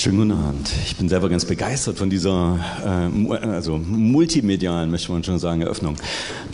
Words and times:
Schönen 0.00 0.16
guten 0.16 0.32
Abend. 0.32 0.72
Ich 0.86 0.96
bin 0.96 1.10
selber 1.10 1.28
ganz 1.28 1.44
begeistert 1.44 1.98
von 1.98 2.08
dieser 2.08 2.58
äh, 2.82 3.46
also 3.46 3.76
multimedialen, 3.76 4.90
möchte 4.90 5.12
man 5.12 5.22
schon 5.22 5.38
sagen, 5.38 5.60
Eröffnung. 5.60 5.96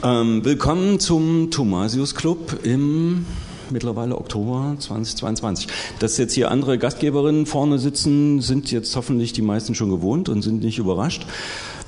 Ähm, 0.02 0.44
willkommen 0.44 0.98
zum 0.98 1.52
Thomasius 1.52 2.16
Club 2.16 2.58
im 2.64 3.24
mittlerweile 3.70 4.16
Oktober 4.16 4.76
2022. 4.78 5.68
Dass 5.98 6.18
jetzt 6.18 6.34
hier 6.34 6.50
andere 6.50 6.78
Gastgeberinnen 6.78 7.46
vorne 7.46 7.78
sitzen, 7.78 8.40
sind 8.40 8.70
jetzt 8.70 8.94
hoffentlich 8.96 9.32
die 9.32 9.42
meisten 9.42 9.74
schon 9.74 9.90
gewohnt 9.90 10.28
und 10.28 10.42
sind 10.42 10.62
nicht 10.62 10.78
überrascht. 10.78 11.26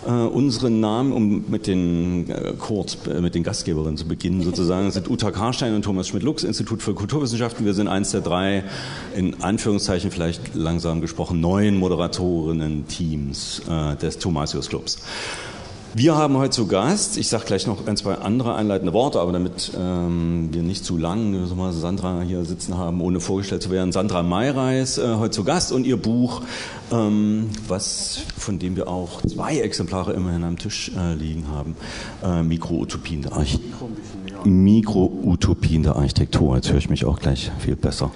Äh, 0.06 0.10
unsere 0.10 0.70
Namen, 0.70 1.12
um 1.12 1.44
mit 1.48 1.66
den 1.66 2.30
äh, 2.30 2.54
kurz 2.56 2.96
äh, 3.06 3.20
mit 3.20 3.34
den 3.34 3.42
Gastgeberinnen 3.42 3.96
zu 3.96 4.06
beginnen, 4.06 4.42
sozusagen, 4.42 4.90
sind 4.92 5.10
Uta 5.10 5.32
Karstein 5.32 5.74
und 5.74 5.82
Thomas 5.82 6.06
Schmidt-Lux, 6.08 6.44
Institut 6.44 6.82
für 6.82 6.94
Kulturwissenschaften. 6.94 7.66
Wir 7.66 7.74
sind 7.74 7.88
eins 7.88 8.12
der 8.12 8.20
drei, 8.20 8.62
in 9.16 9.42
Anführungszeichen 9.42 10.12
vielleicht 10.12 10.54
langsam 10.54 11.00
gesprochen, 11.00 11.40
neuen 11.40 11.76
Moderatorinnen-Teams 11.78 13.62
äh, 13.68 13.96
des 13.96 14.18
Thomasius 14.18 14.68
Clubs. 14.68 14.98
Wir 15.94 16.16
haben 16.16 16.36
heute 16.36 16.50
zu 16.50 16.66
Gast, 16.66 17.16
ich 17.16 17.28
sage 17.28 17.46
gleich 17.46 17.66
noch 17.66 17.86
ein, 17.86 17.96
zwei 17.96 18.16
andere 18.16 18.54
einleitende 18.54 18.92
Worte, 18.92 19.20
aber 19.20 19.32
damit 19.32 19.72
ähm, 19.76 20.50
wir 20.52 20.62
nicht 20.62 20.84
zu 20.84 20.98
lang 20.98 21.46
Sandra 21.72 22.20
hier 22.20 22.44
sitzen 22.44 22.76
haben, 22.76 23.00
ohne 23.00 23.20
vorgestellt 23.20 23.62
zu 23.62 23.70
werden, 23.70 23.90
Sandra 23.90 24.22
Mayreis 24.22 24.98
äh, 24.98 25.14
heute 25.16 25.30
zu 25.30 25.44
Gast 25.44 25.72
und 25.72 25.86
ihr 25.86 25.96
Buch, 25.96 26.42
ähm, 26.92 27.48
was, 27.66 28.20
von 28.36 28.58
dem 28.58 28.76
wir 28.76 28.88
auch 28.88 29.22
zwei 29.22 29.58
Exemplare 29.58 30.12
immerhin 30.12 30.44
am 30.44 30.58
Tisch 30.58 30.92
äh, 30.96 31.14
liegen 31.14 31.48
haben, 31.48 31.74
äh, 32.22 32.42
Mikroutopien 32.42 33.22
der 33.22 33.32
Architektur. 33.32 33.88
Mikroutopien 34.44 35.82
der 35.82 35.96
Architektur. 35.96 36.56
Jetzt 36.56 36.70
höre 36.70 36.78
ich 36.78 36.90
mich 36.90 37.06
auch 37.06 37.18
gleich 37.18 37.50
viel 37.58 37.76
besser. 37.76 38.10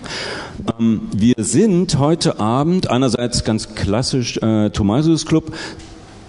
Ähm, 0.78 1.08
wir 1.16 1.34
sind 1.38 1.98
heute 1.98 2.38
Abend 2.38 2.90
einerseits 2.90 3.44
ganz 3.44 3.74
klassisch 3.74 4.36
äh, 4.38 4.70
Thomasius 4.70 5.26
Club, 5.26 5.52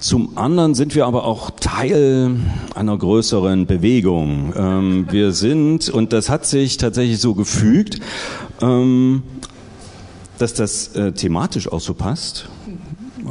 zum 0.04 0.38
anderen 0.38 0.76
sind 0.76 0.96
wir 0.96 1.06
aber 1.06 1.24
auch 1.24 1.50
Teil 1.50 2.36
einer 2.76 2.98
größeren 2.98 3.68
Bewegung. 3.68 4.54
Ähm, 4.54 5.08
wir 5.10 5.32
sind, 5.32 5.88
und 5.88 6.12
das 6.12 6.30
hat 6.30 6.46
sich 6.46 6.76
tatsächlich 6.76 7.20
so 7.22 7.36
gefügt, 7.36 8.00
ähm, 8.62 9.24
dass 10.40 10.54
das 10.54 10.94
äh, 10.98 11.14
thematisch 11.14 11.72
auch 11.72 11.80
so 11.80 11.94
passt. 11.94 12.50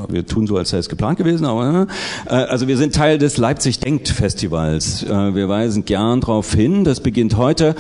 Wir 0.09 0.27
tun 0.27 0.47
so, 0.47 0.57
als 0.57 0.71
sei 0.71 0.79
es 0.79 0.89
geplant 0.89 1.19
gewesen, 1.19 1.45
aber 1.45 1.89
äh, 2.25 2.31
also 2.31 2.67
wir 2.69 2.79
sind 2.79 2.95
Teil 2.95 3.19
des 3.19 3.37
Leipzig 3.37 3.79
Denkt 3.81 4.09
Festivals. 4.09 5.03
Äh, 5.03 5.35
wir 5.35 5.51
weisen 5.51 5.85
gern 5.85 6.23
darauf 6.23 6.55
hin. 6.55 6.85
Das 6.85 7.01
beginnt 7.01 7.37
heute 7.37 7.75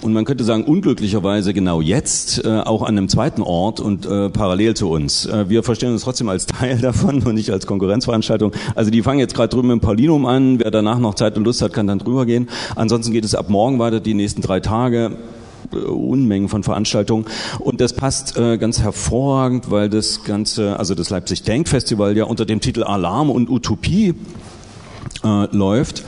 und 0.00 0.12
man 0.12 0.24
könnte 0.24 0.44
sagen, 0.44 0.64
unglücklicherweise 0.64 1.52
genau 1.52 1.80
jetzt, 1.80 2.44
äh, 2.44 2.60
auch 2.60 2.82
an 2.82 2.96
einem 2.96 3.08
zweiten 3.08 3.42
Ort 3.42 3.80
und 3.80 4.06
äh, 4.06 4.30
parallel 4.30 4.74
zu 4.74 4.90
uns. 4.90 5.26
Äh, 5.26 5.48
wir 5.48 5.62
verstehen 5.62 5.92
uns 5.92 6.02
trotzdem 6.02 6.28
als 6.28 6.46
Teil 6.46 6.78
davon 6.82 7.22
und 7.22 7.34
nicht 7.34 7.50
als 7.50 7.66
Konkurrenzveranstaltung. 7.66 8.52
Also 8.74 8.90
die 8.90 9.02
fangen 9.02 9.18
jetzt 9.18 9.34
gerade 9.34 9.48
drüben 9.48 9.70
im 9.70 9.80
Paulinum 9.80 10.26
an. 10.26 10.60
Wer 10.60 10.70
danach 10.70 10.98
noch 10.98 11.14
Zeit 11.14 11.36
und 11.36 11.44
Lust 11.44 11.62
hat, 11.62 11.72
kann 11.72 11.86
dann 11.86 11.98
drüber 11.98 12.26
gehen. 12.26 12.48
Ansonsten 12.76 13.12
geht 13.12 13.24
es 13.24 13.34
ab 13.34 13.50
morgen 13.50 13.78
weiter, 13.78 13.98
die 13.98 14.14
nächsten 14.14 14.40
drei 14.40 14.60
Tage. 14.60 15.16
Äh, 15.72 15.76
Unmengen 15.78 16.48
von 16.48 16.62
Veranstaltungen 16.62 17.26
und 17.58 17.80
das 17.80 17.92
passt 17.92 18.36
äh, 18.36 18.56
ganz 18.56 18.80
hervorragend, 18.80 19.70
weil 19.70 19.88
das 19.88 20.22
ganze, 20.22 20.78
also 20.78 20.94
das 20.94 21.10
Leipzig 21.10 21.42
Denk 21.42 21.68
Festival 21.68 22.16
ja 22.16 22.24
unter 22.24 22.46
dem 22.46 22.60
Titel 22.60 22.84
Alarm 22.84 23.30
und 23.30 23.50
Utopie 23.50 24.14
äh, 25.24 25.56
läuft 25.56 26.04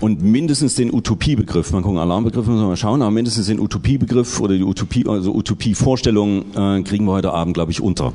und 0.00 0.22
mindestens 0.22 0.74
den 0.74 0.92
Utopiebegriff, 0.92 1.72
man 1.72 1.82
gucken 1.82 1.98
Alarmbegriff 1.98 2.46
müssen 2.46 2.60
wir 2.60 2.68
mal 2.68 2.76
schauen, 2.76 3.02
aber 3.02 3.10
mindestens 3.10 3.46
den 3.46 3.60
Utopiebegriff 3.60 4.40
oder 4.40 4.56
die 4.56 4.64
Utopie, 4.64 5.06
also 5.06 5.34
Utopievorstellung 5.34 6.54
äh, 6.54 6.82
kriegen 6.82 7.04
wir 7.04 7.12
heute 7.12 7.32
Abend, 7.32 7.54
glaube 7.54 7.70
ich, 7.72 7.80
unter. 7.80 8.12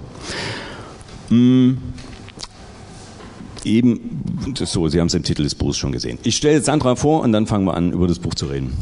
Mm. 1.29 1.73
Eben, 3.63 4.21
so, 4.53 4.87
Sie 4.89 4.99
haben 4.99 5.07
es 5.07 5.15
im 5.15 5.23
Titel 5.23 5.41
des 5.41 5.55
Buchs 5.55 5.77
schon 5.77 5.91
gesehen. 5.91 6.19
Ich 6.23 6.35
stelle 6.35 6.55
jetzt 6.55 6.65
Sandra 6.65 6.95
vor 6.95 7.21
und 7.21 7.31
dann 7.31 7.47
fangen 7.47 7.65
wir 7.65 7.73
an, 7.73 7.93
über 7.93 8.07
das 8.07 8.19
Buch 8.19 8.35
zu 8.35 8.45
reden. 8.45 8.73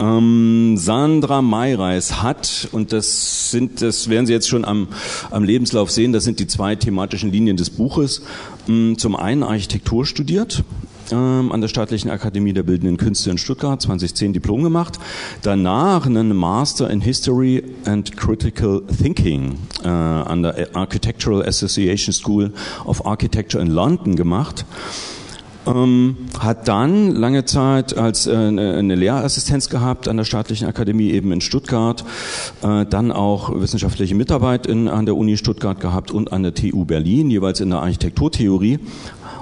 Ähm, 0.00 0.76
Sandra 0.78 1.42
Mayreis 1.42 2.22
hat, 2.22 2.68
und 2.72 2.92
das 2.92 3.52
sind, 3.52 3.82
das 3.82 4.08
werden 4.08 4.26
Sie 4.26 4.32
jetzt 4.32 4.48
schon 4.48 4.64
am, 4.64 4.88
am 5.30 5.44
Lebenslauf 5.44 5.92
sehen, 5.92 6.12
das 6.12 6.24
sind 6.24 6.40
die 6.40 6.48
zwei 6.48 6.74
thematischen 6.74 7.30
Linien 7.30 7.56
des 7.56 7.70
Buches. 7.70 8.22
Mm, 8.66 8.94
zum 8.94 9.14
einen 9.14 9.44
Architektur 9.44 10.06
studiert, 10.06 10.64
an 11.12 11.60
der 11.60 11.68
Staatlichen 11.68 12.10
Akademie 12.10 12.52
der 12.52 12.62
Bildenden 12.62 12.96
Künste 12.96 13.30
in 13.30 13.38
Stuttgart, 13.38 13.80
2010 13.80 14.32
Diplom 14.32 14.62
gemacht. 14.62 14.98
Danach 15.42 16.06
einen 16.06 16.34
Master 16.34 16.90
in 16.90 17.00
History 17.00 17.62
and 17.84 18.16
Critical 18.16 18.82
Thinking 18.86 19.58
äh, 19.84 19.88
an 19.88 20.42
der 20.42 20.74
Architectural 20.74 21.46
Association 21.46 22.12
School 22.12 22.52
of 22.84 23.04
Architecture 23.06 23.62
in 23.62 23.70
London 23.70 24.16
gemacht. 24.16 24.64
Ähm, 25.64 26.16
hat 26.40 26.66
dann 26.66 27.14
lange 27.14 27.44
Zeit 27.44 27.96
als 27.96 28.26
äh, 28.26 28.34
eine 28.34 28.96
Lehrassistenz 28.96 29.68
gehabt 29.68 30.08
an 30.08 30.16
der 30.16 30.24
Staatlichen 30.24 30.66
Akademie 30.66 31.10
eben 31.10 31.30
in 31.30 31.40
Stuttgart, 31.40 32.04
äh, 32.62 32.84
dann 32.84 33.12
auch 33.12 33.60
wissenschaftliche 33.60 34.16
Mitarbeit 34.16 34.66
in, 34.66 34.88
an 34.88 35.06
der 35.06 35.16
Uni 35.16 35.36
Stuttgart 35.36 35.78
gehabt 35.78 36.10
und 36.10 36.32
an 36.32 36.42
der 36.42 36.54
TU 36.54 36.84
Berlin, 36.84 37.30
jeweils 37.30 37.60
in 37.60 37.70
der 37.70 37.80
Architekturtheorie 37.80 38.80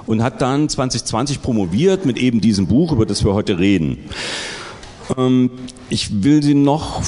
und 0.05 0.23
hat 0.23 0.41
dann 0.41 0.69
2020 0.69 1.41
promoviert 1.41 2.05
mit 2.05 2.17
eben 2.17 2.41
diesem 2.41 2.67
Buch, 2.67 2.91
über 2.91 3.05
das 3.05 3.23
wir 3.23 3.33
heute 3.33 3.59
reden. 3.59 3.97
Ähm, 5.17 5.49
ich 5.89 6.23
will 6.23 6.41
Sie 6.41 6.55
noch 6.55 7.01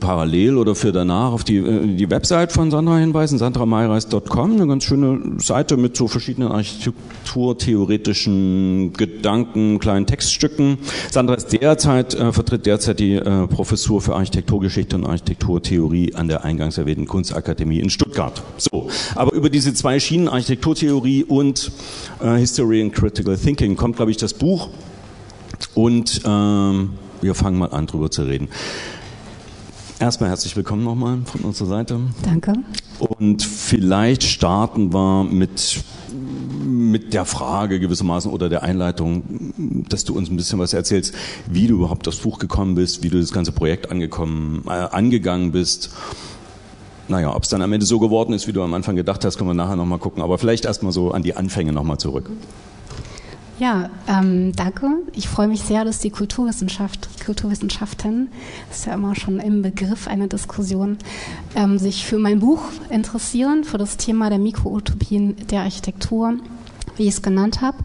parallel 0.00 0.56
oder 0.56 0.74
für 0.74 0.90
danach 0.92 1.32
auf 1.32 1.44
die, 1.44 1.58
äh, 1.58 1.94
die 1.94 2.10
Website 2.10 2.50
von 2.52 2.70
Sandra 2.70 2.98
hinweisen, 2.98 3.38
sandrameireis.com, 3.38 4.52
eine 4.52 4.66
ganz 4.66 4.84
schöne 4.84 5.38
Seite 5.38 5.76
mit 5.76 5.94
so 5.96 6.08
verschiedenen 6.08 6.50
architekturtheoretischen 6.50 8.94
Gedanken, 8.94 9.78
kleinen 9.78 10.06
Textstücken. 10.06 10.78
Sandra 11.10 11.34
ist 11.34 11.52
derzeit, 11.52 12.14
äh, 12.14 12.32
vertritt 12.32 12.64
derzeit 12.66 12.98
die 12.98 13.14
äh, 13.14 13.46
Professur 13.46 14.00
für 14.00 14.16
Architekturgeschichte 14.16 14.96
und 14.96 15.06
Architekturtheorie 15.06 16.14
an 16.14 16.26
der 16.28 16.44
eingangs 16.44 16.78
erwähnten 16.78 17.06
Kunstakademie 17.06 17.80
in 17.80 17.90
Stuttgart. 17.90 18.42
So, 18.56 18.88
aber 19.14 19.34
über 19.34 19.50
diese 19.50 19.74
zwei 19.74 20.00
Schienen, 20.00 20.28
Architekturtheorie 20.28 21.24
und 21.24 21.70
äh, 22.20 22.36
History 22.36 22.80
and 22.82 22.92
Critical 22.92 23.36
Thinking, 23.36 23.76
kommt, 23.76 23.96
glaube 23.96 24.10
ich, 24.10 24.16
das 24.16 24.34
Buch 24.34 24.70
und 25.74 26.22
ähm, 26.24 26.90
wir 27.20 27.34
fangen 27.34 27.58
mal 27.58 27.70
an, 27.72 27.86
drüber 27.86 28.10
zu 28.10 28.22
reden. 28.22 28.48
Erstmal 30.00 30.30
herzlich 30.30 30.56
willkommen 30.56 30.82
nochmal 30.82 31.18
von 31.26 31.42
unserer 31.42 31.68
Seite. 31.68 32.00
Danke. 32.22 32.54
Und 32.98 33.42
vielleicht 33.42 34.22
starten 34.22 34.94
wir 34.94 35.24
mit, 35.24 35.82
mit 36.64 37.12
der 37.12 37.26
Frage 37.26 37.78
gewissermaßen 37.80 38.30
oder 38.30 38.48
der 38.48 38.62
Einleitung, 38.62 39.84
dass 39.90 40.04
du 40.04 40.16
uns 40.16 40.30
ein 40.30 40.36
bisschen 40.36 40.58
was 40.58 40.72
erzählst, 40.72 41.14
wie 41.50 41.66
du 41.66 41.74
überhaupt 41.74 42.06
das 42.06 42.16
Buch 42.16 42.38
gekommen 42.38 42.76
bist, 42.76 43.02
wie 43.02 43.10
du 43.10 43.20
das 43.20 43.32
ganze 43.32 43.52
Projekt 43.52 43.90
angekommen, 43.90 44.64
äh, 44.66 44.70
angegangen 44.70 45.52
bist. 45.52 45.90
Naja, 47.08 47.34
ob 47.34 47.42
es 47.42 47.50
dann 47.50 47.60
am 47.60 47.72
Ende 47.72 47.84
so 47.84 47.98
geworden 47.98 48.32
ist, 48.32 48.46
wie 48.48 48.52
du 48.52 48.62
am 48.62 48.72
Anfang 48.72 48.96
gedacht 48.96 49.22
hast, 49.24 49.36
können 49.36 49.50
wir 49.50 49.54
nachher 49.54 49.76
nochmal 49.76 49.98
gucken. 49.98 50.22
Aber 50.22 50.38
vielleicht 50.38 50.64
erstmal 50.64 50.92
so 50.92 51.10
an 51.10 51.22
die 51.22 51.36
Anfänge 51.36 51.74
nochmal 51.74 51.98
zurück. 51.98 52.30
Ja, 53.60 53.90
ähm, 54.08 54.52
danke. 54.56 54.86
Ich 55.12 55.28
freue 55.28 55.46
mich 55.46 55.60
sehr, 55.60 55.84
dass 55.84 55.98
die 55.98 56.08
Kulturwissenschaft, 56.08 57.22
Kulturwissenschaften, 57.22 58.28
ist 58.70 58.86
ja 58.86 58.94
immer 58.94 59.14
schon 59.14 59.38
im 59.38 59.60
Begriff 59.60 60.08
einer 60.08 60.28
Diskussion, 60.28 60.96
ähm, 61.54 61.76
sich 61.76 62.06
für 62.06 62.16
mein 62.16 62.40
Buch 62.40 62.62
interessieren, 62.88 63.64
für 63.64 63.76
das 63.76 63.98
Thema 63.98 64.30
der 64.30 64.38
Mikroutopien 64.38 65.36
der 65.48 65.60
Architektur, 65.60 66.36
wie 66.96 67.02
ich 67.02 67.10
es 67.10 67.20
genannt 67.20 67.60
habe. 67.60 67.76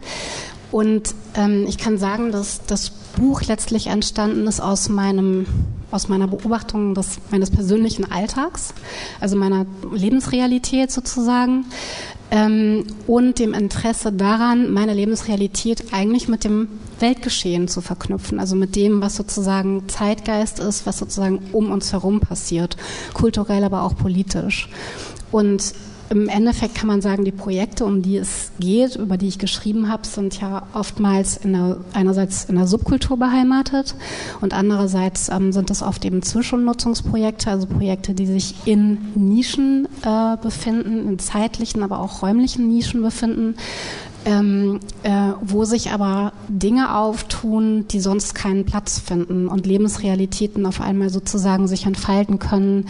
Und 0.72 1.14
ähm, 1.34 1.66
ich 1.68 1.76
kann 1.76 1.98
sagen, 1.98 2.32
dass 2.32 2.64
das 2.64 2.88
Buch 2.88 3.42
letztlich 3.42 3.88
entstanden 3.88 4.46
ist 4.46 4.60
aus 4.60 4.88
meinem 4.88 5.44
aus 5.90 6.08
meiner 6.08 6.26
Beobachtung 6.26 6.94
des, 6.94 7.18
meines 7.30 7.50
persönlichen 7.50 8.10
Alltags, 8.10 8.74
also 9.20 9.36
meiner 9.36 9.66
Lebensrealität 9.92 10.90
sozusagen, 10.90 11.64
ähm, 12.30 12.84
und 13.06 13.38
dem 13.38 13.54
Interesse 13.54 14.12
daran, 14.12 14.72
meine 14.72 14.94
Lebensrealität 14.94 15.92
eigentlich 15.92 16.28
mit 16.28 16.44
dem 16.44 16.68
Weltgeschehen 16.98 17.68
zu 17.68 17.80
verknüpfen, 17.80 18.40
also 18.40 18.56
mit 18.56 18.74
dem, 18.74 19.00
was 19.00 19.16
sozusagen 19.16 19.88
Zeitgeist 19.88 20.58
ist, 20.58 20.86
was 20.86 20.98
sozusagen 20.98 21.40
um 21.52 21.70
uns 21.70 21.92
herum 21.92 22.20
passiert, 22.20 22.76
kulturell, 23.12 23.64
aber 23.64 23.82
auch 23.82 23.96
politisch. 23.96 24.68
Und 25.30 25.74
im 26.08 26.28
Endeffekt 26.28 26.74
kann 26.74 26.86
man 26.86 27.00
sagen, 27.00 27.24
die 27.24 27.32
Projekte, 27.32 27.84
um 27.84 28.02
die 28.02 28.16
es 28.16 28.52
geht, 28.60 28.96
über 28.96 29.16
die 29.16 29.28
ich 29.28 29.38
geschrieben 29.38 29.88
habe, 29.88 30.06
sind 30.06 30.40
ja 30.40 30.66
oftmals 30.72 31.36
in 31.36 31.52
der, 31.52 31.78
einerseits 31.92 32.44
in 32.44 32.56
der 32.56 32.66
Subkultur 32.66 33.16
beheimatet 33.16 33.94
und 34.40 34.54
andererseits 34.54 35.28
ähm, 35.28 35.52
sind 35.52 35.70
es 35.70 35.82
oft 35.82 36.04
eben 36.04 36.22
Zwischennutzungsprojekte, 36.22 37.50
also 37.50 37.66
Projekte, 37.66 38.14
die 38.14 38.26
sich 38.26 38.54
in 38.66 38.98
Nischen 39.14 39.88
äh, 40.02 40.36
befinden, 40.36 41.08
in 41.08 41.18
zeitlichen, 41.18 41.82
aber 41.82 42.00
auch 42.00 42.22
räumlichen 42.22 42.68
Nischen 42.68 43.02
befinden. 43.02 43.56
Ähm, 44.24 44.80
äh, 45.04 45.34
wo 45.40 45.64
sich 45.64 45.92
aber 45.92 46.32
Dinge 46.48 46.96
auftun, 46.96 47.86
die 47.86 48.00
sonst 48.00 48.34
keinen 48.34 48.64
Platz 48.64 48.98
finden 48.98 49.46
und 49.46 49.66
Lebensrealitäten 49.66 50.66
auf 50.66 50.80
einmal 50.80 51.10
sozusagen 51.10 51.68
sich 51.68 51.86
entfalten 51.86 52.40
können, 52.40 52.86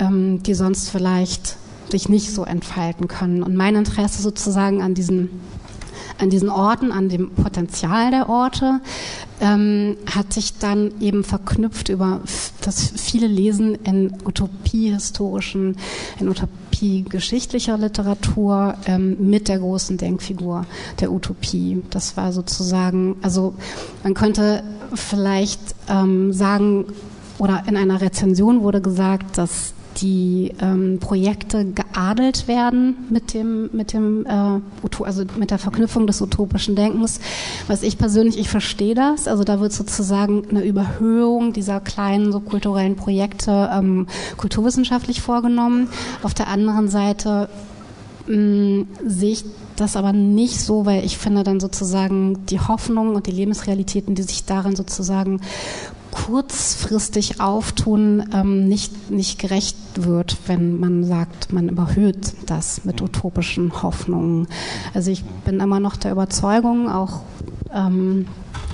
ähm, 0.00 0.42
die 0.42 0.54
sonst 0.54 0.90
vielleicht 0.90 1.56
sich 1.90 2.08
nicht 2.08 2.32
so 2.32 2.44
entfalten 2.44 3.08
können. 3.08 3.42
Und 3.42 3.54
mein 3.54 3.76
Interesse 3.76 4.22
sozusagen 4.22 4.82
an 4.82 4.94
diesen 4.94 5.30
an 6.18 6.30
diesen 6.30 6.50
Orten, 6.50 6.92
an 6.92 7.08
dem 7.08 7.30
Potenzial 7.30 8.10
der 8.10 8.28
Orte, 8.28 8.80
ähm, 9.40 9.96
hat 10.06 10.32
sich 10.32 10.58
dann 10.58 10.92
eben 11.00 11.24
verknüpft 11.24 11.88
über 11.88 12.20
das 12.60 12.92
viele 12.96 13.26
Lesen 13.26 13.74
in 13.74 14.14
utopiehistorischen, 14.24 15.76
in 16.20 16.28
utopiegeschichtlicher 16.28 17.76
Literatur 17.76 18.74
ähm, 18.86 19.16
mit 19.30 19.48
der 19.48 19.58
großen 19.58 19.96
Denkfigur 19.96 20.64
der 21.00 21.10
Utopie. 21.10 21.82
Das 21.90 22.16
war 22.16 22.32
sozusagen, 22.32 23.16
also 23.22 23.54
man 24.04 24.14
könnte 24.14 24.62
vielleicht 24.94 25.60
ähm, 25.88 26.32
sagen, 26.32 26.86
oder 27.38 27.64
in 27.66 27.76
einer 27.76 28.00
Rezension 28.00 28.62
wurde 28.62 28.80
gesagt, 28.80 29.38
dass 29.38 29.74
die 29.98 30.52
ähm, 30.60 30.98
Projekte 30.98 31.64
geadelt 31.64 32.48
werden 32.48 32.96
mit 33.10 33.34
dem, 33.34 33.70
mit 33.72 33.92
dem, 33.92 34.26
äh, 34.26 35.04
also 35.04 35.24
mit 35.36 35.50
der 35.50 35.58
Verknüpfung 35.58 36.06
des 36.06 36.20
utopischen 36.20 36.76
Denkens. 36.76 37.20
Was 37.66 37.82
ich 37.82 37.98
persönlich, 37.98 38.38
ich 38.38 38.48
verstehe 38.48 38.94
das. 38.94 39.28
Also 39.28 39.44
da 39.44 39.60
wird 39.60 39.72
sozusagen 39.72 40.44
eine 40.48 40.64
Überhöhung 40.64 41.52
dieser 41.52 41.80
kleinen 41.80 42.32
subkulturellen 42.32 42.96
Projekte 42.96 43.70
ähm, 43.72 44.06
kulturwissenschaftlich 44.36 45.20
vorgenommen. 45.20 45.88
Auf 46.22 46.34
der 46.34 46.48
anderen 46.48 46.88
Seite 46.88 47.48
mh, 48.26 48.36
mm, 48.36 48.88
sehe 49.06 49.32
ich 49.32 49.44
das 49.76 49.96
aber 49.96 50.12
nicht 50.12 50.60
so, 50.60 50.86
weil 50.86 51.04
ich 51.04 51.18
finde 51.18 51.42
dann 51.42 51.60
sozusagen 51.60 52.44
die 52.46 52.60
Hoffnung 52.60 53.14
und 53.14 53.26
die 53.26 53.32
Lebensrealitäten, 53.32 54.14
die 54.14 54.22
sich 54.22 54.44
darin 54.44 54.76
sozusagen 54.76 55.40
kurzfristig 56.12 57.40
auftun, 57.40 58.28
ähm, 58.32 58.68
nicht, 58.68 59.10
nicht 59.10 59.40
gerecht 59.40 59.76
wird, 59.96 60.36
wenn 60.46 60.78
man 60.78 61.04
sagt, 61.04 61.52
man 61.52 61.68
überhöht 61.68 62.34
das 62.46 62.84
mit 62.84 63.00
utopischen 63.00 63.82
Hoffnungen. 63.82 64.46
Also 64.94 65.10
ich 65.10 65.24
bin 65.44 65.58
immer 65.58 65.80
noch 65.80 65.96
der 65.96 66.12
Überzeugung, 66.12 66.88
auch 66.88 67.22
ähm, 67.74 68.26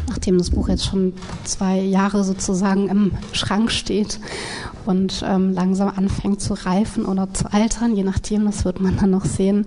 nachdem 0.08 0.36
das 0.36 0.50
Buch 0.50 0.68
jetzt 0.68 0.84
schon 0.84 1.12
zwei 1.44 1.80
Jahre 1.80 2.24
sozusagen 2.24 2.88
im 2.88 3.12
Schrank 3.32 3.70
steht 3.70 4.18
und 4.84 5.22
ähm, 5.24 5.52
langsam 5.52 5.92
anfängt 5.94 6.40
zu 6.40 6.54
reifen 6.54 7.04
oder 7.04 7.32
zu 7.32 7.52
altern, 7.52 7.94
je 7.94 8.02
nachdem, 8.02 8.46
das 8.46 8.64
wird 8.64 8.80
man 8.80 8.96
dann 8.96 9.10
noch 9.10 9.24
sehen, 9.24 9.66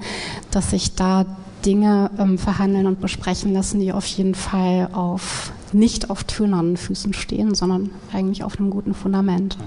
dass 0.51 0.71
sich 0.71 0.95
da 0.95 1.25
Dinge 1.65 2.11
ähm, 2.17 2.37
verhandeln 2.37 2.87
und 2.87 2.99
besprechen 2.99 3.53
lassen, 3.53 3.79
die 3.79 3.93
auf 3.93 4.05
jeden 4.05 4.35
Fall 4.35 4.89
auf 4.91 5.51
nicht 5.73 6.09
auf 6.09 6.23
tönernen 6.23 6.77
Füßen 6.77 7.13
stehen, 7.13 7.55
sondern 7.55 7.91
eigentlich 8.11 8.43
auf 8.43 8.59
einem 8.59 8.69
guten 8.69 8.93
Fundament. 8.93 9.57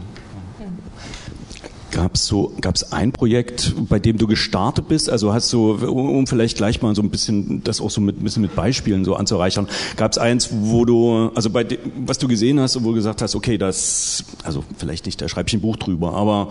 Gab 1.94 2.16
es 2.16 2.26
so, 2.26 2.52
gab's 2.60 2.92
ein 2.92 3.12
Projekt, 3.12 3.72
bei 3.88 4.00
dem 4.00 4.18
du 4.18 4.26
gestartet 4.26 4.88
bist? 4.88 5.08
Also 5.08 5.32
hast 5.32 5.52
du, 5.52 5.74
um 5.74 6.26
vielleicht 6.26 6.56
gleich 6.56 6.82
mal 6.82 6.92
so 6.92 7.02
ein 7.02 7.08
bisschen 7.08 7.62
das 7.62 7.80
auch 7.80 7.88
so 7.88 8.00
mit, 8.00 8.20
ein 8.20 8.24
bisschen 8.24 8.42
mit 8.42 8.56
Beispielen 8.56 9.04
so 9.04 9.14
anzureichern, 9.14 9.68
gab 9.96 10.10
es 10.10 10.18
eins, 10.18 10.48
wo 10.50 10.84
du, 10.84 11.30
also 11.36 11.50
bei 11.50 11.62
dem, 11.62 11.78
was 12.04 12.18
du 12.18 12.26
gesehen 12.26 12.58
hast, 12.58 12.82
wo 12.82 12.88
du 12.88 12.94
gesagt 12.96 13.22
hast, 13.22 13.36
okay, 13.36 13.58
das, 13.58 14.24
also 14.42 14.64
vielleicht 14.76 15.06
nicht, 15.06 15.22
da 15.22 15.28
schreibe 15.28 15.48
ich 15.48 15.54
ein 15.54 15.60
Buch 15.60 15.76
drüber, 15.76 16.14
aber 16.14 16.48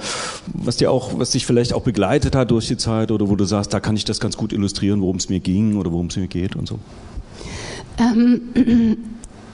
was 0.54 0.78
dir 0.78 0.90
auch, 0.90 1.20
was 1.20 1.32
dich 1.32 1.46
vielleicht 1.46 1.74
auch 1.74 1.84
begleitet 1.84 2.38
hat 2.38 2.50
durch 2.50 2.68
die 2.70 2.78
Zeit 2.78 3.12
oder 3.12 3.28
wo 3.28 3.36
du 3.36 3.44
sagst, 3.44 3.74
da 3.74 3.82
kann 3.82 3.98
ich 3.98 4.06
das 4.06 4.22
ganz 4.22 4.38
gut 4.38 4.54
illustrieren, 4.54 5.02
worum 5.02 5.18
es 5.18 5.28
mir 5.28 5.42
ging 5.42 5.76
oder 5.76 5.92
worum 5.92 6.08
es 6.08 6.16
mir 6.16 6.28
geht 6.28 6.56
und 6.56 6.70
so? 6.70 6.80
Ähm, 8.00 8.98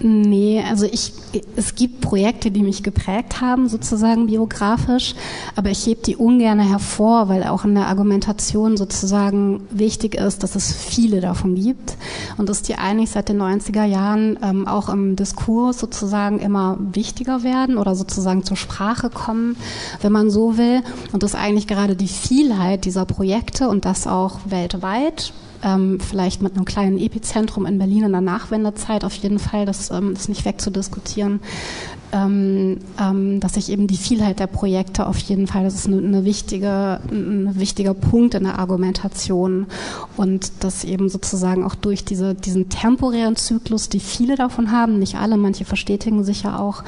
Nee, 0.01 0.63
also 0.65 0.85
ich, 0.85 1.11
es 1.57 1.75
gibt 1.75 1.99
Projekte, 1.99 2.51
die 2.51 2.61
mich 2.61 2.83
geprägt 2.83 3.41
haben, 3.41 3.67
sozusagen 3.67 4.27
biografisch, 4.27 5.13
aber 5.57 5.71
ich 5.71 5.85
hebe 5.85 6.01
die 6.01 6.15
ungern 6.15 6.59
hervor, 6.59 7.27
weil 7.27 7.43
auch 7.43 7.65
in 7.65 7.75
der 7.75 7.87
Argumentation 7.87 8.77
sozusagen 8.77 9.61
wichtig 9.71 10.15
ist, 10.15 10.43
dass 10.43 10.55
es 10.55 10.73
viele 10.73 11.19
davon 11.19 11.55
gibt 11.55 11.97
und 12.37 12.47
dass 12.47 12.61
die 12.61 12.75
eigentlich 12.75 13.09
seit 13.09 13.27
den 13.27 13.41
90er 13.41 13.83
Jahren 13.83 14.39
ähm, 14.41 14.67
auch 14.69 14.87
im 14.87 15.17
Diskurs 15.17 15.79
sozusagen 15.79 16.39
immer 16.39 16.77
wichtiger 16.79 17.43
werden 17.43 17.77
oder 17.77 17.93
sozusagen 17.93 18.45
zur 18.45 18.57
Sprache 18.57 19.09
kommen, 19.09 19.57
wenn 20.01 20.13
man 20.13 20.29
so 20.29 20.57
will, 20.57 20.81
und 21.11 21.23
dass 21.23 21.35
eigentlich 21.35 21.67
gerade 21.67 21.97
die 21.97 22.07
Vielheit 22.07 22.85
dieser 22.85 23.03
Projekte 23.03 23.67
und 23.67 23.83
das 23.83 24.07
auch 24.07 24.39
weltweit 24.45 25.33
ähm, 25.63 25.99
vielleicht 25.99 26.41
mit 26.41 26.55
einem 26.55 26.65
kleinen 26.65 26.97
Epizentrum 26.97 27.65
in 27.65 27.77
Berlin 27.77 28.05
in 28.05 28.11
der 28.11 28.21
Nachwendezeit 28.21 29.03
auf 29.03 29.13
jeden 29.15 29.39
Fall, 29.39 29.65
das 29.65 29.91
ähm, 29.91 30.13
ist 30.13 30.29
nicht 30.29 30.45
wegzudiskutieren, 30.45 31.39
ähm, 32.11 32.77
ähm, 32.99 33.39
dass 33.39 33.53
sich 33.53 33.69
eben 33.69 33.87
die 33.87 33.97
Vielheit 33.97 34.39
der 34.39 34.47
Projekte 34.47 35.05
auf 35.05 35.17
jeden 35.19 35.47
Fall, 35.47 35.63
das 35.63 35.75
ist 35.75 35.87
eine, 35.87 35.97
eine 35.97 36.25
wichtige, 36.25 36.99
ein 37.11 37.59
wichtiger 37.59 37.93
Punkt 37.93 38.33
in 38.33 38.43
der 38.45 38.57
Argumentation 38.57 39.67
und 40.17 40.51
dass 40.61 40.83
eben 40.83 41.09
sozusagen 41.09 41.63
auch 41.63 41.75
durch 41.75 42.05
diese, 42.05 42.35
diesen 42.35 42.69
temporären 42.69 43.35
Zyklus, 43.35 43.89
die 43.89 43.99
viele 43.99 44.35
davon 44.35 44.71
haben, 44.71 44.97
nicht 44.97 45.15
alle, 45.15 45.37
manche 45.37 45.65
verstetigen 45.65 46.23
sich 46.23 46.43
ja 46.43 46.57
auch, 46.57 46.83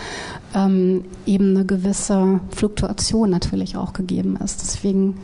ähm, 0.56 1.06
eben 1.26 1.56
eine 1.56 1.66
gewisse 1.66 2.40
Fluktuation 2.50 3.30
natürlich 3.30 3.78
auch 3.78 3.94
gegeben 3.94 4.38
ist. 4.44 4.62
Deswegen 4.62 5.16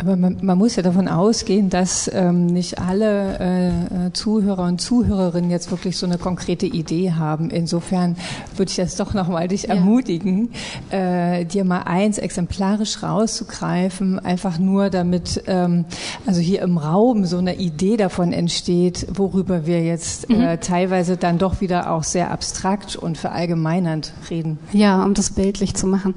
aber 0.00 0.16
man, 0.16 0.38
man, 0.40 0.56
muss 0.56 0.76
ja 0.76 0.82
davon 0.82 1.08
ausgehen, 1.08 1.68
dass 1.68 2.10
ähm, 2.12 2.46
nicht 2.46 2.78
alle 2.78 3.38
äh, 3.38 3.68
äh, 4.06 4.12
Zuhörer 4.12 4.64
und 4.64 4.80
Zuhörerinnen 4.80 5.50
jetzt 5.50 5.70
wirklich 5.70 5.98
so 5.98 6.06
eine 6.06 6.16
konkrete 6.16 6.64
Idee 6.64 7.12
haben. 7.12 7.50
Insofern 7.50 8.16
würde 8.56 8.70
ich 8.70 8.76
das 8.76 8.96
doch 8.96 9.12
nochmal 9.12 9.48
dich 9.48 9.64
ja. 9.64 9.74
ermutigen, 9.74 10.52
äh, 10.90 11.44
dir 11.44 11.64
mal 11.64 11.82
eins 11.82 12.16
exemplarisch 12.16 13.02
rauszugreifen, 13.02 14.18
einfach 14.18 14.58
nur 14.58 14.88
damit, 14.88 15.42
ähm, 15.46 15.84
also 16.26 16.40
hier 16.40 16.62
im 16.62 16.78
Raum 16.78 17.26
so 17.26 17.36
eine 17.36 17.56
Idee 17.56 17.98
davon 17.98 18.32
entsteht, 18.32 19.06
worüber 19.12 19.66
wir 19.66 19.84
jetzt 19.84 20.30
äh, 20.30 20.32
mhm. 20.32 20.40
äh, 20.40 20.58
teilweise 20.58 21.18
dann 21.18 21.36
doch 21.36 21.60
wieder 21.60 21.92
auch 21.92 22.04
sehr 22.04 22.30
abstrakt 22.30 22.96
und 22.96 23.18
verallgemeinernd 23.18 24.14
reden. 24.30 24.58
Ja, 24.72 25.04
um 25.04 25.12
das 25.12 25.30
bildlich 25.30 25.74
zu 25.74 25.86
machen. 25.86 26.14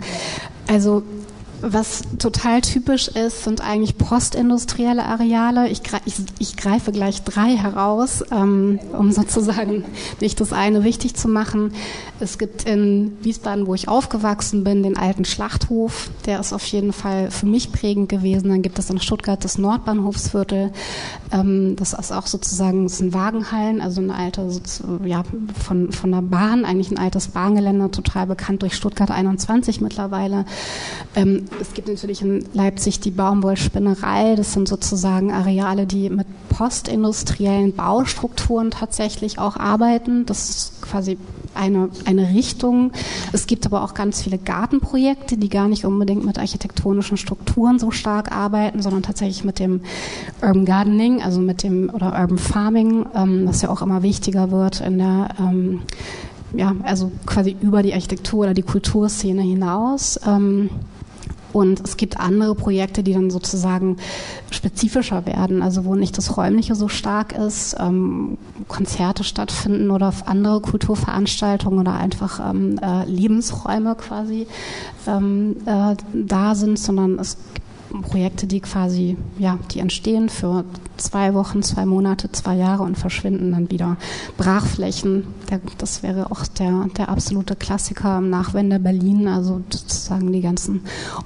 Also 0.68 1.04
was 1.64 2.04
total 2.20 2.60
typisch 2.60 3.08
ist, 3.08 3.46
sind 3.46 3.62
eigentlich 3.62 3.98
postindustrielle 3.98 5.04
Areale. 5.04 5.70
Ich, 5.70 5.82
ich, 6.06 6.16
ich 6.38 6.58
greife 6.58 6.92
gleich 6.92 7.24
drei 7.24 7.56
heraus, 7.56 8.24
ähm, 8.32 8.80
um 8.92 9.14
sozusagen 9.14 9.86
nicht 10.20 10.42
das 10.42 10.52
eine 10.52 10.84
wichtig 10.84 11.16
zu 11.16 11.30
machen. 11.30 11.72
Es 12.20 12.38
gibt 12.38 12.66
in 12.66 13.18
Wiesbaden, 13.22 13.66
wo 13.66 13.74
ich 13.74 13.88
aufgewachsen 13.88 14.66
bin, 14.66 14.84
den 14.84 14.98
alten 14.98 15.24
Schlachthof. 15.24 16.10
Der 16.26 16.40
ist 16.42 16.52
auf 16.52 16.66
jeden 16.66 16.92
Fall 16.92 17.32
für 17.32 17.46
mich 17.46 17.72
prägend 17.72 18.10
gewesen. 18.10 18.50
Dann 18.50 18.62
gibt 18.62 18.78
es 18.78 18.90
in 18.90 19.00
Stuttgart 19.00 19.44
das 19.44 19.58
Nordbahnhofsviertel. 19.58 20.72
Ähm, 21.32 21.78
das 21.78 21.94
ist 21.94 22.12
auch 22.12 22.28
sozusagen, 22.28 22.84
das 22.84 22.98
sind 22.98 23.14
Wagenhallen, 23.14 23.80
also 23.80 24.02
eine 24.02 24.16
alte, 24.16 24.50
ja, 25.06 25.24
von, 25.64 25.94
von 25.94 26.12
der 26.12 26.22
Bahn, 26.22 26.66
eigentlich 26.66 26.92
ein 26.92 27.00
altes 27.00 27.30
Bahngelände, 27.30 27.90
total 27.90 28.28
bekannt 28.28 28.64
durch 28.64 28.76
Stuttgart 28.76 29.12
21 29.12 29.80
mittlerweile. 29.80 30.46
Ähm, 31.16 31.46
es 31.62 31.74
gibt 31.74 31.88
natürlich 31.88 32.22
in 32.22 32.46
Leipzig 32.54 33.00
die 33.00 33.12
Baumwollspinnerei. 33.12 34.36
Das 34.36 34.54
sind 34.54 34.68
sozusagen 34.68 35.32
Areale, 35.32 35.86
die 35.86 36.10
mit 36.10 36.28
postindustriellen 36.50 37.74
Baustrukturen 37.74 38.72
tatsächlich 38.72 39.40
auch 39.40 39.58
arbeiten. 39.58 40.26
Das 40.26 40.50
ist 40.50 40.82
quasi 40.82 41.18
eine, 41.56 41.90
eine 42.06 42.30
Richtung. 42.30 42.92
Es 43.32 43.48
gibt 43.48 43.66
aber 43.66 43.84
auch 43.84 43.94
ganz 43.94 44.22
viele 44.22 44.38
Gartenprojekte, 44.38 45.38
die 45.38 45.50
gar 45.50 45.68
nicht 45.68 45.86
unbedingt 45.86 46.26
mit 46.26 46.40
architektonischen 46.40 47.18
Strukturen 47.18 47.80
so 47.80 47.92
stark 47.92 48.32
arbeiten, 48.32 48.82
sondern 48.82 49.04
tatsächlich 49.04 49.44
mit 49.44 49.60
dem 49.60 49.82
Urban 50.42 50.66
Gardening, 50.66 51.22
also 51.22 51.40
mit 51.40 51.64
dem 51.64 51.90
oder 51.90 52.20
Urban 52.20 52.38
Farming, 52.38 53.06
ähm, 53.16 53.46
das 53.46 53.62
ja 53.62 53.70
auch 53.70 53.82
immer 53.82 54.04
wichtiger 54.04 54.52
wird 54.52 54.82
in 54.82 54.98
der 54.98 55.30
ähm, 55.40 55.82
ja, 56.56 56.76
also 56.84 57.12
quasi 57.26 57.56
über 57.62 57.82
die 57.82 57.94
Architektur 57.94 58.42
oder 58.42 58.54
die 58.54 58.62
Kulturszene 58.62 59.42
hinaus. 59.42 60.20
Ähm, 60.26 60.70
und 61.54 61.80
es 61.82 61.98
gibt 61.98 62.20
andere 62.20 62.56
Projekte, 62.56 63.04
die 63.04 63.14
dann 63.14 63.30
sozusagen 63.30 63.98
spezifischer 64.52 65.26
werden, 65.26 65.62
also 65.62 65.86
wo 65.86 65.96
nicht 65.96 66.18
das 66.18 66.36
Räumliche 66.36 66.76
so 66.76 66.88
stark 66.88 67.34
ist, 67.34 67.76
ähm, 67.80 68.38
Konzerte 68.68 69.24
stattfinden 69.24 69.92
oder 69.92 70.14
andere 70.26 70.62
Kulturveranstaltungen 70.62 71.80
oder 71.80 71.94
einfach 71.94 72.40
ähm, 72.50 72.80
äh, 72.82 73.06
Lebensräume 73.06 73.96
quasi 73.96 74.48
ähm, 75.08 75.56
äh, 75.66 75.96
da 76.14 76.56
sind, 76.56 76.80
sondern 76.80 77.20
es 77.20 77.38
gibt 77.54 77.63
Projekte, 78.02 78.48
die 78.48 78.60
quasi, 78.60 79.18
ja, 79.38 79.60
die 79.72 79.80
entstehen 79.80 80.30
für 80.30 80.66
zwei 80.98 81.34
Wochen, 81.34 81.62
zwei 81.62 81.86
Monate, 81.86 82.32
zwei 82.32 82.56
Jahre 82.56 82.84
und 82.84 82.98
verschwinden 82.98 83.52
dann 83.52 83.70
wieder. 83.70 83.98
Brachflächen, 84.38 85.28
der, 85.50 85.62
das 85.78 86.04
wäre 86.04 86.32
auch 86.32 86.48
der, 86.48 86.88
der 86.98 87.10
absolute 87.10 87.56
Klassiker 87.56 88.18
im 88.18 88.30
Nachwende 88.30 88.80
Berlin, 88.80 89.28
also 89.28 89.62
sozusagen 89.70 90.32
die 90.32 90.42
ganzen 90.42 90.82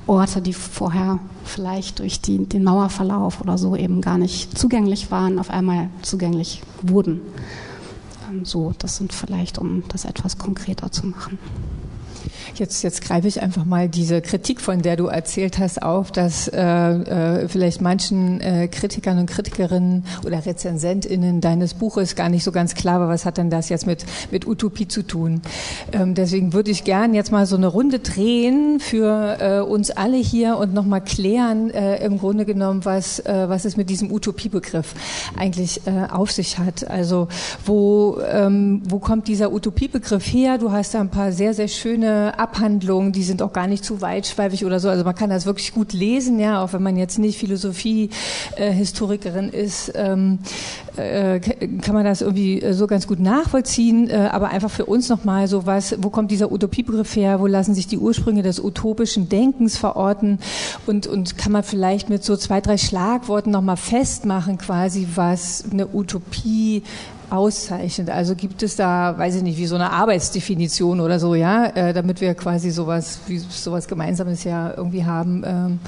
Orte, 0.08 0.42
die 0.42 0.54
vorher 0.54 1.20
vielleicht 1.46 2.00
durch 2.00 2.22
die, 2.22 2.46
den 2.46 2.64
Mauerverlauf 2.64 3.42
oder 3.42 3.58
so 3.58 3.76
eben 3.76 4.02
gar 4.02 4.18
nicht 4.18 4.58
zugänglich 4.58 5.10
waren, 5.12 5.40
auf 5.40 5.50
einmal 5.50 5.90
zugänglich 6.02 6.62
wurden. 6.82 7.22
Ähm, 8.30 8.46
so, 8.46 8.74
das 8.78 8.98
sind 8.98 9.14
vielleicht, 9.14 9.58
um 9.58 9.84
das 9.90 10.06
etwas 10.06 10.38
konkreter 10.38 10.92
zu 10.92 11.08
machen. 11.08 11.38
Jetzt, 12.56 12.84
jetzt 12.84 13.02
greife 13.02 13.28
ich 13.28 13.42
einfach 13.42 13.66
mal 13.66 13.90
diese 13.90 14.22
Kritik, 14.22 14.62
von 14.62 14.82
der 14.82 14.96
du 14.96 15.08
erzählt 15.08 15.60
hast, 15.60 15.82
auf, 15.82 16.12
dass 16.12 16.48
äh, 16.48 16.62
äh, 16.62 17.48
vielleicht 17.48 17.82
manchen 17.82 18.42
äh, 18.42 18.68
Kritikern 18.68 19.20
und 19.20 19.30
Kritikerinnen 19.30 20.06
oder 20.26 20.46
RezensentInnen 20.46 21.42
deines 21.42 21.74
Buches 21.74 22.16
gar 22.16 22.30
nicht 22.30 22.44
so 22.44 22.52
ganz 22.52 22.76
klar 22.76 23.00
war, 23.00 23.08
was 23.08 23.26
hat 23.26 23.38
denn 23.38 23.50
das 23.50 23.70
jetzt 23.70 23.86
mit, 23.86 24.06
mit 24.32 24.48
Utopie 24.48 24.88
zu 24.88 25.04
tun. 25.04 25.42
Ähm, 25.92 26.16
deswegen 26.16 26.54
würde 26.54 26.72
ich 26.72 26.84
gern 26.84 27.14
jetzt 27.14 27.32
mal 27.32 27.46
so 27.46 27.56
eine 27.56 27.68
Runde 27.68 28.00
drehen 28.00 28.80
für 28.80 29.38
äh, 29.40 29.60
uns 29.62 29.92
alle 29.92 30.18
hier 30.18 30.58
und 30.58 30.74
nochmal 30.74 31.04
klären, 31.04 31.70
äh, 31.72 32.04
im 32.04 32.18
Grunde 32.18 32.46
genommen, 32.46 32.86
was, 32.86 33.20
äh, 33.20 33.46
was 33.48 33.66
es 33.66 33.78
mit 33.78 33.90
diesem 33.90 34.12
Utopiebegriff 34.12 34.94
eigentlich 35.38 35.82
äh, 35.86 36.12
auf 36.12 36.32
sich 36.32 36.58
hat. 36.58 36.90
Also 36.90 37.28
wo, 37.66 38.20
ähm, 38.30 38.82
wo 38.88 39.00
kommt 39.00 39.28
dieser 39.28 39.52
Utopiebegriff 39.52 40.26
her? 40.26 40.58
Du 40.58 40.72
hast 40.72 40.94
da 40.94 41.02
ein 41.02 41.10
paar 41.10 41.32
sehr, 41.32 41.54
sehr 41.54 41.68
schöne 41.68 42.17
Abhandlungen, 42.38 43.12
die 43.12 43.24
sind 43.24 43.42
auch 43.42 43.54
gar 43.54 43.68
nicht 43.68 43.86
zu 43.86 44.02
weitschweifig 44.02 44.66
oder 44.66 44.80
so. 44.80 44.90
Also 44.90 45.04
man 45.04 45.16
kann 45.16 45.30
das 45.30 45.46
wirklich 45.46 45.74
gut 45.74 45.94
lesen, 45.94 46.40
ja, 46.40 46.64
auch 46.64 46.74
wenn 46.74 46.84
man 46.84 46.98
jetzt 46.98 47.20
nicht 47.20 47.40
Philosophie-Historikerin 47.40 49.54
äh, 49.54 49.64
ist, 49.64 49.92
ähm, 49.96 50.40
äh, 50.96 51.40
kann 51.40 51.94
man 51.94 52.06
das 52.06 52.22
irgendwie 52.22 52.62
äh, 52.62 52.74
so 52.74 52.88
ganz 52.88 53.08
gut 53.08 53.20
nachvollziehen. 53.20 54.10
Äh, 54.10 54.30
aber 54.32 54.50
einfach 54.50 54.72
für 54.72 54.86
uns 54.86 55.10
nochmal 55.10 55.48
so 55.48 55.66
was, 55.66 55.96
wo 56.00 56.10
kommt 56.10 56.32
dieser 56.32 56.52
Utopiebegriff 56.52 57.16
her? 57.16 57.40
Wo 57.40 57.48
lassen 57.48 57.74
sich 57.74 57.88
die 57.88 57.98
Ursprünge 57.98 58.44
des 58.44 58.60
utopischen 58.60 59.30
Denkens 59.30 59.78
verorten? 59.78 60.40
Und, 60.86 61.08
und 61.08 61.38
kann 61.38 61.52
man 61.52 61.64
vielleicht 61.64 62.10
mit 62.10 62.24
so 62.24 62.36
zwei, 62.36 62.62
drei 62.62 62.78
Schlagworten 62.78 63.52
nochmal 63.52 63.78
festmachen, 63.78 64.58
quasi, 64.58 65.08
was 65.16 65.64
eine 65.72 65.88
Utopie 65.94 66.84
auszeichnet? 67.30 68.10
Also 68.10 68.36
gibt 68.36 68.64
es 68.64 68.76
da, 68.76 69.18
weiß 69.18 69.36
ich 69.36 69.44
nicht, 69.44 69.58
wie 69.58 69.68
so 69.68 69.76
eine 69.76 69.92
Arbeitsdefinition 69.92 71.00
oder 71.00 71.20
so, 71.20 71.36
ja, 71.36 71.66
äh, 71.68 71.94
damit 71.94 72.22
wir 72.22 72.34
quasi 72.36 72.72
sowas, 72.72 73.20
wie 73.28 73.38
sowas 73.38 73.88
Gemeinsames 73.88 74.44
ja 74.44 74.74
irgendwie 74.76 75.06
haben. 75.06 75.44
Ähm, 75.46 75.80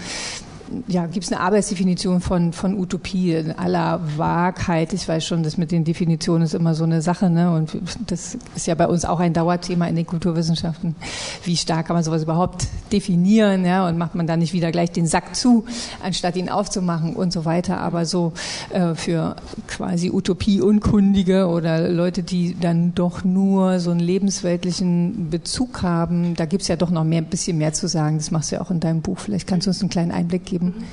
ja, 0.88 1.06
gibt 1.06 1.26
es 1.26 1.32
eine 1.32 1.42
Arbeitsdefinition 1.42 2.22
von, 2.22 2.54
von 2.54 2.78
Utopie 2.78 3.34
in 3.34 3.52
aller 3.52 4.00
Wahrheit? 4.18 4.94
Ich 4.94 5.08
weiß 5.08 5.26
schon, 5.26 5.44
das 5.44 5.58
mit 5.58 5.72
den 5.72 5.84
Definitionen 5.84 6.44
ist 6.44 6.54
immer 6.54 6.76
so 6.76 6.84
eine 6.84 7.02
Sache, 7.02 7.30
ne? 7.30 7.52
Und 7.52 7.78
das 8.08 8.38
ist 8.56 8.68
ja 8.68 8.76
bei 8.76 8.88
uns 8.88 9.06
auch 9.06 9.20
ein 9.20 9.34
Dauerthema 9.34 9.88
in 9.88 9.96
den 9.96 10.06
Kulturwissenschaften. 10.06 10.96
Wie 11.44 11.58
stark 11.58 11.88
kann 11.88 11.96
man 11.96 12.04
sowas 12.04 12.24
überhaupt 12.24 12.68
definieren, 12.92 13.66
ja? 13.66 13.88
Und 13.88 13.98
macht 13.98 14.16
man 14.16 14.28
da 14.28 14.38
nicht 14.38 14.54
wieder 14.54 14.72
gleich 14.72 14.92
den 14.92 15.08
Sack 15.08 15.36
zu, 15.36 15.66
anstatt 16.04 16.36
ihn 16.36 16.50
aufzumachen 16.50 17.16
und 17.16 17.34
so 17.34 17.46
weiter. 17.46 17.80
Aber 17.80 18.06
so 18.06 18.34
äh, 18.70 18.96
für 18.96 19.36
quasi 19.68 20.12
Utopieunkundige 20.12 21.48
oder 21.48 21.90
Leute, 21.90 22.24
die 22.24 22.56
dann 22.60 22.94
doch 22.94 23.24
nur 23.24 23.80
so 23.80 23.92
einen 23.92 24.00
lebensweltlichen 24.00 25.30
Bezug 25.30 25.82
haben, 25.82 26.36
da 26.36 26.46
gibt 26.46 26.64
es 26.64 26.68
ja 26.68 26.76
doch 26.76 26.92
noch 26.92 27.04
mehr, 27.04 27.22
ein 27.22 27.30
bisschen 27.30 27.58
mehr 27.58 27.74
zu 27.74 27.88
sagen. 27.88 28.18
Das 28.18 28.32
machst 28.32 28.52
du 28.52 28.58
ja 28.58 28.62
auch 28.62 28.72
in 28.72 28.80
deinem 28.80 29.02
Buch. 29.02 29.18
Vielleicht 29.18 29.48
kannst 29.48 29.68
du 29.68 29.72
uns 29.72 29.82
einen 29.82 29.90
kleinen 29.90 30.12
Einblick 30.12 30.46
geben 30.46 30.59
geben? 30.60 30.86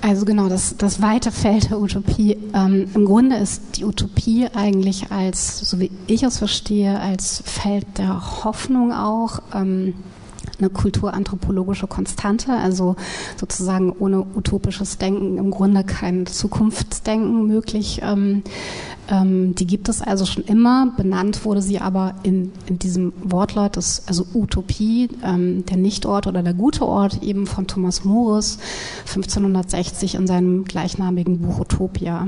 Also 0.00 0.26
genau, 0.26 0.48
das, 0.48 0.76
das 0.76 1.00
weite 1.00 1.32
Feld 1.32 1.70
der 1.70 1.80
Utopie. 1.80 2.36
Ähm, 2.52 2.88
Im 2.94 3.06
Grunde 3.06 3.36
ist 3.36 3.78
die 3.78 3.86
Utopie 3.86 4.48
eigentlich 4.54 5.10
als, 5.10 5.60
so 5.60 5.80
wie 5.80 5.90
ich 6.06 6.22
es 6.22 6.36
verstehe, 6.38 7.00
als 7.00 7.42
Feld 7.46 7.86
der 7.96 8.44
Hoffnung 8.44 8.92
auch. 8.92 9.40
Ähm, 9.54 9.94
eine 10.58 10.70
kulturanthropologische 10.70 11.86
Konstante, 11.86 12.52
also 12.52 12.96
sozusagen 13.36 13.92
ohne 13.92 14.24
utopisches 14.34 14.98
Denken 14.98 15.38
im 15.38 15.50
Grunde 15.50 15.84
kein 15.84 16.26
Zukunftsdenken 16.26 17.46
möglich. 17.46 18.00
Ähm, 18.02 18.42
ähm, 19.10 19.54
die 19.54 19.66
gibt 19.66 19.88
es 19.88 20.00
also 20.00 20.24
schon 20.24 20.44
immer. 20.44 20.92
Benannt 20.96 21.44
wurde 21.44 21.60
sie 21.60 21.78
aber 21.78 22.14
in, 22.22 22.52
in 22.66 22.78
diesem 22.78 23.12
Wortlaut, 23.22 23.76
das, 23.76 24.04
also 24.06 24.24
Utopie, 24.34 25.08
ähm, 25.22 25.66
der 25.66 25.76
Nichtort 25.76 26.26
oder 26.26 26.42
der 26.42 26.54
gute 26.54 26.86
Ort, 26.86 27.22
eben 27.22 27.46
von 27.46 27.66
Thomas 27.66 28.04
Morris 28.04 28.58
1560 29.06 30.14
in 30.14 30.26
seinem 30.26 30.64
gleichnamigen 30.64 31.38
Buch 31.40 31.60
Utopia. 31.60 32.26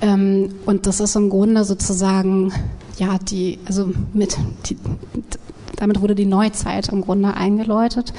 Ähm, 0.00 0.50
und 0.66 0.86
das 0.86 0.98
ist 1.00 1.14
im 1.14 1.30
Grunde 1.30 1.64
sozusagen, 1.64 2.52
ja, 2.98 3.18
die, 3.18 3.60
also 3.66 3.90
mit, 4.12 4.36
die, 4.66 4.76
damit 5.76 6.00
wurde 6.00 6.14
die 6.14 6.26
Neuzeit 6.26 6.88
im 6.88 7.00
Grunde 7.00 7.34
eingeläutet, 7.34 8.12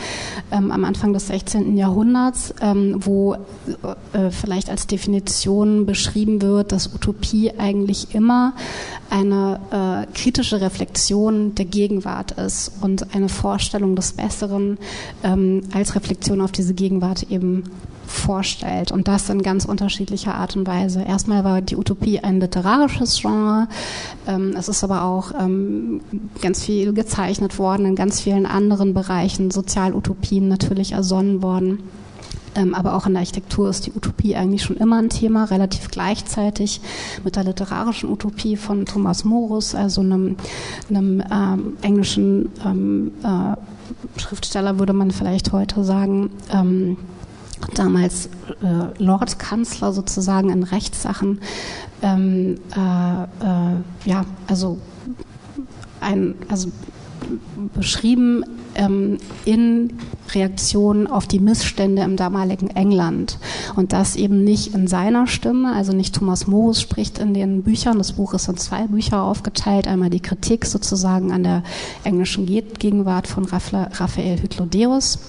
ähm, 0.52 0.72
am 0.72 0.86
Anfang 0.86 1.14
des 1.14 1.28
16. 1.28 1.78
Jahrhunderts, 1.78 2.54
ähm, 2.62 2.98
wo 3.00 3.34
äh, 3.34 4.30
vielleicht 4.32 4.70
als 4.70 4.88
Definition 4.88 5.86
beschrieben 5.86 6.42
wird, 6.42 6.72
dass 6.72 6.94
Utopie 6.94 7.52
eigentlich 7.58 8.16
immer 8.16 8.54
eine 9.10 9.60
äh, 9.72 10.14
kritische 10.14 10.62
Reflexion 10.62 11.56
der 11.56 11.66
Gegenwart 11.66 12.32
ist 12.32 12.72
und 12.82 13.14
eine 13.16 13.30
Vorstellung 13.30 13.96
des 13.96 14.14
Besseren 14.14 14.78
ähm, 15.24 15.62
als 15.74 15.96
Reflexion 15.96 16.42
auf 16.42 16.52
diese 16.52 16.74
Gegenwart 16.74 17.24
eben 17.30 17.64
vorstellt. 18.14 18.92
Und 18.92 19.08
das 19.08 19.30
in 19.30 19.42
ganz 19.42 19.66
unterschiedlicher 19.66 20.36
Art 20.36 20.56
und 20.56 20.68
Weise. 20.68 21.02
Erstmal 21.02 21.44
war 21.44 21.62
die 21.62 21.76
Utopie 21.76 22.20
ein 22.20 22.40
literarisches 22.40 23.20
Genre. 23.20 23.68
Ähm, 24.28 24.54
es 24.58 24.70
ist 24.70 24.84
aber 24.84 25.04
auch 25.04 25.32
ähm, 25.40 26.02
ganz 26.42 26.64
viel 26.64 26.94
gezeichnet 26.94 27.58
worden 27.60 27.86
in 27.86 27.96
ganz 27.96 28.22
vielen 28.22 28.46
anderen 28.46 28.94
Bereichen, 28.94 29.52
Sozialutopien 29.52 30.48
natürlich 30.48 30.94
ersonnen 30.94 31.42
worden. 31.42 31.80
Ähm, 32.56 32.76
aber 32.76 32.96
auch 32.96 33.08
in 33.08 33.14
der 33.14 33.22
Architektur 33.22 33.70
ist 33.70 33.88
die 33.88 33.92
Utopie 33.94 34.36
eigentlich 34.36 34.64
schon 34.64 34.78
immer 34.78 34.98
ein 34.98 35.10
Thema, 35.10 35.46
relativ 35.46 35.90
gleichzeitig 35.90 36.82
mit 37.24 37.36
der 37.36 37.44
literarischen 37.44 38.10
Utopie 38.10 38.56
von 38.56 38.86
Thomas 38.86 39.24
Morus, 39.26 39.76
also 39.76 40.02
einem, 40.02 40.36
einem 40.90 41.24
ähm, 41.32 41.78
englischen 41.82 42.50
ähm, 42.64 43.12
äh, 43.24 44.20
Schriftsteller, 44.20 44.80
würde 44.80 44.94
man 44.94 45.12
vielleicht 45.12 45.52
heute 45.52 45.84
sagen. 45.84 46.30
Ähm, 46.52 46.98
damals 47.68 48.28
äh, 48.62 49.04
Lordkanzler 49.04 49.94
sozusagen 49.94 50.50
in 50.50 50.64
Rechtssachen, 50.64 51.40
ähm, 52.02 52.56
äh, 52.76 53.24
äh, 53.24 53.76
ja, 54.06 54.26
also 54.48 54.80
ein, 56.02 56.36
also 56.50 56.70
beschrieben 57.74 58.44
ähm, 58.76 59.18
in 59.46 59.94
Reaktion 60.34 61.08
auf 61.08 61.28
die 61.28 61.40
Missstände 61.40 62.02
im 62.02 62.18
damaligen 62.18 62.70
England. 62.70 63.38
Und 63.76 63.94
das 63.94 64.16
eben 64.16 64.44
nicht 64.44 64.74
in 64.74 64.88
seiner 64.88 65.28
Stimme, 65.28 65.74
also 65.74 65.94
nicht 65.94 66.16
Thomas 66.16 66.48
Morus 66.48 66.82
spricht 66.82 67.20
in 67.20 67.34
den 67.34 67.64
Büchern. 67.64 67.98
Das 67.98 68.14
Buch 68.14 68.34
ist 68.34 68.48
in 68.48 68.58
zwei 68.58 68.88
Bücher 68.88 69.24
aufgeteilt. 69.24 69.88
Einmal 69.88 70.10
die 70.10 70.20
Kritik 70.20 70.66
sozusagen 70.66 71.32
an 71.32 71.44
der 71.44 71.64
englischen 72.04 72.46
Gegenwart 72.46 73.28
von 73.28 73.46
Raphael 73.46 74.42
Hytlodeus 74.42 75.20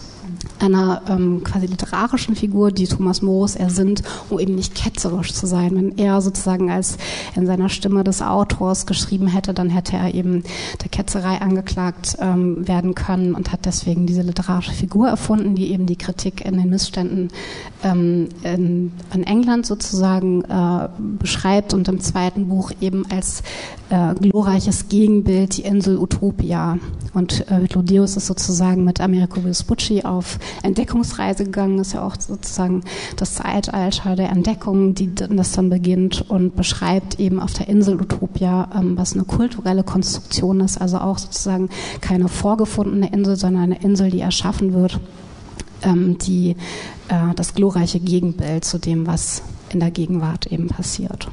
einer 0.58 1.02
ähm, 1.08 1.42
quasi 1.44 1.66
literarischen 1.66 2.36
Figur, 2.36 2.70
die 2.70 2.86
Thomas 2.86 3.22
Morus 3.22 3.56
ersinnt, 3.56 4.02
um 4.30 4.38
eben 4.38 4.54
nicht 4.54 4.74
ketzerisch 4.74 5.32
zu 5.32 5.46
sein. 5.46 5.74
Wenn 5.74 5.98
er 5.98 6.20
sozusagen 6.20 6.70
als 6.70 6.96
in 7.34 7.46
seiner 7.46 7.68
Stimme 7.68 8.04
des 8.04 8.22
Autors 8.22 8.86
geschrieben 8.86 9.26
hätte, 9.26 9.54
dann 9.54 9.70
hätte 9.70 9.96
er 9.96 10.14
eben 10.14 10.42
der 10.82 10.88
Ketzerei 10.90 11.40
angeklagt 11.40 12.16
ähm, 12.20 12.66
werden 12.66 12.94
können 12.94 13.34
und 13.34 13.52
hat 13.52 13.66
deswegen 13.66 14.06
diese 14.06 14.22
literarische 14.22 14.72
Figur 14.72 15.08
erfunden, 15.08 15.54
die 15.54 15.70
eben 15.70 15.86
die 15.86 15.96
Kritik 15.96 16.44
in 16.44 16.56
den 16.56 16.70
Missständen 16.70 17.28
ähm, 17.82 18.28
in, 18.42 18.92
in, 19.12 19.24
England 19.24 19.66
sozusagen 19.66 20.42
äh, 20.44 20.88
beschreibt 20.98 21.74
und 21.74 21.88
im 21.88 22.00
zweiten 22.00 22.48
Buch 22.48 22.72
eben 22.80 23.04
als 23.10 23.42
äh, 23.90 24.14
glorreiches 24.14 24.88
Gegenbild 24.88 25.56
die 25.56 25.62
Insel 25.62 25.98
Utopia. 25.98 26.78
Und 27.12 27.48
äh, 27.50 27.58
Hytlodeus 27.58 28.16
ist 28.16 28.26
sozusagen 28.26 28.84
mit 28.84 29.00
Americo 29.00 29.40
Vespucci 29.40 30.02
auf 30.04 30.38
Entdeckungsreise 30.62 31.44
gegangen, 31.44 31.78
ist 31.78 31.92
ja 31.92 32.04
auch 32.04 32.16
sozusagen 32.18 32.82
das 33.16 33.34
Zeitalter 33.34 34.16
der 34.16 34.30
Entdeckung, 34.30 34.94
die 34.94 35.14
das 35.14 35.52
dann 35.52 35.70
beginnt 35.70 36.28
und 36.28 36.56
beschreibt 36.56 37.20
eben 37.20 37.38
auf 37.38 37.52
der 37.52 37.68
Insel 37.68 38.00
Utopia, 38.00 38.68
ähm, 38.74 38.96
was 38.96 39.14
eine 39.14 39.24
kulturelle 39.24 39.84
Konstruktion 39.84 40.60
ist, 40.60 40.80
also 40.80 40.98
auch 40.98 41.18
sozusagen 41.18 41.68
keine 42.00 42.28
vorgefundene 42.28 43.12
Insel, 43.12 43.36
sondern 43.36 43.64
eine 43.64 43.82
Insel, 43.82 44.10
die 44.10 44.20
erschaffen 44.20 44.72
wird, 44.72 44.98
ähm, 45.82 46.18
die 46.18 46.56
äh, 47.08 47.34
das 47.36 47.54
glorreiche 47.54 48.00
Gegenbild 48.00 48.64
zu 48.64 48.78
dem, 48.78 49.06
was 49.06 49.42
in 49.70 49.80
der 49.80 49.90
Gegenwart 49.90 50.46
eben 50.46 50.68
passiert. 50.68 51.28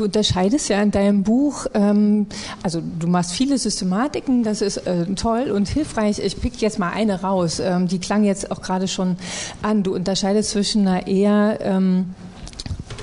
Du 0.00 0.06
unterscheidest 0.06 0.70
ja 0.70 0.80
in 0.80 0.92
deinem 0.92 1.24
Buch, 1.24 1.66
ähm, 1.74 2.24
also 2.62 2.80
du 2.80 3.06
machst 3.06 3.32
viele 3.32 3.58
Systematiken, 3.58 4.42
das 4.42 4.62
ist 4.62 4.78
äh, 4.78 5.04
toll 5.14 5.50
und 5.50 5.68
hilfreich. 5.68 6.20
Ich 6.20 6.40
pick 6.40 6.62
jetzt 6.62 6.78
mal 6.78 6.88
eine 6.88 7.20
raus, 7.20 7.60
ähm, 7.60 7.86
die 7.86 7.98
klang 7.98 8.24
jetzt 8.24 8.50
auch 8.50 8.62
gerade 8.62 8.88
schon 8.88 9.16
an. 9.60 9.82
Du 9.82 9.94
unterscheidest 9.94 10.52
zwischen 10.52 10.88
einer 10.88 11.06
eher 11.06 11.58
ähm, 11.60 12.14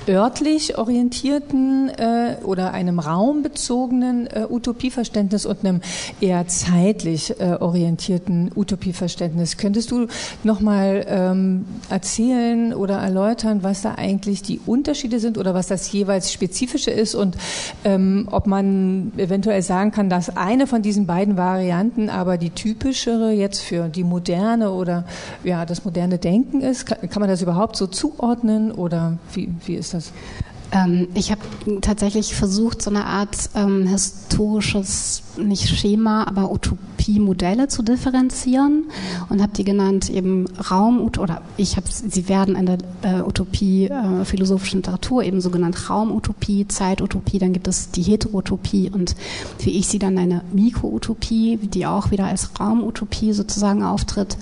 örtlich 0.10 0.78
orientierten 0.78 1.90
äh, 1.90 2.38
oder 2.44 2.74
einem 2.74 3.00
raumbezogenen 3.00 4.28
äh, 4.28 4.46
Utopieverständnis 4.50 5.46
und 5.46 5.60
einem 5.66 5.82
eher 6.22 6.48
zeitlich 6.48 7.40
äh, 7.40 7.58
orientierten 7.60 8.52
Utopieverständnis. 8.56 9.58
Könntest 9.58 9.92
du 9.92 10.08
nochmal 10.44 11.06
ähm, 11.08 11.66
erzählen 11.90 12.74
oder 12.74 12.98
erläutern, 12.98 13.64
was 13.64 13.82
da 13.82 13.96
eigentlich 13.96 14.42
die 14.42 14.60
Unterschiede 14.66 15.20
sind 15.20 15.38
oder 15.38 15.54
was 15.54 15.68
das 15.68 15.92
jeweils 15.92 16.32
Spezifische 16.32 16.92
ist 16.92 17.16
und 17.16 17.38
ähm, 17.84 18.28
ob 18.32 18.48
man 18.48 19.12
eventuell 19.18 19.62
sagen 19.62 19.92
kann, 19.92 20.10
dass 20.10 20.36
eine 20.36 20.68
von 20.68 20.82
diesen 20.82 21.06
beiden 21.06 21.38
Varianten 21.38 22.10
aber 22.10 22.38
die 22.38 22.52
typischere 22.52 23.32
jetzt 23.32 23.62
für 23.62 23.90
die 23.90 24.04
moderne 24.04 24.72
oder 24.72 25.06
ja 25.44 25.66
das 25.66 25.84
moderne 25.84 26.18
Denken 26.18 26.62
ist? 26.62 26.86
Kann, 26.86 27.10
kann 27.10 27.20
man 27.20 27.30
das 27.30 27.42
überhaupt 27.42 27.76
so 27.76 27.88
zuordnen 27.88 28.72
oder 28.72 29.18
wie, 29.34 29.50
wie 29.66 29.76
ist 29.76 29.94
das? 29.94 29.97
Das? 29.98 30.12
Ähm, 30.72 31.08
ich 31.14 31.32
habe 31.32 31.42
tatsächlich 31.82 32.36
versucht, 32.36 32.82
so 32.82 32.90
eine 32.90 33.06
Art 33.06 33.50
ähm, 33.56 33.88
historisches, 33.88 35.24
nicht 35.38 35.68
Schema, 35.70 36.26
aber 36.28 36.50
Utopie-Modelle 37.08 37.68
zu 37.68 37.84
differenzieren 37.84 38.86
und 39.30 39.42
habe 39.42 39.54
die 39.54 39.64
genannt 39.64 40.10
eben 40.10 40.46
Raum 40.70 41.10
oder 41.18 41.42
ich 41.58 41.78
habe 41.78 41.88
sie 41.90 42.28
werden 42.28 42.56
in 42.56 42.66
der 42.66 42.78
äh, 43.02 43.22
Utopie 43.22 43.86
äh, 43.88 44.26
philosophischen 44.26 44.80
Literatur 44.80 45.24
eben 45.24 45.42
so 45.42 45.50
genannt 45.50 45.90
Raumutopie, 45.90 46.68
Zeitutopie, 46.68 47.40
dann 47.40 47.54
gibt 47.54 47.68
es 47.68 47.92
die 47.92 48.02
Heterotopie 48.02 48.92
und 48.94 49.16
wie 49.60 49.72
ich 49.72 49.88
sie 49.88 50.00
dann 50.00 50.16
nenne 50.16 50.42
Mikroutopie, 50.52 51.58
die 51.58 51.86
auch 51.86 52.12
wieder 52.12 52.26
als 52.26 52.60
Raumutopie 52.60 53.34
sozusagen 53.34 53.84
auftritt. 53.84 54.38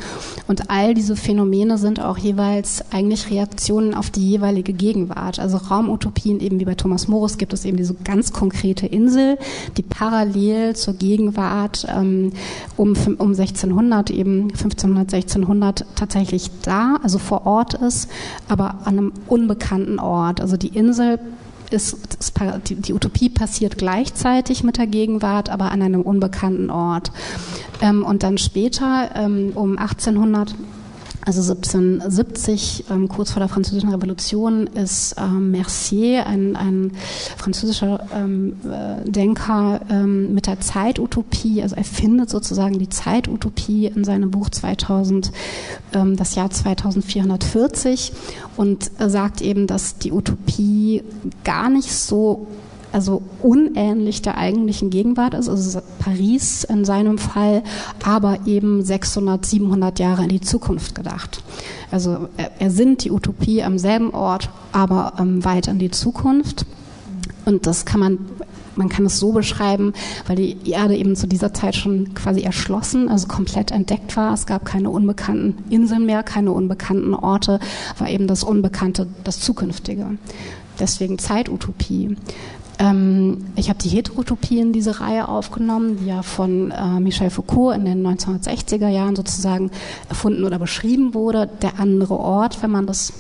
Und 0.48 0.70
all 0.70 0.94
diese 0.94 1.16
Phänomene 1.16 1.78
sind 1.78 2.00
auch 2.00 2.18
jeweils 2.18 2.84
eigentlich 2.92 3.30
Reaktionen 3.30 3.94
auf 3.94 4.10
die 4.10 4.28
jeweilige 4.28 4.74
Gegenwart, 4.74 5.40
also 5.40 5.58
Raumutopie 5.58 6.06
Utopien, 6.06 6.40
eben 6.40 6.60
wie 6.60 6.66
bei 6.66 6.76
Thomas 6.76 7.08
Morris, 7.08 7.38
gibt 7.38 7.54
es 7.54 7.66
eben 7.66 7.78
diese 7.78 7.94
ganz 7.96 8.32
konkrete 8.32 8.86
Insel, 8.86 9.38
die 9.78 9.82
parallel 9.82 10.76
zur 10.76 10.94
Gegenwart 10.94 11.88
ähm, 11.90 12.32
um, 12.78 12.94
um 13.18 13.30
1600, 13.30 14.10
eben 14.10 14.44
1500, 14.52 15.14
1600 15.14 15.86
tatsächlich 15.96 16.52
da, 16.64 16.98
also 17.04 17.18
vor 17.18 17.46
Ort 17.46 17.76
ist, 17.76 18.10
aber 18.48 18.80
an 18.86 19.00
einem 19.00 19.14
unbekannten 19.28 20.00
Ort. 20.00 20.42
Also 20.42 20.58
die 20.58 20.70
Insel 20.70 21.20
ist, 21.72 22.18
ist, 22.20 22.34
die, 22.70 22.76
die, 22.76 22.94
Utopie 22.94 23.30
passiert 23.30 23.78
gleichzeitig 23.78 24.64
mit 24.64 24.78
der 24.78 24.88
Gegenwart, 24.88 25.50
aber 25.50 25.72
an 25.72 25.82
einem 25.82 26.02
unbekannten 26.02 26.70
Ort. 26.70 27.12
Ähm, 27.82 28.04
und 28.04 28.24
dann 28.24 28.38
später, 28.38 29.10
ähm, 29.16 29.52
um 29.56 29.78
1800, 29.78 30.56
also 31.26 31.54
1770, 31.54 32.86
ähm, 32.92 33.08
kurz 33.08 33.32
vor 33.32 33.40
der 33.40 33.50
Französischen 33.50 33.90
Revolution, 33.90 34.68
ist 34.68 35.16
ähm, 35.18 35.52
Mercier, 35.52 36.28
ein, 36.28 36.56
ein 36.56 36.92
französischer 37.38 38.06
ähm, 38.14 38.56
äh, 38.64 39.10
Denker, 39.10 39.82
ähm, 39.90 40.34
mit 40.34 40.46
der 40.46 40.60
Zeitutopie, 40.60 41.64
also 41.64 41.76
er 41.76 41.84
findet 41.84 42.30
sozusagen 42.30 42.78
die 42.78 42.90
Zeitutopie 42.90 43.88
in 43.88 44.04
seinem 44.04 44.30
Buch 44.30 44.50
2000, 44.50 45.32
ähm, 45.94 46.16
das 46.16 46.36
Jahr 46.36 46.52
2440 46.52 48.14
und 48.56 48.92
sagt 49.00 49.42
eben, 49.42 49.68
dass 49.68 49.98
die 49.98 50.12
Utopie 50.12 51.04
gar 51.44 51.70
nicht 51.70 51.92
so 51.92 52.48
also 52.96 53.22
unähnlich 53.42 54.22
der 54.22 54.38
eigentlichen 54.38 54.90
Gegenwart 54.90 55.34
ist, 55.34 55.50
also 55.50 55.82
Paris 56.00 56.64
in 56.64 56.86
seinem 56.86 57.18
Fall, 57.18 57.62
aber 58.06 58.48
eben 58.48 58.86
600, 58.86 59.46
700 59.46 60.00
Jahre 60.00 60.24
in 60.24 60.30
die 60.30 60.40
Zukunft 60.40 60.96
gedacht. 60.96 61.44
Also 61.92 62.30
er, 62.38 62.52
er 62.58 62.72
sind 62.72 63.04
die 63.04 63.12
Utopie 63.12 63.62
am 63.64 63.78
selben 63.78 64.12
Ort, 64.12 64.50
aber 64.72 65.12
ähm, 65.20 65.44
weit 65.44 65.68
in 65.68 65.78
die 65.78 65.92
Zukunft. 65.92 66.66
Und 67.44 67.68
das 67.68 67.84
kann 67.84 68.00
man 68.00 68.18
man 68.78 68.90
kann 68.90 69.06
es 69.06 69.20
so 69.20 69.32
beschreiben, 69.32 69.94
weil 70.28 70.36
die 70.36 70.70
Erde 70.70 70.98
eben 70.98 71.16
zu 71.16 71.28
dieser 71.28 71.54
Zeit 71.54 71.76
schon 71.76 72.14
quasi 72.14 72.42
erschlossen, 72.42 73.08
also 73.08 73.28
komplett 73.28 73.72
entdeckt 73.72 74.18
war. 74.18 74.34
Es 74.34 74.46
gab 74.46 74.66
keine 74.66 74.90
unbekannten 74.90 75.64
Inseln 75.70 76.06
mehr, 76.06 76.24
keine 76.24 76.52
unbekannten 76.52 77.14
Orte, 77.14 77.62
war 77.98 78.10
eben 78.10 78.28
das 78.28 78.44
Unbekannte 78.44 79.08
das 79.24 79.40
Zukünftige. 79.40 80.18
Deswegen 80.80 81.18
Zeitutopie. 81.18 82.18
Ähm, 82.80 83.46
ich 83.56 83.70
habe 83.70 83.80
die 83.80 83.90
Heterotopie 83.90 84.60
in 84.60 84.74
diese 84.74 85.00
Reihe 85.00 85.28
aufgenommen, 85.28 85.98
die 86.00 86.08
ja 86.08 86.22
von 86.22 86.72
äh, 86.72 87.00
Michel 87.00 87.30
Foucault 87.30 87.76
in 87.76 87.86
den 87.86 88.06
1960er 88.06 88.88
Jahren 88.88 89.16
sozusagen 89.16 89.72
erfunden 90.10 90.44
oder 90.44 90.60
beschrieben 90.60 91.14
wurde. 91.14 91.50
Der 91.62 91.80
andere 91.80 92.20
Ort, 92.20 92.62
wenn 92.62 92.72
man 92.72 92.86
das 92.86 93.14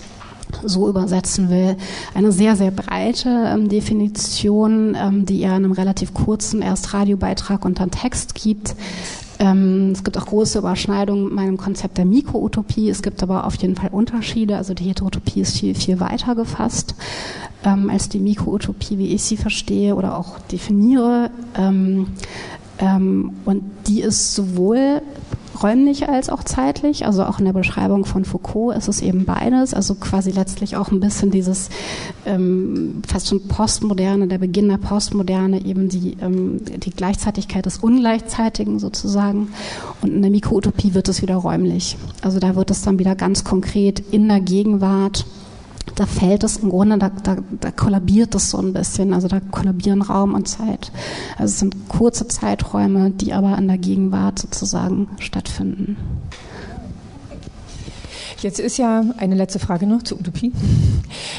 so 0.63 0.87
übersetzen 0.87 1.49
will. 1.49 1.75
Eine 2.13 2.31
sehr, 2.31 2.55
sehr 2.55 2.71
breite 2.71 3.29
ähm, 3.29 3.69
Definition, 3.69 4.95
ähm, 4.95 5.25
die 5.25 5.41
er 5.41 5.57
in 5.57 5.65
einem 5.65 5.71
relativ 5.71 6.13
kurzen 6.13 6.61
erst 6.61 6.93
Radiobeitrag 6.93 7.65
und 7.65 7.79
dann 7.79 7.91
Text 7.91 8.35
gibt. 8.35 8.75
Ähm, 9.39 9.91
es 9.91 10.03
gibt 10.03 10.17
auch 10.17 10.25
große 10.25 10.59
Überschneidungen 10.59 11.25
mit 11.25 11.33
meinem 11.33 11.57
Konzept 11.57 11.97
der 11.97 12.05
Mikroutopie. 12.05 12.89
Es 12.89 13.01
gibt 13.01 13.21
aber 13.21 13.45
auf 13.45 13.55
jeden 13.55 13.75
Fall 13.75 13.89
Unterschiede. 13.91 14.57
Also 14.57 14.73
die 14.73 14.85
Heterotopie 14.85 15.41
ist 15.41 15.57
viel, 15.57 15.75
viel 15.75 15.99
weiter 15.99 16.35
gefasst 16.35 16.95
ähm, 17.63 17.89
als 17.89 18.09
die 18.09 18.19
Mikroutopie, 18.19 18.97
wie 18.97 19.13
ich 19.13 19.23
sie 19.23 19.37
verstehe 19.37 19.95
oder 19.95 20.17
auch 20.17 20.39
definiere. 20.39 21.31
Ähm, 21.57 22.07
ähm, 22.79 23.33
und 23.45 23.63
die 23.87 24.01
ist 24.01 24.35
sowohl 24.35 25.01
räumlich 25.61 26.09
als 26.09 26.29
auch 26.29 26.43
zeitlich. 26.43 27.05
Also 27.05 27.23
auch 27.23 27.39
in 27.39 27.45
der 27.45 27.53
Beschreibung 27.53 28.05
von 28.05 28.25
Foucault 28.25 28.77
ist 28.77 28.87
es 28.87 29.01
eben 29.01 29.25
beides. 29.25 29.73
Also 29.73 29.95
quasi 29.95 30.31
letztlich 30.31 30.75
auch 30.75 30.91
ein 30.91 30.99
bisschen 30.99 31.31
dieses 31.31 31.69
ähm, 32.25 33.01
fast 33.07 33.27
schon 33.27 33.47
Postmoderne, 33.47 34.27
der 34.27 34.37
Beginn 34.37 34.69
der 34.69 34.77
Postmoderne, 34.77 35.65
eben 35.65 35.89
die, 35.89 36.17
ähm, 36.21 36.61
die 36.65 36.91
Gleichzeitigkeit 36.91 37.65
des 37.65 37.77
Ungleichzeitigen 37.77 38.79
sozusagen. 38.79 39.49
Und 40.01 40.13
in 40.13 40.21
der 40.21 40.31
Mikroutopie 40.31 40.93
wird 40.93 41.09
es 41.09 41.21
wieder 41.21 41.35
räumlich. 41.35 41.97
Also 42.21 42.39
da 42.39 42.55
wird 42.55 42.71
es 42.71 42.81
dann 42.81 42.99
wieder 42.99 43.15
ganz 43.15 43.43
konkret 43.43 44.01
in 44.11 44.27
der 44.27 44.39
Gegenwart 44.39 45.25
da 45.95 46.05
fällt 46.05 46.43
es 46.43 46.57
im 46.57 46.69
Grunde, 46.69 46.97
da, 46.97 47.09
da, 47.09 47.37
da 47.61 47.71
kollabiert 47.71 48.35
es 48.35 48.49
so 48.49 48.57
ein 48.57 48.73
bisschen. 48.73 49.13
Also 49.13 49.27
da 49.27 49.39
kollabieren 49.39 50.01
Raum 50.01 50.33
und 50.33 50.47
Zeit. 50.47 50.91
Also 51.37 51.53
es 51.53 51.59
sind 51.59 51.89
kurze 51.89 52.27
Zeiträume, 52.27 53.11
die 53.11 53.33
aber 53.33 53.57
in 53.57 53.67
der 53.67 53.77
Gegenwart 53.77 54.39
sozusagen 54.39 55.07
stattfinden. 55.19 55.97
Jetzt 58.39 58.59
ist 58.59 58.77
ja 58.77 59.03
eine 59.17 59.35
letzte 59.35 59.59
Frage 59.59 59.87
noch 59.87 60.03
zur 60.03 60.19
Utopie. 60.19 60.51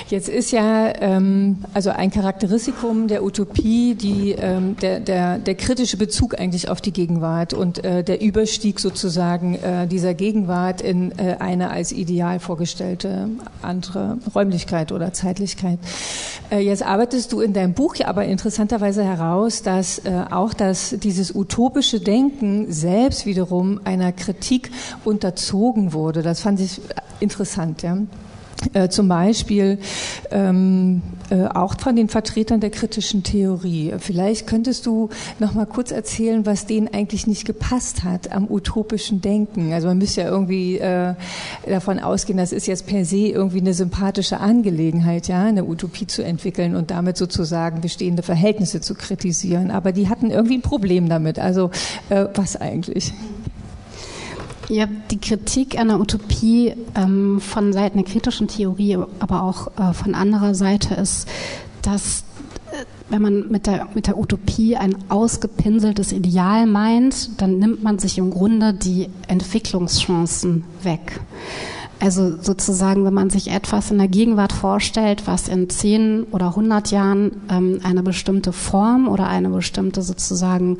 Jetzt 0.08 0.28
ist 0.28 0.52
ja 0.52 0.92
ähm, 1.00 1.58
also 1.74 1.90
ein 1.90 2.10
Charakteristikum 2.10 3.08
der 3.08 3.24
Utopie 3.24 3.94
die, 3.94 4.32
ähm, 4.32 4.76
der, 4.80 5.00
der, 5.00 5.38
der 5.38 5.54
kritische 5.54 5.96
Bezug 5.96 6.38
eigentlich 6.38 6.68
auf 6.68 6.80
die 6.80 6.92
Gegenwart 6.92 7.54
und 7.54 7.84
äh, 7.84 8.04
der 8.04 8.20
Überstieg 8.20 8.80
sozusagen 8.80 9.56
äh, 9.56 9.86
dieser 9.86 10.14
Gegenwart 10.14 10.80
in 10.80 11.12
äh, 11.18 11.36
eine 11.38 11.70
als 11.70 11.92
ideal 11.92 12.40
vorgestellte 12.40 13.28
andere 13.62 14.18
Räumlichkeit 14.34 14.92
oder 14.92 15.12
Zeitlichkeit. 15.12 15.78
Äh, 16.50 16.60
jetzt 16.60 16.84
arbeitest 16.84 17.32
du 17.32 17.40
in 17.40 17.52
deinem 17.52 17.74
Buch 17.74 17.96
ja 17.96 18.08
aber 18.08 18.24
interessanterweise 18.24 19.04
heraus, 19.04 19.62
dass 19.62 19.98
äh, 19.98 20.24
auch 20.30 20.54
das, 20.54 20.94
dieses 20.98 21.34
utopische 21.34 22.00
Denken 22.00 22.72
selbst 22.72 23.26
wiederum 23.26 23.80
einer 23.84 24.12
Kritik 24.12 24.70
unterzogen 25.04 25.92
wurde. 25.92 26.22
Das 26.22 26.40
fand 26.40 26.60
ich 26.60 26.80
interessant, 27.20 27.82
ja. 27.82 27.98
Äh, 28.72 28.88
zum 28.88 29.08
Beispiel 29.08 29.78
ähm, 30.30 31.02
äh, 31.30 31.44
auch 31.46 31.78
von 31.78 31.94
den 31.94 32.08
Vertretern 32.08 32.60
der 32.60 32.70
kritischen 32.70 33.22
Theorie. 33.22 33.92
Vielleicht 33.98 34.46
könntest 34.46 34.86
du 34.86 35.10
noch 35.38 35.54
mal 35.54 35.66
kurz 35.66 35.90
erzählen, 35.90 36.46
was 36.46 36.66
denen 36.66 36.88
eigentlich 36.92 37.26
nicht 37.26 37.44
gepasst 37.44 38.02
hat 38.02 38.32
am 38.32 38.50
utopischen 38.50 39.20
Denken. 39.20 39.72
Also 39.72 39.88
man 39.88 39.98
müsste 39.98 40.22
ja 40.22 40.28
irgendwie 40.28 40.78
äh, 40.78 41.14
davon 41.68 41.98
ausgehen, 41.98 42.38
das 42.38 42.52
ist 42.52 42.66
jetzt 42.66 42.86
per 42.86 43.04
se 43.04 43.28
irgendwie 43.28 43.60
eine 43.60 43.74
sympathische 43.74 44.40
Angelegenheit, 44.40 45.28
ja, 45.28 45.44
eine 45.44 45.64
Utopie 45.64 46.06
zu 46.06 46.24
entwickeln 46.24 46.76
und 46.76 46.90
damit 46.90 47.16
sozusagen 47.16 47.80
bestehende 47.80 48.22
Verhältnisse 48.22 48.80
zu 48.80 48.94
kritisieren. 48.94 49.70
Aber 49.70 49.92
die 49.92 50.08
hatten 50.08 50.30
irgendwie 50.30 50.58
ein 50.58 50.62
Problem 50.62 51.08
damit. 51.08 51.38
Also 51.38 51.70
äh, 52.08 52.26
was 52.34 52.56
eigentlich? 52.56 53.12
Ja, 54.68 54.86
die 54.86 55.18
Kritik 55.18 55.78
einer 55.78 56.00
Utopie 56.00 56.74
ähm, 56.96 57.40
von 57.40 57.72
Seiten 57.72 57.98
der 57.98 58.06
kritischen 58.06 58.48
Theorie, 58.48 58.98
aber 59.20 59.42
auch 59.42 59.68
äh, 59.78 59.92
von 59.92 60.14
anderer 60.14 60.54
Seite 60.56 60.94
ist, 60.94 61.28
dass 61.82 62.24
äh, 62.72 62.84
wenn 63.08 63.22
man 63.22 63.48
mit 63.48 63.68
der, 63.68 63.86
mit 63.94 64.08
der 64.08 64.18
Utopie 64.18 64.76
ein 64.76 64.96
ausgepinseltes 65.08 66.10
Ideal 66.10 66.66
meint, 66.66 67.40
dann 67.40 67.58
nimmt 67.58 67.84
man 67.84 68.00
sich 68.00 68.18
im 68.18 68.32
Grunde 68.32 68.74
die 68.74 69.08
Entwicklungschancen 69.28 70.64
weg. 70.82 71.20
Also 71.98 72.36
sozusagen, 72.42 73.06
wenn 73.06 73.14
man 73.14 73.30
sich 73.30 73.50
etwas 73.50 73.90
in 73.90 73.96
der 73.96 74.08
Gegenwart 74.08 74.52
vorstellt, 74.52 75.26
was 75.26 75.48
in 75.48 75.70
zehn 75.70 76.24
oder 76.24 76.54
hundert 76.54 76.90
Jahren 76.90 77.32
ähm, 77.50 77.80
eine 77.84 78.02
bestimmte 78.02 78.52
Form 78.52 79.08
oder 79.08 79.28
eine 79.28 79.48
bestimmte 79.48 80.02
sozusagen 80.02 80.76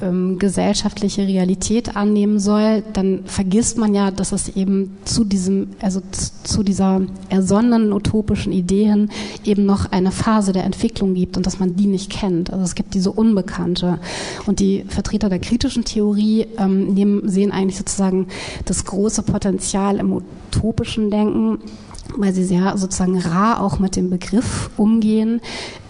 ähm, 0.00 0.38
gesellschaftliche 0.38 1.26
Realität 1.26 1.96
annehmen 1.96 2.38
soll, 2.38 2.84
dann 2.92 3.22
vergisst 3.24 3.76
man 3.76 3.92
ja, 3.92 4.12
dass 4.12 4.30
es 4.30 4.50
eben 4.50 4.96
zu 5.04 5.24
diesem, 5.24 5.70
also 5.80 6.00
zu 6.44 6.62
dieser 6.62 7.00
ersonnenen 7.28 7.92
utopischen 7.92 8.52
Idee 8.52 8.84
hin 8.84 9.10
eben 9.44 9.66
noch 9.66 9.90
eine 9.90 10.12
Phase 10.12 10.52
der 10.52 10.64
Entwicklung 10.64 11.14
gibt 11.14 11.36
und 11.36 11.44
dass 11.44 11.58
man 11.58 11.74
die 11.74 11.86
nicht 11.86 12.08
kennt. 12.08 12.52
Also 12.52 12.64
es 12.64 12.76
gibt 12.76 12.94
diese 12.94 13.10
Unbekannte. 13.10 13.98
Und 14.46 14.60
die 14.60 14.84
Vertreter 14.86 15.28
der 15.28 15.40
kritischen 15.40 15.84
Theorie 15.84 16.46
ähm, 16.56 16.94
nehmen, 16.94 17.28
sehen 17.28 17.50
eigentlich 17.50 17.78
sozusagen 17.78 18.28
das 18.64 18.84
große 18.84 19.22
Potenzial 19.22 19.96
im 19.96 20.22
utopischen 20.52 21.10
Denken, 21.10 21.58
weil 22.16 22.32
sie 22.32 22.44
sehr 22.44 22.76
sozusagen 22.76 23.18
rar 23.18 23.60
auch 23.60 23.78
mit 23.78 23.96
dem 23.96 24.10
Begriff 24.10 24.70
umgehen, 24.76 25.40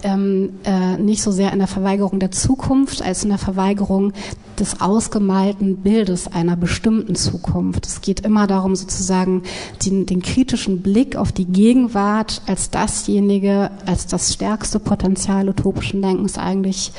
ähm, 0.03 0.51
äh, 0.64 0.96
nicht 0.96 1.22
so 1.22 1.31
sehr 1.31 1.53
in 1.53 1.59
der 1.59 1.68
Verweigerung 1.68 2.18
der 2.18 2.31
Zukunft 2.31 3.03
als 3.03 3.22
in 3.22 3.31
der 3.31 3.38
Verweigerung 3.38 4.12
des 4.59 4.81
ausgemalten 4.81 5.79
Bildes 5.79 6.29
einer 6.29 6.57
bestimmten 6.57 7.14
Zukunft. 7.14 7.87
Es 7.87 8.01
geht 8.01 8.20
immer 8.20 8.46
darum, 8.46 8.77
sozusagen 8.77 9.42
den, 9.85 10.07
den 10.07 10.22
kritischen 10.22 10.83
Blick 10.83 11.16
auf 11.16 11.33
die 11.33 11.46
Gegenwart 11.46 12.42
als 12.46 12.70
dasjenige, 12.70 13.70
als 13.87 14.07
das 14.07 14.33
stärkste 14.35 14.79
Potenzial 14.79 15.48
utopischen 15.48 16.03
Denkens 16.03 16.37
eigentlich 16.37 16.92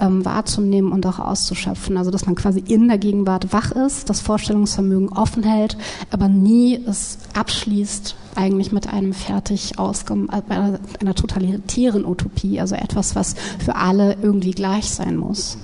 ähm, 0.00 0.24
wahrzunehmen 0.24 0.92
und 0.92 1.06
auch 1.06 1.18
auszuschöpfen. 1.18 1.96
Also 1.96 2.10
dass 2.10 2.26
man 2.26 2.34
quasi 2.34 2.62
in 2.66 2.88
der 2.88 2.98
Gegenwart 2.98 3.52
wach 3.52 3.72
ist, 3.72 4.08
das 4.08 4.20
Vorstellungsvermögen 4.20 5.10
offen 5.10 5.42
hält, 5.42 5.76
aber 6.10 6.28
nie 6.28 6.80
es 6.86 7.18
abschließt 7.34 8.16
eigentlich 8.36 8.72
mit 8.72 8.88
einem 8.88 9.12
fertig 9.12 9.78
ausgem 9.78 10.28
äh, 10.30 10.42
einer, 10.52 10.78
einer 11.00 11.14
totalitären 11.14 12.04
Utopie, 12.04 12.60
also 12.60 12.74
etwas, 12.74 13.14
was 13.16 13.34
für 13.58 13.76
alle 13.76 14.16
irgendwie 14.22 14.52
gleich 14.52 14.90
sein 14.90 15.16
muss. 15.16 15.58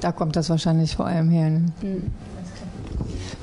Da 0.00 0.12
kommt 0.12 0.36
das 0.36 0.50
wahrscheinlich 0.50 0.96
vor 0.96 1.06
allem 1.06 1.30
her. 1.30 1.50
Ne? 1.50 1.72
Mhm. 1.82 2.02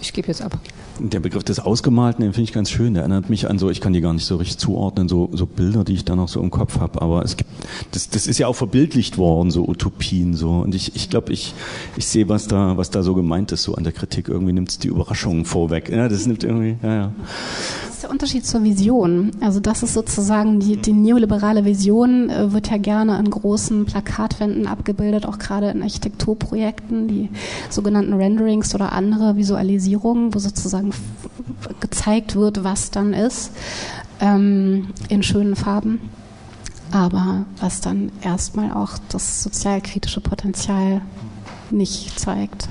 Ich 0.02 0.14
gebe 0.14 0.28
jetzt 0.28 0.42
ab. 0.42 0.60
Der 1.00 1.20
Begriff 1.20 1.44
des 1.44 1.60
Ausgemalten, 1.60 2.24
den 2.24 2.34
finde 2.34 2.46
ich 2.46 2.54
ganz 2.54 2.72
schön. 2.72 2.96
Der 2.96 3.04
erinnert 3.04 3.30
mich 3.30 3.48
an 3.48 3.60
so, 3.60 3.70
ich 3.70 3.82
kann 3.82 3.94
die 3.94 4.02
gar 4.02 4.14
nicht 4.14 4.26
so 4.26 4.38
richtig 4.38 4.58
zuordnen, 4.58 5.08
so, 5.08 5.30
so 5.32 5.46
Bilder, 5.46 5.84
die 5.84 5.94
ich 5.94 6.06
da 6.06 6.16
noch 6.16 6.28
so 6.28 6.42
im 6.42 6.50
Kopf 6.50 6.80
habe. 6.80 7.02
Aber 7.04 7.24
es 7.24 7.38
gibt, 7.38 7.52
das, 7.92 8.10
das 8.10 8.26
ist 8.26 8.40
ja 8.40 8.48
auch 8.48 8.56
verbildlicht 8.56 9.20
worden, 9.20 9.52
so 9.52 9.68
Utopien, 9.68 10.34
so. 10.34 10.60
Und 10.60 10.74
ich, 10.74 10.96
ich 10.96 11.12
glaube, 11.12 11.34
ich, 11.34 11.54
ich 11.98 12.08
sehe, 12.08 12.30
was 12.30 12.48
da, 12.48 12.78
was 12.78 12.90
da 12.90 13.04
so 13.04 13.14
gemeint 13.14 13.52
ist, 13.52 13.64
so 13.64 13.76
an 13.76 13.84
der 13.84 13.94
Kritik. 13.94 14.28
Irgendwie 14.28 14.54
nimmt 14.54 14.70
es 14.70 14.80
die 14.80 14.88
Überraschungen 14.88 15.46
vorweg. 15.46 15.90
Ja, 15.90 16.10
das 16.10 16.26
nimmt 16.26 16.44
irgendwie, 16.44 16.78
ja, 16.82 16.96
ja 16.96 17.12
der 18.08 18.12
Unterschied 18.14 18.46
zur 18.46 18.64
Vision. 18.64 19.32
Also 19.42 19.60
das 19.60 19.84
ist 19.84 19.94
sozusagen 19.94 20.60
die, 20.60 20.78
die 20.78 20.94
neoliberale 20.94 21.66
Vision, 21.66 22.30
äh, 22.30 22.54
wird 22.54 22.70
ja 22.70 22.78
gerne 22.78 23.18
an 23.18 23.30
großen 23.30 23.86
Plakatwänden 23.86 24.66
abgebildet, 24.66 25.26
auch 25.26 25.38
gerade 25.38 25.70
in 25.70 25.84
Architekturprojekten, 25.84 27.08
die 27.10 27.30
sogenannten 27.70 28.14
Renderings 28.14 28.74
oder 28.74 28.94
andere 28.94 29.36
Visualisierungen, 29.36 30.34
wo 30.34 30.40
sozusagen 30.40 30.92
gezeigt 31.82 32.36
wird, 32.36 32.64
was 32.64 32.92
dann 32.92 33.14
ist, 33.14 33.52
ähm, 34.22 34.88
in 35.10 35.22
schönen 35.22 35.56
Farben. 35.56 36.00
Aber 36.92 37.46
was 37.60 37.82
dann 37.82 38.14
erstmal 38.22 38.72
auch 38.72 38.92
das 39.10 39.44
sozialkritische 39.44 40.22
Potenzial 40.22 41.02
nicht 41.70 42.18
zeigt. 42.18 42.70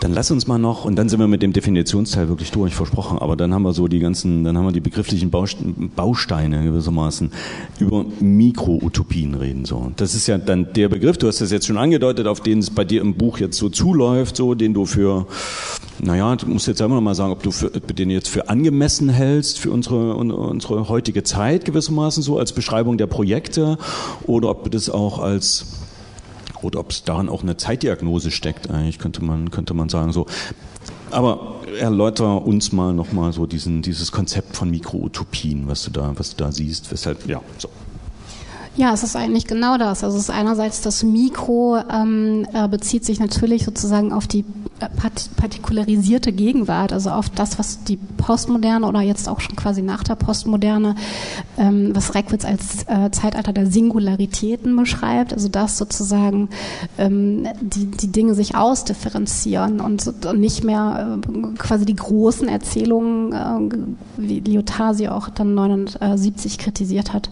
Dann 0.00 0.12
lass 0.12 0.30
uns 0.30 0.46
mal 0.46 0.58
noch, 0.58 0.84
und 0.84 0.96
dann 0.96 1.08
sind 1.08 1.20
wir 1.20 1.26
mit 1.26 1.42
dem 1.42 1.52
Definitionsteil 1.52 2.28
wirklich 2.28 2.50
durch, 2.50 2.74
versprochen, 2.74 3.18
aber 3.18 3.34
dann 3.34 3.54
haben 3.54 3.62
wir 3.62 3.72
so 3.72 3.88
die 3.88 3.98
ganzen, 3.98 4.44
dann 4.44 4.56
haben 4.56 4.66
wir 4.66 4.72
die 4.72 4.80
begrifflichen 4.80 5.30
Bausteine 5.30 6.64
gewissermaßen 6.64 7.30
über 7.78 8.04
Mikro-Utopien 8.20 9.34
reden. 9.34 9.64
So. 9.64 9.92
Das 9.96 10.14
ist 10.14 10.26
ja 10.26 10.36
dann 10.36 10.72
der 10.74 10.88
Begriff, 10.88 11.16
du 11.16 11.26
hast 11.26 11.40
das 11.40 11.50
jetzt 11.50 11.66
schon 11.66 11.78
angedeutet, 11.78 12.26
auf 12.26 12.40
den 12.40 12.58
es 12.58 12.70
bei 12.70 12.84
dir 12.84 13.00
im 13.00 13.14
Buch 13.14 13.38
jetzt 13.38 13.56
so 13.56 13.68
zuläuft, 13.70 14.36
so, 14.36 14.54
den 14.54 14.74
du 14.74 14.84
für, 14.84 15.26
naja, 15.98 16.36
du 16.36 16.46
musst 16.46 16.66
jetzt 16.66 16.80
noch 16.80 17.00
mal 17.00 17.14
sagen, 17.14 17.32
ob 17.32 17.42
du 17.42 17.50
für, 17.50 17.70
den 17.70 18.10
jetzt 18.10 18.28
für 18.28 18.50
angemessen 18.50 19.08
hältst 19.08 19.58
für 19.58 19.70
unsere, 19.70 20.14
unsere 20.16 20.88
heutige 20.88 21.22
Zeit 21.22 21.64
gewissermaßen 21.64 22.22
so 22.22 22.38
als 22.38 22.52
Beschreibung 22.52 22.98
der 22.98 23.06
Projekte 23.06 23.78
oder 24.26 24.50
ob 24.50 24.64
du 24.64 24.70
das 24.70 24.90
auch 24.90 25.18
als 25.18 25.66
oder 26.62 26.80
ob 26.80 26.90
es 26.90 27.04
daran 27.04 27.28
auch 27.28 27.42
eine 27.42 27.56
Zeitdiagnose 27.56 28.30
steckt, 28.30 28.70
eigentlich 28.70 28.98
könnte 28.98 29.24
man, 29.24 29.50
könnte 29.50 29.74
man 29.74 29.88
sagen 29.88 30.12
so. 30.12 30.26
Aber 31.10 31.56
erläuter 31.78 32.44
uns 32.44 32.72
mal 32.72 32.92
nochmal 32.92 33.32
so 33.32 33.46
diesen, 33.46 33.82
dieses 33.82 34.12
Konzept 34.12 34.56
von 34.56 34.70
Mikroutopien, 34.70 35.68
was 35.68 35.84
du 35.84 35.90
da, 35.90 36.12
was 36.16 36.34
du 36.34 36.44
da 36.44 36.52
siehst, 36.52 36.90
weshalb, 36.90 37.28
ja, 37.28 37.40
so. 37.58 37.68
Ja, 38.76 38.92
es 38.92 39.02
ist 39.02 39.16
eigentlich 39.16 39.46
genau 39.46 39.78
das. 39.78 40.04
Also 40.04 40.18
es 40.18 40.24
ist 40.24 40.30
einerseits 40.30 40.82
das 40.82 41.02
Mikro 41.02 41.78
ähm, 41.90 42.46
äh, 42.52 42.68
bezieht 42.68 43.06
sich 43.06 43.18
natürlich 43.18 43.64
sozusagen 43.64 44.12
auf 44.12 44.26
die 44.26 44.44
äh, 44.80 44.88
partikularisierte 45.36 46.32
Gegenwart, 46.32 46.92
also 46.92 47.08
auf 47.08 47.30
das, 47.30 47.58
was 47.58 47.84
die 47.84 47.96
Postmoderne 47.96 48.86
oder 48.86 49.00
jetzt 49.00 49.30
auch 49.30 49.40
schon 49.40 49.56
quasi 49.56 49.80
nach 49.80 50.04
der 50.04 50.16
Postmoderne, 50.16 50.94
ähm, 51.56 51.92
was 51.94 52.14
Reckwitz 52.14 52.44
als 52.44 52.82
äh, 52.86 53.10
Zeitalter 53.10 53.54
der 53.54 53.66
Singularitäten 53.66 54.76
beschreibt, 54.76 55.32
also 55.32 55.48
dass 55.48 55.78
sozusagen 55.78 56.50
ähm, 56.98 57.48
die, 57.62 57.86
die 57.86 58.12
Dinge 58.12 58.34
sich 58.34 58.54
ausdifferenzieren 58.54 59.80
und, 59.80 60.06
und 60.26 60.38
nicht 60.38 60.64
mehr 60.64 61.18
äh, 61.24 61.56
quasi 61.56 61.86
die 61.86 61.96
großen 61.96 62.46
Erzählungen, 62.46 63.32
äh, 63.32 64.18
wie 64.18 64.40
Lyotard 64.40 64.98
sie 64.98 65.08
auch 65.08 65.30
dann 65.30 65.54
79 65.54 66.58
kritisiert 66.58 67.14
hat, 67.14 67.30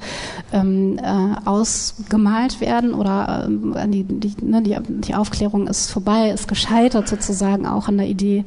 ähm, 0.54 0.98
äh, 0.98 1.34
ausgemalt 1.44 2.61
werden 2.61 2.94
oder 2.94 3.49
äh, 3.49 3.88
die, 3.88 4.05
die, 4.05 4.35
ne, 4.44 4.62
die, 4.62 4.77
die 4.81 5.14
Aufklärung 5.14 5.66
ist 5.66 5.90
vorbei, 5.90 6.31
ist 6.31 6.49
gescheitert 6.49 7.09
sozusagen 7.09 7.66
auch 7.66 7.88
an 7.88 7.99
der 7.99 8.09
Idee, 8.09 8.44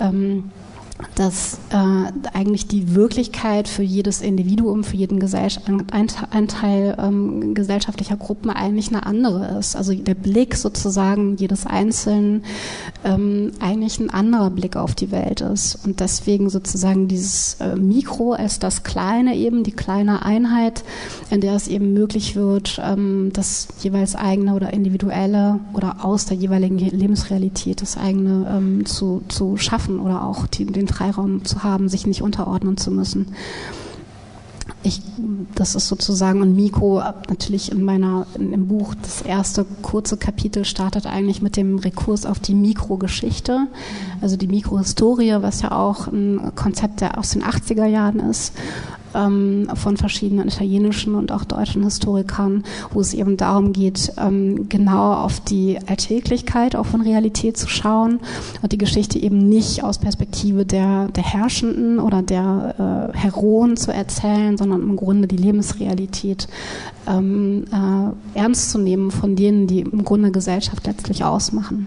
ähm, 0.00 0.50
dass 1.14 1.58
äh, 1.70 2.12
eigentlich 2.32 2.66
die 2.66 2.94
Wirklichkeit 2.94 3.68
für 3.68 3.82
jedes 3.82 4.20
Individuum, 4.20 4.84
für 4.84 4.96
jeden 4.96 5.20
Gesell 5.20 5.48
ein, 5.66 6.08
ein 6.30 6.48
Teil 6.48 6.96
ähm, 6.98 7.54
gesellschaftlicher 7.54 8.16
Gruppen 8.16 8.50
eigentlich 8.50 8.88
eine 8.88 9.06
andere 9.06 9.58
ist. 9.58 9.76
Also 9.76 9.94
der 9.94 10.14
Blick 10.14 10.54
sozusagen 10.54 11.36
jedes 11.36 11.66
Einzelnen 11.66 12.44
ähm, 13.04 13.52
eigentlich 13.60 13.98
ein 13.98 14.10
anderer 14.10 14.50
Blick 14.50 14.76
auf 14.76 14.94
die 14.94 15.10
Welt 15.10 15.40
ist. 15.40 15.84
Und 15.84 16.00
deswegen 16.00 16.48
sozusagen 16.50 17.08
dieses 17.08 17.56
äh, 17.60 17.76
Mikro 17.76 18.32
als 18.32 18.58
das 18.58 18.82
Kleine 18.82 19.36
eben, 19.36 19.64
die 19.64 19.72
kleine 19.72 20.24
Einheit, 20.24 20.84
in 21.30 21.40
der 21.40 21.54
es 21.54 21.68
eben 21.68 21.92
möglich 21.92 22.36
wird, 22.36 22.80
ähm, 22.82 23.30
das 23.32 23.68
jeweils 23.82 24.14
eigene 24.14 24.54
oder 24.54 24.72
individuelle 24.72 25.60
oder 25.72 26.04
aus 26.04 26.26
der 26.26 26.36
jeweiligen 26.36 26.78
Lebensrealität 26.78 27.82
das 27.82 27.96
eigene 27.96 28.46
ähm, 28.50 28.86
zu, 28.86 29.22
zu 29.28 29.56
schaffen 29.56 30.00
oder 30.00 30.24
auch 30.24 30.46
die, 30.46 30.64
den 30.64 30.86
Freiraum 30.94 31.44
zu 31.44 31.62
haben, 31.62 31.88
sich 31.88 32.06
nicht 32.06 32.22
unterordnen 32.22 32.76
zu 32.76 32.90
müssen. 32.90 33.34
Ich, 34.82 35.00
das 35.54 35.74
ist 35.74 35.88
sozusagen 35.88 36.42
ein 36.42 36.54
Mikro, 36.54 37.02
natürlich 37.28 37.72
in 37.72 37.82
meiner, 37.82 38.26
in, 38.34 38.52
im 38.52 38.68
Buch, 38.68 38.94
das 39.00 39.22
erste 39.22 39.64
kurze 39.82 40.16
Kapitel 40.16 40.64
startet 40.64 41.06
eigentlich 41.06 41.42
mit 41.42 41.56
dem 41.56 41.78
Rekurs 41.78 42.26
auf 42.26 42.38
die 42.38 42.54
Mikrogeschichte, 42.54 43.66
also 44.20 44.36
die 44.36 44.46
Mikrohistorie, 44.46 45.36
was 45.40 45.62
ja 45.62 45.72
auch 45.72 46.06
ein 46.06 46.52
Konzept 46.54 47.00
der 47.00 47.18
aus 47.18 47.30
den 47.30 47.42
80er 47.42 47.86
Jahren 47.86 48.20
ist 48.20 48.52
ähm, 49.14 49.68
von 49.74 49.96
verschiedenen 49.96 50.48
italienischen 50.48 51.14
und 51.14 51.32
auch 51.32 51.44
deutschen 51.44 51.82
Historikern, 51.82 52.64
wo 52.92 53.00
es 53.00 53.14
eben 53.14 53.36
darum 53.36 53.72
geht, 53.72 54.12
ähm, 54.18 54.68
genau 54.68 55.14
auf 55.14 55.40
die 55.40 55.78
Alltäglichkeit 55.86 56.76
auch 56.76 56.86
von 56.86 57.00
Realität 57.00 57.56
zu 57.56 57.68
schauen 57.68 58.20
und 58.62 58.72
die 58.72 58.78
Geschichte 58.78 59.18
eben 59.18 59.48
nicht 59.48 59.82
aus 59.84 59.98
Perspektive 59.98 60.64
der, 60.64 61.08
der 61.08 61.24
Herrschenden 61.24 61.98
oder 61.98 62.22
der 62.22 63.12
äh, 63.14 63.16
Heroen 63.16 63.76
zu 63.76 63.92
erzählen, 63.92 64.56
sondern 64.56 64.82
im 64.82 64.96
Grunde 64.96 65.28
die 65.28 65.36
Lebensrealität 65.36 66.48
ähm, 67.06 67.64
äh, 67.72 68.38
ernst 68.38 68.70
zu 68.70 68.78
nehmen 68.78 69.10
von 69.10 69.36
denen, 69.36 69.66
die 69.66 69.80
im 69.80 70.04
Grunde 70.04 70.30
Gesellschaft 70.30 70.86
letztlich 70.86 71.24
ausmachen. 71.24 71.86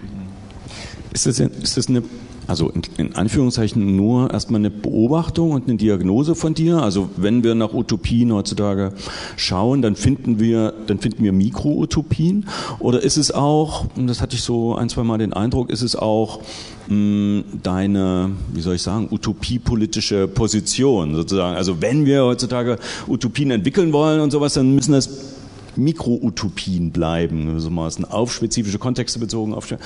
Ist 1.14 1.26
das, 1.26 1.40
ist 1.40 1.78
das 1.78 1.88
eine 1.88 2.04
also 2.48 2.70
in, 2.70 2.82
in, 2.98 3.16
Anführungszeichen 3.16 3.96
nur 3.96 4.32
erstmal 4.32 4.62
eine 4.62 4.70
Beobachtung 4.70 5.52
und 5.52 5.68
eine 5.68 5.78
Diagnose 5.78 6.34
von 6.34 6.54
dir. 6.54 6.82
Also 6.82 7.10
wenn 7.18 7.44
wir 7.44 7.56
nach 7.56 7.74
Utopien 7.74 8.34
heutzutage 8.34 8.94
schauen, 9.36 9.82
dann 9.82 9.96
finden 9.96 10.40
wir, 10.40 10.74
dann 10.88 11.00
finden 11.00 11.24
wir 11.24 11.34
Mikro-Utopien. 11.34 12.48
Oder 12.80 13.04
ist 13.04 13.18
es 13.18 13.32
auch, 13.32 13.86
und 13.96 14.08
das 14.08 14.22
hatte 14.22 14.36
ich 14.36 14.42
so 14.42 14.76
ein, 14.76 14.90
zwei 14.90 15.04
Mal 15.04 15.18
den 15.18 15.34
Eindruck, 15.34 15.70
ist 15.70 15.82
es 15.82 15.96
auch 15.96 16.40
mh, 16.88 16.96
hm, 16.96 17.44
deine, 17.64 18.32
wie 18.54 18.62
soll 18.62 18.76
ich 18.76 18.82
sagen, 18.82 19.10
utopiepolitische 19.12 20.28
Position 20.28 21.16
sozusagen. 21.16 21.58
Also 21.58 21.82
wenn 21.82 22.06
wir 22.06 22.24
heutzutage 22.24 22.80
Utopien 23.08 23.52
entwickeln 23.52 23.92
wollen 23.92 24.22
und 24.22 24.32
sowas, 24.32 24.54
dann 24.54 24.74
müssen 24.74 24.94
das 24.94 25.10
Mikro-Utopien 25.78 26.92
bleiben, 26.92 27.54
also 27.54 27.70
mal 27.70 27.92
auf 28.10 28.34
spezifische 28.34 28.80
Kontexte 28.80 29.20
bezogen 29.20 29.54
aufstellen. 29.54 29.82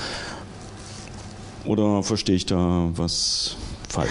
Oder 1.64 2.02
verstehe 2.02 2.36
ich 2.36 2.46
da 2.46 2.90
was 2.94 3.56
falsch? 3.88 4.10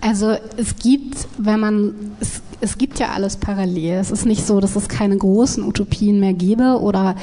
Also 0.00 0.36
es 0.56 0.76
gibt, 0.76 1.28
wenn 1.38 1.60
man, 1.60 1.94
es, 2.20 2.42
es 2.62 2.78
gibt 2.78 3.00
ja 3.00 3.10
alles 3.10 3.36
parallel. 3.36 3.98
Es 3.98 4.12
ist 4.12 4.24
nicht 4.24 4.46
so, 4.46 4.60
dass 4.60 4.76
es 4.76 4.88
keine 4.88 5.16
großen 5.16 5.64
Utopien 5.64 6.20
mehr 6.20 6.32
gäbe 6.32 6.80
oder, 6.80 7.16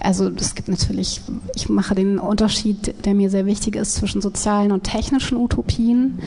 also 0.00 0.28
es 0.28 0.56
gibt 0.56 0.68
natürlich, 0.68 1.20
ich 1.54 1.68
mache 1.68 1.94
den 1.94 2.18
Unterschied, 2.18 2.92
der 3.04 3.14
mir 3.14 3.30
sehr 3.30 3.46
wichtig 3.46 3.76
ist, 3.76 3.94
zwischen 3.94 4.20
sozialen 4.20 4.72
und 4.72 4.82
technischen 4.82 5.38
Utopien. 5.38 6.18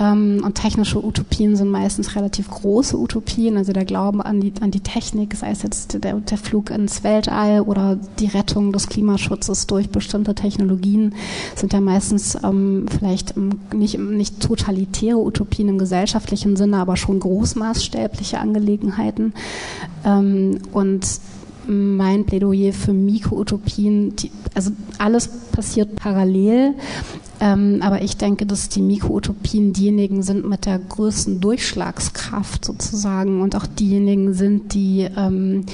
Ähm, 0.00 0.40
und 0.44 0.54
technische 0.54 1.04
Utopien 1.04 1.56
sind 1.56 1.70
meistens 1.70 2.16
relativ 2.16 2.48
große 2.48 2.96
Utopien, 2.96 3.56
also 3.56 3.72
der 3.72 3.84
Glauben 3.84 4.22
an 4.22 4.40
die, 4.40 4.52
an 4.60 4.70
die 4.70 4.80
Technik, 4.80 5.34
sei 5.34 5.50
es 5.50 5.62
jetzt 5.62 6.02
der, 6.02 6.14
der 6.14 6.38
Flug 6.38 6.70
ins 6.70 7.04
Weltall 7.04 7.60
oder 7.60 7.98
die 8.18 8.26
Rettung 8.26 8.72
des 8.72 8.88
Klimaschutzes 8.88 9.66
durch 9.66 9.90
bestimmte 9.90 10.34
Technologien, 10.34 11.14
sind 11.54 11.74
ja 11.74 11.80
meistens 11.80 12.38
ähm, 12.42 12.86
vielleicht 12.88 13.34
nicht, 13.74 13.98
nicht 13.98 14.40
totalitäre 14.40 15.18
Utopien 15.18 15.68
im 15.68 15.78
gesellschaftlichen 15.78 16.56
Sinne, 16.56 16.78
aber 16.78 16.96
schon 16.96 17.20
großmaßstäbliche 17.90 18.38
Angelegenheiten. 18.38 19.32
Ähm, 20.04 20.58
und 20.72 21.06
mein 21.66 22.24
Plädoyer 22.24 22.72
für 22.72 22.92
Mikroutopien, 22.92 24.14
also 24.54 24.72
alles 24.98 25.28
passiert 25.28 25.94
parallel, 25.96 26.74
ähm, 27.40 27.80
aber 27.82 28.02
ich 28.02 28.18
denke, 28.18 28.44
dass 28.44 28.68
die 28.68 28.82
Mikroutopien 28.82 29.72
diejenigen 29.72 30.22
sind 30.22 30.46
mit 30.46 30.66
der 30.66 30.78
größten 30.78 31.40
Durchschlagskraft 31.40 32.66
sozusagen 32.66 33.40
und 33.40 33.56
auch 33.56 33.66
diejenigen 33.66 34.34
sind, 34.34 34.74
die 34.74 35.08
ähm, 35.16 35.64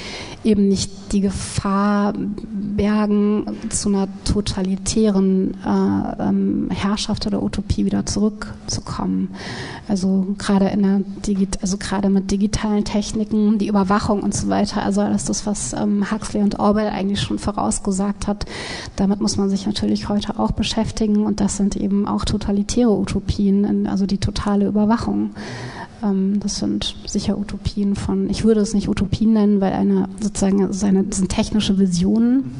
eben 0.44 0.68
nicht 0.68 1.12
die 1.12 1.20
Gefahr 1.20 2.14
bergen, 2.16 3.46
zu 3.70 3.88
einer 3.88 4.08
totalitären 4.24 5.54
äh, 5.64 6.22
ähm, 6.22 6.68
Herrschaft 6.70 7.26
oder 7.26 7.42
Utopie 7.42 7.84
wieder 7.84 8.06
zurückzukommen. 8.06 9.30
Also 9.88 10.34
gerade 10.38 10.66
in 10.68 10.82
der 10.82 11.00
Digit 11.26 11.58
also 11.62 11.78
gerade 11.78 12.10
mit 12.10 12.30
digitalen 12.30 12.84
Techniken, 12.84 13.58
die 13.58 13.66
Überwachung 13.68 14.22
und 14.22 14.34
so 14.34 14.48
weiter, 14.48 14.82
also 14.82 15.00
alles 15.00 15.24
das, 15.24 15.46
was 15.46 15.72
ähm, 15.72 16.10
Huxley 16.10 16.42
und 16.42 16.58
Orwell 16.58 16.88
eigentlich 16.88 17.20
schon 17.20 17.38
vorausgesagt 17.38 18.26
hat, 18.26 18.46
damit 18.94 19.20
muss 19.20 19.36
man 19.36 19.50
sich 19.50 19.66
natürlich 19.66 20.08
heute 20.08 20.38
auch 20.38 20.52
beschäftigen 20.52 21.24
und 21.24 21.40
das 21.40 21.55
sind 21.56 21.76
eben 21.76 22.06
auch 22.06 22.24
totalitäre 22.24 22.90
Utopien, 22.90 23.86
also 23.86 24.06
die 24.06 24.18
totale 24.18 24.66
Überwachung. 24.66 25.30
Ähm, 26.02 26.40
das 26.40 26.58
sind 26.58 26.96
sicher 27.06 27.38
Utopien 27.38 27.94
von, 27.94 28.28
ich 28.30 28.44
würde 28.44 28.60
es 28.60 28.74
nicht 28.74 28.88
Utopien 28.88 29.32
nennen, 29.32 29.60
weil 29.60 29.72
eine 29.72 30.08
sozusagen 30.20 30.72
seine 30.72 31.04
sind 31.10 31.28
technische 31.30 31.78
Visionen. 31.78 32.54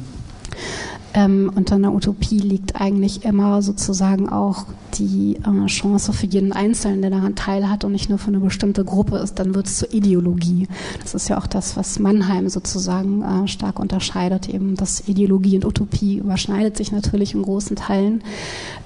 Ähm, 1.17 1.51
unter 1.55 1.73
einer 1.73 1.95
Utopie 1.95 2.37
liegt 2.37 2.79
eigentlich 2.79 3.25
immer 3.25 3.63
sozusagen 3.63 4.29
auch 4.29 4.65
die 4.99 5.37
äh, 5.37 5.65
Chance 5.65 6.13
für 6.13 6.27
jeden 6.27 6.51
Einzelnen, 6.51 7.01
der 7.01 7.09
daran 7.09 7.33
teilhat 7.33 7.83
und 7.83 7.91
nicht 7.91 8.07
nur 8.07 8.19
für 8.19 8.27
eine 8.27 8.39
bestimmte 8.39 8.85
Gruppe 8.85 9.17
ist, 9.17 9.39
dann 9.39 9.55
wird 9.55 9.65
es 9.65 9.79
zur 9.79 9.91
Ideologie. 9.91 10.67
Das 11.01 11.15
ist 11.15 11.27
ja 11.27 11.39
auch 11.39 11.47
das, 11.47 11.75
was 11.75 11.97
Mannheim 11.97 12.49
sozusagen 12.49 13.23
äh, 13.23 13.47
stark 13.47 13.79
unterscheidet, 13.79 14.47
eben 14.47 14.75
dass 14.75 15.07
Ideologie 15.07 15.55
und 15.55 15.65
Utopie 15.65 16.19
überschneidet 16.19 16.77
sich 16.77 16.91
natürlich 16.91 17.33
in 17.33 17.41
großen 17.41 17.75
Teilen. 17.75 18.21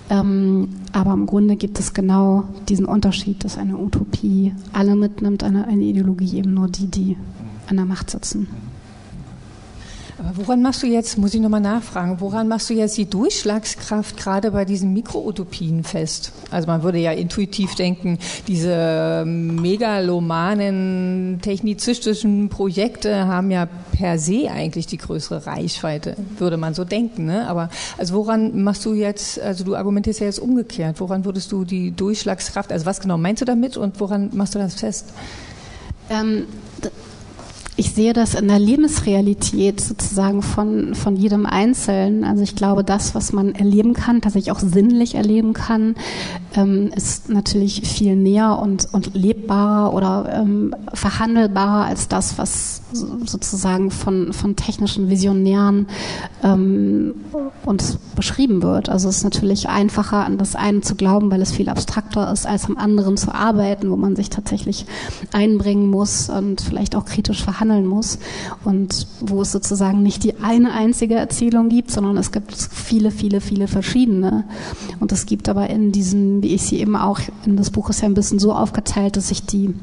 Ähm, 0.10 0.70
aber 0.94 1.12
im 1.12 1.26
Grunde 1.26 1.58
gibt 1.58 1.80
es 1.80 1.94
genau 1.94 2.46
diesen 2.70 2.86
Unterschied, 2.86 3.44
dass 3.44 3.58
eine 3.58 3.78
Utopie 3.78 4.54
alle 4.72 4.96
mitnimmt, 4.96 5.44
eine, 5.44 5.68
eine 5.68 5.84
Ideologie 5.84 6.38
eben 6.38 6.54
nur 6.54 6.70
die, 6.70 6.88
die 6.88 7.18
an 7.68 7.76
der 7.76 7.86
Macht 7.86 8.10
sitzen. 8.10 8.48
Aber 10.24 10.38
woran 10.38 10.62
machst 10.62 10.84
du 10.84 10.88
jetzt, 10.88 11.18
muss 11.18 11.34
ich 11.34 11.42
nochmal 11.42 11.62
nachfragen, 11.62 12.18
woran 12.20 12.48
machst 12.48 12.70
du 12.70 12.76
jetzt 12.76 12.96
die 12.96 13.10
Durchschlagskraft 13.10 14.18
gerade 14.18 14.52
bei 14.52 14.66
diesen 14.66 14.94
Mikroutopien 14.94 15.84
fest? 15.84 16.32
Also 16.52 16.68
man 16.68 16.84
würde 16.84 17.00
ja 17.00 17.12
intuitiv 17.12 17.74
denken, 17.74 18.20
diese 18.48 19.24
megalomanen 19.26 21.40
technizistischen 21.42 22.50
Projekte 22.50 23.26
haben 23.26 23.50
ja 23.50 23.66
per 23.66 24.20
se 24.20 24.52
eigentlich 24.52 24.86
die 24.86 24.98
größere 24.98 25.48
Reichweite, 25.48 26.16
würde 26.38 26.58
man 26.58 26.76
so 26.76 26.86
denken. 26.86 27.26
Ne? 27.26 27.48
Aber 27.48 27.72
also 27.98 28.14
woran 28.14 28.64
machst 28.64 28.86
du 28.86 28.94
jetzt, 28.94 29.40
also 29.40 29.64
du 29.64 29.76
argumentierst 29.76 30.20
ja 30.20 30.28
jetzt 30.28 30.40
umgekehrt, 30.40 31.00
woran 31.00 31.26
würdest 31.26 31.52
du 31.52 31.66
die 31.66 31.96
Durchschlagskraft, 31.96 32.72
also 32.72 32.86
was 32.86 33.00
genau 33.00 33.18
meinst 33.18 33.42
du 33.42 33.46
damit 33.46 33.76
und 33.76 34.00
woran 34.00 34.30
machst 34.34 34.54
du 34.54 34.60
das 34.60 34.76
fest? 34.76 35.14
Ähm, 36.12 36.46
ich 37.78 37.94
sehe 37.94 38.14
das 38.14 38.36
in 38.36 38.48
der 38.48 38.60
Lebensrealität 38.60 39.80
sozusagen 39.80 40.42
von, 40.42 40.94
von 40.94 41.16
jedem 41.16 41.46
Einzelnen. 41.46 42.24
Also 42.24 42.44
ich 42.44 42.56
glaube, 42.56 42.84
das, 42.84 43.16
was 43.16 43.32
man 43.32 43.56
erleben 43.56 43.94
kann, 43.94 44.22
tatsächlich 44.22 44.52
auch 44.52 44.60
sinnlich 44.60 45.16
erleben 45.16 45.54
kann, 45.54 45.96
ähm, 46.56 46.92
ist 46.96 47.30
natürlich 47.30 47.82
viel 47.88 48.16
näher 48.16 48.60
und, 48.60 48.90
und 48.92 49.16
lebbarer 49.16 49.94
oder 49.94 50.30
ähm, 50.34 50.76
verhandelbarer 50.94 51.86
als 51.86 52.08
das, 52.08 52.38
was 52.38 52.82
sozusagen 52.92 53.90
von, 53.90 54.34
von 54.34 54.56
technischen 54.58 55.10
Visionären 55.10 55.88
ähm, 56.44 57.16
uns 57.66 57.98
beschrieben 58.16 58.62
wird. 58.62 58.90
Also 58.90 59.08
es 59.08 59.18
ist 59.18 59.24
natürlich 59.24 59.70
einfacher, 59.70 60.26
an 60.26 60.38
das 60.38 60.56
eine 60.56 60.82
zu 60.82 60.96
glauben, 60.96 61.32
weil 61.32 61.42
es 61.42 61.54
viel 61.54 61.70
abstrakter 61.70 62.32
ist, 62.32 62.46
als 62.46 62.66
am 62.66 62.78
anderen 62.78 63.16
zu 63.16 63.34
arbeiten, 63.34 63.90
wo 63.90 63.96
man 63.96 64.16
sich 64.16 64.30
tatsächlich 64.30 64.86
einbringen 65.32 65.90
muss 65.90 66.30
und 66.30 66.62
vielleicht 66.62 66.96
auch 66.96 67.06
kritisch 67.06 67.42
verhandeln 67.42 67.71
muss 67.80 68.20
und 68.64 69.08
wo 69.20 69.42
es 69.42 69.52
sozusagen 69.52 70.04
nicht 70.04 70.24
die 70.24 70.36
eine 70.42 70.74
einzige 70.74 71.16
Erzählung 71.16 71.70
gibt, 71.70 71.92
sondern 71.92 72.18
es 72.18 72.32
gibt 72.32 72.56
viele, 72.56 73.12
viele, 73.12 73.42
viele 73.42 73.68
verschiedene. 73.68 74.46
Und 75.00 75.12
es 75.12 75.26
gibt 75.26 75.50
aber 75.50 75.70
in 75.70 75.92
diesen, 75.92 76.44
wie 76.44 76.54
ich 76.54 76.64
sie 76.64 76.80
eben 76.80 76.96
auch 76.96 77.20
in 77.46 77.58
das 77.58 77.70
Buch 77.70 77.90
ist 77.90 78.02
ja 78.02 78.08
ein 78.08 78.14
bisschen 78.14 78.40
so 78.40 78.54
aufgeteilt, 78.54 79.18
dass 79.18 79.30
sich 79.30 79.46
die 79.46 79.74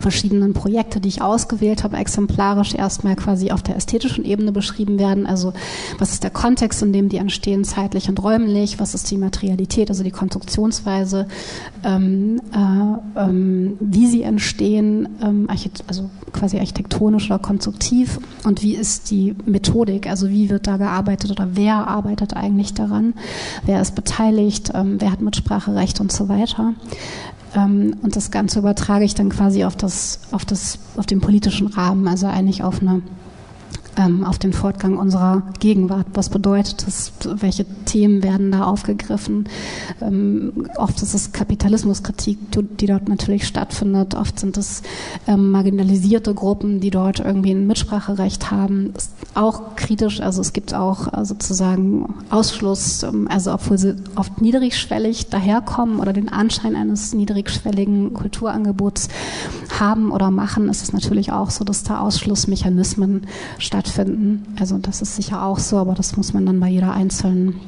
verschiedenen 0.00 0.52
Projekte, 0.52 1.00
die 1.00 1.08
ich 1.08 1.22
ausgewählt 1.22 1.84
habe, 1.84 1.96
exemplarisch 1.96 2.74
erstmal 2.74 3.16
quasi 3.16 3.50
auf 3.50 3.62
der 3.62 3.76
ästhetischen 3.76 4.24
Ebene 4.24 4.52
beschrieben 4.52 4.98
werden. 4.98 5.26
Also 5.26 5.52
was 5.98 6.12
ist 6.12 6.22
der 6.22 6.30
Kontext, 6.30 6.82
in 6.82 6.92
dem 6.92 7.08
die 7.08 7.16
entstehen, 7.16 7.64
zeitlich 7.64 8.08
und 8.08 8.22
räumlich, 8.22 8.78
was 8.78 8.94
ist 8.94 9.10
die 9.10 9.18
Materialität, 9.18 9.90
also 9.90 10.02
die 10.02 10.10
Konstruktionsweise, 10.10 11.26
ähm, 11.84 12.40
äh, 12.52 13.20
ähm, 13.20 13.76
wie 13.80 14.06
sie 14.06 14.22
entstehen, 14.22 15.08
ähm, 15.22 15.48
also 15.86 16.10
quasi 16.32 16.58
architektonisch 16.58 17.26
oder 17.26 17.38
konstruktiv? 17.38 18.20
Und 18.44 18.62
wie 18.62 18.74
ist 18.74 19.10
die 19.10 19.34
Methodik, 19.46 20.08
also 20.08 20.28
wie 20.28 20.50
wird 20.50 20.66
da 20.66 20.76
gearbeitet 20.76 21.30
oder 21.30 21.50
wer 21.54 21.88
arbeitet 21.88 22.36
eigentlich 22.36 22.74
daran, 22.74 23.14
wer 23.64 23.80
ist 23.80 23.94
beteiligt, 23.94 24.72
ähm, 24.74 24.96
wer 25.00 25.12
hat 25.12 25.20
Mitspracherecht 25.20 26.00
und 26.00 26.12
so 26.12 26.28
weiter. 26.28 26.74
Ähm, 27.54 27.96
und 28.02 28.16
das 28.16 28.30
Ganze 28.30 28.58
übertrage 28.58 29.04
ich 29.04 29.14
dann 29.14 29.30
quasi 29.30 29.64
auf, 29.64 29.76
das, 29.76 30.20
auf, 30.32 30.44
das, 30.44 30.78
auf 30.96 31.06
den 31.06 31.20
politischen 31.20 31.68
Rahmen, 31.68 32.06
also 32.08 32.26
eigentlich 32.26 32.62
auf 32.62 32.80
eine 32.80 33.02
ähm, 33.98 34.24
auf 34.24 34.38
den 34.38 34.52
Fortgang 34.52 34.96
unserer 34.96 35.42
Gegenwart. 35.58 36.06
Was 36.14 36.28
bedeutet 36.28 36.86
das? 36.86 37.12
Welche 37.24 37.66
Themen 37.84 38.22
werden 38.22 38.52
da 38.52 38.64
aufgegriffen? 38.64 39.48
Ähm, 40.00 40.68
oft 40.76 41.02
ist 41.02 41.14
es 41.14 41.32
Kapitalismuskritik, 41.32 42.38
die 42.78 42.86
dort 42.86 43.08
natürlich 43.08 43.46
stattfindet. 43.46 44.14
Oft 44.14 44.38
sind 44.38 44.56
es 44.56 44.82
ähm, 45.26 45.50
marginalisierte 45.50 46.32
Gruppen, 46.32 46.80
die 46.80 46.90
dort 46.90 47.18
irgendwie 47.18 47.50
ein 47.50 47.66
Mitspracherecht 47.66 48.50
haben. 48.50 48.94
Ist 48.96 49.12
auch 49.34 49.76
kritisch, 49.76 50.20
also 50.20 50.40
es 50.40 50.52
gibt 50.52 50.74
auch 50.74 51.12
äh, 51.12 51.24
sozusagen 51.24 52.14
Ausschluss, 52.30 53.02
ähm, 53.02 53.26
also 53.28 53.52
obwohl 53.52 53.78
sie 53.78 53.96
oft 54.14 54.40
niedrigschwellig 54.40 55.28
daherkommen 55.28 55.98
oder 55.98 56.12
den 56.12 56.28
Anschein 56.28 56.76
eines 56.76 57.14
niedrigschwelligen 57.14 58.14
Kulturangebots 58.14 59.08
haben 59.78 60.12
oder 60.12 60.30
machen, 60.30 60.68
ist 60.68 60.82
es 60.82 60.92
natürlich 60.92 61.32
auch 61.32 61.50
so, 61.50 61.64
dass 61.64 61.82
da 61.82 62.00
Ausschlussmechanismen 62.00 63.26
stattfinden 63.58 63.87
stattfinden. 63.88 64.54
Also 64.58 64.78
das 64.78 65.02
ist 65.02 65.16
sicher 65.16 65.42
auch 65.42 65.58
so, 65.58 65.78
aber 65.78 65.94
das 65.94 66.16
muss 66.16 66.32
man 66.32 66.46
dann 66.46 66.60
bei 66.60 66.68
jeder 66.68 66.92
einzelnen 66.92 67.60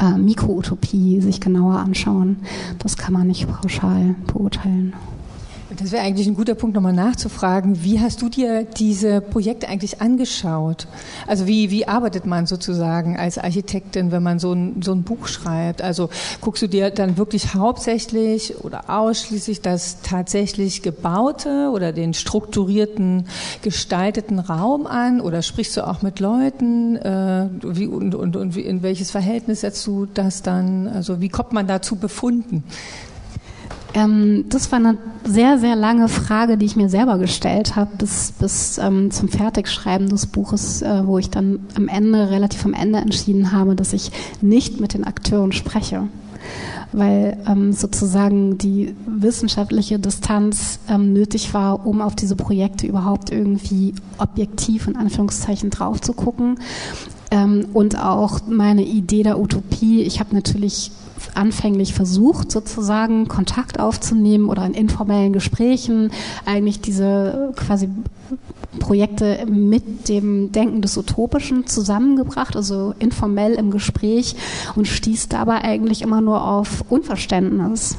äh, 0.00 0.16
Mikroutopie 0.16 1.20
sich 1.20 1.40
genauer 1.40 1.76
anschauen. 1.76 2.38
Das 2.78 2.96
kann 2.96 3.12
man 3.12 3.26
nicht 3.26 3.48
pauschal 3.48 4.14
beurteilen. 4.26 4.94
Das 5.76 5.90
wäre 5.90 6.02
eigentlich 6.02 6.26
ein 6.26 6.34
guter 6.34 6.54
Punkt, 6.54 6.74
nochmal 6.74 6.92
nachzufragen. 6.92 7.82
Wie 7.82 8.00
hast 8.00 8.20
du 8.20 8.28
dir 8.28 8.64
diese 8.64 9.20
Projekte 9.20 9.68
eigentlich 9.68 10.02
angeschaut? 10.02 10.86
Also 11.26 11.46
wie, 11.46 11.70
wie 11.70 11.88
arbeitet 11.88 12.26
man 12.26 12.46
sozusagen 12.46 13.16
als 13.16 13.38
Architektin, 13.38 14.12
wenn 14.12 14.22
man 14.22 14.38
so 14.38 14.52
ein, 14.52 14.82
so 14.82 14.92
ein 14.92 15.02
Buch 15.02 15.28
schreibt? 15.28 15.80
Also 15.80 16.10
guckst 16.40 16.62
du 16.62 16.66
dir 16.66 16.90
dann 16.90 17.16
wirklich 17.16 17.54
hauptsächlich 17.54 18.62
oder 18.62 18.90
ausschließlich 18.90 19.62
das 19.62 20.02
tatsächlich 20.02 20.82
gebaute 20.82 21.70
oder 21.72 21.92
den 21.92 22.12
strukturierten, 22.12 23.26
gestalteten 23.62 24.40
Raum 24.40 24.86
an? 24.86 25.20
Oder 25.20 25.40
sprichst 25.40 25.76
du 25.76 25.86
auch 25.86 26.02
mit 26.02 26.20
Leuten? 26.20 26.96
Äh, 26.96 27.48
wie, 27.62 27.86
und, 27.86 28.14
und, 28.14 28.36
und 28.36 28.56
in 28.56 28.82
welches 28.82 29.10
Verhältnis 29.10 29.62
setzt 29.62 29.86
du 29.86 30.06
das 30.06 30.42
dann? 30.42 30.86
Also 30.88 31.20
wie 31.20 31.30
kommt 31.30 31.52
man 31.52 31.66
dazu 31.66 31.96
befunden? 31.96 32.64
Ähm, 33.94 34.46
das 34.48 34.72
war 34.72 34.78
eine 34.78 34.96
sehr, 35.24 35.58
sehr 35.58 35.76
lange 35.76 36.08
Frage, 36.08 36.56
die 36.56 36.66
ich 36.66 36.76
mir 36.76 36.88
selber 36.88 37.18
gestellt 37.18 37.76
habe, 37.76 37.90
bis, 37.98 38.32
bis 38.32 38.78
ähm, 38.78 39.10
zum 39.10 39.28
Fertigschreiben 39.28 40.08
des 40.08 40.26
Buches, 40.26 40.82
äh, 40.82 41.06
wo 41.06 41.18
ich 41.18 41.30
dann 41.30 41.60
am 41.76 41.88
Ende, 41.88 42.30
relativ 42.30 42.64
am 42.64 42.74
Ende 42.74 43.00
entschieden 43.00 43.52
habe, 43.52 43.76
dass 43.76 43.92
ich 43.92 44.10
nicht 44.40 44.80
mit 44.80 44.94
den 44.94 45.04
Akteuren 45.04 45.52
spreche. 45.52 46.08
Weil 46.92 47.38
ähm, 47.46 47.72
sozusagen 47.72 48.58
die 48.58 48.94
wissenschaftliche 49.06 49.98
Distanz 49.98 50.80
ähm, 50.88 51.12
nötig 51.12 51.54
war, 51.54 51.86
um 51.86 52.00
auf 52.00 52.16
diese 52.16 52.36
Projekte 52.36 52.86
überhaupt 52.86 53.30
irgendwie 53.30 53.94
objektiv 54.18 54.88
in 54.88 54.96
Anführungszeichen 54.96 55.70
drauf 55.70 56.00
zu 56.00 56.12
gucken. 56.12 56.58
Ähm, 57.30 57.66
und 57.72 57.98
auch 57.98 58.40
meine 58.46 58.84
Idee 58.84 59.22
der 59.22 59.38
Utopie, 59.38 60.02
ich 60.02 60.20
habe 60.20 60.34
natürlich 60.34 60.90
anfänglich 61.34 61.94
versucht, 61.94 62.50
sozusagen 62.50 63.28
Kontakt 63.28 63.78
aufzunehmen 63.78 64.48
oder 64.48 64.64
in 64.66 64.74
informellen 64.74 65.32
Gesprächen 65.32 66.10
eigentlich 66.44 66.80
diese 66.80 67.52
quasi 67.56 67.88
Projekte 68.78 69.44
mit 69.46 70.08
dem 70.08 70.50
Denken 70.52 70.80
des 70.80 70.96
Utopischen 70.96 71.66
zusammengebracht, 71.66 72.56
also 72.56 72.94
informell 72.98 73.52
im 73.52 73.70
Gespräch 73.70 74.34
und 74.74 74.88
stieß 74.88 75.28
dabei 75.28 75.62
eigentlich 75.62 76.00
immer 76.00 76.22
nur 76.22 76.46
auf 76.46 76.84
Unverständnis, 76.88 77.96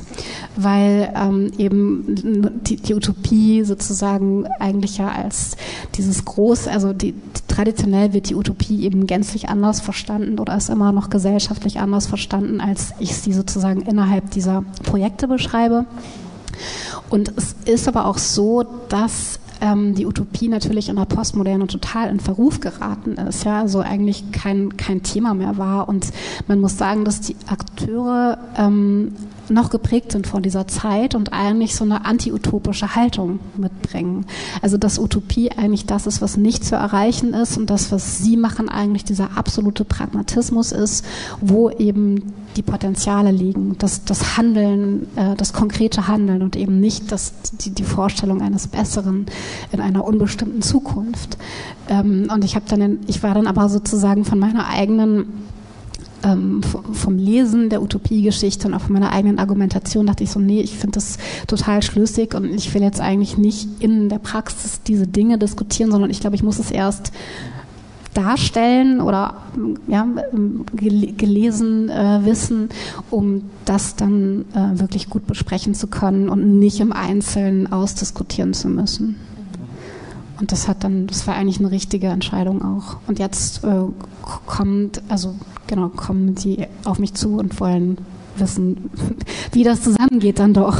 weil 0.55 1.13
ähm, 1.15 1.51
eben 1.57 2.59
die, 2.63 2.77
die, 2.77 2.95
Utopie 2.95 3.63
sozusagen 3.63 4.47
eigentlich 4.59 4.97
ja 4.97 5.09
als 5.09 5.57
dieses 5.95 6.25
groß, 6.25 6.67
also 6.67 6.91
die, 6.91 7.13
traditionell 7.47 8.13
wird 8.13 8.29
die 8.29 8.35
Utopie 8.35 8.83
eben 8.83 9.05
gänzlich 9.05 9.49
anders 9.49 9.79
verstanden 9.79 10.39
oder 10.39 10.57
ist 10.57 10.69
immer 10.69 10.91
noch 10.91 11.11
gesellschaftlich 11.11 11.79
anders 11.79 12.07
verstanden, 12.07 12.61
als 12.61 12.93
ich 12.99 13.12
sie 13.21 13.33
sozusagen 13.33 13.81
innerhalb 13.81 14.31
dieser 14.31 14.63
Projekte 14.83 15.27
beschreibe. 15.27 15.85
Und 17.09 17.33
es 17.35 17.55
ist 17.65 17.87
aber 17.87 18.05
auch 18.05 18.17
so, 18.17 18.63
dass 18.89 19.39
ähm, 19.61 19.95
die 19.95 20.05
Utopie 20.05 20.49
natürlich 20.49 20.89
in 20.89 20.95
der 20.95 21.05
Postmoderne 21.05 21.67
total 21.67 22.09
in 22.09 22.19
Verruf 22.19 22.59
geraten 22.59 23.13
ist, 23.13 23.45
ja, 23.45 23.61
also 23.61 23.79
eigentlich 23.79 24.31
kein, 24.31 24.75
kein 24.77 25.03
Thema 25.03 25.33
mehr 25.33 25.57
war. 25.57 25.87
Und 25.87 26.07
man 26.47 26.59
muss 26.59 26.77
sagen, 26.77 27.05
dass 27.05 27.21
die 27.21 27.35
Akteure 27.47 28.37
ähm, 28.57 29.13
noch 29.49 29.69
geprägt 29.69 30.11
sind 30.11 30.27
von 30.27 30.43
dieser 30.43 30.67
Zeit 30.67 31.15
und 31.15 31.33
eigentlich 31.33 31.75
so 31.75 31.83
eine 31.83 32.05
anti-utopische 32.05 32.95
Haltung 32.95 33.39
mitbringen. 33.57 34.25
Also 34.61 34.77
dass 34.77 34.99
Utopie 34.99 35.51
eigentlich 35.51 35.85
das 35.85 36.07
ist, 36.07 36.21
was 36.21 36.37
nicht 36.37 36.65
zu 36.65 36.75
erreichen 36.75 37.33
ist 37.33 37.57
und 37.57 37.69
das, 37.69 37.91
was 37.91 38.19
sie 38.19 38.37
machen, 38.37 38.69
eigentlich 38.69 39.03
dieser 39.03 39.37
absolute 39.37 39.85
Pragmatismus 39.85 40.71
ist, 40.71 41.05
wo 41.41 41.69
eben 41.69 42.33
die 42.55 42.61
Potenziale 42.61 43.31
liegen, 43.31 43.75
das, 43.79 44.05
das 44.05 44.37
Handeln, 44.37 45.07
äh, 45.15 45.35
das 45.35 45.53
konkrete 45.53 46.07
Handeln 46.07 46.41
und 46.41 46.55
eben 46.55 46.79
nicht 46.79 47.11
das, 47.11 47.33
die, 47.61 47.71
die 47.71 47.83
Vorstellung 47.83 48.41
eines 48.41 48.67
Besseren 48.67 49.25
in 49.71 49.81
einer 49.81 50.05
unbestimmten 50.05 50.61
Zukunft. 50.61 51.37
Ähm, 51.89 52.27
und 52.31 52.43
ich 52.45 52.55
habe 52.55 52.65
dann, 52.67 52.99
ich 53.07 53.23
war 53.23 53.33
dann 53.33 53.47
aber 53.47 53.69
sozusagen 53.69 54.23
von 54.23 54.39
meiner 54.39 54.67
eigenen 54.67 55.25
ähm, 56.23 56.61
vom 56.63 57.17
Lesen 57.17 57.69
der 57.69 57.81
Utopiegeschichte 57.81 58.67
und 58.67 58.73
auch 58.73 58.81
von 58.81 58.93
meiner 58.93 59.11
eigenen 59.11 59.39
Argumentation 59.39 60.07
dachte 60.07 60.23
ich 60.23 60.31
so, 60.31 60.39
nee, 60.39 60.61
ich 60.61 60.77
finde 60.77 60.95
das 60.95 61.17
total 61.47 61.81
schlüssig 61.81 62.33
und 62.35 62.45
ich 62.45 62.73
will 62.73 62.81
jetzt 62.81 63.01
eigentlich 63.01 63.37
nicht 63.37 63.67
in 63.79 64.09
der 64.09 64.19
Praxis 64.19 64.81
diese 64.81 65.07
Dinge 65.07 65.37
diskutieren, 65.37 65.91
sondern 65.91 66.09
ich 66.09 66.19
glaube, 66.19 66.35
ich 66.35 66.43
muss 66.43 66.59
es 66.59 66.71
erst 66.71 67.11
darstellen 68.13 69.01
oder 69.01 69.37
ja, 69.87 70.07
gelesen 70.75 71.89
äh, 71.89 72.19
wissen, 72.23 72.69
um 73.09 73.43
das 73.65 73.95
dann 73.95 74.45
äh, 74.53 74.79
wirklich 74.79 75.09
gut 75.09 75.25
besprechen 75.25 75.73
zu 75.73 75.87
können 75.87 76.29
und 76.29 76.59
nicht 76.59 76.79
im 76.79 76.93
Einzelnen 76.93 77.71
ausdiskutieren 77.71 78.53
zu 78.53 78.67
müssen. 78.67 79.15
Und 80.43 80.51
das 80.51 80.67
hat 80.67 80.83
dann, 80.83 81.07
das 81.07 81.25
war 81.25 81.35
eigentlich 81.35 81.59
eine 81.59 81.71
richtige 81.71 82.07
Entscheidung 82.07 82.61
auch. 82.61 82.97
Und 83.07 83.17
jetzt 83.17 83.63
äh, 83.63 83.69
kommt, 84.45 85.01
also 85.07 85.35
genau, 85.67 85.87
kommen 85.87 86.35
die 86.35 86.67
auf 86.83 86.99
mich 86.99 87.13
zu 87.13 87.37
und 87.37 87.61
wollen 87.61 87.97
wissen, 88.35 88.89
wie 89.53 89.63
das 89.63 89.83
zusammengeht 89.83 90.39
dann 90.39 90.53
doch. 90.53 90.75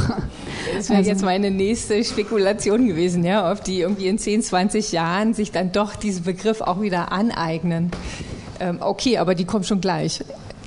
Das 0.76 0.90
wäre 0.90 0.98
also. 0.98 1.10
jetzt 1.10 1.24
meine 1.24 1.50
nächste 1.50 2.04
Spekulation 2.04 2.86
gewesen, 2.86 3.24
ja, 3.24 3.50
ob 3.50 3.64
die 3.64 3.80
irgendwie 3.80 4.08
in 4.08 4.18
10, 4.18 4.42
20 4.42 4.92
Jahren 4.92 5.32
sich 5.32 5.50
dann 5.50 5.72
doch 5.72 5.96
diesen 5.96 6.24
Begriff 6.24 6.60
auch 6.60 6.82
wieder 6.82 7.10
aneignen. 7.10 7.90
Ähm, 8.60 8.80
okay, 8.80 9.16
aber 9.16 9.34
die 9.34 9.46
kommen 9.46 9.64
schon 9.64 9.80
gleich 9.80 10.22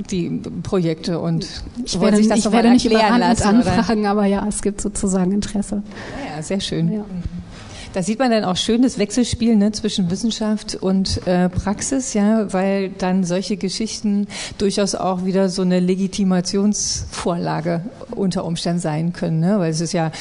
die 0.09 0.41
Projekte 0.63 1.19
und 1.19 1.47
ich 1.85 2.01
werde, 2.01 2.17
sich 2.17 2.29
das 2.29 2.39
ich 2.39 2.51
werde 2.51 2.71
nicht 2.71 2.91
erklären 2.91 3.19
lassen, 3.19 3.43
anfragen, 3.43 4.01
oder? 4.01 4.09
aber 4.09 4.25
ja, 4.25 4.43
es 4.47 4.63
gibt 4.63 4.81
sozusagen 4.81 5.33
Interesse. 5.33 5.83
Ja, 6.35 6.41
sehr 6.41 6.59
schön. 6.59 6.91
Ja. 6.91 7.05
Da 7.93 8.03
sieht 8.03 8.19
man 8.19 8.31
dann 8.31 8.43
auch 8.43 8.57
schön 8.57 8.81
das 8.81 8.97
Wechselspiel 8.97 9.55
ne, 9.55 9.71
zwischen 9.71 10.11
Wissenschaft 10.11 10.75
und 10.75 11.25
äh, 11.25 11.49
Praxis, 11.49 12.13
ja, 12.13 12.51
weil 12.53 12.89
dann 12.89 13.23
solche 13.23 13.57
Geschichten 13.57 14.27
durchaus 14.57 14.95
auch 14.95 15.25
wieder 15.25 15.49
so 15.49 15.61
eine 15.61 15.79
Legitimationsvorlage 15.79 17.81
unter 18.11 18.45
Umständen 18.45 18.79
sein 18.79 19.13
können, 19.13 19.39
ne? 19.39 19.59
weil 19.59 19.71
es 19.71 19.81
ist 19.81 19.93
ja, 19.93 20.11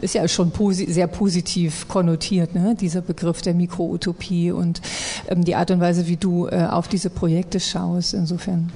ist 0.00 0.14
ja 0.14 0.26
schon 0.28 0.50
posi 0.50 0.90
sehr 0.90 1.06
positiv 1.06 1.88
konnotiert, 1.88 2.54
ne? 2.54 2.76
dieser 2.78 3.00
Begriff 3.00 3.42
der 3.42 3.54
Mikroutopie 3.54 4.52
und 4.52 4.80
ähm, 5.28 5.44
die 5.44 5.54
Art 5.54 5.70
und 5.70 5.80
Weise, 5.80 6.08
wie 6.08 6.16
du 6.16 6.48
äh, 6.48 6.66
auf 6.70 6.88
diese 6.88 7.10
Projekte 7.10 7.60
schaust. 7.60 8.14
Insofern 8.14 8.70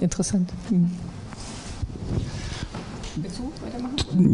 interessant. 0.00 0.50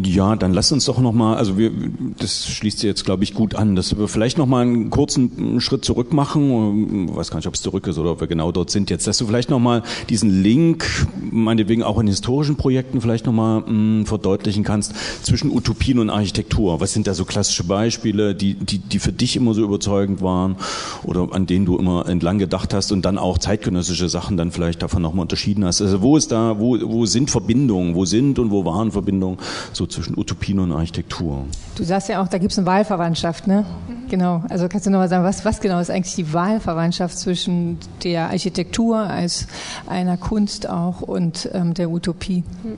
Ja, 0.02 0.36
dann 0.36 0.52
lass 0.52 0.72
uns 0.72 0.84
doch 0.86 0.98
nochmal, 0.98 1.36
also 1.36 1.58
wir, 1.58 1.70
das 2.18 2.46
schließt 2.46 2.82
jetzt, 2.82 3.04
glaube 3.04 3.24
ich, 3.24 3.34
gut 3.34 3.54
an, 3.54 3.76
dass 3.76 3.96
wir 3.96 4.08
vielleicht 4.08 4.38
nochmal 4.38 4.62
einen 4.62 4.90
kurzen 4.90 5.60
Schritt 5.60 5.84
zurück 5.84 6.12
machen, 6.12 7.08
ich 7.08 7.16
weiß 7.16 7.30
gar 7.30 7.38
nicht, 7.38 7.46
ob 7.46 7.54
es 7.54 7.62
zurück 7.62 7.86
ist 7.86 7.98
oder 7.98 8.12
ob 8.12 8.20
wir 8.20 8.26
genau 8.26 8.52
dort 8.52 8.70
sind 8.70 8.90
jetzt, 8.90 9.06
dass 9.06 9.18
du 9.18 9.26
vielleicht 9.26 9.50
nochmal 9.50 9.82
diesen 10.08 10.42
Link, 10.42 11.06
meinetwegen 11.30 11.82
auch 11.82 11.98
in 11.98 12.06
historischen 12.06 12.56
Projekten 12.56 13.00
vielleicht 13.00 13.26
nochmal 13.26 13.64
hm, 13.66 14.06
verdeutlichen 14.06 14.64
kannst, 14.64 14.94
zwischen 15.22 15.50
Utopien 15.50 15.98
und 15.98 16.10
Architektur. 16.10 16.80
Was 16.80 16.92
sind 16.92 17.06
da 17.06 17.14
so 17.14 17.24
klassische 17.24 17.64
Beispiele, 17.64 18.34
die, 18.34 18.54
die, 18.54 18.78
die 18.78 18.98
für 18.98 19.12
dich 19.12 19.36
immer 19.36 19.54
so 19.54 19.62
überzeugend 19.62 20.22
waren 20.22 20.56
oder 21.04 21.28
an 21.32 21.46
denen 21.46 21.66
du 21.66 21.76
immer 21.76 22.08
entlang 22.08 22.38
gedacht 22.38 22.74
hast 22.74 22.92
und 22.92 23.04
dann 23.04 23.18
auch 23.18 23.38
zeitgenössische 23.38 24.08
Sachen 24.08 24.36
dann 24.36 24.50
vielleicht 24.50 24.82
davon 24.82 25.02
nochmal 25.02 25.22
unterschieden 25.22 25.64
hast? 25.64 25.82
Also 25.82 26.02
wo 26.02 26.16
ist 26.16 26.32
da, 26.32 26.58
wo, 26.58 26.78
wo 26.82 27.06
sind 27.06 27.30
Verbindungen, 27.30 27.94
wo 27.94 28.04
sind 28.04 28.38
und 28.38 28.50
wo 28.50 28.64
waren 28.64 28.92
Verbindungen 28.92 29.38
so 29.72 29.86
zwischen 29.86 30.18
Utopien 30.18 30.58
und 30.58 30.72
Architektur. 30.72 31.44
Du 31.76 31.84
sagst 31.84 32.08
ja 32.08 32.22
auch, 32.22 32.28
da 32.28 32.38
gibt 32.38 32.52
es 32.52 32.58
eine 32.58 32.66
Wahlverwandtschaft, 32.66 33.46
ne? 33.46 33.64
Mhm. 33.88 34.08
Genau. 34.08 34.44
Also 34.48 34.68
kannst 34.68 34.86
du 34.86 34.90
nochmal 34.90 35.08
sagen, 35.08 35.24
was, 35.24 35.44
was 35.44 35.60
genau 35.60 35.80
ist 35.80 35.90
eigentlich 35.90 36.14
die 36.14 36.32
Wahlverwandtschaft 36.32 37.18
zwischen 37.18 37.78
der 38.04 38.30
Architektur 38.30 38.98
als 38.98 39.46
einer 39.86 40.16
Kunst 40.16 40.68
auch 40.68 41.00
und 41.02 41.48
ähm, 41.52 41.74
der 41.74 41.90
Utopie? 41.90 42.44
Mhm. 42.62 42.76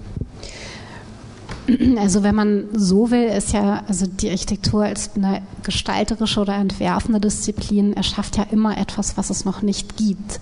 Also 1.98 2.22
wenn 2.22 2.34
man 2.34 2.64
so 2.72 3.10
will, 3.10 3.24
ist 3.24 3.52
ja 3.52 3.82
also 3.86 4.06
die 4.06 4.30
Architektur 4.30 4.84
als 4.84 5.10
eine 5.14 5.42
gestalterische 5.62 6.40
oder 6.40 6.54
entwerfende 6.54 7.20
Disziplin 7.20 7.92
erschafft 7.92 8.36
ja 8.36 8.46
immer 8.50 8.78
etwas, 8.78 9.16
was 9.16 9.30
es 9.30 9.44
noch 9.44 9.62
nicht 9.62 9.96
gibt 9.96 10.40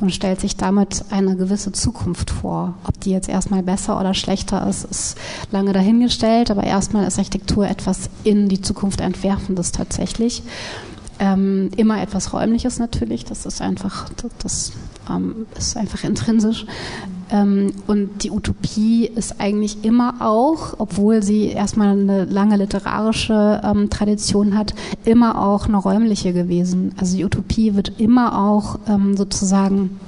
und 0.00 0.12
stellt 0.12 0.40
sich 0.40 0.56
damit 0.56 1.04
eine 1.10 1.36
gewisse 1.36 1.72
Zukunft 1.72 2.30
vor. 2.30 2.74
Ob 2.86 3.00
die 3.00 3.10
jetzt 3.10 3.28
erstmal 3.28 3.62
besser 3.62 3.98
oder 4.00 4.14
schlechter 4.14 4.66
ist, 4.68 4.84
ist 4.84 5.16
lange 5.52 5.72
dahingestellt, 5.72 6.50
aber 6.50 6.64
erstmal 6.64 7.06
ist 7.06 7.18
Architektur 7.18 7.66
etwas 7.66 8.10
in 8.24 8.48
die 8.48 8.60
Zukunft 8.60 9.00
entwerfendes 9.00 9.72
tatsächlich. 9.72 10.42
Ähm, 11.18 11.70
immer 11.76 12.02
etwas 12.02 12.32
Räumliches 12.32 12.78
natürlich, 12.78 13.24
das 13.24 13.46
ist 13.46 13.62
einfach, 13.62 14.08
das, 14.10 14.30
das 14.42 14.72
ähm, 15.08 15.46
ist 15.56 15.76
einfach 15.76 16.02
intrinsisch. 16.04 16.66
Ähm, 17.30 17.72
und 17.86 18.22
die 18.22 18.30
Utopie 18.30 19.06
ist 19.06 19.40
eigentlich 19.40 19.84
immer 19.84 20.16
auch, 20.20 20.74
obwohl 20.78 21.22
sie 21.22 21.46
erstmal 21.46 21.90
eine 21.90 22.24
lange 22.24 22.56
literarische 22.56 23.60
ähm, 23.64 23.90
Tradition 23.90 24.56
hat, 24.56 24.74
immer 25.04 25.40
auch 25.40 25.66
eine 25.66 25.76
räumliche 25.76 26.32
gewesen. 26.32 26.94
Also 26.98 27.16
die 27.16 27.24
Utopie 27.24 27.74
wird 27.74 28.00
immer 28.00 28.38
auch 28.38 28.78
ähm, 28.88 29.16
sozusagen 29.16 29.98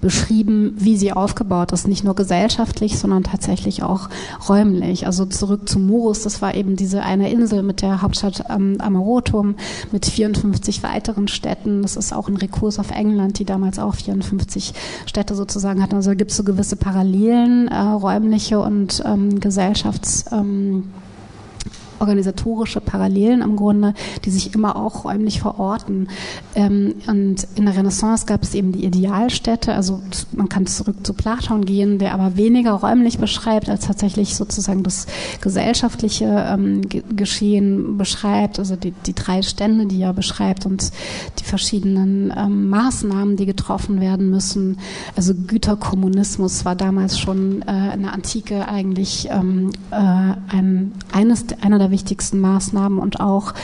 beschrieben, 0.00 0.74
wie 0.76 0.96
sie 0.96 1.12
aufgebaut 1.12 1.72
ist, 1.72 1.88
nicht 1.88 2.04
nur 2.04 2.14
gesellschaftlich, 2.14 2.98
sondern 2.98 3.24
tatsächlich 3.24 3.82
auch 3.82 4.08
räumlich. 4.48 5.06
Also 5.06 5.26
zurück 5.26 5.68
zu 5.68 5.78
Murus, 5.78 6.22
das 6.22 6.42
war 6.42 6.54
eben 6.54 6.76
diese 6.76 7.02
eine 7.02 7.30
Insel 7.30 7.62
mit 7.62 7.82
der 7.82 8.02
Hauptstadt 8.02 8.44
ähm, 8.50 8.76
Amarotum 8.80 9.56
mit 9.92 10.06
54 10.06 10.82
weiteren 10.82 11.28
Städten. 11.28 11.82
Das 11.82 11.96
ist 11.96 12.12
auch 12.12 12.28
ein 12.28 12.36
Rekurs 12.36 12.78
auf 12.78 12.90
England, 12.90 13.38
die 13.38 13.44
damals 13.44 13.78
auch 13.78 13.94
54 13.94 14.74
Städte 15.06 15.34
sozusagen 15.34 15.82
hatten. 15.82 15.96
Also 15.96 16.10
da 16.10 16.14
gibt 16.14 16.30
es 16.30 16.36
so 16.36 16.44
gewisse 16.44 16.76
Parallelen, 16.76 17.68
äh, 17.68 17.78
räumliche 17.78 18.60
und 18.60 19.02
ähm, 19.06 19.40
Gesellschafts... 19.40 20.24
Ähm, 20.32 20.84
organisatorische 22.00 22.80
Parallelen 22.80 23.42
im 23.42 23.56
Grunde, 23.56 23.94
die 24.24 24.30
sich 24.30 24.54
immer 24.54 24.76
auch 24.76 25.04
räumlich 25.04 25.40
verorten. 25.40 26.08
Ähm, 26.54 26.94
und 27.06 27.46
in 27.54 27.66
der 27.66 27.76
Renaissance 27.76 28.26
gab 28.26 28.42
es 28.42 28.54
eben 28.54 28.72
die 28.72 28.84
Idealstädte, 28.84 29.74
also 29.74 30.00
man 30.32 30.48
kann 30.48 30.66
zurück 30.66 31.06
zu 31.06 31.14
Platon 31.14 31.64
gehen, 31.64 31.98
der 31.98 32.14
aber 32.14 32.36
weniger 32.36 32.72
räumlich 32.72 33.18
beschreibt, 33.18 33.68
als 33.68 33.86
tatsächlich 33.86 34.36
sozusagen 34.36 34.82
das 34.82 35.06
gesellschaftliche 35.40 36.46
ähm, 36.48 36.82
Geschehen 37.14 37.96
beschreibt, 37.98 38.58
also 38.58 38.76
die, 38.76 38.92
die 38.92 39.14
drei 39.14 39.42
Stände, 39.42 39.86
die 39.86 40.02
er 40.02 40.12
beschreibt 40.12 40.66
und 40.66 40.90
die 41.38 41.44
verschiedenen 41.44 42.32
ähm, 42.36 42.68
Maßnahmen, 42.68 43.36
die 43.36 43.46
getroffen 43.46 44.00
werden 44.00 44.30
müssen. 44.30 44.78
Also 45.16 45.34
Güterkommunismus 45.34 46.64
war 46.64 46.76
damals 46.76 47.18
schon 47.18 47.62
äh, 47.62 47.94
in 47.94 48.02
der 48.02 48.12
Antike 48.12 48.68
eigentlich 48.68 49.28
äh, 49.30 49.32
ein, 49.32 50.92
eines, 51.12 51.46
einer 51.60 51.78
der 51.78 51.85
der 51.86 51.92
wichtigsten 51.92 52.40
Maßnahmen 52.40 52.98
und 52.98 53.20
auch 53.20 53.54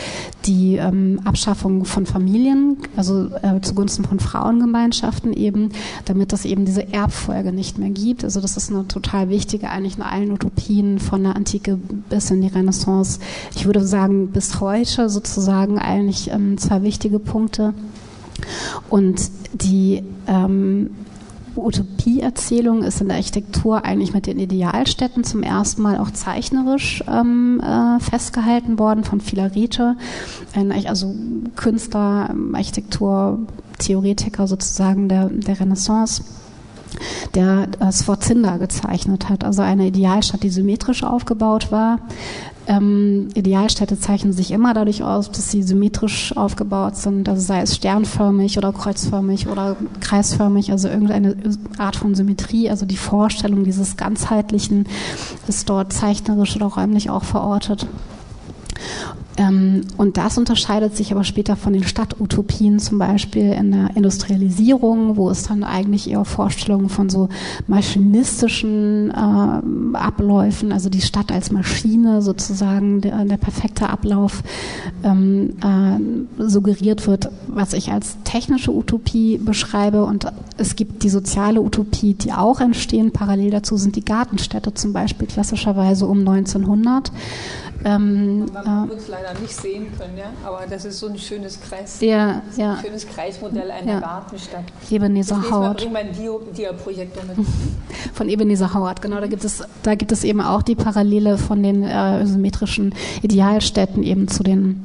die 0.47 0.77
ähm, 0.77 1.20
Abschaffung 1.25 1.85
von 1.85 2.07
Familien, 2.07 2.79
also 2.97 3.29
äh, 3.43 3.61
zugunsten 3.61 4.05
von 4.05 4.20
Frauengemeinschaften 4.20 5.33
eben, 5.33 5.70
damit 6.05 6.33
es 6.33 6.45
eben 6.45 6.64
diese 6.64 6.93
Erbfolge 6.93 7.53
nicht 7.53 7.79
mehr 7.79 7.91
gibt. 7.91 8.23
Also 8.23 8.41
das 8.41 8.57
ist 8.57 8.70
eine 8.70 8.87
total 8.87 9.29
wichtige, 9.29 9.70
eigentlich 9.70 9.97
in 9.97 10.03
allen 10.03 10.31
Utopien 10.31 11.01
von 11.01 11.25
der 11.25 11.35
Antike 11.35 11.79
bis 12.09 12.31
in 12.31 12.43
die 12.43 12.49
Renaissance. 12.49 13.18
Ich 13.57 13.66
würde 13.66 13.85
sagen, 13.85 14.29
bis 14.29 14.61
heute 14.61 15.09
sozusagen 15.09 15.79
eigentlich 15.79 16.31
ähm, 16.31 16.59
zwei 16.59 16.83
wichtige 16.83 17.18
Punkte. 17.18 17.75
Und 18.89 19.31
die 19.53 20.03
ähm, 20.29 20.91
Utopieerzählung 21.57 22.82
ist 22.82 23.00
in 23.00 23.09
der 23.09 23.16
Architektur 23.16 23.84
eigentlich 23.84 24.14
mit 24.14 24.26
den 24.26 24.38
Idealstädten 24.38 25.24
zum 25.24 25.42
ersten 25.42 25.82
Mal 25.82 25.98
auch 25.98 26.11
zeichnerisch 26.11 27.03
ähm, 27.09 27.61
äh, 27.61 28.00
festgehalten 28.00 28.78
worden 28.78 29.05
von 29.05 29.20
Filarete, 29.20 29.96
ein 30.55 30.72
also 30.86 31.14
Künstler, 31.57 32.34
Architektur, 32.53 33.40
Theoretiker 33.78 34.46
sozusagen 34.46 35.09
der, 35.09 35.28
der 35.28 35.59
Renaissance 35.59 36.22
der 37.34 37.66
das 37.66 38.03
Vorzinder 38.03 38.59
gezeichnet 38.59 39.28
hat, 39.28 39.44
also 39.44 39.62
eine 39.62 39.86
Idealstadt, 39.86 40.42
die 40.42 40.50
symmetrisch 40.50 41.03
aufgebaut 41.03 41.72
war, 41.72 41.98
ähm, 42.67 43.29
Idealstädte 43.35 43.99
zeichnen 43.99 44.33
sich 44.33 44.51
immer 44.51 44.75
dadurch 44.75 45.03
aus, 45.03 45.31
dass 45.31 45.51
sie 45.51 45.63
symmetrisch 45.63 46.37
aufgebaut 46.37 46.97
sind, 46.97 47.29
also 47.29 47.41
sei 47.41 47.63
es 47.63 47.77
sternförmig 47.77 48.59
oder 48.59 48.73
kreuzförmig 48.73 49.49
oder 49.49 49.77
kreisförmig, 50.01 50.71
also 50.71 50.89
irgendeine 50.89 51.37
Art 51.79 51.97
von 51.97 52.15
Symmetrie, 52.15 52.71
also 52.71 52.87
die 52.87 52.97
Vorstellung 52.97 53.65
dieses 53.65 53.97
ganzheitlichen 53.97 54.87
ist 55.49 55.69
dort 55.69 55.93
zeichnerisch 55.93 56.57
oder 56.57 56.67
räumlich 56.67 57.11
auch 57.11 57.25
verortet. 57.25 57.87
Ähm, 59.37 59.83
und 59.97 60.16
das 60.18 60.37
unterscheidet 60.37 60.97
sich 60.97 61.12
aber 61.12 61.24
später 61.24 61.57
von 61.57 61.72
den 61.72 61.85
Stadtutopien, 61.85 62.78
zum 62.78 62.99
Beispiel 62.99 63.53
in 63.53 63.72
der 63.72 63.97
Industrialisierung, 63.97 65.16
wo 65.16 65.30
es 65.30 65.45
dann 65.45 65.64
eigentlich 65.64 66.11
eher 66.11 66.24
Vorstellungen 66.24 66.89
von 66.89 67.09
so 67.09 67.28
maschinistischen 67.66 69.11
äh, 69.11 69.97
Abläufen, 69.97 70.72
also 70.72 70.91
die 70.91 71.01
Stadt 71.01 71.33
als 71.33 71.51
Maschine 71.51 72.20
sozusagen, 72.20 73.01
der, 73.01 73.24
der 73.24 73.37
perfekte 73.39 73.89
Ablauf 73.89 74.43
ähm, 75.03 75.55
äh, 75.62 76.49
suggeriert 76.49 77.07
wird, 77.07 77.30
was 77.49 77.72
ich 77.72 77.91
als 77.91 78.18
technische 78.24 78.72
Utopie 78.72 79.39
beschreibe. 79.39 80.05
Und 80.05 80.26
es 80.59 80.76
gibt 80.76 81.03
die 81.03 81.11
soziale 81.11 81.62
Utopie, 81.62 82.14
die 82.14 82.33
auch 82.33 82.61
entstehen. 82.61 83.12
Parallel 83.12 83.51
dazu 83.51 83.76
sind 83.76 83.97
die 83.97 84.05
Gartenstädte 84.05 84.74
zum 84.74 84.93
Beispiel 84.93 85.26
klassischerweise 85.26 86.07
um 86.07 86.20
1900. 86.20 87.12
Ähm, 87.85 88.47
Man 88.53 88.87
äh, 88.87 88.91
wird 88.91 89.01
es 89.01 89.09
leider 89.09 89.39
nicht 89.41 89.55
sehen 89.55 89.87
können, 89.99 90.16
ja? 90.16 90.33
aber 90.45 90.64
das 90.68 90.85
ist 90.85 90.99
so 90.99 91.09
ein 91.09 91.18
schönes 91.18 91.61
Kreis. 91.61 92.01
Ja, 92.01 92.43
ja. 92.57 92.74
Ein 92.74 92.85
schönes 92.85 93.07
Kreismodell 93.07 93.70
einer 93.70 93.93
ja. 93.93 94.01
Gartenstadt. 94.01 94.64
Ebenezer 94.91 95.43
Howard. 95.51 95.78
Bring 95.78 95.93
mein 95.93 96.12
Dia-Projektor 96.12 97.24
mit. 97.24 97.47
Von 98.14 98.28
Ebenezer 98.28 98.72
Howard, 98.74 99.03
genau. 99.03 99.20
Da 99.20 99.26
gibt 99.26 99.45
es, 99.45 99.62
da 99.83 99.95
gibt 99.95 100.12
es 100.12 100.24
eben 100.24 100.41
auch 100.41 100.62
die 100.62 100.74
Parallele 100.74 101.39
von 101.39 101.62
den 101.62 101.83
äh, 101.83 102.26
symmetrischen 102.26 102.95
Idealstädten 103.22 104.03
eben 104.03 104.28
zu 104.28 104.43
den 104.43 104.85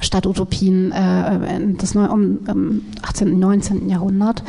Stadtutopien 0.00 0.92
äh, 0.92 1.74
des 1.76 1.96
um, 1.96 2.38
um 2.48 2.82
18. 3.02 3.32
und 3.32 3.40
19. 3.40 3.88
Jahrhundert. 3.88 4.42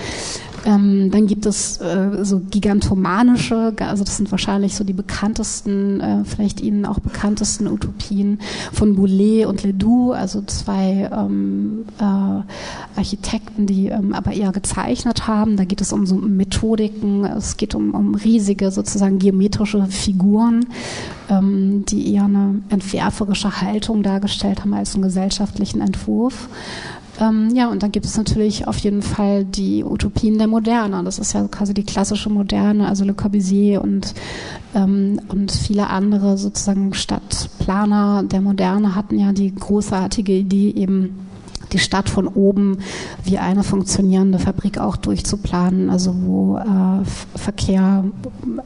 Ähm, 0.67 1.11
dann 1.11 1.27
gibt 1.27 1.45
es 1.45 1.79
äh, 1.79 2.25
so 2.25 2.41
gigantomanische, 2.41 3.73
also 3.79 4.03
das 4.03 4.17
sind 4.17 4.29
wahrscheinlich 4.31 4.75
so 4.75 4.83
die 4.83 4.91
bekanntesten, 4.91 6.01
äh, 6.01 6.25
vielleicht 6.25 6.59
Ihnen 6.59 6.85
auch 6.85 6.99
bekanntesten 6.99 7.67
Utopien 7.67 8.39
von 8.73 8.97
Boulet 8.97 9.45
und 9.45 9.63
Ledoux, 9.63 10.11
also 10.11 10.41
zwei 10.41 11.09
ähm, 11.09 11.85
äh, 11.99 12.99
Architekten, 12.99 13.65
die 13.65 13.87
ähm, 13.87 14.13
aber 14.13 14.33
eher 14.33 14.51
gezeichnet 14.51 15.25
haben. 15.25 15.55
Da 15.55 15.63
geht 15.63 15.79
es 15.79 15.93
um 15.93 16.05
so 16.05 16.15
Methodiken, 16.15 17.23
es 17.23 17.55
geht 17.55 17.73
um, 17.73 17.91
um 17.91 18.15
riesige 18.15 18.69
sozusagen 18.69 19.19
geometrische 19.19 19.85
Figuren, 19.85 20.65
ähm, 21.29 21.85
die 21.87 22.13
eher 22.13 22.25
eine 22.25 22.61
entwerferische 22.67 23.61
Haltung 23.61 24.03
dargestellt 24.03 24.59
haben 24.59 24.73
als 24.73 24.95
einen 24.95 25.03
gesellschaftlichen 25.03 25.79
Entwurf. 25.79 26.49
Ähm, 27.19 27.49
ja, 27.55 27.67
und 27.69 27.81
dann 27.83 27.91
gibt 27.91 28.05
es 28.05 28.15
natürlich 28.17 28.67
auf 28.67 28.77
jeden 28.77 29.01
Fall 29.01 29.43
die 29.43 29.83
Utopien 29.83 30.37
der 30.37 30.47
Moderne. 30.47 31.03
Das 31.03 31.19
ist 31.19 31.33
ja 31.33 31.47
quasi 31.47 31.73
die 31.73 31.83
klassische 31.83 32.29
Moderne, 32.29 32.87
also 32.87 33.03
Le 33.05 33.13
Corbusier 33.13 33.81
und, 33.81 34.13
ähm, 34.75 35.19
und 35.29 35.51
viele 35.51 35.87
andere 35.87 36.37
sozusagen 36.37 36.93
Stadtplaner 36.93 38.23
der 38.23 38.41
Moderne 38.41 38.95
hatten 38.95 39.19
ja 39.19 39.31
die 39.31 39.53
großartige 39.53 40.33
Idee 40.33 40.71
eben 40.71 41.26
die 41.71 41.79
Stadt 41.79 42.09
von 42.09 42.27
oben 42.27 42.79
wie 43.23 43.37
eine 43.37 43.63
funktionierende 43.63 44.39
Fabrik 44.39 44.77
auch 44.77 44.97
durchzuplanen, 44.97 45.89
also 45.89 46.13
wo 46.15 46.57
äh, 46.57 47.37
Verkehr 47.37 48.05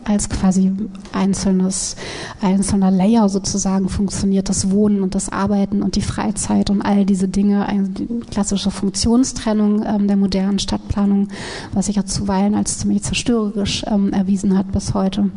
als 0.03 0.29
quasi 0.29 0.71
einzelnes, 1.13 1.95
einzelner 2.41 2.91
Layer 2.91 3.29
sozusagen 3.29 3.89
funktioniert, 3.89 4.49
das 4.49 4.71
Wohnen 4.71 5.01
und 5.01 5.15
das 5.15 5.29
Arbeiten 5.29 5.83
und 5.83 5.95
die 5.95 6.01
Freizeit 6.01 6.69
und 6.69 6.81
all 6.81 7.05
diese 7.05 7.27
Dinge, 7.27 7.65
eine 7.65 7.89
klassische 8.29 8.71
Funktionstrennung 8.71 9.83
ähm, 9.85 10.07
der 10.07 10.17
modernen 10.17 10.59
Stadtplanung, 10.59 11.29
was 11.73 11.87
sich 11.87 11.95
ja 11.95 12.05
zuweilen 12.05 12.55
als 12.55 12.79
ziemlich 12.79 13.03
zerstörerisch 13.03 13.83
ähm, 13.87 14.13
erwiesen 14.13 14.57
hat 14.57 14.71
bis 14.71 14.93
heute 14.93 15.29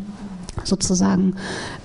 sozusagen. 0.63 1.35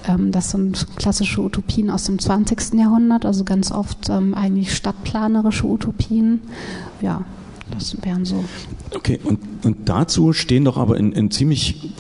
Ähm, 0.08 0.32
das 0.32 0.52
sind 0.52 0.88
klassische 0.96 1.42
Utopien 1.42 1.90
aus 1.90 2.04
dem 2.06 2.20
20. 2.20 2.74
Jahrhundert, 2.74 3.26
also 3.26 3.44
ganz 3.44 3.72
oft 3.72 4.10
ähm, 4.10 4.34
eigentlich 4.34 4.76
stadtplanerische 4.76 5.66
Utopien. 5.66 6.42
Ja, 7.02 7.24
das 7.72 7.98
wären 8.02 8.26
so. 8.26 8.44
Okay, 8.96 9.20
und, 9.24 9.40
und 9.64 9.90
dazu 9.90 10.34
stehen 10.34 10.66
doch 10.66 10.78
aber 10.78 10.98
in, 10.98 11.12
in 11.12 11.32
ziemlich 11.32 11.94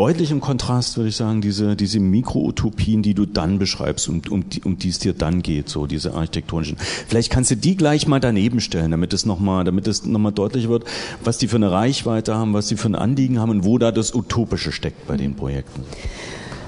deutlich 0.00 0.30
im 0.30 0.40
Kontrast, 0.40 0.96
würde 0.96 1.10
ich 1.10 1.16
sagen, 1.16 1.42
diese, 1.42 1.76
diese 1.76 2.00
Mikroutopien, 2.00 3.02
die 3.02 3.12
du 3.12 3.26
dann 3.26 3.58
beschreibst, 3.58 4.08
um, 4.08 4.22
um, 4.30 4.48
die, 4.48 4.62
um 4.62 4.78
die 4.78 4.88
es 4.88 4.98
dir 4.98 5.12
dann 5.12 5.42
geht, 5.42 5.68
so 5.68 5.86
diese 5.86 6.14
architektonischen. 6.14 6.78
Vielleicht 6.78 7.30
kannst 7.30 7.50
du 7.50 7.56
die 7.56 7.76
gleich 7.76 8.06
mal 8.06 8.18
daneben 8.18 8.62
stellen, 8.62 8.92
damit 8.92 9.12
es 9.12 9.26
nochmal, 9.26 9.62
damit 9.64 9.86
es 9.86 10.06
nochmal 10.06 10.32
deutlich 10.32 10.70
wird, 10.70 10.84
was 11.22 11.36
die 11.36 11.48
für 11.48 11.56
eine 11.56 11.70
Reichweite 11.70 12.34
haben, 12.34 12.54
was 12.54 12.68
sie 12.68 12.78
für 12.78 12.88
ein 12.88 12.94
Anliegen 12.94 13.40
haben 13.40 13.50
und 13.50 13.64
wo 13.66 13.76
da 13.76 13.92
das 13.92 14.14
Utopische 14.14 14.72
steckt 14.72 15.06
bei 15.06 15.18
den 15.18 15.34
Projekten. 15.34 15.82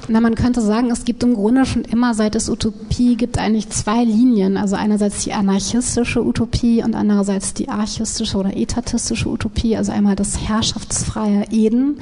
Na, 0.09 0.21
man 0.21 0.35
könnte 0.35 0.61
sagen, 0.61 0.91
es 0.91 1.05
gibt 1.05 1.23
im 1.23 1.35
Grunde 1.35 1.65
schon 1.65 1.85
immer, 1.85 2.15
seit 2.15 2.35
es 2.35 2.49
Utopie 2.49 3.15
gibt, 3.17 3.39
eigentlich 3.39 3.69
zwei 3.71 4.03
Linien. 4.03 4.57
Also 4.57 4.75
einerseits 4.75 5.23
die 5.25 5.33
anarchistische 5.33 6.25
Utopie 6.25 6.83
und 6.83 6.95
andererseits 6.95 7.55
die 7.55 7.69
archistische 7.69 8.37
oder 8.37 8.57
etatistische 8.57 9.29
Utopie. 9.29 9.77
Also 9.77 9.93
einmal 9.93 10.17
das 10.17 10.49
herrschaftsfreie 10.49 11.45
Eden, 11.51 12.01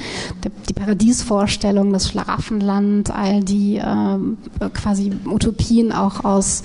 die 0.69 0.73
Paradiesvorstellung, 0.73 1.93
das 1.93 2.09
Schlaraffenland, 2.09 3.11
all 3.11 3.45
die 3.45 3.77
äh, 3.77 4.69
quasi 4.73 5.13
Utopien 5.27 5.93
auch 5.93 6.25
aus 6.25 6.63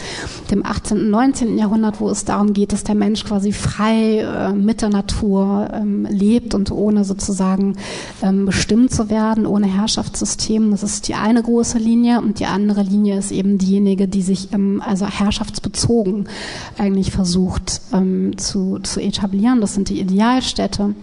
dem 0.51 0.65
18. 0.65 0.99
und 0.99 1.09
19. 1.09 1.57
Jahrhundert, 1.57 1.99
wo 1.99 2.09
es 2.09 2.23
darum 2.23 2.53
geht, 2.53 2.71
dass 2.71 2.83
der 2.83 2.95
Mensch 2.95 3.25
quasi 3.25 3.51
frei 3.51 4.19
äh, 4.19 4.53
mit 4.53 4.81
der 4.81 4.89
Natur 4.89 5.69
ähm, 5.73 6.07
lebt 6.09 6.53
und 6.53 6.71
ohne 6.71 7.03
sozusagen 7.03 7.75
ähm, 8.21 8.45
bestimmt 8.45 8.91
zu 8.91 9.09
werden, 9.09 9.45
ohne 9.45 9.67
Herrschaftssystem. 9.67 10.71
Das 10.71 10.83
ist 10.83 11.07
die 11.07 11.15
eine 11.25 11.41
große 11.41 11.79
Linie 11.79 12.21
und 12.21 12.39
die 12.39 12.45
andere 12.45 12.83
Linie 12.83 13.17
ist 13.17 13.31
eben 13.31 13.57
diejenige, 13.57 14.07
die 14.07 14.21
sich 14.21 14.53
ähm, 14.53 14.79
also 14.85 15.07
herrschaftsbezogen 15.07 16.29
eigentlich 16.77 17.11
versucht 17.11 17.81
ähm, 17.91 18.37
zu, 18.37 18.77
zu 18.83 19.01
etablieren. 19.01 19.59
Das 19.59 19.73
sind 19.73 19.89
die 19.89 19.99
Idealstädte 19.99 20.93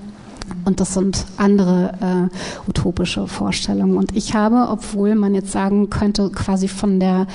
und 0.64 0.78
das 0.78 0.94
sind 0.94 1.26
andere 1.38 2.30
äh, 2.30 2.70
utopische 2.70 3.26
Vorstellungen. 3.26 3.96
Und 3.96 4.16
ich 4.16 4.34
habe, 4.34 4.68
obwohl 4.70 5.16
man 5.16 5.34
jetzt 5.34 5.50
sagen 5.50 5.90
könnte, 5.90 6.30
quasi 6.30 6.68
von 6.68 7.00
der 7.00 7.26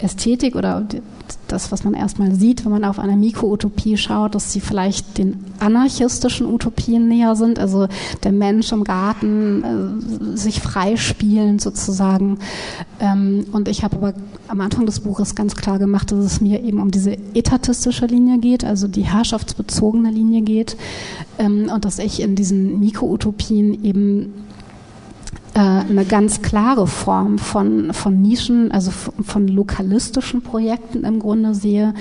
Ästhetik 0.00 0.54
oder 0.54 0.86
das, 1.52 1.72
was 1.72 1.84
man 1.84 1.94
erstmal 1.94 2.34
sieht, 2.34 2.64
wenn 2.64 2.72
man 2.72 2.84
auf 2.84 2.98
eine 2.98 3.16
Mikroutopie 3.16 3.96
schaut, 3.96 4.34
dass 4.34 4.52
sie 4.52 4.60
vielleicht 4.60 5.18
den 5.18 5.44
anarchistischen 5.60 6.46
Utopien 6.46 7.08
näher 7.08 7.36
sind, 7.36 7.58
also 7.58 7.88
der 8.22 8.32
Mensch 8.32 8.72
im 8.72 8.84
Garten 8.84 9.64
äh, 9.64 10.36
sich 10.36 10.60
freispielen 10.60 11.58
sozusagen. 11.58 12.38
Ähm, 13.00 13.46
und 13.52 13.68
ich 13.68 13.84
habe 13.84 13.96
aber 13.96 14.14
am 14.48 14.60
Anfang 14.60 14.86
des 14.86 15.00
Buches 15.00 15.34
ganz 15.34 15.56
klar 15.56 15.78
gemacht, 15.78 16.12
dass 16.12 16.24
es 16.24 16.40
mir 16.40 16.62
eben 16.62 16.80
um 16.80 16.90
diese 16.90 17.16
etatistische 17.34 18.06
Linie 18.06 18.38
geht, 18.38 18.64
also 18.64 18.88
die 18.88 19.02
herrschaftsbezogene 19.02 20.10
Linie 20.10 20.42
geht 20.42 20.76
ähm, 21.38 21.70
und 21.72 21.84
dass 21.84 21.98
ich 21.98 22.20
in 22.20 22.34
diesen 22.34 22.78
Mikroutopien 22.80 23.84
eben 23.84 24.32
eine 25.54 26.04
ganz 26.04 26.42
klare 26.42 26.86
Form 26.86 27.38
von, 27.38 27.92
von 27.92 28.20
Nischen, 28.20 28.70
also 28.70 28.90
von 28.90 29.48
lokalistischen 29.48 30.42
Projekten 30.42 31.04
im 31.04 31.18
Grunde 31.18 31.54
sehe, 31.54 31.94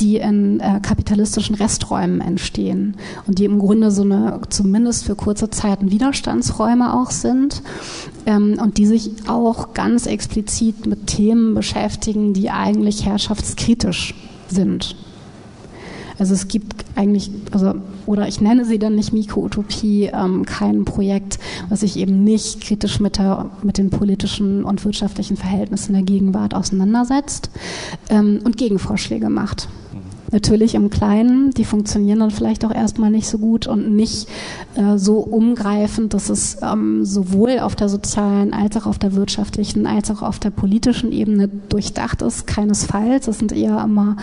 die 0.00 0.16
in 0.16 0.60
äh, 0.60 0.80
kapitalistischen 0.80 1.54
Resträumen 1.56 2.20
entstehen 2.20 2.96
und 3.26 3.38
die 3.38 3.44
im 3.44 3.58
Grunde 3.58 3.90
so 3.90 4.02
eine, 4.02 4.40
zumindest 4.48 5.04
für 5.04 5.14
kurze 5.14 5.50
Zeiten 5.50 5.90
Widerstandsräume 5.90 6.94
auch 6.94 7.10
sind 7.10 7.62
ähm, 8.26 8.58
und 8.60 8.78
die 8.78 8.86
sich 8.86 9.10
auch 9.28 9.72
ganz 9.72 10.06
explizit 10.06 10.86
mit 10.86 11.06
Themen 11.06 11.54
beschäftigen, 11.54 12.34
die 12.34 12.50
eigentlich 12.50 13.06
herrschaftskritisch 13.06 14.14
sind. 14.48 14.96
Also 16.18 16.34
es 16.34 16.48
gibt 16.48 16.84
eigentlich, 16.94 17.30
also 17.52 17.74
oder 18.06 18.26
ich 18.28 18.40
nenne 18.40 18.64
sie 18.64 18.78
dann 18.78 18.94
nicht 18.94 19.12
Mikroutopie, 19.12 20.10
ähm, 20.12 20.44
kein 20.44 20.84
Projekt, 20.84 21.38
was 21.68 21.80
sich 21.80 21.96
eben 21.96 22.24
nicht 22.24 22.60
kritisch 22.62 23.00
mit, 23.00 23.18
der, 23.18 23.50
mit 23.62 23.78
den 23.78 23.90
politischen 23.90 24.64
und 24.64 24.84
wirtschaftlichen 24.84 25.36
Verhältnissen 25.36 25.92
der 25.92 26.02
Gegenwart 26.02 26.54
auseinandersetzt 26.54 27.50
ähm, 28.08 28.40
und 28.44 28.56
Gegenvorschläge 28.56 29.28
macht. 29.28 29.68
Natürlich 30.32 30.74
im 30.74 30.90
Kleinen, 30.90 31.50
die 31.52 31.64
funktionieren 31.64 32.18
dann 32.18 32.30
vielleicht 32.30 32.64
auch 32.64 32.74
erstmal 32.74 33.10
nicht 33.10 33.28
so 33.28 33.38
gut 33.38 33.66
und 33.66 33.94
nicht 33.94 34.28
äh, 34.74 34.98
so 34.98 35.18
umgreifend, 35.18 36.14
dass 36.14 36.30
es 36.30 36.58
ähm, 36.62 37.04
sowohl 37.04 37.60
auf 37.60 37.76
der 37.76 37.88
sozialen 37.88 38.52
als 38.52 38.76
auch 38.76 38.86
auf 38.86 38.98
der 38.98 39.14
wirtschaftlichen 39.14 39.86
als 39.86 40.10
auch 40.10 40.22
auf 40.22 40.38
der 40.38 40.50
politischen 40.50 41.12
Ebene 41.12 41.48
durchdacht 41.48 42.22
ist. 42.22 42.46
Keinesfalls. 42.46 43.26
Das 43.26 43.38
sind 43.38 43.52
eher 43.52 43.80
immer 43.82 44.16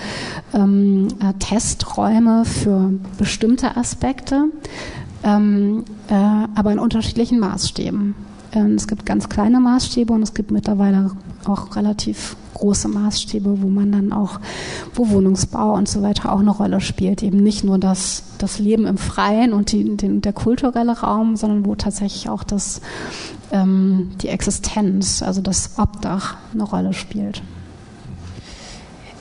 ähm, 0.54 1.08
äh, 1.20 1.34
Testräume 1.40 2.44
für 2.46 2.94
bestimmte 3.18 3.78
Aspekte, 3.78 4.46
ähm, 5.24 5.86
äh, 6.10 6.14
aber 6.14 6.72
in 6.72 6.80
unterschiedlichen 6.80 7.40
Maßstäben. 7.40 8.16
Ähm, 8.54 8.76
es 8.76 8.88
gibt 8.88 9.06
ganz 9.06 9.30
kleine 9.30 9.60
Maßstäbe 9.60 10.14
und 10.14 10.22
es 10.22 10.34
gibt 10.34 10.52
mittlerweile 10.52 11.12
auch 11.46 11.76
relativ 11.76 12.36
große 12.54 12.88
Maßstäbe, 12.88 13.62
wo 13.62 13.68
man 13.68 13.92
dann 13.92 14.14
auch, 14.14 14.40
wo 14.94 15.10
Wohnungsbau 15.10 15.74
und 15.74 15.90
so 15.90 16.02
weiter 16.02 16.32
auch 16.32 16.40
eine 16.40 16.52
Rolle 16.52 16.80
spielt. 16.80 17.24
Eben 17.24 17.38
nicht 17.38 17.64
nur 17.64 17.78
das, 17.80 18.24
das 18.38 18.60
Leben 18.60 18.86
im 18.86 18.98
Freien 18.98 19.54
und 19.54 19.72
die, 19.72 19.98
den, 19.98 20.22
der 20.22 20.34
kulturelle 20.34 21.00
Raum, 21.00 21.36
sondern 21.36 21.66
wo 21.66 21.76
tatsächlich 21.76 22.30
auch 22.30 22.44
das, 22.44 22.82
ähm, 23.52 24.12
die 24.22 24.30
Existenz, 24.30 25.22
also 25.22 25.42
das 25.42 25.72
Obdach 25.78 26.36
eine 26.54 26.64
Rolle 26.64 26.94
spielt. 26.94 27.42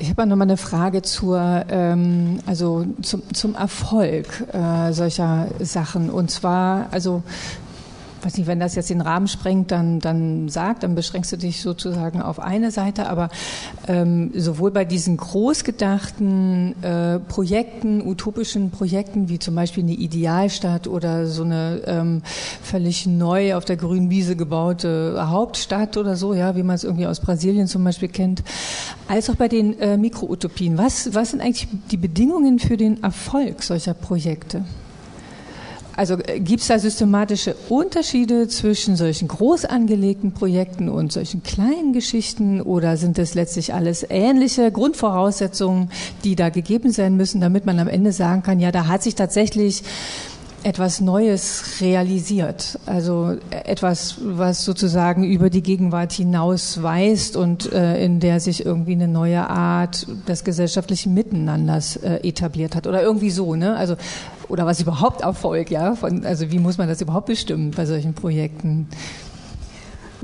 Ich 0.02 0.10
habe 0.10 0.26
noch 0.26 0.34
mal 0.34 0.42
eine 0.42 0.56
Frage 0.56 1.02
zur, 1.02 1.64
ähm, 1.68 2.40
also 2.44 2.84
zum, 3.02 3.22
zum 3.32 3.54
Erfolg 3.54 4.26
äh, 4.52 4.92
solcher 4.92 5.46
Sachen. 5.60 6.10
Und 6.10 6.28
zwar, 6.28 6.86
also 6.90 7.22
weiß 8.24 8.38
nicht, 8.38 8.46
wenn 8.46 8.60
das 8.60 8.74
jetzt 8.74 8.90
den 8.90 9.00
Rahmen 9.00 9.28
sprengt, 9.28 9.70
dann, 9.70 10.00
dann 10.00 10.48
sag, 10.48 10.80
dann 10.80 10.94
beschränkst 10.94 11.32
du 11.32 11.36
dich 11.36 11.62
sozusagen 11.62 12.22
auf 12.22 12.38
eine 12.38 12.70
Seite, 12.70 13.08
aber 13.08 13.28
ähm, 13.88 14.30
sowohl 14.34 14.70
bei 14.70 14.84
diesen 14.84 15.16
großgedachten 15.16 16.82
äh, 16.82 17.18
Projekten, 17.18 18.06
utopischen 18.06 18.70
Projekten, 18.70 19.28
wie 19.28 19.38
zum 19.38 19.54
Beispiel 19.54 19.82
eine 19.84 19.94
Idealstadt 19.94 20.86
oder 20.86 21.26
so 21.26 21.44
eine 21.44 21.82
ähm, 21.86 22.22
völlig 22.62 23.06
neu 23.06 23.54
auf 23.54 23.64
der 23.64 23.76
grünen 23.76 24.10
Wiese 24.10 24.36
gebaute 24.36 25.28
Hauptstadt 25.28 25.96
oder 25.96 26.16
so, 26.16 26.34
ja, 26.34 26.56
wie 26.56 26.62
man 26.62 26.76
es 26.76 26.84
irgendwie 26.84 27.06
aus 27.06 27.20
Brasilien 27.20 27.66
zum 27.66 27.84
Beispiel 27.84 28.08
kennt, 28.08 28.42
als 29.08 29.30
auch 29.30 29.36
bei 29.36 29.48
den 29.48 29.78
äh, 29.80 29.96
Mikroutopien. 29.96 30.78
Was, 30.78 31.14
was 31.14 31.30
sind 31.30 31.40
eigentlich 31.40 31.68
die 31.90 31.96
Bedingungen 31.96 32.58
für 32.58 32.76
den 32.76 33.02
Erfolg 33.02 33.62
solcher 33.62 33.94
Projekte? 33.94 34.64
Also 35.96 36.16
äh, 36.18 36.40
gibt 36.40 36.62
es 36.62 36.68
da 36.68 36.78
systematische 36.78 37.54
Unterschiede 37.68 38.48
zwischen 38.48 38.96
solchen 38.96 39.28
groß 39.28 39.64
angelegten 39.64 40.32
Projekten 40.32 40.88
und 40.88 41.12
solchen 41.12 41.42
kleinen 41.42 41.92
Geschichten? 41.92 42.60
Oder 42.60 42.96
sind 42.96 43.18
das 43.18 43.34
letztlich 43.34 43.74
alles 43.74 44.06
ähnliche 44.08 44.70
Grundvoraussetzungen, 44.70 45.90
die 46.24 46.36
da 46.36 46.48
gegeben 46.48 46.90
sein 46.92 47.16
müssen, 47.16 47.40
damit 47.40 47.66
man 47.66 47.78
am 47.78 47.88
Ende 47.88 48.12
sagen 48.12 48.42
kann, 48.42 48.60
ja, 48.60 48.72
da 48.72 48.86
hat 48.86 49.02
sich 49.02 49.14
tatsächlich 49.14 49.82
etwas 50.64 51.00
Neues 51.00 51.80
realisiert, 51.80 52.78
also 52.86 53.36
etwas, 53.50 54.16
was 54.22 54.64
sozusagen 54.64 55.24
über 55.24 55.50
die 55.50 55.62
Gegenwart 55.62 56.12
hinaus 56.12 56.82
weist 56.82 57.36
und 57.36 57.72
äh, 57.72 58.04
in 58.04 58.20
der 58.20 58.40
sich 58.40 58.64
irgendwie 58.64 58.92
eine 58.92 59.08
neue 59.08 59.48
Art 59.48 60.06
des 60.28 60.44
gesellschaftlichen 60.44 61.14
Miteinanders 61.14 61.96
äh, 61.96 62.20
etabliert 62.22 62.76
hat. 62.76 62.86
Oder 62.86 63.02
irgendwie 63.02 63.30
so, 63.30 63.54
ne? 63.54 63.76
Also 63.76 63.96
oder 64.48 64.66
was 64.66 64.80
überhaupt 64.80 65.22
Erfolg, 65.22 65.70
ja? 65.70 65.94
Von, 65.94 66.24
also 66.24 66.50
wie 66.50 66.58
muss 66.58 66.78
man 66.78 66.88
das 66.88 67.00
überhaupt 67.00 67.26
bestimmen 67.26 67.70
bei 67.70 67.86
solchen 67.86 68.14
Projekten? 68.14 68.88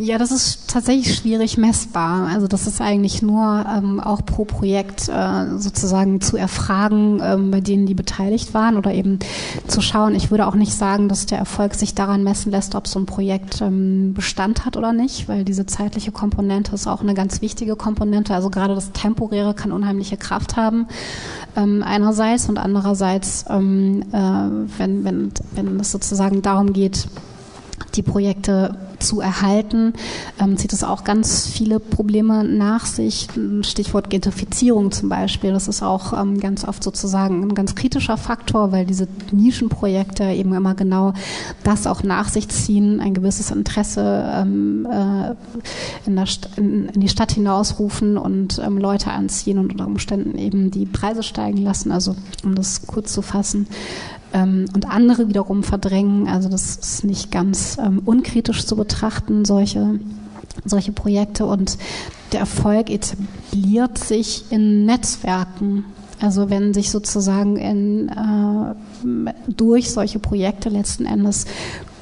Ja, 0.01 0.17
das 0.17 0.31
ist 0.31 0.71
tatsächlich 0.71 1.13
schwierig 1.17 1.59
messbar. 1.59 2.29
Also 2.33 2.47
das 2.47 2.69
ist 2.69 2.81
eigentlich 2.81 3.21
nur 3.21 3.67
ähm, 3.69 3.99
auch 3.99 4.25
pro 4.25 4.45
Projekt 4.45 5.09
äh, 5.09 5.59
sozusagen 5.59 6.21
zu 6.21 6.37
erfragen, 6.37 7.21
ähm, 7.21 7.51
bei 7.51 7.61
denen 7.61 7.85
die 7.85 7.95
beteiligt 7.95 8.55
waren 8.55 8.77
oder 8.77 8.95
eben 8.95 9.19
zu 9.67 9.81
schauen. 9.81 10.15
Ich 10.15 10.31
würde 10.31 10.47
auch 10.47 10.55
nicht 10.55 10.73
sagen, 10.73 11.09
dass 11.09 11.27
der 11.27 11.39
Erfolg 11.39 11.75
sich 11.75 11.97
daran 11.97 12.23
messen 12.23 12.53
lässt, 12.53 12.77
ob 12.77 12.87
so 12.87 13.01
ein 13.01 13.07
Projekt 13.07 13.61
ähm, 13.61 14.15
Bestand 14.15 14.65
hat 14.65 14.77
oder 14.77 14.93
nicht, 14.93 15.29
weil 15.29 15.45
diese 15.45 15.67
zeitliche 15.67 16.13
Komponente 16.13 16.77
ist 16.77 16.87
auch 16.87 17.01
eine 17.01 17.15
ganz 17.15 17.43
wichtige 17.43 17.75
Komponente. 17.75 18.35
Also 18.35 18.51
gerade 18.51 18.77
das 18.77 18.93
Temporäre 18.93 19.53
kann 19.53 19.73
unheimliche 19.73 20.17
Kraft 20.17 20.57
haben 20.57 20.87
ähm, 21.57 21.83
einerseits 21.85 22.49
und 22.49 22.59
andererseits, 22.59 23.47
ähm, 23.51 24.05
äh, 24.13 24.79
wenn, 24.79 25.05
wenn, 25.05 25.33
wenn 25.53 25.81
es 25.81 25.91
sozusagen 25.91 26.41
darum 26.41 26.73
geht, 26.73 27.09
die 27.95 28.03
Projekte 28.03 28.77
zu 28.99 29.21
erhalten, 29.21 29.93
ähm, 30.41 30.57
zieht 30.57 30.73
es 30.73 30.85
auch 30.85 31.05
ganz 31.05 31.47
viele 31.47 31.81
Probleme 31.81 32.45
nach 32.45 32.87
sich. 32.87 33.29
Stichwort 33.63 34.11
Gentrifizierung 34.11 34.91
zum 34.91 35.09
Beispiel. 35.09 35.53
Das 35.53 35.69
ist 35.69 35.83
auch 35.83 36.13
ähm, 36.13 36.41
ganz 36.41 36.67
oft 36.67 36.83
sozusagen 36.83 37.43
ein 37.43 37.55
ganz 37.55 37.75
kritischer 37.75 38.17
Faktor, 38.17 38.73
weil 38.73 38.87
diese 38.87 39.09
Nischenprojekte 39.33 40.25
eben 40.25 40.53
immer 40.53 40.75
genau 40.75 41.13
das 41.65 41.87
auch 41.87 42.03
nach 42.03 42.29
sich 42.29 42.49
ziehen, 42.49 43.01
ein 43.01 43.15
gewisses 43.15 43.51
Interesse 43.51 44.29
ähm, 44.35 44.87
äh, 44.91 45.35
in, 46.07 46.17
der 46.17 46.27
in, 46.57 46.87
in, 46.89 47.01
die 47.01 47.09
Stadt 47.09 47.33
hinausrufen 47.33 48.19
und 48.19 48.61
ähm, 48.65 48.79
Leute 48.79 49.11
anziehen 49.11 49.59
und 49.59 49.73
unter 49.73 49.87
Umständen 49.87 50.37
eben 50.37 50.71
die 50.71 50.87
Preise 50.87 51.23
steigen 51.23 51.59
lassen. 51.59 51.93
Also 51.93 52.17
um 52.45 52.55
das 52.55 52.87
kurz 52.87 53.13
zu 53.13 53.23
fassen 53.23 53.67
und 54.33 54.89
andere 54.89 55.29
wiederum 55.29 55.63
verdrängen. 55.63 56.29
Also 56.29 56.49
das 56.49 56.77
ist 56.77 57.05
nicht 57.05 57.31
ganz 57.31 57.79
ähm, 57.79 58.03
unkritisch 58.05 58.67
zu 58.67 58.77
betrachten, 58.77 59.45
solche, 59.45 60.01
solche 60.65 60.93
Projekte. 60.93 61.47
Und 61.47 61.79
der 62.33 62.41
Erfolg 62.41 62.91
etabliert 62.91 63.99
sich 63.99 64.45
in 64.51 64.85
Netzwerken. 64.85 65.85
Also 66.21 66.51
wenn 66.51 66.75
sich 66.75 66.91
sozusagen 66.91 67.57
in, 67.57 68.09
äh, 68.09 69.33
durch 69.49 69.91
solche 69.93 70.19
Projekte 70.19 70.69
letzten 70.69 71.07
Endes 71.07 71.47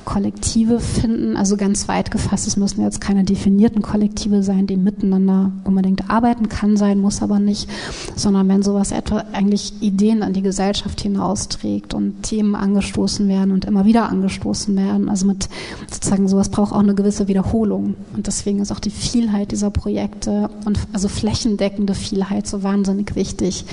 Kollektive 0.07 0.79
finden, 0.81 1.37
also 1.37 1.57
ganz 1.57 1.89
weit 1.89 2.11
gefasst, 2.11 2.47
es 2.47 2.57
müssen 2.57 2.83
jetzt 2.83 3.01
keine 3.01 3.25
definierten 3.25 3.83
Kollektive 3.83 4.43
sein, 4.43 4.67
die 4.67 4.77
miteinander 4.77 5.51
unbedingt 5.65 6.09
arbeiten 6.09 6.49
kann 6.49 6.77
sein, 6.77 7.01
muss 7.01 7.23
aber 7.23 7.41
nicht, 7.41 7.69
sondern 8.15 8.49
wenn 8.49 8.63
sowas 8.63 8.93
etwa 8.93 9.25
eigentlich 9.33 9.75
Ideen 9.81 10.23
an 10.23 10.33
die 10.33 10.43
Gesellschaft 10.43 11.01
hinausträgt 11.01 11.93
und 11.93 12.23
Themen 12.23 12.55
angestoßen 12.55 13.29
werden 13.29 13.51
und 13.51 13.65
immer 13.65 13.85
wieder 13.85 14.09
angestoßen 14.09 14.75
werden, 14.77 15.09
also 15.09 15.27
mit 15.27 15.49
sozusagen 15.91 16.29
sowas 16.29 16.51
braucht 16.51 16.73
auch 16.73 16.79
eine 16.79 16.95
gewisse 16.95 17.27
Wiederholung. 17.27 17.97
Und 18.15 18.29
deswegen 18.29 18.61
ist 18.61 18.71
auch 18.71 18.81
die 18.81 18.91
Vielheit 18.91 19.51
dieser 19.51 19.71
Projekte 19.71 20.49
und 20.65 20.79
also 20.93 21.09
flächendeckende 21.09 21.95
Vielheit 21.95 22.47
so 22.47 22.63
wahnsinnig 22.63 23.17
wichtig, 23.17 23.65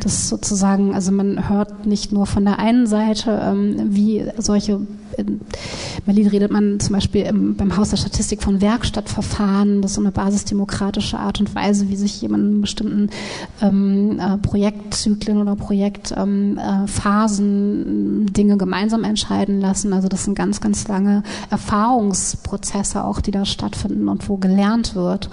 dass 0.00 0.28
sozusagen, 0.28 0.94
also 0.94 1.10
man 1.10 1.48
hört 1.48 1.84
nicht 1.84 2.12
nur 2.12 2.26
von 2.26 2.44
der 2.44 2.60
einen 2.60 2.86
Seite, 2.86 3.40
ähm, 3.42 3.94
wie 3.94 4.24
solche 4.38 4.80
in 5.16 5.40
Berlin 6.06 6.26
redet 6.28 6.50
man 6.50 6.80
zum 6.80 6.94
Beispiel 6.94 7.22
im, 7.22 7.56
beim 7.56 7.76
Haus 7.76 7.90
der 7.90 7.96
Statistik 7.96 8.42
von 8.42 8.60
Werkstattverfahren. 8.60 9.82
Das 9.82 9.92
ist 9.92 9.94
so 9.96 10.00
eine 10.00 10.12
basisdemokratische 10.12 11.18
Art 11.18 11.40
und 11.40 11.54
Weise, 11.54 11.88
wie 11.88 11.96
sich 11.96 12.20
jemand 12.22 12.44
in 12.44 12.60
bestimmten 12.60 13.10
ähm, 13.60 14.18
äh, 14.18 14.38
Projektzyklen 14.38 15.38
oder 15.38 15.56
Projektphasen 15.56 17.46
ähm, 17.46 18.26
äh, 18.26 18.30
Dinge 18.30 18.56
gemeinsam 18.56 19.04
entscheiden 19.04 19.60
lassen. 19.60 19.92
Also 19.92 20.08
das 20.08 20.24
sind 20.24 20.34
ganz, 20.34 20.60
ganz 20.60 20.88
lange 20.88 21.22
Erfahrungsprozesse 21.50 23.04
auch, 23.04 23.20
die 23.20 23.30
da 23.30 23.44
stattfinden 23.44 24.08
und 24.08 24.28
wo 24.28 24.36
gelernt 24.36 24.94
wird. 24.94 25.30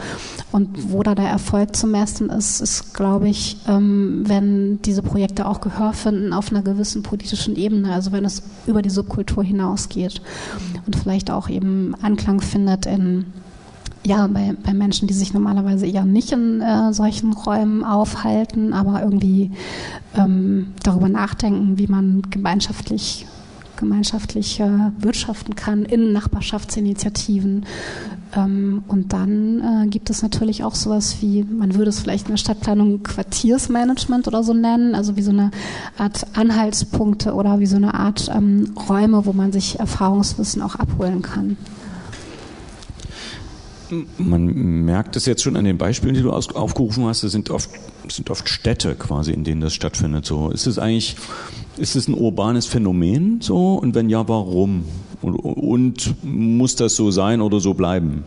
Und 0.52 0.92
wo 0.92 1.04
da 1.04 1.16
der 1.16 1.28
Erfolg 1.28 1.76
zu 1.76 1.88
messen 1.88 2.30
ist, 2.30 2.62
ist, 2.62 2.94
glaube 2.94 3.30
ich, 3.30 3.58
ähm, 3.68 4.24
wenn 4.26 4.82
diese 4.82 5.02
Projekte 5.02 5.46
auch 5.46 5.62
Gehör 5.62 5.94
finden 5.94 6.34
auf 6.34 6.52
einer 6.52 6.62
gewissen 6.62 7.04
politischen 7.04 7.56
Ebene, 7.56 7.94
also 7.94 8.12
wenn 8.12 8.26
es 8.26 8.44
über 8.66 8.82
die 8.82 8.90
Subkultur 8.90 9.44
hinausgeht 9.78 10.22
und 10.86 10.96
vielleicht 10.96 11.32
auch 11.32 11.50
eben 11.50 11.96
Anklang 12.02 12.42
findet 12.42 12.86
in 12.86 13.26
ja, 14.04 14.28
bei, 14.28 14.56
bei 14.64 14.74
Menschen, 14.74 15.08
die 15.08 15.14
sich 15.14 15.34
normalerweise 15.34 15.86
eher 15.86 16.06
nicht 16.06 16.32
in 16.32 16.62
äh, 16.62 16.94
solchen 16.94 17.34
Räumen 17.34 17.84
aufhalten, 17.84 18.72
aber 18.72 19.02
irgendwie 19.02 19.52
ähm, 20.16 20.68
darüber 20.82 21.10
nachdenken, 21.10 21.78
wie 21.78 21.88
man 21.88 22.22
gemeinschaftlich 22.30 23.26
gemeinschaftlich 23.78 24.60
äh, 24.60 24.92
wirtschaften 25.00 25.56
kann 25.56 25.86
in 25.86 26.12
Nachbarschaftsinitiativen. 26.12 27.66
Ähm, 28.36 28.84
und 28.88 29.14
dann 29.14 29.86
äh, 29.86 29.88
gibt 29.88 30.10
es 30.10 30.22
natürlich 30.22 30.64
auch 30.64 30.76
sowas 30.76 31.18
wie, 31.22 31.44
man 31.44 31.76
würde 31.76 31.90
es 31.90 32.00
vielleicht 32.00 32.28
in 32.28 32.34
der 32.34 32.38
Stadtplanung 32.38 33.04
Quartiersmanagement 33.04 34.28
oder 34.28 34.44
so 34.44 34.54
nennen, 34.54 34.96
also 34.96 35.16
wie 35.16 35.22
so 35.22 35.32
eine 35.32 35.52
Art 35.98 36.26
Anhaltspunkte 36.34 37.34
oder 37.34 37.60
wie 37.60 37.66
so 37.66 37.78
eine 37.78 37.94
Art 37.94 38.30
ähm, 38.34 38.74
Räume, 38.90 39.26
wo 39.26 39.34
man 39.34 39.52
sich 39.52 39.80
Erfahrungswissen 39.80 40.62
auch 40.62 40.76
abholen 40.76 41.22
kann. 41.22 41.58
Man 44.18 44.84
merkt 44.84 45.16
es 45.16 45.26
jetzt 45.26 45.44
schon 45.44 45.56
an 45.56 45.64
den 45.64 45.78
Beispielen, 45.78 46.14
die 46.14 46.22
du 46.22 46.32
aufgerufen 46.32 47.06
hast, 47.06 47.24
es 47.24 47.32
sind 47.32 47.50
oft, 47.50 47.70
sind 48.10 48.30
oft 48.30 48.50
Städte 48.50 48.96
quasi, 48.96 49.32
in 49.32 49.46
denen 49.46 49.62
das 49.62 49.74
stattfindet. 49.74 50.26
So, 50.26 50.50
ist 50.50 50.68
es 50.68 50.78
eigentlich 50.78 51.16
ist 51.78 51.96
es 51.96 52.08
ein 52.08 52.14
urbanes 52.14 52.66
Phänomen 52.66 53.42
so? 53.42 53.76
Und 53.76 53.96
wenn 53.96 54.10
ja, 54.10 54.28
warum? 54.28 54.86
Und, 55.22 55.36
und, 55.36 56.24
muss 56.24 56.76
das 56.76 56.96
so 56.96 57.12
sein 57.12 57.42
oder 57.42 57.60
so 57.60 57.74
bleiben? 57.74 58.24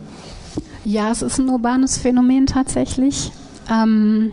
Ja, 0.83 1.11
es 1.11 1.21
ist 1.21 1.39
ein 1.39 1.49
urbanes 1.49 1.97
Phänomen 1.97 2.47
tatsächlich. 2.47 3.31
Ähm, 3.71 4.31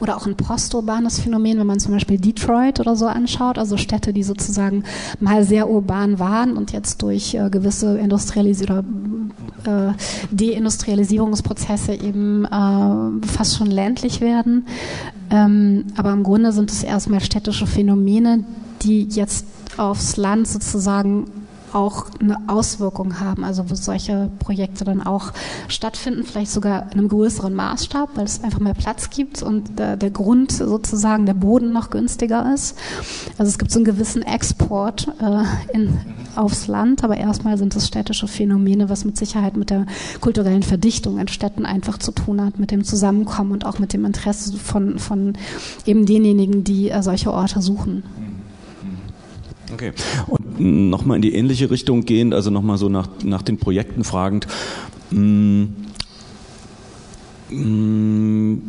oder 0.00 0.16
auch 0.16 0.26
ein 0.26 0.36
posturbanes 0.36 1.20
Phänomen, 1.20 1.58
wenn 1.58 1.66
man 1.66 1.80
zum 1.80 1.92
Beispiel 1.92 2.18
Detroit 2.18 2.80
oder 2.80 2.96
so 2.96 3.06
anschaut, 3.06 3.58
also 3.58 3.76
Städte, 3.76 4.12
die 4.12 4.22
sozusagen 4.22 4.84
mal 5.20 5.44
sehr 5.44 5.68
urban 5.68 6.18
waren 6.18 6.56
und 6.56 6.72
jetzt 6.72 7.02
durch 7.02 7.34
äh, 7.34 7.50
gewisse 7.50 7.98
Industrialis 7.98 8.62
oder 8.62 8.84
äh, 9.64 9.92
Deindustrialisierungsprozesse 10.30 11.94
eben 11.94 12.44
äh, 12.44 13.26
fast 13.26 13.56
schon 13.56 13.70
ländlich 13.70 14.20
werden. 14.20 14.66
Ähm, 15.30 15.84
aber 15.96 16.12
im 16.12 16.22
Grunde 16.22 16.52
sind 16.52 16.70
es 16.70 16.82
erstmal 16.82 17.20
städtische 17.20 17.66
Phänomene, 17.66 18.44
die 18.82 19.04
jetzt 19.04 19.46
aufs 19.76 20.16
Land 20.16 20.48
sozusagen 20.48 21.26
auch 21.74 22.06
eine 22.20 22.38
Auswirkung 22.48 23.20
haben, 23.20 23.44
also 23.44 23.70
wo 23.70 23.74
solche 23.74 24.30
Projekte 24.38 24.84
dann 24.84 25.02
auch 25.02 25.32
stattfinden, 25.68 26.24
vielleicht 26.24 26.50
sogar 26.50 26.84
in 26.92 26.98
einem 26.98 27.08
größeren 27.08 27.54
Maßstab, 27.54 28.10
weil 28.14 28.24
es 28.24 28.42
einfach 28.42 28.60
mehr 28.60 28.74
Platz 28.74 29.10
gibt 29.10 29.42
und 29.42 29.78
der, 29.78 29.96
der 29.96 30.10
Grund 30.10 30.52
sozusagen, 30.52 31.26
der 31.26 31.34
Boden 31.34 31.72
noch 31.72 31.90
günstiger 31.90 32.52
ist. 32.52 32.76
Also 33.38 33.50
es 33.50 33.58
gibt 33.58 33.70
so 33.70 33.78
einen 33.78 33.84
gewissen 33.84 34.22
Export 34.22 35.08
äh, 35.20 35.74
in, 35.74 35.98
aufs 36.36 36.66
Land, 36.66 37.04
aber 37.04 37.16
erstmal 37.16 37.58
sind 37.58 37.74
es 37.76 37.86
städtische 37.86 38.28
Phänomene, 38.28 38.88
was 38.88 39.04
mit 39.04 39.16
Sicherheit 39.16 39.56
mit 39.56 39.70
der 39.70 39.86
kulturellen 40.20 40.62
Verdichtung 40.62 41.18
in 41.18 41.28
Städten 41.28 41.66
einfach 41.66 41.98
zu 41.98 42.12
tun 42.12 42.40
hat, 42.40 42.58
mit 42.58 42.70
dem 42.70 42.84
Zusammenkommen 42.84 43.52
und 43.52 43.66
auch 43.66 43.78
mit 43.78 43.92
dem 43.92 44.04
Interesse 44.04 44.56
von, 44.56 44.98
von 44.98 45.34
eben 45.86 46.06
denjenigen, 46.06 46.64
die 46.64 46.90
äh, 46.90 47.02
solche 47.02 47.32
Orte 47.32 47.62
suchen. 47.62 48.02
Okay. 49.72 49.92
Und 50.26 50.60
nochmal 50.90 51.16
in 51.16 51.22
die 51.22 51.34
ähnliche 51.34 51.70
Richtung 51.70 52.04
gehend, 52.04 52.34
also 52.34 52.50
nochmal 52.50 52.78
so 52.78 52.88
nach, 52.88 53.08
nach 53.24 53.42
den 53.42 53.58
Projekten 53.58 54.04
fragend. 54.04 54.46
Mh, 55.10 55.18
hm, 55.18 55.76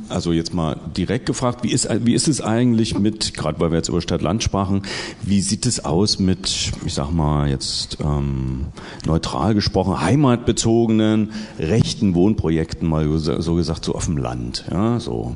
also 0.09 0.31
jetzt 0.31 0.53
mal 0.53 0.77
direkt 0.97 1.25
gefragt, 1.25 1.63
wie 1.63 1.71
ist, 1.71 1.87
wie 2.03 2.13
ist 2.13 2.27
es 2.27 2.41
eigentlich 2.41 2.97
mit, 2.97 3.35
gerade 3.35 3.59
weil 3.59 3.71
wir 3.71 3.77
jetzt 3.77 3.89
über 3.89 4.01
Stadt-Land 4.01 4.43
sprachen, 4.43 4.83
wie 5.21 5.41
sieht 5.41 5.65
es 5.65 5.85
aus 5.85 6.19
mit, 6.19 6.71
ich 6.85 6.93
sag 6.93 7.11
mal 7.11 7.49
jetzt 7.49 7.97
ähm, 8.03 8.67
neutral 9.05 9.53
gesprochen, 9.53 10.01
heimatbezogenen 10.01 11.31
rechten 11.59 12.15
Wohnprojekten, 12.15 12.87
mal 12.87 13.07
so 13.17 13.55
gesagt, 13.55 13.85
so 13.85 13.93
auf 13.93 14.05
dem 14.05 14.17
Land. 14.17 14.65
Ja, 14.71 14.99
so. 14.99 15.35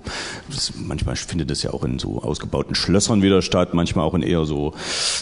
Das, 0.50 0.74
manchmal 0.78 1.16
findet 1.16 1.52
es 1.52 1.62
ja 1.62 1.72
auch 1.72 1.84
in 1.84 2.00
so 2.00 2.22
ausgebauten 2.22 2.76
Schlössern 2.76 3.22
wieder 3.22 3.42
statt, 3.42 3.74
manchmal 3.74 4.06
auch 4.06 4.14
in 4.16 4.24
eher 4.24 4.46
so 4.46 4.74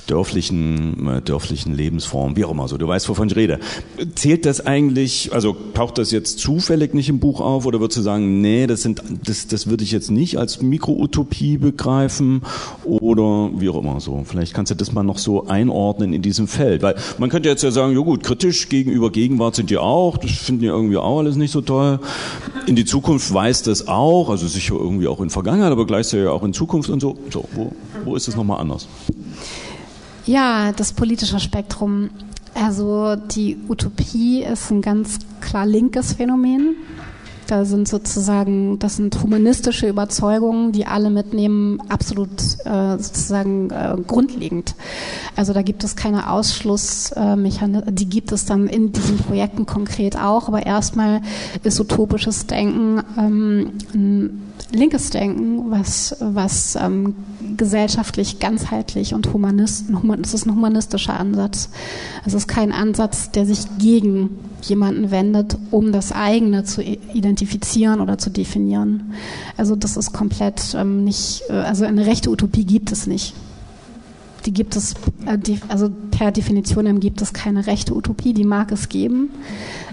dörflichen, 0.07 1.07
äh, 1.07 1.21
dörflichen 1.21 1.73
Lebensformen, 1.73 2.37
wie 2.37 2.45
auch 2.45 2.51
immer 2.51 2.67
so. 2.67 2.77
Du 2.77 2.87
weißt, 2.87 3.09
wovon 3.09 3.27
ich 3.27 3.35
rede. 3.35 3.59
Zählt 4.15 4.45
das 4.45 4.65
eigentlich, 4.65 5.33
also 5.33 5.55
taucht 5.73 5.97
das 5.97 6.11
jetzt 6.11 6.39
zufällig 6.39 6.93
nicht 6.93 7.09
im 7.09 7.19
Buch 7.19 7.41
auf 7.41 7.65
oder 7.65 7.79
würdest 7.79 7.97
du 7.97 8.01
sagen, 8.01 8.12
sagen, 8.13 8.41
nee, 8.41 8.67
das, 8.67 8.81
sind, 8.81 9.01
das, 9.25 9.47
das 9.47 9.67
würde 9.67 9.83
ich 9.83 9.91
jetzt 9.91 10.11
nicht 10.11 10.37
als 10.37 10.61
Mikroutopie 10.61 11.57
begreifen 11.57 12.41
oder 12.83 13.49
wie 13.59 13.69
auch 13.69 13.79
immer 13.79 13.99
so. 13.99 14.23
Vielleicht 14.25 14.53
kannst 14.53 14.71
du 14.71 14.75
das 14.75 14.91
mal 14.91 15.03
noch 15.03 15.17
so 15.17 15.47
einordnen 15.47 16.13
in 16.13 16.21
diesem 16.21 16.47
Feld. 16.47 16.81
Weil 16.81 16.95
man 17.17 17.29
könnte 17.29 17.49
jetzt 17.49 17.63
ja 17.63 17.71
sagen, 17.71 17.93
ja 17.93 17.99
gut, 17.99 18.23
kritisch 18.23 18.69
gegenüber 18.69 19.11
Gegenwart 19.11 19.55
sind 19.55 19.69
die 19.69 19.77
auch, 19.77 20.17
das 20.17 20.31
finden 20.31 20.61
die 20.61 20.67
irgendwie 20.67 20.97
auch 20.97 21.19
alles 21.19 21.35
nicht 21.35 21.51
so 21.51 21.61
toll. 21.61 21.99
In 22.67 22.75
die 22.75 22.85
Zukunft 22.85 23.33
weiß 23.33 23.63
das 23.63 23.87
auch, 23.87 24.29
also 24.29 24.47
sicher 24.47 24.75
irgendwie 24.75 25.07
auch 25.07 25.21
in 25.21 25.29
Vergangenheit, 25.29 25.71
aber 25.71 25.85
gleichzeitig 25.85 26.27
auch 26.27 26.43
in 26.43 26.53
Zukunft 26.53 26.89
und 26.89 26.99
so. 26.99 27.17
So, 27.29 27.45
wo, 27.53 27.73
wo 28.05 28.15
ist 28.15 28.27
es 28.27 28.35
nochmal 28.35 28.59
anders? 28.59 28.87
Ja, 30.25 30.71
das 30.71 30.93
politische 30.93 31.39
Spektrum. 31.39 32.09
Also 32.53 33.15
die 33.15 33.57
Utopie 33.67 34.43
ist 34.43 34.69
ein 34.71 34.81
ganz 34.81 35.17
klar 35.41 35.65
linkes 35.65 36.13
Phänomen. 36.13 36.75
Da 37.47 37.65
sind 37.65 37.87
sozusagen, 37.87 38.79
das 38.79 38.95
sind 38.95 39.21
humanistische 39.21 39.87
Überzeugungen, 39.87 40.71
die 40.71 40.85
alle 40.85 41.09
mitnehmen, 41.09 41.81
absolut 41.89 42.41
äh, 42.65 42.97
sozusagen 42.97 43.69
äh, 43.69 43.95
grundlegend. 44.07 44.75
Also 45.35 45.53
da 45.53 45.61
gibt 45.61 45.83
es 45.83 45.95
keine 45.95 46.31
Ausschlussmechanismen, 46.31 47.95
die 47.95 48.09
gibt 48.09 48.31
es 48.31 48.45
dann 48.45 48.67
in 48.67 48.91
diesen 48.91 49.17
Projekten 49.17 49.65
konkret 49.65 50.17
auch, 50.17 50.47
aber 50.47 50.65
erstmal 50.65 51.21
ist 51.63 51.79
utopisches 51.79 52.47
Denken 52.47 53.01
ähm, 53.17 53.71
ein 53.93 54.52
linkes 54.73 55.11
Denken, 55.11 55.71
was, 55.71 56.15
was 56.19 56.75
ähm, 56.75 57.15
gesellschaftlich 57.55 58.39
ganzheitlich 58.39 59.13
und 59.13 59.31
humanist, 59.31 59.85
es 60.21 60.33
ist 60.33 60.45
ein 60.45 60.55
humanistischer 60.55 61.19
Ansatz. 61.19 61.69
Es 62.25 62.33
ist 62.33 62.47
kein 62.47 62.71
Ansatz, 62.71 63.31
der 63.31 63.45
sich 63.45 63.59
gegen 63.77 64.31
jemanden 64.63 65.11
wendet, 65.11 65.57
um 65.71 65.91
das 65.91 66.11
eigene 66.11 66.63
zu 66.63 66.81
identifizieren 66.81 68.01
oder 68.01 68.17
zu 68.17 68.29
definieren. 68.29 69.13
Also 69.57 69.75
das 69.75 69.97
ist 69.97 70.13
komplett 70.13 70.73
ähm, 70.75 71.03
nicht, 71.03 71.43
äh, 71.49 71.53
also 71.53 71.85
eine 71.85 72.05
rechte 72.05 72.29
Utopie 72.29 72.65
gibt 72.65 72.91
es 72.91 73.07
nicht. 73.07 73.33
Die 74.45 74.53
gibt 74.53 74.75
es, 74.75 74.93
äh, 75.25 75.37
also 75.67 75.89
per 76.11 76.31
Definition 76.31 76.99
gibt 76.99 77.21
es 77.21 77.33
keine 77.33 77.65
rechte 77.67 77.95
Utopie, 77.95 78.33
die 78.33 78.43
mag 78.43 78.71
es 78.71 78.89
geben. 78.89 79.29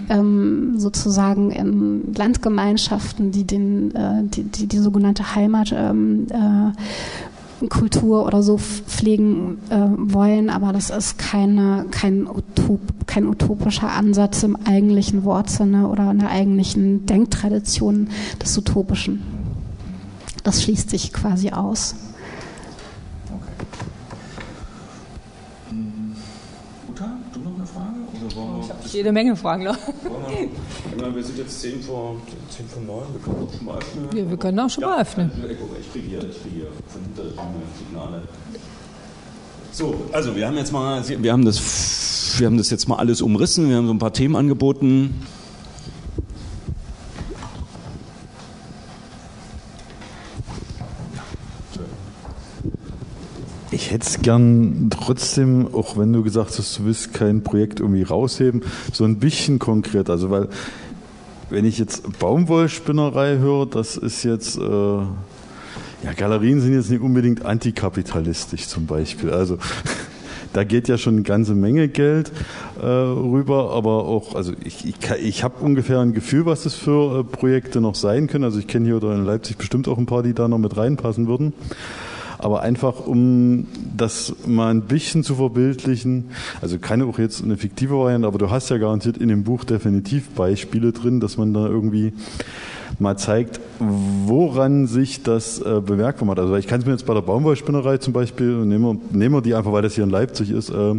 Ähm, 0.09 0.77
sozusagen 0.77 1.51
in 1.51 2.13
Landgemeinschaften, 2.13 3.31
die 3.31 3.45
den, 3.45 3.95
äh, 3.95 4.23
die, 4.23 4.43
die, 4.43 4.67
die 4.67 4.77
sogenannte 4.79 5.35
Heimat 5.35 5.73
ähm, 5.75 6.27
äh, 6.29 6.71
oder 8.01 8.41
so 8.41 8.57
pflegen 8.57 9.59
wollen, 9.69 10.49
aber 10.49 10.73
das 10.73 10.89
ist 10.89 11.19
keine, 11.19 11.85
kein, 11.91 12.25
Utop, 12.25 12.79
kein 13.05 13.27
utopischer 13.27 13.91
Ansatz 13.91 14.41
im 14.41 14.57
eigentlichen 14.65 15.23
Wortsinne 15.25 15.87
oder 15.87 16.09
in 16.09 16.17
der 16.17 16.31
eigentlichen 16.31 17.05
Denktradition 17.05 18.07
des 18.41 18.57
Utopischen. 18.57 19.21
Das 20.43 20.63
schließt 20.63 20.89
sich 20.89 21.13
quasi 21.13 21.51
aus. 21.51 21.93
Jede 28.93 29.11
Menge 29.11 29.35
Fragen 29.35 29.63
noch. 29.63 29.77
Wir, 30.97 31.15
wir 31.15 31.23
sind 31.23 31.37
jetzt 31.37 31.61
10 31.61 31.81
vor, 31.81 32.15
10 32.49 32.67
vor 32.67 32.81
9, 32.83 33.03
wir 33.13 33.19
können 33.21 33.47
auch 33.47 33.57
schon 33.57 33.65
mal 33.65 33.77
öffnen. 33.77 34.09
Ja, 34.15 34.29
wir 34.29 34.37
können 34.37 34.59
auch 34.59 34.69
schon 34.69 34.81
ja, 34.81 34.89
mal 34.89 35.01
öffnen. 35.01 35.31
Ich 35.79 35.91
kriege 35.91 36.07
hier, 36.07 36.19
ich 36.19 36.41
kriege 36.41 36.55
hier 36.55 36.67
von 36.87 37.01
hinter 37.01 37.23
Signale. 37.77 38.21
So, 39.71 39.95
also 40.11 40.35
wir 40.35 40.47
haben 40.47 40.57
jetzt 40.57 40.71
mal, 40.71 41.03
wir 41.07 41.31
haben 41.31 41.45
das, 41.45 42.35
wir 42.37 42.47
haben 42.47 42.57
das 42.57 42.69
jetzt 42.69 42.87
mal 42.87 42.97
alles 42.97 43.21
umrissen, 43.21 43.69
wir 43.69 43.77
haben 43.77 43.87
so 43.87 43.93
ein 43.93 43.99
paar 43.99 44.13
Themen 44.13 44.35
angeboten. 44.35 45.13
Ich 53.81 53.89
hätte 53.89 54.07
es 54.07 54.21
gern 54.21 54.89
trotzdem, 54.91 55.73
auch 55.73 55.97
wenn 55.97 56.13
du 56.13 56.21
gesagt 56.21 56.59
hast, 56.59 56.77
du 56.77 56.85
willst 56.85 57.15
kein 57.15 57.41
Projekt 57.41 57.79
irgendwie 57.79 58.03
rausheben, 58.03 58.61
so 58.93 59.05
ein 59.05 59.17
bisschen 59.17 59.57
konkret. 59.57 60.07
Also 60.07 60.29
weil, 60.29 60.49
wenn 61.49 61.65
ich 61.65 61.79
jetzt 61.79 62.19
Baumwollspinnerei 62.19 63.37
höre, 63.39 63.65
das 63.65 63.97
ist 63.97 64.23
jetzt, 64.23 64.55
äh, 64.57 64.61
ja, 64.61 66.13
Galerien 66.15 66.61
sind 66.61 66.75
jetzt 66.75 66.91
nicht 66.91 67.01
unbedingt 67.01 67.43
antikapitalistisch 67.43 68.67
zum 68.67 68.85
Beispiel. 68.85 69.31
Also 69.31 69.57
da 70.53 70.63
geht 70.63 70.87
ja 70.87 70.99
schon 70.99 71.15
eine 71.15 71.23
ganze 71.23 71.55
Menge 71.55 71.87
Geld 71.87 72.31
äh, 72.79 72.85
rüber, 72.85 73.71
aber 73.71 74.05
auch, 74.05 74.35
also 74.35 74.53
ich, 74.63 74.85
ich, 74.85 74.95
ich 75.23 75.43
habe 75.43 75.55
ungefähr 75.59 76.01
ein 76.01 76.13
Gefühl, 76.13 76.45
was 76.45 76.63
das 76.63 76.75
für 76.75 77.21
äh, 77.21 77.23
Projekte 77.23 77.81
noch 77.81 77.95
sein 77.95 78.27
können. 78.27 78.43
Also 78.43 78.59
ich 78.59 78.67
kenne 78.67 78.85
hier 78.85 78.97
oder 78.97 79.15
in 79.15 79.25
Leipzig 79.25 79.57
bestimmt 79.57 79.87
auch 79.87 79.97
ein 79.97 80.05
paar, 80.05 80.21
die 80.21 80.35
da 80.35 80.47
noch 80.47 80.59
mit 80.59 80.77
reinpassen 80.77 81.27
würden 81.27 81.53
aber 82.43 82.61
einfach 82.61 83.05
um 83.05 83.67
das 83.95 84.33
mal 84.45 84.69
ein 84.69 84.81
bisschen 84.81 85.23
zu 85.23 85.35
verbildlichen, 85.35 86.29
also 86.61 86.77
keine 86.79 87.05
auch 87.05 87.19
jetzt 87.19 87.43
eine 87.43 87.57
fiktive 87.57 87.97
Variante, 87.97 88.27
aber 88.27 88.37
du 88.37 88.49
hast 88.49 88.69
ja 88.69 88.77
garantiert 88.77 89.17
in 89.17 89.29
dem 89.29 89.43
Buch 89.43 89.63
definitiv 89.63 90.29
Beispiele 90.29 90.91
drin, 90.91 91.19
dass 91.19 91.37
man 91.37 91.53
da 91.53 91.67
irgendwie 91.67 92.13
mal 92.99 93.17
zeigt, 93.17 93.59
woran 93.79 94.87
sich 94.87 95.23
das 95.23 95.59
äh, 95.59 95.81
bemerkbar 95.83 96.27
macht. 96.27 96.39
Also 96.39 96.55
ich 96.55 96.67
kann 96.67 96.79
es 96.79 96.85
mir 96.85 96.91
jetzt 96.91 97.05
bei 97.05 97.13
der 97.13 97.21
Baumwollspinnerei 97.21 97.97
zum 97.97 98.13
Beispiel, 98.13 98.65
nehmen 98.65 98.83
wir, 98.83 99.17
nehmen 99.17 99.35
wir 99.35 99.41
die 99.41 99.55
einfach, 99.55 99.71
weil 99.71 99.81
das 99.81 99.95
hier 99.95 100.03
in 100.03 100.09
Leipzig 100.09 100.51
ist, 100.51 100.69
äh, 100.69 100.95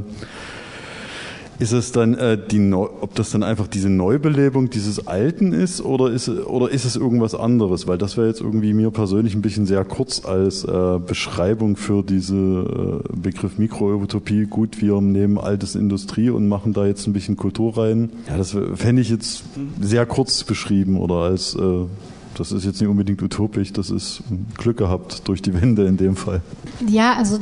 ist 1.62 1.70
es 1.70 1.92
dann 1.92 2.14
äh, 2.14 2.36
die 2.36 2.58
Neu 2.58 2.88
ob 3.00 3.14
das 3.14 3.30
dann 3.30 3.44
einfach 3.44 3.68
diese 3.68 3.88
Neubelebung 3.88 4.68
dieses 4.68 5.06
Alten 5.06 5.52
ist 5.52 5.80
oder 5.80 6.10
ist 6.10 6.28
oder 6.28 6.68
ist 6.68 6.84
es 6.84 6.96
irgendwas 6.96 7.36
anderes? 7.36 7.86
Weil 7.86 7.98
das 7.98 8.16
wäre 8.16 8.26
jetzt 8.26 8.40
irgendwie 8.40 8.74
mir 8.74 8.90
persönlich 8.90 9.34
ein 9.36 9.42
bisschen 9.42 9.66
sehr 9.66 9.84
kurz 9.84 10.24
als 10.24 10.64
äh, 10.64 10.98
Beschreibung 10.98 11.76
für 11.76 12.02
diese 12.02 12.34
äh, 12.34 13.16
Begriff 13.16 13.58
Mikroutopie. 13.58 14.46
Gut, 14.46 14.82
wir 14.82 15.00
nehmen 15.00 15.38
altes 15.38 15.76
Industrie 15.76 16.30
und 16.30 16.48
machen 16.48 16.72
da 16.72 16.84
jetzt 16.84 17.06
ein 17.06 17.12
bisschen 17.12 17.36
Kultur 17.36 17.78
rein. 17.78 18.10
Ja, 18.28 18.36
das 18.36 18.56
fände 18.74 19.00
ich 19.00 19.10
jetzt 19.10 19.44
sehr 19.80 20.04
kurz 20.04 20.42
beschrieben 20.42 20.98
oder 20.98 21.14
als 21.14 21.54
äh, 21.54 21.84
das 22.34 22.50
ist 22.50 22.64
jetzt 22.64 22.80
nicht 22.80 22.90
unbedingt 22.90 23.22
utopisch, 23.22 23.72
das 23.72 23.90
ist 23.90 24.22
Glück 24.56 24.78
gehabt 24.78 25.28
durch 25.28 25.42
die 25.42 25.54
Wende 25.54 25.86
in 25.86 25.96
dem 25.96 26.16
Fall. 26.16 26.40
Ja, 26.88 27.14
also 27.14 27.38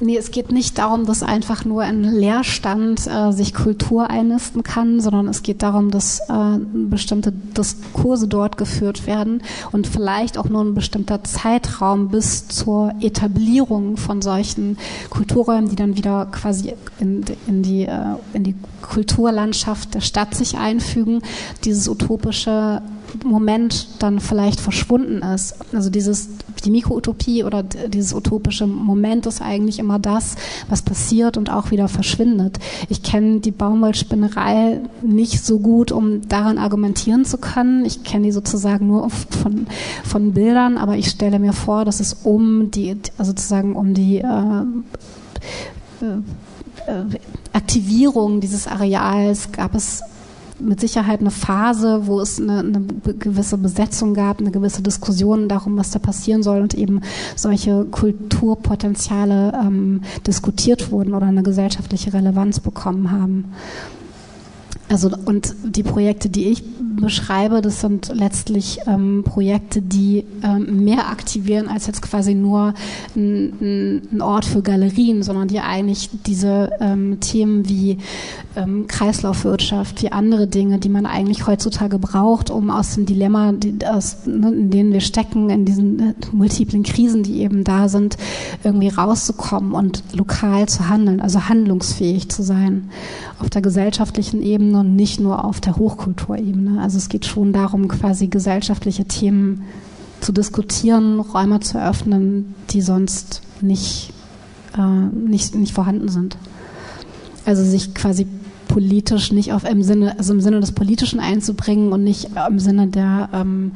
nee, 0.00 0.16
es 0.16 0.30
geht 0.30 0.52
nicht 0.52 0.78
darum, 0.78 1.06
dass 1.06 1.22
einfach 1.22 1.64
nur 1.64 1.82
ein 1.82 2.02
Leerstand 2.04 3.06
äh, 3.06 3.32
sich 3.32 3.54
Kultur 3.54 4.10
einnisten 4.10 4.62
kann, 4.62 5.00
sondern 5.00 5.28
es 5.28 5.42
geht 5.42 5.62
darum, 5.62 5.90
dass 5.90 6.20
äh, 6.28 6.58
bestimmte 6.72 7.32
Diskurse 7.32 8.28
dort 8.28 8.56
geführt 8.56 9.06
werden 9.06 9.42
und 9.72 9.86
vielleicht 9.86 10.38
auch 10.38 10.48
nur 10.48 10.62
ein 10.62 10.74
bestimmter 10.74 11.24
Zeitraum 11.24 12.08
bis 12.08 12.48
zur 12.48 12.92
Etablierung 13.00 13.96
von 13.96 14.22
solchen 14.22 14.78
Kulturräumen, 15.10 15.68
die 15.68 15.76
dann 15.76 15.96
wieder 15.96 16.26
quasi 16.26 16.74
in, 16.98 17.24
in, 17.46 17.62
die, 17.62 17.84
äh, 17.84 18.16
in 18.32 18.44
die 18.44 18.54
Kulturlandschaft 18.82 19.94
der 19.94 20.00
Stadt 20.00 20.34
sich 20.34 20.56
einfügen, 20.56 21.22
dieses 21.64 21.88
utopische 21.88 22.82
Moment 23.24 23.88
dann 23.98 24.20
vielleicht 24.20 24.60
verschwunden 24.60 25.22
ist. 25.22 25.56
Also 25.72 25.90
dieses, 25.90 26.28
die 26.64 26.70
Mikroutopie 26.70 27.44
oder 27.44 27.62
dieses 27.62 28.14
utopische 28.14 28.66
Moment 28.66 29.26
ist 29.26 29.40
eigentlich 29.42 29.78
immer 29.78 29.98
das, 29.98 30.36
was 30.68 30.82
passiert 30.82 31.36
und 31.36 31.50
auch 31.50 31.70
wieder 31.70 31.88
verschwindet. 31.88 32.58
Ich 32.88 33.02
kenne 33.02 33.40
die 33.40 33.50
Baumwollspinnerei 33.50 34.80
nicht 35.02 35.44
so 35.44 35.58
gut, 35.58 35.92
um 35.92 36.28
daran 36.28 36.58
argumentieren 36.58 37.24
zu 37.24 37.38
können. 37.38 37.84
Ich 37.84 38.02
kenne 38.04 38.26
die 38.26 38.32
sozusagen 38.32 38.86
nur 38.86 39.08
von, 39.10 39.66
von 40.04 40.32
Bildern, 40.32 40.76
aber 40.78 40.96
ich 40.96 41.08
stelle 41.08 41.38
mir 41.38 41.52
vor, 41.52 41.84
dass 41.84 42.00
es 42.00 42.14
um 42.24 42.70
die, 42.70 42.96
also 43.16 43.30
sozusagen 43.30 43.76
um 43.76 43.94
die 43.94 44.18
äh, 44.18 44.62
äh, 46.00 47.02
Aktivierung 47.52 48.40
dieses 48.40 48.66
Areals 48.66 49.52
gab 49.52 49.74
es 49.74 50.02
mit 50.60 50.80
Sicherheit 50.80 51.20
eine 51.20 51.30
Phase, 51.30 52.06
wo 52.06 52.20
es 52.20 52.40
eine, 52.40 52.60
eine 52.60 52.80
gewisse 53.18 53.58
Besetzung 53.58 54.14
gab, 54.14 54.40
eine 54.40 54.50
gewisse 54.50 54.82
Diskussion 54.82 55.48
darum, 55.48 55.76
was 55.76 55.90
da 55.90 55.98
passieren 55.98 56.42
soll 56.42 56.60
und 56.60 56.74
eben 56.74 57.00
solche 57.36 57.84
Kulturpotenziale 57.84 59.52
ähm, 59.54 60.02
diskutiert 60.26 60.90
wurden 60.90 61.14
oder 61.14 61.26
eine 61.26 61.42
gesellschaftliche 61.42 62.12
Relevanz 62.12 62.60
bekommen 62.60 63.10
haben. 63.10 63.44
Also 64.88 65.10
und 65.26 65.54
die 65.64 65.82
Projekte, 65.82 66.28
die 66.28 66.46
ich 66.46 66.62
beschreibe, 67.00 67.60
das 67.60 67.80
sind 67.80 68.10
letztlich 68.14 68.80
ähm, 68.86 69.22
Projekte, 69.24 69.82
die 69.82 70.24
ähm, 70.42 70.84
mehr 70.84 71.08
aktivieren 71.08 71.68
als 71.68 71.86
jetzt 71.86 72.02
quasi 72.02 72.34
nur 72.34 72.74
ein, 73.14 74.02
ein, 74.12 74.22
Ort 74.22 74.44
für 74.44 74.62
Galerien, 74.62 75.22
sondern 75.22 75.48
die 75.48 75.60
eigentlich 75.60 76.10
diese 76.26 76.70
ähm, 76.80 77.20
Themen 77.20 77.68
wie 77.68 77.98
ähm, 78.56 78.86
Kreislaufwirtschaft, 78.86 80.02
wie 80.02 80.10
andere 80.10 80.46
Dinge, 80.46 80.78
die 80.78 80.88
man 80.88 81.06
eigentlich 81.06 81.46
heutzutage 81.46 81.98
braucht, 81.98 82.50
um 82.50 82.70
aus 82.70 82.94
dem 82.94 83.06
Dilemma, 83.06 83.52
die, 83.52 83.86
aus, 83.86 84.26
ne, 84.26 84.50
in 84.50 84.70
denen 84.70 84.92
wir 84.92 85.00
stecken, 85.00 85.50
in 85.50 85.64
diesen 85.64 86.00
äh, 86.00 86.14
multiplen 86.32 86.82
Krisen, 86.82 87.22
die 87.22 87.42
eben 87.42 87.62
da 87.64 87.88
sind, 87.88 88.16
irgendwie 88.64 88.88
rauszukommen 88.88 89.72
und 89.72 90.02
lokal 90.14 90.66
zu 90.68 90.88
handeln, 90.88 91.20
also 91.20 91.48
handlungsfähig 91.48 92.28
zu 92.30 92.42
sein 92.42 92.90
auf 93.38 93.50
der 93.50 93.62
gesellschaftlichen 93.62 94.42
Ebene 94.42 94.77
und 94.78 94.96
nicht 94.96 95.20
nur 95.20 95.44
auf 95.44 95.60
der 95.60 95.76
Hochkulturebene. 95.76 96.80
Also 96.80 96.98
es 96.98 97.08
geht 97.08 97.26
schon 97.26 97.52
darum, 97.52 97.88
quasi 97.88 98.28
gesellschaftliche 98.28 99.04
Themen 99.04 99.64
zu 100.20 100.32
diskutieren, 100.32 101.20
Räume 101.20 101.60
zu 101.60 101.78
eröffnen, 101.78 102.54
die 102.70 102.80
sonst 102.80 103.42
nicht, 103.60 104.12
äh, 104.76 105.16
nicht, 105.28 105.54
nicht 105.54 105.72
vorhanden 105.72 106.08
sind. 106.08 106.36
Also 107.44 107.62
sich 107.62 107.94
quasi 107.94 108.26
politisch 108.68 109.32
nicht 109.32 109.52
auf 109.52 109.64
im 109.64 109.82
Sinne, 109.82 110.16
also 110.18 110.32
im 110.34 110.40
Sinne 110.40 110.60
des 110.60 110.72
Politischen 110.72 111.20
einzubringen 111.20 111.92
und 111.92 112.04
nicht 112.04 112.28
im 112.48 112.58
Sinne 112.60 112.86
der, 112.86 113.30
ähm, 113.32 113.72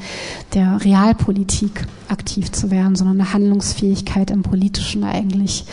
der 0.54 0.84
Realpolitik 0.84 1.86
aktiv 2.08 2.52
zu 2.52 2.70
werden, 2.70 2.94
sondern 2.94 3.20
eine 3.20 3.32
Handlungsfähigkeit 3.32 4.30
im 4.30 4.42
Politischen 4.42 5.02
eigentlich, 5.02 5.64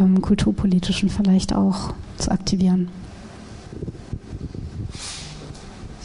ähm, 0.00 0.22
Kulturpolitischen 0.22 1.10
vielleicht 1.10 1.54
auch 1.54 1.92
zu 2.18 2.30
aktivieren. 2.30 2.88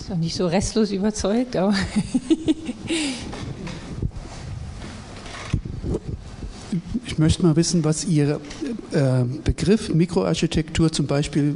Noch 0.10 0.18
nicht 0.18 0.36
so 0.36 0.48
restlos 0.48 0.92
überzeugt, 0.92 1.56
aber. 1.56 1.74
ich 7.06 7.18
möchte 7.18 7.44
mal 7.44 7.56
wissen, 7.56 7.84
was 7.84 8.06
Ihr 8.06 8.40
äh, 8.92 9.24
Begriff 9.44 9.94
Mikroarchitektur 9.94 10.92
zum 10.92 11.08
Beispiel 11.08 11.56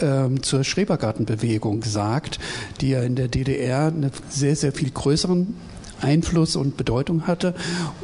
ähm, 0.00 0.42
zur 0.42 0.64
Schrebergartenbewegung 0.64 1.82
sagt, 1.84 2.38
die 2.80 2.90
ja 2.90 3.02
in 3.02 3.14
der 3.14 3.28
DDR 3.28 3.86
einen 3.86 4.10
sehr, 4.28 4.56
sehr 4.56 4.72
viel 4.72 4.90
größeren 4.90 5.54
Einfluss 6.00 6.56
und 6.56 6.76
Bedeutung 6.76 7.26
hatte 7.26 7.54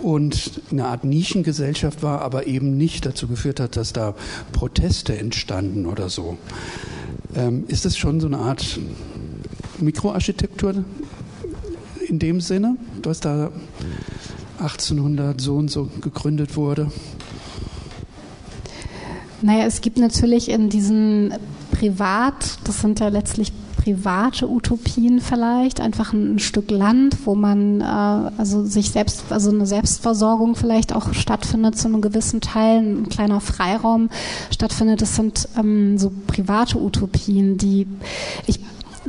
und 0.03 0.63
eine 0.71 0.87
Art 0.87 1.05
Nischengesellschaft 1.05 2.03
war, 2.03 2.23
aber 2.23 2.47
eben 2.47 2.79
nicht 2.79 3.05
dazu 3.05 3.29
geführt 3.29 3.61
hat, 3.61 3.77
dass 3.77 3.93
da 3.93 4.15
Proteste 4.53 5.19
entstanden 5.19 5.87
oder 5.87 6.09
so. 6.09 6.39
Ähm, 7.35 7.65
ist 7.69 7.85
das 7.85 7.97
schon 7.97 8.21
so 8.21 8.27
eine 8.27 8.39
Art 8.39 8.79
Mikroarchitektur 9.83 10.85
in 12.09 12.19
dem 12.19 12.41
Sinne, 12.41 12.77
dass 13.01 13.21
da 13.21 13.51
1800 14.59 15.41
so 15.41 15.57
und 15.57 15.71
so 15.71 15.89
gegründet 16.01 16.57
wurde? 16.57 16.91
Naja, 19.41 19.65
es 19.67 19.81
gibt 19.81 19.99
natürlich 19.99 20.49
in 20.49 20.69
diesen 20.69 21.35
Privat, 21.73 22.59
das 22.65 22.81
sind 22.81 23.01
ja 23.01 23.09
letztlich 23.09 23.53
private 23.83 24.49
Utopien 24.49 25.21
vielleicht, 25.21 25.81
einfach 25.81 26.13
ein, 26.13 26.39
Stück 26.39 26.71
Land, 26.71 27.17
wo 27.25 27.35
man 27.35 27.81
äh, 27.81 27.85
also 27.85 28.65
sich 28.65 28.91
selbst, 28.91 29.25
also 29.31 29.51
eine 29.51 29.67
Selbstversorgung 29.67 30.55
vielleicht 30.55 30.95
auch 30.95 31.13
stattfindet 31.13 31.77
zu 31.77 31.89
einem 31.89 32.01
gewissen 32.01 32.41
Teil, 32.41 32.79
ein 32.79 33.09
kleiner 33.09 33.41
Freiraum 33.41 34.09
stattfindet. 34.53 35.03
Das 35.03 35.17
sind 35.17 35.49
ähm, 35.59 35.99
so 35.99 36.13
private 36.29 36.79
Utopien, 36.79 37.59
die 37.59 37.89
ich 38.47 38.61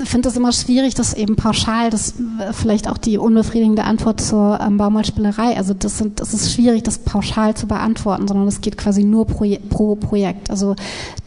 finde 0.04 0.30
es 0.30 0.38
immer 0.38 0.52
schwierig, 0.52 0.96
dass 0.96 1.14
eben 1.14 1.36
pauschal, 1.36 1.90
das 1.90 2.16
vielleicht 2.52 2.90
auch 2.90 2.98
die 2.98 3.18
unbefriedigende 3.18 3.84
Antwort 3.84 4.22
zur 4.22 4.60
ähm, 4.60 4.78
Baumwollspielerei, 4.78 5.56
also 5.56 5.74
das, 5.74 5.98
sind, 5.98 6.20
das 6.20 6.34
ist 6.34 6.54
schwierig, 6.54 6.84
das 6.84 7.00
pauschal 7.00 7.56
zu 7.56 7.68
beantworten, 7.68 8.28
sondern 8.28 8.48
es 8.48 8.62
geht 8.62 8.78
quasi 8.78 9.04
nur 9.04 9.28
pro, 9.28 9.46
pro 9.70 9.96
Projekt. 9.96 10.50
Also 10.50 10.76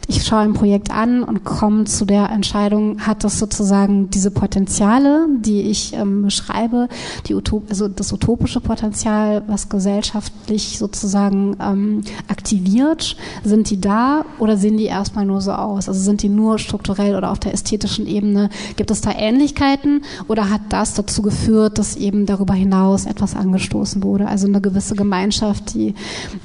ich 0.08 0.24
schaue 0.24 0.40
ein 0.40 0.54
Projekt 0.54 0.90
an 0.90 1.22
und 1.22 1.44
komme 1.44 1.84
zu 1.84 2.04
der 2.04 2.30
Entscheidung, 2.30 3.00
hat 3.00 3.24
das 3.24 3.38
sozusagen 3.38 4.08
diese 4.10 4.30
Potenziale, 4.30 5.26
die 5.40 5.62
ich 5.62 5.94
ähm, 5.94 6.22
beschreibe, 6.22 6.88
die 7.26 7.34
Utop 7.34 7.64
also 7.68 7.88
das 7.88 8.12
utopische 8.12 8.60
Potenzial, 8.60 9.42
was 9.46 9.68
gesellschaftlich 9.68 10.78
sozusagen 10.78 11.56
ähm, 11.60 12.02
aktiviert, 12.28 13.16
sind 13.42 13.70
die 13.70 13.80
da 13.80 14.24
oder 14.38 14.56
sehen 14.56 14.76
die 14.76 14.84
erstmal 14.84 15.26
nur 15.26 15.40
so 15.40 15.52
aus? 15.52 15.88
Also 15.88 16.00
sind 16.00 16.22
die 16.22 16.28
nur 16.28 16.58
strukturell 16.58 17.16
oder 17.16 17.32
auf 17.32 17.40
der 17.40 17.52
ästhetischen 17.54 18.06
Ebene? 18.06 18.50
Gibt 18.76 18.90
es 18.90 19.00
da 19.00 19.10
Ähnlichkeiten 19.10 20.02
oder 20.28 20.50
hat 20.50 20.60
das 20.68 20.94
dazu 20.94 21.22
geführt, 21.22 21.78
dass 21.78 21.96
eben 21.96 22.26
darüber 22.26 22.54
hinaus 22.54 23.06
etwas 23.06 23.34
angestoßen 23.34 24.02
wurde? 24.02 24.28
Also 24.28 24.46
eine 24.46 24.60
gewisse 24.60 24.94
Gemeinschaft, 24.94 25.74
die 25.74 25.94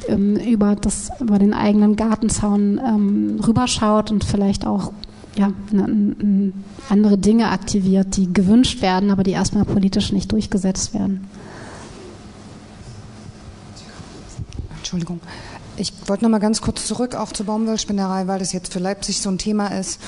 ähm, 0.07 0.35
über, 0.37 0.75
das, 0.75 1.11
über 1.19 1.37
den 1.37 1.53
eigenen 1.53 1.95
Gartenzaun 1.95 2.81
ähm, 2.83 3.39
rüberschaut 3.51 4.11
und 4.11 4.23
vielleicht 4.23 4.65
auch 4.65 4.93
ja, 5.35 5.51
eine 5.71 6.53
andere 6.89 7.17
Dinge 7.17 7.49
aktiviert, 7.49 8.15
die 8.17 8.31
gewünscht 8.31 8.81
werden, 8.81 9.11
aber 9.11 9.23
die 9.23 9.31
erstmal 9.31 9.65
politisch 9.65 10.11
nicht 10.11 10.31
durchgesetzt 10.31 10.93
werden. 10.93 11.27
Entschuldigung. 14.77 15.19
Ich 15.77 15.93
wollte 16.07 16.23
noch 16.23 16.29
mal 16.29 16.39
ganz 16.39 16.61
kurz 16.61 16.85
zurück 16.85 17.15
auch 17.15 17.31
zur 17.31 17.45
Baumwollspinnerei, 17.45 18.27
weil 18.27 18.39
das 18.39 18.51
jetzt 18.51 18.73
für 18.73 18.79
Leipzig 18.79 19.21
so 19.21 19.29
ein 19.29 19.37
Thema 19.37 19.67
ist 19.67 19.99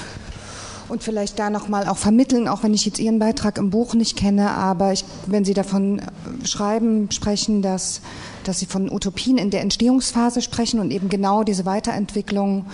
und 0.90 1.04
vielleicht 1.04 1.40
da 1.40 1.50
noch 1.50 1.70
mal 1.70 1.88
auch 1.88 1.98
vermitteln, 1.98 2.48
auch 2.48 2.64
wenn 2.64 2.74
ich 2.74 2.86
jetzt 2.86 3.00
Ihren 3.00 3.20
Beitrag 3.20 3.58
im 3.58 3.70
Buch 3.70 3.94
nicht 3.94 4.18
kenne, 4.18 4.52
aber 4.52 4.92
ich, 4.92 5.06
wenn 5.26 5.46
Sie 5.46 5.54
davon 5.54 6.02
schreiben, 6.44 7.10
sprechen, 7.12 7.62
dass, 7.62 8.02
dass 8.44 8.60
Sie 8.60 8.66
von 8.66 8.92
Utopien 8.92 9.38
in 9.38 9.50
der 9.50 9.62
Entstehungsphase 9.62 10.42
sprechen 10.42 10.80
und 10.80 10.92
eben 10.92 11.10
genau 11.10 11.44
diese 11.44 11.66
Weiterentwicklung 11.66 12.66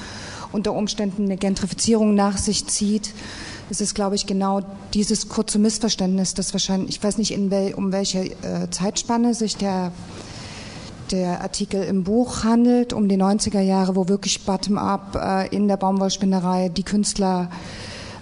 unter 0.51 0.73
Umständen 0.73 1.25
eine 1.25 1.37
Gentrifizierung 1.37 2.15
nach 2.15 2.37
sich 2.37 2.67
zieht, 2.67 3.13
ist 3.69 3.81
es, 3.81 3.93
glaube 3.93 4.15
ich, 4.15 4.25
genau 4.25 4.61
dieses 4.93 5.29
kurze 5.29 5.59
Missverständnis, 5.59 6.33
das 6.33 6.53
wahrscheinlich, 6.53 6.97
ich 6.97 7.03
weiß 7.03 7.17
nicht, 7.17 7.35
wel, 7.51 7.73
um 7.75 7.91
welche 7.91 8.19
äh, 8.19 8.69
Zeitspanne 8.69 9.33
sich 9.33 9.57
der 9.57 9.91
der 11.11 11.41
Artikel 11.41 11.83
im 11.83 12.03
Buch 12.03 12.43
handelt, 12.43 12.93
um 12.93 13.07
die 13.07 13.17
90er 13.17 13.61
Jahre, 13.61 13.95
wo 13.95 14.07
wirklich 14.07 14.45
bottom-up 14.45 15.15
äh, 15.15 15.55
in 15.55 15.67
der 15.67 15.77
Baumwollspinnerei 15.77 16.69
die 16.69 16.83
Künstler 16.83 17.49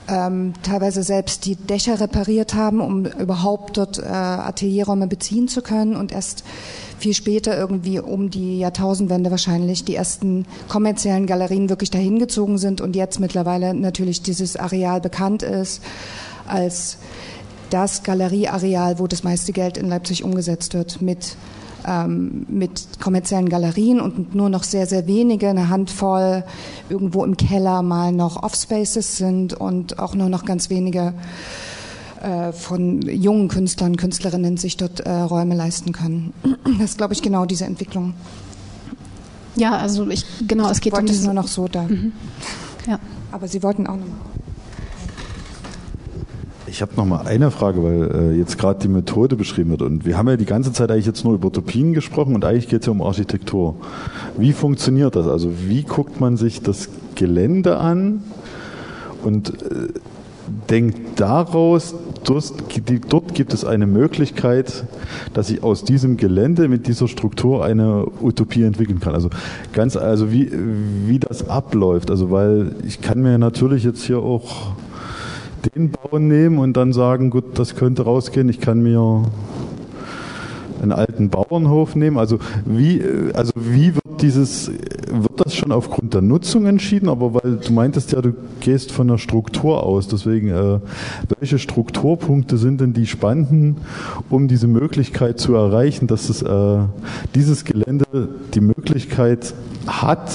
ähm, 0.08 0.54
teilweise 0.64 1.04
selbst 1.04 1.46
die 1.46 1.56
Dächer 1.56 2.00
repariert 2.00 2.54
haben, 2.54 2.80
um 2.80 3.06
überhaupt 3.06 3.78
dort 3.78 4.00
äh, 4.00 4.04
Atelierräume 4.06 5.08
beziehen 5.08 5.48
zu 5.48 5.62
können 5.62 5.96
und 5.96 6.12
erst 6.12 6.44
viel 7.00 7.14
später 7.14 7.58
irgendwie 7.58 8.00
um 8.00 8.30
die 8.30 8.60
Jahrtausendwende 8.60 9.32
wahrscheinlich 9.32 9.84
die 9.86 9.96
ersten 9.96 10.46
kommerziellen 10.68 11.28
Galerien 11.28 11.70
wirklich 11.70 11.92
dahin 11.92 12.20
gezogen 12.20 12.58
sind 12.58 12.82
und 12.82 12.96
jetzt 12.96 13.20
mittlerweile 13.20 13.74
natürlich 13.74 14.22
dieses 14.22 14.56
Areal 14.56 15.02
bekannt 15.02 15.44
ist 15.44 15.84
als 16.48 16.98
das 17.70 18.04
Galerieareal, 18.04 19.00
wo 19.00 19.08
das 19.08 19.24
meiste 19.24 19.52
Geld 19.52 19.78
in 19.78 19.90
Leipzig 19.90 20.24
umgesetzt 20.24 20.74
wird 20.74 21.02
mit 21.02 21.36
ähm, 21.88 22.46
mit 22.50 23.00
kommerziellen 23.00 23.50
Galerien 23.50 24.02
und 24.02 24.36
nur 24.36 24.50
noch 24.50 24.64
sehr, 24.64 24.86
sehr 24.88 25.08
wenige, 25.08 25.48
eine 25.48 25.70
Handvoll 25.70 26.44
irgendwo 26.90 27.24
im 27.24 27.38
Keller 27.38 27.82
mal 27.82 28.12
noch 28.12 28.44
Offspaces 28.44 29.18
sind 29.18 29.54
und 29.54 29.98
auch 29.98 30.14
nur 30.14 30.30
noch 30.30 30.44
ganz 30.44 30.70
wenige 30.70 31.14
von 32.52 33.02
jungen 33.02 33.48
Künstlern, 33.48 33.98
Künstlerinnen 33.98 34.58
sich 34.58 34.78
dort 34.78 35.02
äh, 35.02 35.12
Räume 35.12 35.56
leisten 35.56 35.92
können. 35.92 36.34
Das 36.80 36.92
ist, 36.92 36.98
glaube 36.98 37.14
ich, 37.14 37.22
genau 37.22 37.46
diese 37.46 37.66
Entwicklung. 37.66 38.14
Ja, 39.56 39.78
also 39.78 40.08
ich, 40.10 40.26
genau, 40.48 40.70
es 40.70 40.82
geht 40.82 40.94
ich 40.94 41.00
um 41.00 41.06
diese... 41.06 41.26
nur 41.26 41.34
noch 41.34 41.48
so 41.48 41.68
da. 41.68 41.84
Mhm. 41.84 42.14
Ja. 42.88 43.00
Aber 43.32 43.48
Sie 43.48 43.62
wollten 43.64 43.88
auch 43.88 43.96
noch 43.96 44.06
mal. 44.06 44.16
Ich 46.70 46.82
habe 46.82 46.92
noch 46.96 47.06
mal 47.06 47.26
eine 47.26 47.50
Frage, 47.50 47.82
weil 47.82 48.34
äh, 48.34 48.38
jetzt 48.38 48.58
gerade 48.58 48.80
die 48.80 48.88
Methode 48.88 49.36
beschrieben 49.36 49.72
wird. 49.72 49.82
Und 49.82 50.06
wir 50.06 50.18
haben 50.18 50.28
ja 50.28 50.38
die 50.38 50.46
ganze 50.46 50.74
Zeit 50.74 50.92
eigentlich 50.92 51.06
jetzt 51.06 51.24
nur 51.24 51.34
über 51.34 51.48
Utopien 51.48 51.94
gesprochen 51.94 52.36
und 52.36 52.46
eigentlich 52.46 52.68
geht 52.68 52.82
es 52.82 52.86
ja 52.86 52.92
um 52.92 53.02
Architektur. 53.02 53.78
Wie 54.38 54.54
funktioniert 54.54 55.16
das? 55.16 55.28
Also 55.28 55.50
wie 55.66 55.84
guckt 55.84 56.20
man 56.20 56.38
sich 56.38 56.62
das 56.62 56.90
Gelände 57.16 57.78
an 57.78 58.22
und 59.24 59.50
äh, 59.64 59.88
denkt 60.70 61.20
daraus, 61.20 61.96
dort, 62.30 63.34
gibt 63.34 63.54
es 63.54 63.66
eine 63.66 63.88
Möglichkeit, 63.88 64.86
dass 65.34 65.50
ich 65.50 65.64
aus 65.64 65.84
diesem 65.84 66.18
Gelände 66.18 66.68
mit 66.68 66.88
dieser 66.88 67.08
Struktur 67.08 67.64
eine 67.64 68.06
Utopie 68.22 68.64
entwickeln 68.64 69.00
kann. 69.00 69.14
Also 69.14 69.30
ganz, 69.74 69.96
also 69.96 70.32
wie, 70.32 70.52
wie 71.06 71.20
das 71.20 71.50
abläuft. 71.50 72.12
Also 72.12 72.32
weil 72.32 72.76
ich 72.86 73.02
kann 73.02 73.22
mir 73.22 73.38
natürlich 73.38 73.84
jetzt 73.84 74.04
hier 74.04 74.20
auch 74.20 74.74
den 75.76 75.92
Bauen 75.92 76.28
nehmen 76.28 76.60
und 76.60 76.78
dann 76.78 76.94
sagen, 76.94 77.30
gut, 77.30 77.58
das 77.58 77.76
könnte 77.76 78.04
rausgehen, 78.04 78.50
ich 78.50 78.60
kann 78.60 78.82
mir 78.82 79.24
einen 80.82 80.92
alten 80.92 81.30
Bauernhof 81.30 81.96
nehmen. 81.96 82.18
Also 82.18 82.40
wie, 82.66 83.02
also 83.34 83.52
wie 83.56 83.96
wird 83.96 84.22
dieses, 84.22 84.70
wird 84.70 85.46
das 85.46 85.56
schon 85.56 85.72
aufgrund 85.72 86.14
der 86.14 86.22
Nutzung 86.22 86.66
entschieden? 86.66 87.10
Aber 87.10 87.34
weil 87.34 87.58
du 87.58 87.74
meintest 87.74 88.12
ja, 88.12 88.22
du 88.22 88.34
gehst 88.60 88.92
von 88.92 89.08
der 89.08 89.18
Struktur 89.18 89.84
aus. 89.84 90.08
Deswegen, 90.08 90.50
äh, 90.50 90.80
welche 91.40 91.60
Strukturpunkte 91.60 92.58
sind 92.58 92.82
denn 92.82 92.94
die 92.94 93.06
spannenden, 93.06 93.78
um 94.30 94.48
diese 94.48 94.68
Möglichkeit 94.68 95.40
zu 95.40 95.56
erreichen, 95.56 96.08
dass 96.08 96.30
es, 96.30 96.42
äh, 96.42 96.80
dieses 97.36 97.66
Gelände 97.66 98.06
die 98.54 98.62
Möglichkeit 98.62 99.54
hat, 99.88 100.32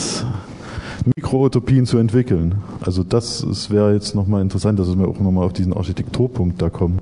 Mikroutopien 1.16 1.86
zu 1.86 1.98
entwickeln. 1.98 2.56
Also 2.80 3.02
das, 3.02 3.44
das 3.46 3.70
wäre 3.70 3.92
jetzt 3.92 4.14
nochmal 4.14 4.42
interessant, 4.42 4.78
dass 4.78 4.96
wir 4.96 5.08
auch 5.08 5.18
nochmal 5.18 5.44
auf 5.44 5.52
diesen 5.52 5.72
Architekturpunkt 5.72 6.62
da 6.62 6.70
kommen. 6.70 7.00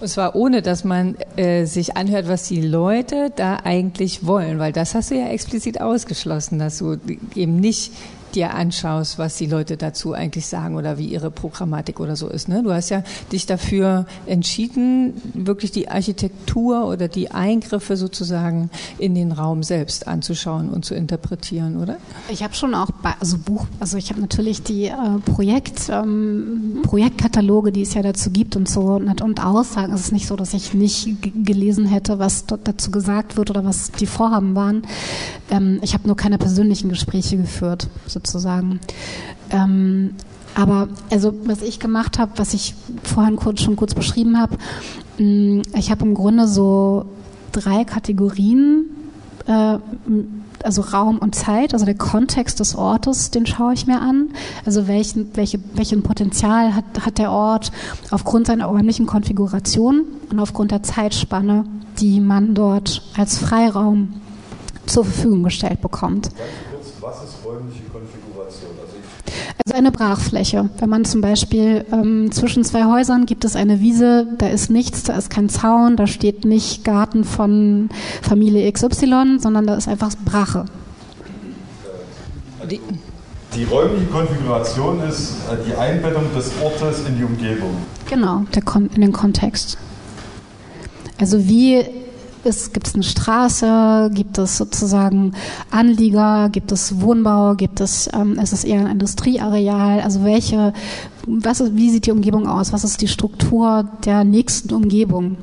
Und 0.00 0.08
zwar 0.08 0.34
ohne, 0.34 0.60
dass 0.60 0.84
man 0.84 1.16
äh, 1.36 1.64
sich 1.64 1.96
anhört, 1.96 2.28
was 2.28 2.44
die 2.48 2.60
Leute 2.60 3.32
da 3.34 3.58
eigentlich 3.64 4.26
wollen, 4.26 4.58
weil 4.58 4.72
das 4.72 4.94
hast 4.94 5.10
du 5.10 5.14
ja 5.14 5.28
explizit 5.28 5.80
ausgeschlossen, 5.80 6.58
dass 6.58 6.78
du 6.78 6.96
eben 7.34 7.56
nicht 7.56 7.92
dir 8.36 8.54
anschaust, 8.54 9.18
was 9.18 9.36
die 9.36 9.46
Leute 9.46 9.76
dazu 9.76 10.12
eigentlich 10.12 10.46
sagen 10.46 10.76
oder 10.76 10.98
wie 10.98 11.06
ihre 11.06 11.30
Programmatik 11.30 11.98
oder 11.98 12.14
so 12.14 12.28
ist. 12.28 12.48
Ne? 12.48 12.62
Du 12.62 12.72
hast 12.72 12.90
ja 12.90 13.02
dich 13.32 13.46
dafür 13.46 14.06
entschieden, 14.26 15.14
wirklich 15.34 15.72
die 15.72 15.88
Architektur 15.88 16.86
oder 16.86 17.08
die 17.08 17.30
Eingriffe 17.30 17.96
sozusagen 17.96 18.70
in 18.98 19.14
den 19.14 19.32
Raum 19.32 19.62
selbst 19.62 20.06
anzuschauen 20.06 20.70
und 20.70 20.84
zu 20.84 20.94
interpretieren, 20.94 21.82
oder? 21.82 21.96
Ich 22.28 22.42
habe 22.42 22.54
schon 22.54 22.74
auch 22.74 22.90
bei, 23.02 23.14
also 23.18 23.38
Buch, 23.38 23.66
also 23.80 23.96
ich 23.96 24.10
habe 24.10 24.20
natürlich 24.20 24.62
die 24.62 24.86
äh, 24.86 24.94
Projekt, 25.24 25.88
ähm, 25.88 26.80
Projektkataloge, 26.82 27.72
die 27.72 27.82
es 27.82 27.94
ja 27.94 28.02
dazu 28.02 28.30
gibt 28.30 28.56
und 28.56 28.68
so 28.68 28.96
und, 28.96 29.36
Aussagen. 29.36 29.92
Es 29.92 30.00
ist 30.00 30.12
nicht 30.12 30.26
so, 30.26 30.36
dass 30.36 30.54
ich 30.54 30.74
nicht 30.74 31.16
gelesen 31.44 31.86
hätte, 31.86 32.18
was 32.18 32.46
dort 32.46 32.68
dazu 32.68 32.90
gesagt 32.90 33.36
wird 33.36 33.50
oder 33.50 33.64
was 33.64 33.92
die 33.92 34.06
Vorhaben 34.06 34.54
waren. 34.54 34.82
Ähm, 35.50 35.78
ich 35.82 35.94
habe 35.94 36.06
nur 36.06 36.16
keine 36.16 36.38
persönlichen 36.38 36.88
Gespräche 36.88 37.36
geführt, 37.36 37.88
sozusagen. 38.26 38.80
Ähm, 39.50 40.14
aber 40.54 40.88
also 41.10 41.34
was 41.44 41.62
ich 41.62 41.78
gemacht 41.78 42.18
habe, 42.18 42.32
was 42.36 42.54
ich 42.54 42.74
vorhin 43.02 43.36
kurz, 43.36 43.60
schon 43.60 43.76
kurz 43.76 43.94
beschrieben 43.94 44.38
habe, 44.38 44.56
mm, 45.18 45.62
ich 45.74 45.90
habe 45.90 46.04
im 46.04 46.14
Grunde 46.14 46.48
so 46.48 47.04
drei 47.52 47.84
Kategorien, 47.84 48.86
äh, 49.46 49.78
also 50.62 50.82
Raum 50.82 51.18
und 51.18 51.34
Zeit, 51.34 51.74
also 51.74 51.84
der 51.84 51.94
Kontext 51.94 52.58
des 52.60 52.74
Ortes, 52.74 53.30
den 53.30 53.46
schaue 53.46 53.74
ich 53.74 53.86
mir 53.86 54.00
an. 54.00 54.30
Also 54.64 54.88
welchen, 54.88 55.36
welche, 55.36 55.60
welchen 55.74 56.02
Potenzial 56.02 56.74
hat, 56.74 56.84
hat 57.02 57.18
der 57.18 57.30
Ort 57.30 57.70
aufgrund 58.10 58.46
seiner 58.46 58.66
räumlichen 58.66 59.06
Konfiguration 59.06 60.04
und 60.30 60.40
aufgrund 60.40 60.70
der 60.70 60.82
Zeitspanne, 60.82 61.64
die 61.98 62.20
man 62.20 62.54
dort 62.54 63.02
als 63.16 63.38
Freiraum 63.38 64.14
zur 64.86 65.04
Verfügung 65.04 65.42
gestellt 65.44 65.80
bekommt. 65.80 66.30
Räumliche 67.56 67.84
Konfiguration? 67.84 68.70
Also, 68.82 68.96
also 69.64 69.78
eine 69.78 69.90
Brachfläche. 69.90 70.68
Wenn 70.78 70.90
man 70.90 71.04
zum 71.06 71.22
Beispiel 71.22 71.86
ähm, 71.90 72.30
zwischen 72.30 72.64
zwei 72.64 72.84
Häusern 72.84 73.24
gibt 73.24 73.46
es 73.46 73.56
eine 73.56 73.80
Wiese, 73.80 74.26
da 74.36 74.48
ist 74.48 74.70
nichts, 74.70 75.04
da 75.04 75.16
ist 75.16 75.30
kein 75.30 75.48
Zaun, 75.48 75.96
da 75.96 76.06
steht 76.06 76.44
nicht 76.44 76.84
Garten 76.84 77.24
von 77.24 77.88
Familie 78.20 78.70
XY, 78.70 79.38
sondern 79.38 79.66
da 79.66 79.74
ist 79.74 79.88
einfach 79.88 80.10
Brache. 80.24 80.66
Die, 82.70 82.80
die 83.54 83.64
räumliche 83.64 84.06
Konfiguration 84.06 85.00
ist 85.08 85.36
äh, 85.50 85.56
die 85.66 85.74
Einbettung 85.74 86.24
des 86.34 86.52
Ortes 86.62 87.06
in 87.06 87.16
die 87.16 87.24
Umgebung. 87.24 87.74
Genau, 88.10 88.44
in 88.94 89.00
den 89.00 89.12
Kontext. 89.12 89.78
Also 91.18 91.48
wie 91.48 92.05
ist, 92.46 92.72
gibt 92.72 92.86
es 92.86 92.94
eine 92.94 93.02
Straße, 93.02 94.10
gibt 94.14 94.38
es 94.38 94.56
sozusagen 94.56 95.32
Anlieger, 95.70 96.48
gibt 96.50 96.72
es 96.72 97.00
Wohnbau, 97.00 97.54
gibt 97.54 97.80
es, 97.80 98.08
ähm, 98.14 98.38
ist 98.38 98.52
es 98.52 98.64
eher 98.64 98.80
ein 98.80 98.92
Industrieareal, 98.92 100.00
also 100.00 100.24
welche, 100.24 100.72
was 101.26 101.60
ist, 101.60 101.76
wie 101.76 101.90
sieht 101.90 102.06
die 102.06 102.12
Umgebung 102.12 102.46
aus, 102.46 102.72
was 102.72 102.84
ist 102.84 103.02
die 103.02 103.08
Struktur 103.08 103.88
der 104.04 104.24
nächsten 104.24 104.72
Umgebung? 104.72 105.36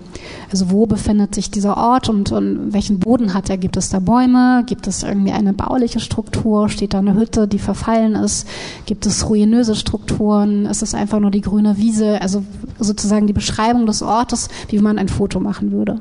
Also 0.49 0.71
wo 0.71 0.85
befindet 0.85 1.35
sich 1.35 1.51
dieser 1.51 1.77
Ort 1.77 2.09
und, 2.09 2.31
und 2.31 2.73
welchen 2.73 2.99
Boden 2.99 3.33
hat 3.33 3.49
er? 3.49 3.57
Gibt 3.57 3.75
es 3.75 3.89
da 3.89 3.99
Bäume? 3.99 4.63
Gibt 4.65 4.87
es 4.87 5.03
irgendwie 5.03 5.33
eine 5.33 5.53
bauliche 5.53 5.99
Struktur? 5.99 6.69
Steht 6.69 6.93
da 6.93 6.99
eine 6.99 7.15
Hütte, 7.15 7.47
die 7.47 7.59
verfallen 7.59 8.15
ist? 8.15 8.47
Gibt 8.85 9.05
es 9.05 9.27
ruinöse 9.27 9.75
Strukturen? 9.75 10.65
Ist 10.65 10.83
es 10.83 10.93
einfach 10.93 11.19
nur 11.19 11.31
die 11.31 11.41
grüne 11.41 11.77
Wiese? 11.77 12.21
Also 12.21 12.43
sozusagen 12.79 13.27
die 13.27 13.33
Beschreibung 13.33 13.85
des 13.85 14.01
Ortes, 14.01 14.47
wie 14.69 14.79
man 14.79 14.97
ein 14.97 15.09
Foto 15.09 15.39
machen 15.39 15.71
würde 15.71 15.99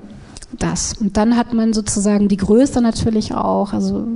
das. 0.59 0.94
Und 0.94 1.16
dann 1.16 1.36
hat 1.36 1.53
man 1.53 1.72
sozusagen 1.72 2.28
die 2.28 2.36
Größe 2.36 2.80
natürlich 2.80 3.34
auch, 3.34 3.72
also 3.72 4.07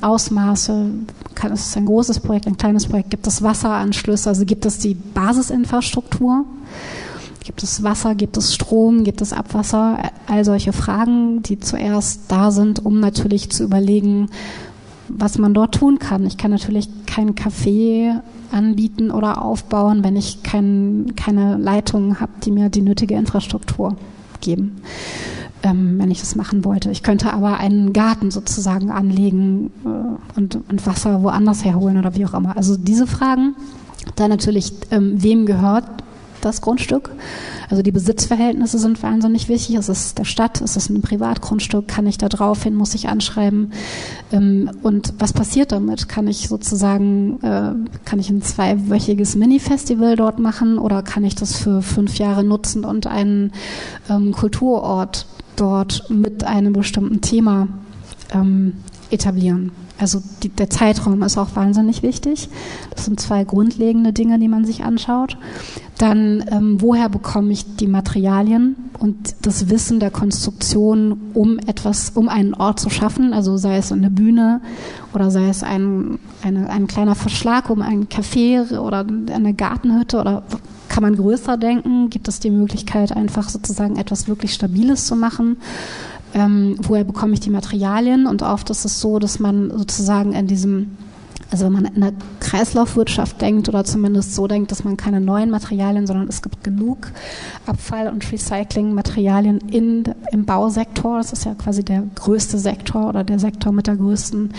Ausmaße, 0.00 0.90
kann, 1.34 1.52
es 1.52 1.66
ist 1.68 1.76
ein 1.76 1.86
großes 1.86 2.20
Projekt, 2.20 2.46
ein 2.46 2.56
kleines 2.56 2.86
Projekt, 2.86 3.10
gibt 3.10 3.26
es 3.26 3.42
Wasseranschlüsse, 3.42 4.28
also 4.28 4.44
gibt 4.44 4.64
es 4.64 4.78
die 4.78 4.94
Basisinfrastruktur, 4.94 6.44
gibt 7.42 7.62
es 7.62 7.82
Wasser, 7.82 8.14
gibt 8.14 8.36
es 8.36 8.54
Strom, 8.54 9.04
gibt 9.04 9.20
es 9.20 9.32
Abwasser, 9.32 9.98
all 10.26 10.44
solche 10.44 10.72
Fragen, 10.72 11.42
die 11.42 11.58
zuerst 11.58 12.22
da 12.28 12.50
sind, 12.50 12.84
um 12.84 13.00
natürlich 13.00 13.50
zu 13.50 13.64
überlegen, 13.64 14.28
was 15.08 15.36
man 15.38 15.52
dort 15.52 15.74
tun 15.74 15.98
kann. 15.98 16.26
Ich 16.26 16.38
kann 16.38 16.50
natürlich 16.50 16.88
kein 17.06 17.34
Café 17.34 18.20
anbieten 18.50 19.10
oder 19.10 19.42
aufbauen, 19.42 20.04
wenn 20.04 20.16
ich 20.16 20.42
kein, 20.42 21.12
keine 21.16 21.58
Leitungen 21.58 22.20
habe, 22.20 22.32
die 22.44 22.52
mir 22.52 22.70
die 22.70 22.82
nötige 22.82 23.14
Infrastruktur 23.14 23.96
geben 24.40 24.80
ähm, 25.64 25.98
wenn 25.98 26.10
ich 26.10 26.20
das 26.20 26.36
machen 26.36 26.64
wollte. 26.64 26.90
Ich 26.90 27.02
könnte 27.02 27.32
aber 27.32 27.58
einen 27.58 27.92
Garten 27.92 28.30
sozusagen 28.30 28.90
anlegen 28.90 29.72
äh, 29.84 30.38
und, 30.38 30.56
und, 30.68 30.86
Wasser 30.86 31.22
woanders 31.22 31.64
herholen 31.64 31.98
oder 31.98 32.14
wie 32.14 32.26
auch 32.26 32.34
immer. 32.34 32.56
Also 32.56 32.76
diese 32.76 33.06
Fragen. 33.06 33.56
Dann 34.16 34.28
natürlich, 34.28 34.74
ähm, 34.90 35.14
wem 35.22 35.46
gehört 35.46 35.86
das 36.42 36.60
Grundstück? 36.60 37.10
Also 37.70 37.82
die 37.82 37.90
Besitzverhältnisse 37.90 38.78
sind 38.78 39.02
wahnsinnig 39.02 39.48
wichtig. 39.48 39.76
Ist 39.76 39.88
es 39.88 40.14
der 40.14 40.24
Stadt? 40.24 40.60
Ist 40.60 40.76
es 40.76 40.90
ein 40.90 41.00
Privatgrundstück? 41.00 41.88
Kann 41.88 42.06
ich 42.06 42.18
da 42.18 42.28
drauf 42.28 42.62
hin? 42.62 42.74
Muss 42.74 42.94
ich 42.94 43.08
anschreiben? 43.08 43.72
Ähm, 44.30 44.70
und 44.82 45.14
was 45.18 45.32
passiert 45.32 45.72
damit? 45.72 46.10
Kann 46.10 46.28
ich 46.28 46.48
sozusagen, 46.48 47.40
äh, 47.42 47.72
kann 48.04 48.18
ich 48.18 48.28
ein 48.28 48.42
zweiwöchiges 48.42 49.36
Mini-Festival 49.36 50.16
dort 50.16 50.38
machen 50.38 50.76
oder 50.76 51.02
kann 51.02 51.24
ich 51.24 51.34
das 51.34 51.56
für 51.56 51.80
fünf 51.80 52.18
Jahre 52.18 52.44
nutzen 52.44 52.84
und 52.84 53.06
einen 53.06 53.52
ähm, 54.10 54.32
Kulturort 54.32 55.26
dort 55.56 56.08
mit 56.10 56.44
einem 56.44 56.72
bestimmten 56.72 57.20
Thema 57.20 57.68
ähm, 58.32 58.74
etablieren. 59.10 59.72
Also 59.98 60.20
die, 60.42 60.48
der 60.48 60.70
Zeitraum 60.70 61.22
ist 61.22 61.38
auch 61.38 61.54
wahnsinnig 61.54 62.02
wichtig. 62.02 62.48
Das 62.90 63.04
sind 63.04 63.20
zwei 63.20 63.44
grundlegende 63.44 64.12
Dinge, 64.12 64.38
die 64.38 64.48
man 64.48 64.64
sich 64.64 64.82
anschaut. 64.82 65.36
Dann, 65.98 66.44
ähm, 66.50 66.80
woher 66.80 67.08
bekomme 67.08 67.52
ich 67.52 67.76
die 67.76 67.86
Materialien 67.86 68.74
und 68.98 69.36
das 69.42 69.70
Wissen 69.70 70.00
der 70.00 70.10
Konstruktion, 70.10 71.30
um 71.34 71.58
etwas, 71.60 72.10
um 72.10 72.28
einen 72.28 72.54
Ort 72.54 72.80
zu 72.80 72.90
schaffen, 72.90 73.32
also 73.32 73.56
sei 73.56 73.76
es 73.76 73.92
eine 73.92 74.10
Bühne 74.10 74.60
oder 75.14 75.30
sei 75.30 75.48
es 75.48 75.62
ein, 75.62 76.18
eine, 76.42 76.68
ein 76.68 76.88
kleiner 76.88 77.14
Verschlag 77.14 77.70
um 77.70 77.80
ein 77.80 78.08
Café 78.08 78.76
oder 78.78 79.06
eine 79.32 79.54
Gartenhütte 79.54 80.18
oder 80.18 80.42
kann 80.88 81.02
man 81.02 81.16
größer 81.16 81.56
denken? 81.56 82.10
Gibt 82.10 82.28
es 82.28 82.40
die 82.40 82.50
Möglichkeit, 82.50 83.16
einfach 83.16 83.48
sozusagen 83.48 83.96
etwas 83.96 84.28
wirklich 84.28 84.54
Stabiles 84.54 85.06
zu 85.06 85.16
machen? 85.16 85.56
Ähm, 86.34 86.76
woher 86.82 87.04
bekomme 87.04 87.34
ich 87.34 87.40
die 87.40 87.50
Materialien? 87.50 88.26
Und 88.26 88.42
oft 88.42 88.68
ist 88.70 88.84
es 88.84 89.00
so, 89.00 89.18
dass 89.18 89.38
man 89.38 89.70
sozusagen 89.70 90.32
in 90.32 90.46
diesem 90.46 90.96
also 91.50 91.66
wenn 91.66 91.72
man 91.72 91.84
in 91.84 92.00
der 92.00 92.12
Kreislaufwirtschaft 92.40 93.40
denkt 93.40 93.68
oder 93.68 93.84
zumindest 93.84 94.34
so 94.34 94.48
denkt, 94.48 94.72
dass 94.72 94.82
man 94.82 94.96
keine 94.96 95.20
neuen 95.20 95.50
Materialien, 95.50 96.04
sondern 96.04 96.26
es 96.26 96.42
gibt 96.42 96.64
genug 96.64 97.12
Abfall- 97.64 98.08
und 98.08 98.32
Recyclingmaterialien 98.32 99.60
in, 99.60 100.02
im 100.32 100.46
Bausektor. 100.46 101.18
Das 101.18 101.32
ist 101.32 101.44
ja 101.44 101.54
quasi 101.54 101.84
der 101.84 102.02
größte 102.16 102.58
Sektor 102.58 103.08
oder 103.08 103.22
der 103.22 103.38
Sektor 103.38 103.72
mit 103.72 103.86
der 103.86 103.94
größten 103.94 104.50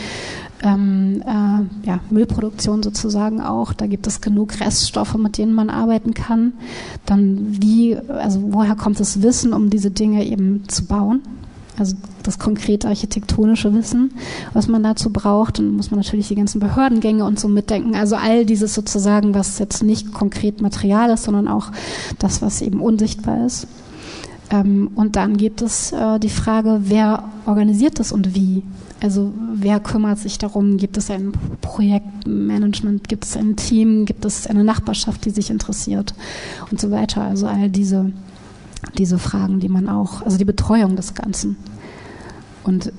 ähm, 0.64 1.22
äh, 1.26 1.88
ja, 1.88 2.00
Müllproduktion 2.10 2.82
sozusagen 2.82 3.42
auch. 3.42 3.74
Da 3.74 3.88
gibt 3.88 4.08
es 4.08 4.22
genug 4.22 4.60
Reststoffe, 4.62 5.16
mit 5.16 5.38
denen 5.38 5.54
man 5.54 5.70
arbeiten 5.70 6.14
kann. 6.14 6.54
Dann 7.06 7.58
wie, 7.62 7.98
also 7.98 8.40
woher 8.54 8.76
kommt 8.76 9.02
das 9.02 9.22
Wissen, 9.22 9.52
um 9.52 9.70
diese 9.70 9.92
Dinge 9.92 10.26
eben 10.26 10.64
zu 10.70 10.86
bauen? 10.86 11.22
Also 11.78 11.96
das 12.24 12.40
konkrete 12.40 12.88
architektonische 12.88 13.74
Wissen, 13.74 14.14
was 14.54 14.68
man 14.68 14.84
dazu 14.84 15.12
braucht. 15.12 15.60
Dann 15.60 15.76
muss 15.76 15.92
man 15.92 16.00
natürlich 16.00 16.28
die 16.30 16.36
ganzen 16.36 16.60
Behördengänge 16.60 17.26
und 17.26 17.40
so 17.40 17.48
mitdenken. 17.48 17.96
Also 17.96 18.16
all 18.16 18.46
dieses 18.46 18.74
sozusagen, 18.74 19.34
was 19.34 19.60
jetzt 19.60 19.84
nicht 19.84 20.14
konkret 20.14 20.62
Material 20.62 21.10
ist, 21.10 21.24
sondern 21.24 21.48
auch 21.48 21.72
das, 22.20 22.42
was 22.42 22.62
eben 22.62 22.80
unsichtbar 22.80 23.46
ist. 23.46 23.68
Ähm, 24.52 24.92
und 24.96 25.16
dann 25.16 25.38
gibt 25.38 25.62
es 25.62 25.92
äh, 25.92 26.20
die 26.20 26.30
Frage, 26.30 26.82
wer 26.84 27.24
organisiert 27.46 28.00
das 28.00 28.12
und 28.12 28.36
wie? 28.36 28.64
Also 29.02 29.34
wer 29.54 29.80
kümmert 29.80 30.20
sich 30.20 30.38
darum? 30.38 30.78
Gibt 30.78 30.98
es 30.98 31.12
ein 31.12 31.34
Projektmanagement? 31.62 33.08
Gibt 33.08 33.26
es 33.26 33.36
ein 33.36 33.56
Team? 33.56 34.06
Gibt 34.06 34.24
es 34.26 34.48
eine 34.48 34.64
Nachbarschaft, 34.64 35.26
die 35.26 35.32
sich 35.32 35.50
interessiert? 35.50 36.14
Und 36.72 36.80
so 36.80 36.92
weiter. 36.92 37.22
Also 37.22 37.48
all 37.48 37.70
diese 37.70 38.12
diese 38.98 39.20
Fragen, 39.20 39.60
die 39.60 39.70
man 39.70 39.90
auch, 39.90 40.22
also 40.22 40.38
die 40.38 40.46
Betreuung 40.46 40.96
des 40.96 41.14
Ganzen. 41.14 41.58
Und 42.64 42.92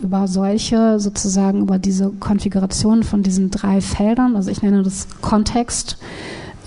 über 0.00 0.26
solche 0.26 0.98
sozusagen, 0.98 1.62
über 1.62 1.78
diese 1.78 2.10
Konfiguration 2.10 3.02
von 3.04 3.22
diesen 3.22 3.50
drei 3.50 3.80
Feldern, 3.80 4.36
also 4.36 4.50
ich 4.50 4.62
nenne 4.62 4.82
das 4.82 5.06
Kontext, 5.20 5.96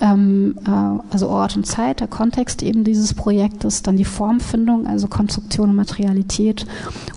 ähm, 0.00 0.56
äh, 0.66 0.70
also 1.10 1.28
Ort 1.28 1.56
und 1.56 1.66
Zeit, 1.66 2.00
der 2.00 2.08
Kontext 2.08 2.62
eben 2.62 2.84
dieses 2.84 3.14
Projektes, 3.14 3.82
dann 3.82 3.96
die 3.96 4.04
Formfindung, 4.04 4.86
also 4.86 5.08
Konstruktion 5.08 5.70
und 5.70 5.76
Materialität 5.76 6.66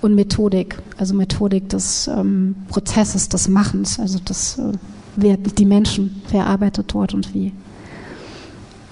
und 0.02 0.16
Methodik, 0.16 0.78
also 0.98 1.14
Methodik 1.14 1.70
des 1.70 2.08
ähm, 2.08 2.56
Prozesses, 2.70 3.30
des 3.30 3.48
Machens, 3.48 4.00
also 4.00 4.20
das, 4.24 4.58
äh, 4.60 4.72
wer, 5.16 5.38
die 5.38 5.66
Menschen, 5.66 6.22
wer 6.32 6.48
arbeitet 6.48 6.94
dort 6.94 7.14
und 7.14 7.34
wie. 7.34 7.54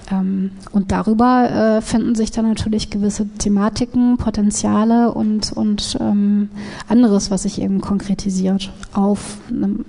Ähm, 0.10 0.52
und 0.72 0.92
darüber 0.92 1.50
äh, 1.78 1.82
finden 1.82 2.16
sich 2.16 2.32
dann 2.32 2.48
natürlich 2.48 2.90
gewisse 2.90 3.28
Thematiken, 3.28 4.18
Potenziale 4.18 5.12
und, 5.12 5.52
und 5.52 5.98
ähm, 6.00 6.50
anderes, 6.88 7.32
was 7.32 7.44
sich 7.44 7.62
eben 7.62 7.82
konkretisiert 7.82 8.72
auf, 8.94 9.38
einem, 9.50 9.86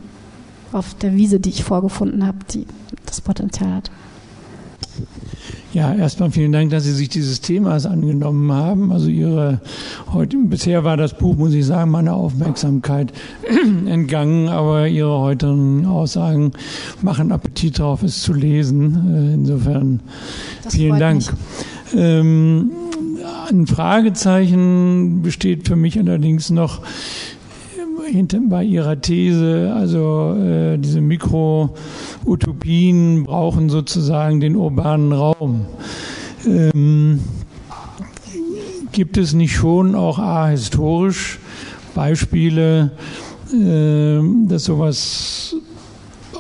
auf 0.73 0.95
der 0.95 1.15
Wiese, 1.15 1.41
die 1.41 1.51
ich 1.51 1.65
vorgefunden 1.65 2.27
habe, 2.27 2.39
die 2.51 2.67
das 3.07 3.21
Potenzial 3.21 3.75
hat. 3.75 3.91
Ja, 5.75 5.95
erstmal 5.95 6.31
vielen 6.31 6.53
Dank, 6.53 6.71
dass 6.71 6.85
Sie 6.85 6.93
sich 6.93 7.11
dieses 7.11 7.43
Themas 7.43 7.85
angenommen 7.85 8.51
haben. 8.51 8.91
Also 8.91 9.09
Ihre 9.09 9.61
heute 10.11 10.39
bisher 10.39 10.83
war 10.83 10.97
das 10.97 11.13
Buch, 11.13 11.37
muss 11.37 11.53
ich 11.53 11.67
sagen, 11.67 11.91
meiner 11.91 12.15
Aufmerksamkeit 12.15 13.13
entgangen, 13.87 14.49
aber 14.49 14.89
Ihre 14.89 15.19
heutigen 15.19 15.85
Aussagen 15.85 16.53
machen 17.03 17.33
Appetit 17.33 17.81
darauf, 17.81 18.03
es 18.03 18.23
zu 18.23 18.33
lesen. 18.33 19.15
Äh, 19.15 19.35
insofern 19.35 20.01
das 20.65 20.75
vielen 20.75 20.99
Dank. 20.99 21.25
Ähm, 21.95 22.71
ein 23.51 23.67
Fragezeichen 23.67 25.21
besteht 25.23 25.69
für 25.69 25.77
mich 25.77 25.99
allerdings 25.99 26.49
noch 26.49 26.81
hinter, 28.09 28.41
bei 28.49 28.65
Ihrer 28.65 29.01
These, 29.01 29.73
also 29.75 30.35
äh, 30.35 30.77
diese 30.79 31.01
Mikro-Utopien 31.01 33.23
brauchen 33.25 33.71
sozusagen 33.71 34.41
den 34.41 34.57
urbanen 34.57 35.13
Raum. 35.13 35.67
Ähm, 36.47 37.21
gibt 38.93 39.17
es 39.17 39.33
nicht 39.33 39.55
schon 39.55 39.95
auch 39.95 40.19
ahistorisch 40.19 41.39
Beispiele, 41.95 42.91
äh, 43.53 44.21
dass 44.49 44.65
sowas 44.65 45.57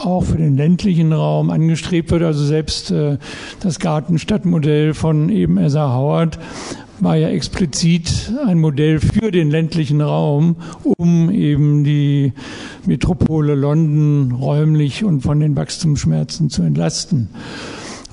auch 0.02 0.22
für 0.22 0.38
den 0.38 0.56
ländlichen 0.56 1.12
Raum 1.12 1.50
angestrebt 1.50 2.10
wird. 2.10 2.22
Also 2.22 2.42
selbst 2.44 2.90
äh, 2.90 3.18
das 3.60 3.78
Gartenstadtmodell 3.78 4.94
von 4.94 5.28
eben 5.28 5.58
Esa 5.58 5.94
Howard 5.94 6.38
war 7.00 7.16
ja 7.16 7.28
explizit 7.28 8.32
ein 8.46 8.58
Modell 8.58 9.00
für 9.00 9.30
den 9.30 9.50
ländlichen 9.50 10.00
Raum, 10.00 10.56
um 10.82 11.30
eben 11.30 11.84
die 11.84 12.32
Metropole 12.86 13.54
London 13.54 14.32
räumlich 14.32 15.04
und 15.04 15.20
von 15.20 15.40
den 15.40 15.56
Wachstumsschmerzen 15.56 16.50
zu 16.50 16.62
entlasten. 16.62 17.28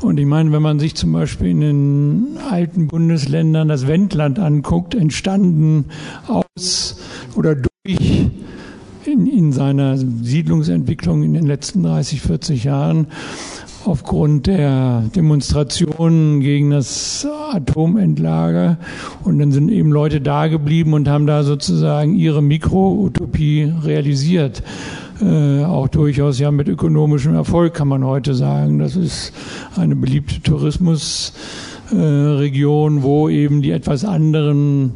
Und 0.02 0.20
ich 0.20 0.26
meine, 0.26 0.52
wenn 0.52 0.62
man 0.62 0.80
sich 0.80 0.96
zum 0.96 1.14
Beispiel 1.14 1.48
in 1.48 1.62
den 1.62 2.38
alten 2.50 2.88
Bundesländern 2.88 3.68
das 3.68 3.88
Wendland 3.88 4.40
anguckt, 4.40 4.94
entstanden 4.94 5.86
aus 6.28 6.98
oder 7.36 7.56
durch 7.56 8.30
in, 9.06 9.28
in 9.28 9.52
seiner 9.52 9.98
Siedlungsentwicklung 9.98 11.24
in 11.24 11.34
den 11.34 11.46
letzten 11.46 11.84
30, 11.84 12.22
40 12.22 12.64
Jahren 12.64 13.08
aufgrund 13.88 14.48
der 14.48 15.04
Demonstrationen 15.16 16.40
gegen 16.42 16.72
das 16.72 17.28
Atomendlager. 17.52 18.78
Und 19.24 19.40
dann 19.40 19.52
sind 19.52 19.70
eben 19.70 19.92
Leute 19.92 20.22
da 20.22 20.48
geblieben 20.48 20.94
und 20.94 21.08
haben 21.08 21.28
da 21.28 21.44
sozusagen 21.44 22.16
ihre 22.16 22.42
Mikro-Utopie 22.42 23.72
realisiert. 23.84 24.64
Äh, 25.22 25.64
auch 25.64 25.88
durchaus 25.88 26.40
ja 26.40 26.52
mit 26.52 26.68
ökonomischem 26.68 27.36
Erfolg 27.36 27.74
kann 27.74 27.88
man 27.88 28.04
heute 28.04 28.34
sagen. 28.34 28.80
Das 28.80 28.96
ist 28.96 29.32
eine 29.76 29.96
beliebte 29.96 30.42
Tourismus- 30.42 31.34
äh, 31.92 31.96
wo 31.96 33.30
eben 33.30 33.62
die 33.62 33.72
etwas 33.72 34.04
anderen 34.06 34.94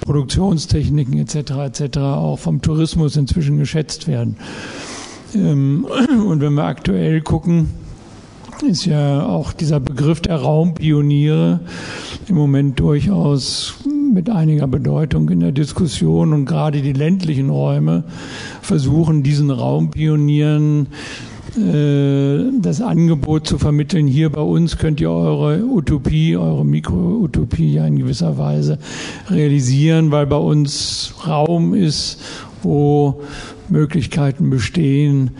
Produktionstechniken 0.00 1.18
etc. 1.18 1.52
etc. 1.66 1.98
auch 1.98 2.38
vom 2.38 2.60
Tourismus 2.60 3.16
inzwischen 3.16 3.58
geschätzt 3.58 4.06
werden. 4.06 4.36
Ähm, 5.34 5.86
und 6.26 6.40
wenn 6.40 6.54
wir 6.54 6.64
aktuell 6.64 7.20
gucken, 7.20 7.68
ist 8.62 8.86
ja 8.86 9.26
auch 9.26 9.52
dieser 9.52 9.80
Begriff 9.80 10.20
der 10.20 10.36
Raumpioniere 10.36 11.60
im 12.28 12.34
Moment 12.36 12.78
durchaus 12.80 13.74
mit 14.12 14.30
einiger 14.30 14.66
Bedeutung 14.66 15.28
in 15.28 15.40
der 15.40 15.52
Diskussion. 15.52 16.32
Und 16.32 16.46
gerade 16.46 16.80
die 16.80 16.92
ländlichen 16.92 17.50
Räume 17.50 18.04
versuchen 18.62 19.22
diesen 19.22 19.50
Raumpionieren 19.50 20.88
äh, 21.56 22.50
das 22.60 22.80
Angebot 22.80 23.46
zu 23.46 23.58
vermitteln, 23.58 24.06
hier 24.06 24.30
bei 24.30 24.40
uns 24.40 24.78
könnt 24.78 25.00
ihr 25.00 25.10
eure 25.10 25.62
Utopie, 25.64 26.36
eure 26.36 26.64
Mikro-Utopie 26.64 27.74
ja 27.74 27.86
in 27.86 27.96
gewisser 27.96 28.38
Weise 28.38 28.78
realisieren, 29.30 30.10
weil 30.10 30.26
bei 30.26 30.36
uns 30.36 31.14
Raum 31.26 31.74
ist, 31.74 32.20
wo 32.62 33.20
Möglichkeiten 33.68 34.50
bestehen, 34.50 35.30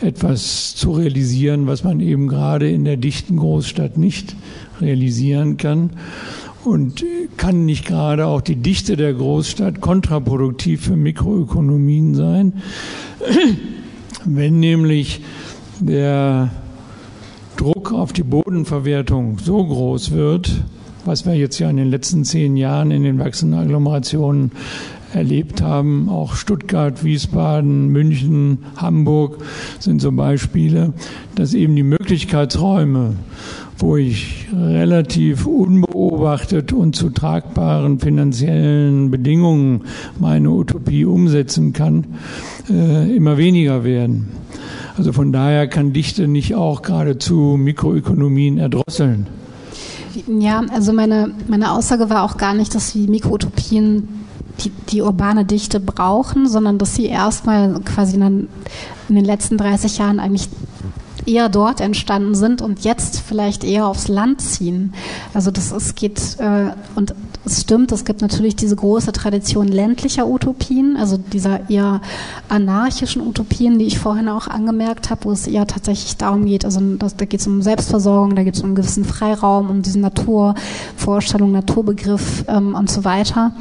etwas 0.00 0.74
zu 0.74 0.92
realisieren, 0.92 1.66
was 1.66 1.84
man 1.84 2.00
eben 2.00 2.28
gerade 2.28 2.70
in 2.70 2.84
der 2.84 2.96
dichten 2.96 3.36
Großstadt 3.36 3.98
nicht 3.98 4.36
realisieren 4.80 5.56
kann. 5.56 5.90
Und 6.64 7.04
kann 7.36 7.66
nicht 7.66 7.84
gerade 7.84 8.26
auch 8.26 8.40
die 8.40 8.56
Dichte 8.56 8.96
der 8.96 9.12
Großstadt 9.12 9.82
kontraproduktiv 9.82 10.82
für 10.84 10.96
Mikroökonomien 10.96 12.14
sein, 12.14 12.54
wenn 14.24 14.60
nämlich 14.60 15.20
der 15.80 16.50
Druck 17.56 17.92
auf 17.92 18.12
die 18.12 18.22
Bodenverwertung 18.22 19.38
so 19.38 19.64
groß 19.64 20.12
wird, 20.12 20.50
was 21.04 21.26
wir 21.26 21.34
jetzt 21.34 21.58
ja 21.58 21.68
in 21.68 21.76
den 21.76 21.90
letzten 21.90 22.24
zehn 22.24 22.56
Jahren 22.56 22.90
in 22.90 23.04
den 23.04 23.18
wachsenden 23.18 23.60
Agglomerationen 23.60 24.52
erlebt 25.14 25.62
haben, 25.62 26.08
auch 26.08 26.34
Stuttgart, 26.34 27.04
Wiesbaden, 27.04 27.88
München, 27.88 28.58
Hamburg 28.76 29.38
sind 29.78 30.00
so 30.00 30.12
Beispiele, 30.12 30.92
dass 31.34 31.54
eben 31.54 31.76
die 31.76 31.82
Möglichkeitsräume, 31.82 33.14
wo 33.78 33.96
ich 33.96 34.46
relativ 34.52 35.46
unbeobachtet 35.46 36.72
und 36.72 36.96
zu 36.96 37.10
tragbaren 37.10 37.98
finanziellen 37.98 39.10
Bedingungen 39.10 39.82
meine 40.18 40.50
Utopie 40.50 41.04
umsetzen 41.04 41.72
kann, 41.72 42.04
äh, 42.70 43.14
immer 43.14 43.36
weniger 43.36 43.84
werden. 43.84 44.28
Also 44.96 45.12
von 45.12 45.32
daher 45.32 45.66
kann 45.66 45.92
Dichte 45.92 46.28
nicht 46.28 46.54
auch 46.54 46.82
geradezu 46.82 47.56
Mikroökonomien 47.58 48.58
erdrosseln. 48.58 49.26
Ja, 50.28 50.62
also 50.72 50.92
meine, 50.92 51.32
meine 51.48 51.72
Aussage 51.72 52.08
war 52.08 52.22
auch 52.22 52.36
gar 52.36 52.54
nicht, 52.54 52.74
dass 52.74 52.92
die 52.92 53.08
Mikroutopien 53.08 54.23
die, 54.60 54.70
die 54.88 55.02
urbane 55.02 55.44
Dichte 55.44 55.80
brauchen, 55.80 56.48
sondern 56.48 56.78
dass 56.78 56.94
sie 56.94 57.06
erstmal 57.06 57.80
quasi 57.80 58.16
in 58.16 58.48
den 59.08 59.24
letzten 59.24 59.58
30 59.58 59.98
Jahren 59.98 60.20
eigentlich 60.20 60.48
eher 61.26 61.48
dort 61.48 61.80
entstanden 61.80 62.34
sind 62.34 62.62
und 62.62 62.84
jetzt 62.84 63.20
vielleicht 63.20 63.64
eher 63.64 63.86
aufs 63.86 64.08
Land 64.08 64.40
ziehen. 64.40 64.92
Also 65.32 65.50
das 65.50 65.72
es 65.72 65.94
geht 65.94 66.36
äh, 66.38 66.70
und 66.94 67.14
es 67.46 67.60
stimmt, 67.60 67.92
es 67.92 68.04
gibt 68.04 68.22
natürlich 68.22 68.56
diese 68.56 68.76
große 68.76 69.12
Tradition 69.12 69.68
ländlicher 69.68 70.26
Utopien, 70.26 70.96
also 70.96 71.18
dieser 71.18 71.68
eher 71.68 72.00
anarchischen 72.48 73.20
Utopien, 73.26 73.78
die 73.78 73.86
ich 73.86 73.98
vorhin 73.98 74.28
auch 74.28 74.48
angemerkt 74.48 75.10
habe, 75.10 75.24
wo 75.24 75.32
es 75.32 75.46
eher 75.46 75.66
tatsächlich 75.66 76.16
darum 76.16 76.46
geht, 76.46 76.64
also 76.64 76.80
das, 76.96 77.16
da 77.16 77.24
geht 77.24 77.40
es 77.40 77.46
um 77.46 77.60
Selbstversorgung, 77.60 78.34
da 78.34 78.44
geht 78.44 78.54
es 78.54 78.60
um 78.60 78.68
einen 78.68 78.74
gewissen 78.76 79.04
Freiraum, 79.04 79.68
um 79.68 79.82
diesen 79.82 80.00
Naturvorstellung, 80.00 81.52
Naturbegriff 81.52 82.44
ähm, 82.48 82.74
und 82.74 82.90
so 82.90 83.04
weiter 83.04 83.52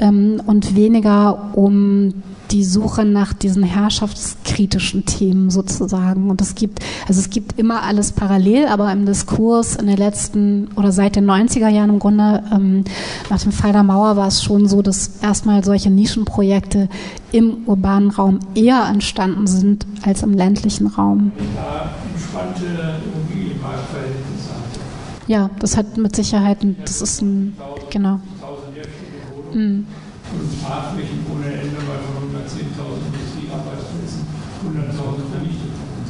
ähm, 0.00 0.42
und 0.46 0.76
weniger 0.76 1.50
um 1.54 2.14
die 2.50 2.64
Suche 2.64 3.04
nach 3.04 3.32
diesen 3.32 3.62
herrschaftskritischen 3.62 5.04
Themen 5.04 5.50
sozusagen. 5.50 6.30
Und 6.30 6.40
es 6.40 6.54
gibt, 6.54 6.80
also 7.06 7.20
es 7.20 7.30
gibt 7.30 7.58
immer 7.58 7.82
alles 7.82 8.12
parallel, 8.12 8.66
aber 8.66 8.90
im 8.92 9.06
Diskurs 9.06 9.76
in 9.76 9.86
den 9.86 9.96
letzten 9.96 10.68
oder 10.76 10.92
seit 10.92 11.16
den 11.16 11.30
90er 11.30 11.68
Jahren 11.68 11.90
im 11.90 11.98
Grunde, 11.98 12.42
ähm, 12.52 12.84
nach 13.28 13.40
dem 13.40 13.52
Fall 13.52 13.72
der 13.72 13.82
Mauer 13.82 14.16
war 14.16 14.28
es 14.28 14.42
schon 14.42 14.68
so, 14.68 14.82
dass 14.82 15.22
erstmal 15.22 15.64
solche 15.64 15.90
Nischenprojekte 15.90 16.88
im 17.32 17.58
urbanen 17.66 18.10
Raum 18.10 18.40
eher 18.54 18.84
entstanden 18.88 19.46
sind 19.46 19.86
als 20.02 20.22
im 20.22 20.34
ländlichen 20.34 20.88
Raum. 20.88 21.32
Ja, 25.28 25.50
das 25.60 25.76
hat 25.76 25.96
mit 25.96 26.16
Sicherheit, 26.16 26.58
das 26.84 27.00
ist 27.00 27.22
ein, 27.22 27.56
genau. 27.90 28.20
Mhm 29.52 29.86
Ende, 31.50 31.76
weil 31.90 31.98
von 32.06 32.22
110.000 32.30 33.10
Industriearbeitsplätzen 33.10 34.22
100.000 34.62 35.26
vernichtet 35.30 35.74
wurden. 35.74 36.06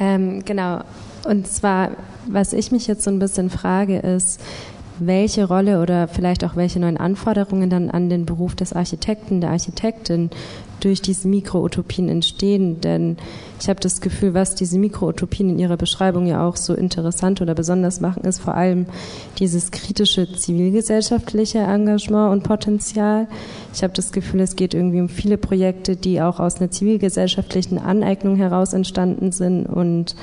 Ähm, 0.00 0.44
genau. 0.44 0.80
Und 1.24 1.46
zwar, 1.46 1.90
was 2.26 2.52
ich 2.52 2.72
mich 2.72 2.86
jetzt 2.86 3.04
so 3.04 3.10
ein 3.10 3.18
bisschen 3.18 3.50
frage, 3.50 3.98
ist, 3.98 4.40
welche 4.98 5.46
Rolle 5.46 5.82
oder 5.82 6.08
vielleicht 6.08 6.44
auch 6.44 6.56
welche 6.56 6.80
neuen 6.80 6.96
Anforderungen 6.96 7.68
dann 7.68 7.90
an 7.90 8.08
den 8.08 8.24
Beruf 8.24 8.54
des 8.54 8.72
Architekten, 8.72 9.40
der 9.40 9.50
Architektin 9.50 10.30
durch 10.80 11.00
diese 11.00 11.28
Mikroutopien 11.28 12.08
entstehen. 12.08 12.80
Denn 12.80 13.16
ich 13.60 13.68
habe 13.68 13.80
das 13.80 14.00
Gefühl, 14.00 14.34
was 14.34 14.54
diese 14.54 14.78
Mikroutopien 14.78 15.50
in 15.50 15.58
ihrer 15.58 15.76
Beschreibung 15.76 16.26
ja 16.26 16.46
auch 16.46 16.56
so 16.56 16.74
interessant 16.74 17.40
oder 17.40 17.54
besonders 17.54 18.00
machen, 18.00 18.24
ist 18.24 18.40
vor 18.40 18.54
allem 18.54 18.86
dieses 19.38 19.70
kritische 19.70 20.30
zivilgesellschaftliche 20.30 21.58
Engagement 21.58 22.32
und 22.32 22.42
Potenzial. 22.42 23.26
Ich 23.72 23.82
habe 23.82 23.94
das 23.94 24.12
Gefühl, 24.12 24.40
es 24.40 24.56
geht 24.56 24.74
irgendwie 24.74 25.00
um 25.00 25.08
viele 25.08 25.38
Projekte, 25.38 25.96
die 25.96 26.20
auch 26.20 26.40
aus 26.40 26.60
einer 26.60 26.70
zivilgesellschaftlichen 26.70 27.78
Aneignung 27.78 28.36
heraus 28.36 28.72
entstanden 28.72 29.32
sind 29.32 29.66
und 29.66 30.14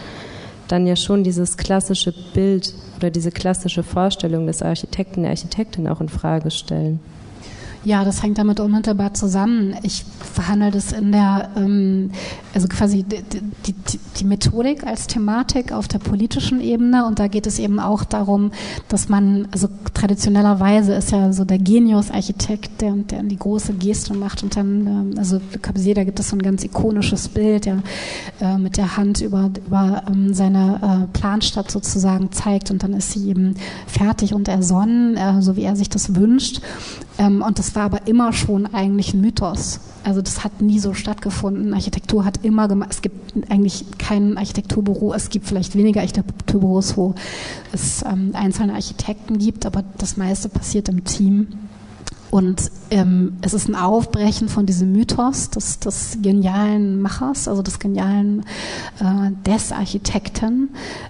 dann 0.67 0.87
ja 0.87 0.95
schon 0.95 1.23
dieses 1.23 1.57
klassische 1.57 2.13
Bild 2.33 2.73
oder 2.97 3.11
diese 3.11 3.31
klassische 3.31 3.83
Vorstellung 3.83 4.47
des 4.47 4.61
Architekten, 4.61 5.23
der 5.23 5.31
Architektin 5.31 5.87
auch 5.87 6.01
in 6.01 6.09
Frage 6.09 6.51
stellen. 6.51 6.99
Ja, 7.85 8.05
das 8.05 8.23
hängt 8.23 8.37
damit 8.37 8.61
unmittelbar 8.61 9.13
zusammen. 9.13 9.75
Ich 9.83 10.05
verhandle 10.33 10.71
das 10.71 10.93
in 10.93 11.11
der, 11.11 11.49
ähm, 11.57 12.11
also 12.53 12.69
quasi 12.69 13.03
die, 13.03 13.21
die, 13.65 13.75
die, 14.17 14.23
Methodik 14.23 14.87
als 14.87 15.07
Thematik 15.07 15.73
auf 15.73 15.89
der 15.89 15.99
politischen 15.99 16.61
Ebene 16.61 17.05
und 17.05 17.19
da 17.19 17.27
geht 17.27 17.45
es 17.45 17.59
eben 17.59 17.81
auch 17.81 18.05
darum, 18.05 18.51
dass 18.87 19.09
man, 19.09 19.49
also 19.51 19.67
traditionellerweise 19.93 20.93
ist 20.93 21.11
ja 21.11 21.33
so 21.33 21.43
der 21.43 21.59
Genius-Architekt, 21.59 22.79
der, 22.79 22.93
der 22.93 23.23
die 23.23 23.35
große 23.35 23.73
Geste 23.73 24.13
macht 24.13 24.43
und 24.43 24.55
dann, 24.55 24.87
ähm, 24.87 25.13
also 25.17 25.41
Corbusier, 25.61 25.95
da 25.95 26.05
gibt 26.05 26.21
es 26.21 26.29
so 26.29 26.37
ein 26.37 26.41
ganz 26.41 26.63
ikonisches 26.63 27.27
Bild, 27.27 27.65
der 27.65 27.83
äh, 28.39 28.57
mit 28.57 28.77
der 28.77 28.95
Hand 28.95 29.19
über, 29.19 29.51
über 29.67 30.03
ähm, 30.09 30.33
seine 30.33 31.07
äh, 31.11 31.17
Planstadt 31.17 31.69
sozusagen 31.69 32.31
zeigt 32.31 32.71
und 32.71 32.81
dann 32.81 32.93
ist 32.93 33.11
sie 33.11 33.27
eben 33.27 33.55
fertig 33.87 34.33
und 34.33 34.47
ersonnen, 34.47 35.17
äh, 35.17 35.41
so 35.41 35.57
wie 35.57 35.63
er 35.63 35.75
sich 35.75 35.89
das 35.89 36.15
wünscht. 36.15 36.61
Ähm, 37.17 37.41
und 37.41 37.59
das 37.59 37.72
war 37.75 37.83
aber 37.83 38.07
immer 38.07 38.33
schon 38.33 38.65
eigentlich 38.73 39.13
ein 39.13 39.21
Mythos. 39.21 39.79
Also 40.03 40.21
das 40.21 40.43
hat 40.43 40.61
nie 40.61 40.79
so 40.79 40.93
stattgefunden. 40.93 41.73
Architektur 41.73 42.25
hat 42.25 42.43
immer 42.43 42.67
gemacht, 42.67 42.91
es 42.91 43.01
gibt 43.01 43.33
eigentlich 43.49 43.85
kein 43.97 44.37
Architekturbüro, 44.37 45.13
es 45.13 45.29
gibt 45.29 45.47
vielleicht 45.47 45.75
weniger 45.75 46.01
Architekturbüros, 46.01 46.97
wo 46.97 47.15
es 47.71 48.03
ähm, 48.03 48.31
einzelne 48.33 48.73
Architekten 48.73 49.37
gibt, 49.37 49.65
aber 49.65 49.83
das 49.97 50.17
meiste 50.17 50.49
passiert 50.49 50.89
im 50.89 51.03
Team. 51.03 51.47
Und 52.33 52.71
ähm, 52.89 53.37
es 53.43 53.53
ist 53.53 53.69
ein 53.69 53.75
Aufbrechen 53.75 54.49
von 54.49 54.65
diesem 54.65 54.91
Mythos 54.91 55.51
des, 55.51 55.77
des 55.77 56.17
genialen 56.19 56.99
Machers, 56.99 57.47
also 57.47 57.61
des 57.61 57.77
genialen 57.77 58.39
äh, 58.99 59.29
des 59.45 59.71
Architekten, 59.71 60.69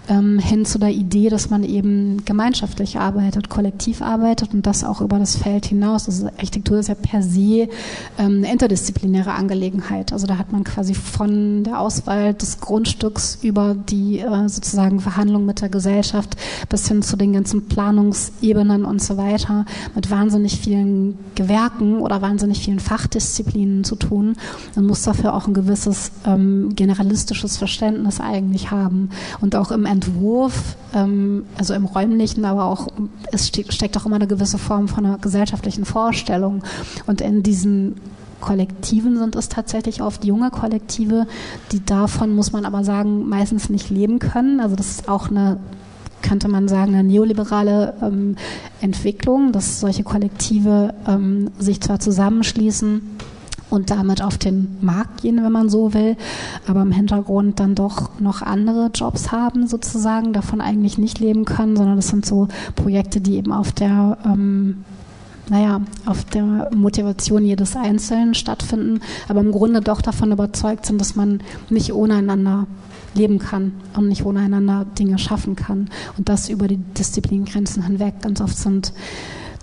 ähm, 0.09 0.37
hin 0.37 0.65
zu 0.65 0.79
der 0.79 0.89
Idee, 0.89 1.29
dass 1.29 1.49
man 1.49 1.63
eben 1.63 2.25
gemeinschaftlich 2.25 2.99
arbeitet, 2.99 3.47
kollektiv 3.47 4.01
arbeitet 4.01 4.53
und 4.53 4.67
das 4.67 4.83
auch 4.83 4.99
über 4.99 5.17
das 5.17 5.37
Feld 5.37 5.65
hinaus. 5.65 6.07
Also 6.07 6.25
Architektur 6.25 6.79
ist 6.79 6.89
ja 6.89 6.95
per 6.95 7.23
se 7.23 7.69
ähm, 8.19 8.39
eine 8.39 8.51
interdisziplinäre 8.51 9.31
Angelegenheit. 9.31 10.11
Also 10.11 10.27
da 10.27 10.37
hat 10.37 10.51
man 10.51 10.65
quasi 10.65 10.93
von 10.93 11.63
der 11.63 11.79
Auswahl 11.79 12.33
des 12.33 12.59
Grundstücks 12.59 13.39
über 13.41 13.75
die 13.75 14.19
äh, 14.19 14.49
sozusagen 14.49 14.99
Verhandlung 14.99 15.45
mit 15.45 15.61
der 15.61 15.69
Gesellschaft 15.69 16.35
bis 16.67 16.85
hin 16.89 17.01
zu 17.01 17.15
den 17.15 17.31
ganzen 17.31 17.69
Planungsebenen 17.69 18.83
und 18.83 19.01
so 19.01 19.15
weiter 19.15 19.63
mit 19.95 20.11
wahnsinnig 20.11 20.59
vielen 20.59 21.12
Gewerken 21.35 21.99
oder 21.99 22.21
wahnsinnig 22.21 22.59
vielen 22.63 22.79
Fachdisziplinen 22.79 23.83
zu 23.83 23.95
tun. 23.95 24.35
Man 24.75 24.85
muss 24.85 25.03
dafür 25.03 25.33
auch 25.33 25.47
ein 25.47 25.53
gewisses 25.53 26.11
ähm, 26.25 26.71
generalistisches 26.75 27.57
Verständnis 27.57 28.19
eigentlich 28.19 28.71
haben. 28.71 29.09
Und 29.41 29.55
auch 29.55 29.71
im 29.71 29.85
Entwurf, 29.85 30.75
ähm, 30.93 31.45
also 31.57 31.73
im 31.73 31.85
räumlichen, 31.85 32.45
aber 32.45 32.65
auch, 32.65 32.87
es 33.31 33.47
steckt 33.47 33.97
auch 33.97 34.05
immer 34.05 34.15
eine 34.15 34.27
gewisse 34.27 34.57
Form 34.57 34.87
von 34.87 35.05
einer 35.05 35.17
gesellschaftlichen 35.17 35.85
Vorstellung. 35.85 36.63
Und 37.07 37.21
in 37.21 37.43
diesen 37.43 37.95
Kollektiven 38.43 39.17
sind 39.17 39.35
es 39.37 39.47
tatsächlich 39.47 40.01
oft 40.01 40.25
junge 40.25 40.51
Kollektive, 40.51 41.27
die 41.71 41.83
davon, 41.83 42.35
muss 42.35 42.51
man 42.51 42.65
aber 42.65 42.83
sagen, 42.83 43.27
meistens 43.29 43.69
nicht 43.69 43.89
leben 43.89 44.19
können. 44.19 44.59
Also 44.59 44.75
das 44.75 44.87
ist 44.89 45.09
auch 45.09 45.29
eine 45.29 45.59
könnte 46.23 46.47
man 46.47 46.67
sagen, 46.67 46.95
eine 46.95 47.03
neoliberale 47.03 47.93
ähm, 48.01 48.35
Entwicklung, 48.81 49.51
dass 49.51 49.79
solche 49.79 50.03
Kollektive 50.03 50.95
ähm, 51.07 51.51
sich 51.59 51.81
zwar 51.81 51.99
zusammenschließen, 51.99 53.01
und 53.73 53.89
damit 53.89 54.21
auf 54.21 54.37
den 54.37 54.77
Markt 54.81 55.23
gehen, 55.23 55.43
wenn 55.43 55.51
man 55.51 55.67
so 55.67 55.95
will, 55.95 56.15
aber 56.67 56.83
im 56.83 56.91
Hintergrund 56.91 57.59
dann 57.59 57.73
doch 57.73 58.19
noch 58.19 58.43
andere 58.43 58.91
Jobs 58.93 59.31
haben 59.31 59.65
sozusagen, 59.65 60.31
davon 60.31 60.61
eigentlich 60.61 60.99
nicht 60.99 61.19
leben 61.19 61.43
können, 61.43 61.75
sondern 61.75 61.95
das 61.95 62.09
sind 62.09 62.23
so 62.23 62.49
Projekte, 62.75 63.19
die 63.19 63.35
eben 63.37 63.51
auf 63.51 63.71
der 63.71 64.19
ähm, 64.25 64.85
naja, 65.49 65.81
auf 66.05 66.23
der 66.23 66.69
Motivation 66.73 67.43
jedes 67.43 67.75
Einzelnen 67.75 68.33
stattfinden, 68.33 69.01
aber 69.27 69.41
im 69.41 69.51
Grunde 69.51 69.81
doch 69.81 70.01
davon 70.01 70.31
überzeugt 70.31 70.85
sind, 70.85 71.01
dass 71.01 71.15
man 71.15 71.41
nicht 71.69 71.93
ohne 71.93 72.15
einander 72.15 72.67
leben 73.13 73.39
kann 73.39 73.73
und 73.95 74.07
nicht 74.07 74.25
ohne 74.25 74.39
einander 74.39 74.85
Dinge 74.97 75.17
schaffen 75.17 75.55
kann. 75.55 75.89
Und 76.17 76.29
das 76.29 76.49
über 76.49 76.67
die 76.67 76.77
Disziplingrenzen 76.77 77.83
hinweg. 77.83 78.15
Ganz 78.21 78.41
oft 78.41 78.57
sind 78.57 78.93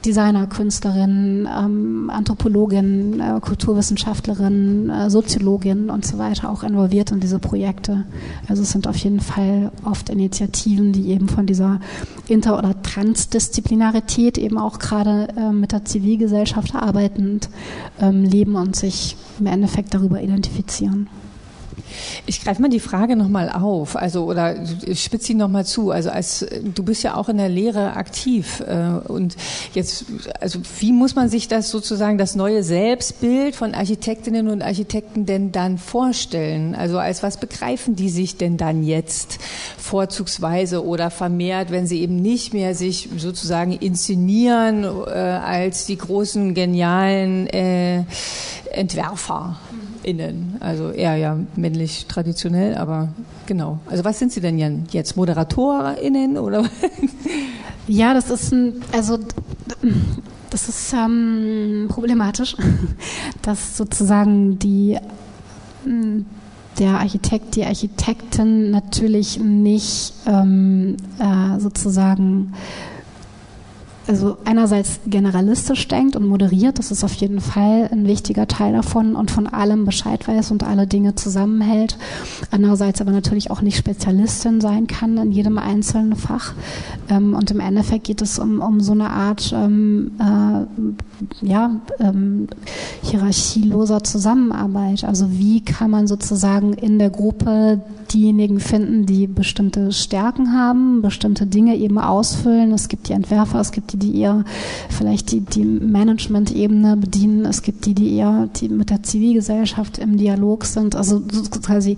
Designer, 0.05 0.47
Künstlerin, 0.47 1.47
ähm, 1.47 2.11
Anthropologin, 2.11 3.21
äh, 3.21 3.39
Kulturwissenschaftlerin, 3.41 4.89
äh, 4.89 5.11
Soziologin 5.11 5.91
und 5.91 6.07
so 6.07 6.17
weiter 6.17 6.51
auch 6.51 6.63
involviert 6.63 7.11
in 7.11 7.21
diese 7.21 7.39
Projekte. 7.39 8.05
Also 8.49 8.63
es 8.63 8.71
sind 8.71 8.87
auf 8.87 8.97
jeden 8.97 9.21
Fall 9.21 9.71
oft 9.85 10.09
Initiativen, 10.09 10.93
die 10.93 11.11
eben 11.11 11.29
von 11.29 11.47
dieser 11.47 11.81
Inter- 12.29 12.59
oder 12.59 12.81
Transdisziplinarität 12.83 14.39
eben 14.39 14.57
auch 14.57 14.79
gerade 14.79 15.29
äh, 15.37 15.53
mit 15.53 15.73
der 15.73 15.85
Zivilgesellschaft 15.85 16.75
arbeitend 16.75 17.51
ähm, 18.01 18.25
leben 18.25 18.55
und 18.57 18.77
sich 18.77 19.17
im 19.39 19.47
Endeffekt 19.47 19.93
darüber 19.93 20.23
identifizieren. 20.23 21.09
Ich 22.27 22.43
greife 22.43 22.63
mal 22.63 22.69
die 22.69 22.81
Frage 22.81 23.17
nochmal 23.17 23.51
auf, 23.51 23.97
also 23.97 24.25
oder 24.25 24.57
ich 24.85 25.03
spitze 25.03 25.29
sie 25.29 25.35
nochmal 25.35 25.65
zu. 25.65 25.91
Also 25.91 26.11
als 26.11 26.47
du 26.63 26.83
bist 26.83 27.03
ja 27.03 27.15
auch 27.17 27.29
in 27.29 27.37
der 27.37 27.49
Lehre 27.49 27.95
aktiv 27.95 28.63
äh, 28.67 29.09
und 29.09 29.37
jetzt, 29.75 30.07
also 30.41 30.61
wie 30.79 30.93
muss 30.93 31.15
man 31.15 31.29
sich 31.29 31.49
das 31.49 31.71
sozusagen 31.71 32.19
das 32.19 32.35
neue 32.35 32.63
Selbstbild 32.63 33.57
von 33.57 33.75
Architektinnen 33.75 34.49
und 34.49 34.63
Architekten 34.63 35.27
denn 35.27 35.53
dann 35.53 35.79
vorstellen? 35.79 36.75
Also 36.75 36.99
als 36.99 37.23
was 37.23 37.39
begreifen 37.39 37.97
die 37.97 38.11
sich 38.11 38.37
denn 38.37 38.57
dann 38.57 38.83
jetzt 38.83 39.39
vorzugsweise 39.79 40.85
oder 40.85 41.11
vermehrt, 41.11 41.71
wenn 41.71 41.87
sie 41.87 42.01
eben 42.01 42.17
nicht 42.17 42.55
mehr 42.55 42.75
sich 42.75 43.09
sozusagen 43.17 43.73
inszenieren 43.73 44.85
äh, 44.85 45.11
als 45.11 45.87
die 45.87 45.99
großen 45.99 46.55
genialen 46.55 47.47
äh, 47.49 48.05
Entwerfer? 48.73 49.59
Innen. 50.03 50.57
Also 50.61 50.91
eher 50.91 51.17
ja 51.17 51.39
männlich 51.57 52.07
traditionell, 52.07 52.77
aber 52.77 53.09
genau. 53.47 53.79
Also 53.87 54.05
was 54.05 54.19
sind 54.19 54.33
Sie 54.33 54.41
denn 54.41 54.87
jetzt? 54.91 55.17
ModeratorInnen 55.17 56.39
oder? 56.39 56.65
Ja, 57.87 58.15
das 58.15 58.31
ist 58.31 58.53
ein, 58.53 58.83
also 58.93 59.19
das 60.51 60.69
ist 60.69 60.93
ähm, 60.93 61.87
problematisch, 61.89 62.57
dass 63.43 63.77
sozusagen 63.77 64.59
die 64.59 64.97
der 66.79 66.99
Architekt, 66.99 67.57
die 67.57 67.65
Architektin 67.65 68.71
natürlich 68.71 69.39
nicht 69.39 70.13
ähm, 70.27 70.97
äh, 71.19 71.59
sozusagen 71.59 72.55
also 74.07 74.39
einerseits 74.45 75.01
generalistisch 75.07 75.87
denkt 75.87 76.17
und 76.17 76.27
moderiert, 76.27 76.79
das 76.79 76.91
ist 76.91 77.05
auf 77.05 77.13
jeden 77.15 77.41
Fall 77.41 77.89
ein 77.93 78.07
wichtiger 78.07 78.49
Teil 78.49 78.73
davon 78.73 79.15
und 79.15 79.31
von 79.31 79.47
allem 79.47 79.85
Bescheid 79.85 80.27
weiß 80.27 80.51
und 80.51 80.65
alle 80.65 80.87
Dinge 80.87 81.15
zusammenhält. 81.15 81.97
Andererseits 82.51 83.01
aber 83.01 83.13
natürlich 83.13 83.51
auch 83.51 83.61
nicht 83.61 83.77
Spezialistin 83.77 84.61
sein 84.61 84.87
kann 84.87 85.17
in 85.19 85.33
jedem 85.33 85.59
einzelnen 85.59 86.17
Fach. 86.17 86.55
Ähm, 87.09 87.35
und 87.35 87.51
im 87.51 87.61
Endeffekt 87.61 88.05
geht 88.05 88.23
es 88.23 88.39
um, 88.39 88.61
um 88.61 88.81
so 88.81 88.93
eine 88.93 89.11
Art 89.11 89.53
ähm, 89.55 90.13
äh, 90.19 91.47
ja, 91.47 91.71
ähm, 91.99 92.49
hierarchieloser 93.03 94.03
Zusammenarbeit. 94.03 95.05
Also 95.05 95.31
wie 95.31 95.61
kann 95.61 95.91
man 95.91 96.07
sozusagen 96.07 96.73
in 96.73 96.99
der 96.99 97.11
Gruppe 97.11 97.81
diejenigen 98.13 98.61
finden, 98.61 99.07
die 99.07 99.27
bestimmte 99.27 99.93
Stärken 99.93 100.53
haben, 100.53 101.03
bestimmte 101.03 101.47
Dinge 101.47 101.77
eben 101.77 101.99
ausfüllen. 101.99 102.73
Es 102.73 102.89
gibt 102.89 103.09
die 103.09 103.13
Entwerfer, 103.13 103.61
es 103.61 103.73
gibt 103.73 103.90
die, 103.93 103.99
die 103.99 104.21
eher 104.21 104.45
vielleicht 104.89 105.33
die, 105.33 105.41
die 105.41 105.65
Management-Ebene 105.65 106.97
bedienen, 106.97 107.45
es 107.45 107.63
gibt 107.63 107.87
die, 107.87 107.95
die 107.95 108.17
eher 108.17 108.49
die 108.57 108.69
mit 108.69 108.91
der 108.91 109.03
Zivilgesellschaft 109.03 109.99
im 109.99 110.17
Dialog 110.17 110.65
sind. 110.65 110.97
Also 110.97 111.23
quasi 111.63 111.97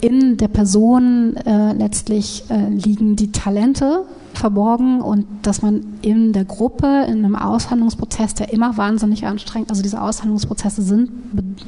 in 0.00 0.36
der 0.36 0.48
Person 0.48 1.36
äh, 1.36 1.72
letztlich 1.72 2.44
äh, 2.48 2.68
liegen 2.68 3.16
die 3.16 3.32
Talente 3.32 4.04
verborgen 4.34 5.00
und 5.00 5.26
dass 5.42 5.62
man 5.62 5.84
in 6.02 6.32
der 6.32 6.44
Gruppe, 6.44 6.86
in 7.08 7.24
einem 7.24 7.36
Aushandlungsprozess, 7.36 8.34
der 8.34 8.52
immer 8.52 8.76
wahnsinnig 8.76 9.26
anstrengend, 9.26 9.70
also 9.70 9.82
diese 9.82 10.00
Aushandlungsprozesse 10.00 10.82
sind, 10.82 11.10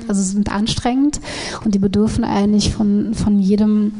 also 0.08 0.22
sind 0.22 0.50
anstrengend 0.52 1.20
und 1.64 1.74
die 1.74 1.78
bedürfen 1.78 2.24
eigentlich 2.24 2.72
von, 2.74 3.14
von 3.14 3.38
jedem 3.38 3.92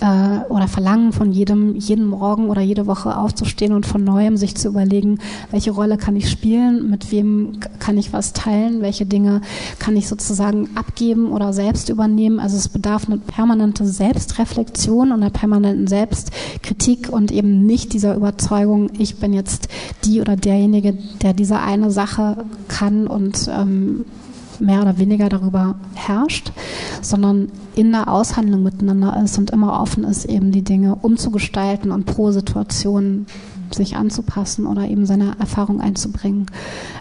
äh, 0.00 0.40
oder 0.48 0.68
verlangen 0.68 1.12
von 1.12 1.32
jedem, 1.32 1.74
jeden 1.76 2.06
Morgen 2.06 2.48
oder 2.48 2.60
jede 2.60 2.86
Woche 2.86 3.16
aufzustehen 3.16 3.72
und 3.72 3.86
von 3.86 4.02
neuem 4.02 4.36
sich 4.36 4.54
zu 4.54 4.68
überlegen, 4.68 5.18
welche 5.50 5.70
Rolle 5.70 5.96
kann 5.96 6.16
ich 6.16 6.30
spielen, 6.30 6.90
mit 6.90 7.12
wem 7.12 7.60
kann 7.78 7.98
ich 7.98 8.12
was 8.12 8.32
teilen, 8.32 8.82
welche 8.82 9.06
Dinge 9.06 9.42
kann 9.78 9.96
ich 9.96 10.08
sozusagen 10.08 10.70
abgeben 10.74 11.32
oder 11.32 11.52
selbst 11.52 11.88
übernehmen. 11.88 12.40
Also 12.40 12.56
es 12.56 12.68
bedarf 12.68 13.06
eine 13.06 13.18
permanente 13.18 13.86
Selbstreflexion 13.86 15.12
und 15.12 15.20
einer 15.20 15.30
permanenten 15.30 15.86
Selbstkritik 15.86 17.08
und 17.10 17.32
eben 17.32 17.66
nicht 17.66 17.92
dieser 17.92 18.14
Überzeugung, 18.14 18.90
ich 18.98 19.16
bin 19.16 19.32
jetzt 19.32 19.68
die 20.04 20.20
oder 20.20 20.36
derjenige, 20.36 20.96
der 21.22 21.34
diese 21.34 21.58
eine 21.58 21.90
Sache 21.90 22.44
kann 22.68 23.06
und 23.06 23.50
ähm, 23.52 24.04
mehr 24.60 24.82
oder 24.82 24.98
weniger 24.98 25.28
darüber 25.28 25.76
herrscht, 25.94 26.52
sondern 27.02 27.48
in 27.74 27.92
der 27.92 28.08
Aushandlung 28.08 28.62
miteinander 28.62 29.20
ist 29.22 29.38
und 29.38 29.50
immer 29.50 29.80
offen 29.80 30.04
ist, 30.04 30.24
eben 30.24 30.52
die 30.52 30.62
Dinge 30.62 30.96
umzugestalten 30.96 31.90
und 31.90 32.06
pro 32.06 32.30
Situation 32.30 33.26
sich 33.74 33.96
anzupassen 33.96 34.66
oder 34.66 34.88
eben 34.88 35.06
seine 35.06 35.36
Erfahrung 35.38 35.80
einzubringen. 35.80 36.46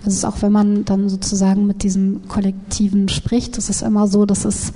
Es 0.05 0.13
ist 0.13 0.25
auch, 0.25 0.41
wenn 0.41 0.51
man 0.51 0.85
dann 0.85 1.09
sozusagen 1.09 1.65
mit 1.65 1.83
diesen 1.83 2.27
Kollektiven 2.27 3.09
spricht, 3.09 3.57
es 3.57 3.69
ist 3.69 3.81
immer 3.81 4.07
so, 4.07 4.25
dass 4.25 4.45
es 4.45 4.73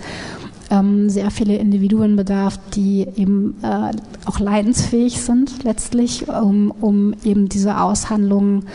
ähm, 0.70 1.10
sehr 1.10 1.30
viele 1.30 1.58
Individuen 1.58 2.16
bedarf, 2.16 2.60
die 2.74 3.08
eben 3.16 3.56
äh, 3.62 3.92
auch 4.26 4.40
leidensfähig 4.40 5.22
sind 5.22 5.64
letztlich, 5.64 6.28
um, 6.28 6.72
um 6.72 7.14
eben 7.24 7.50
diese 7.50 7.80
Aushandlungen 7.80 8.66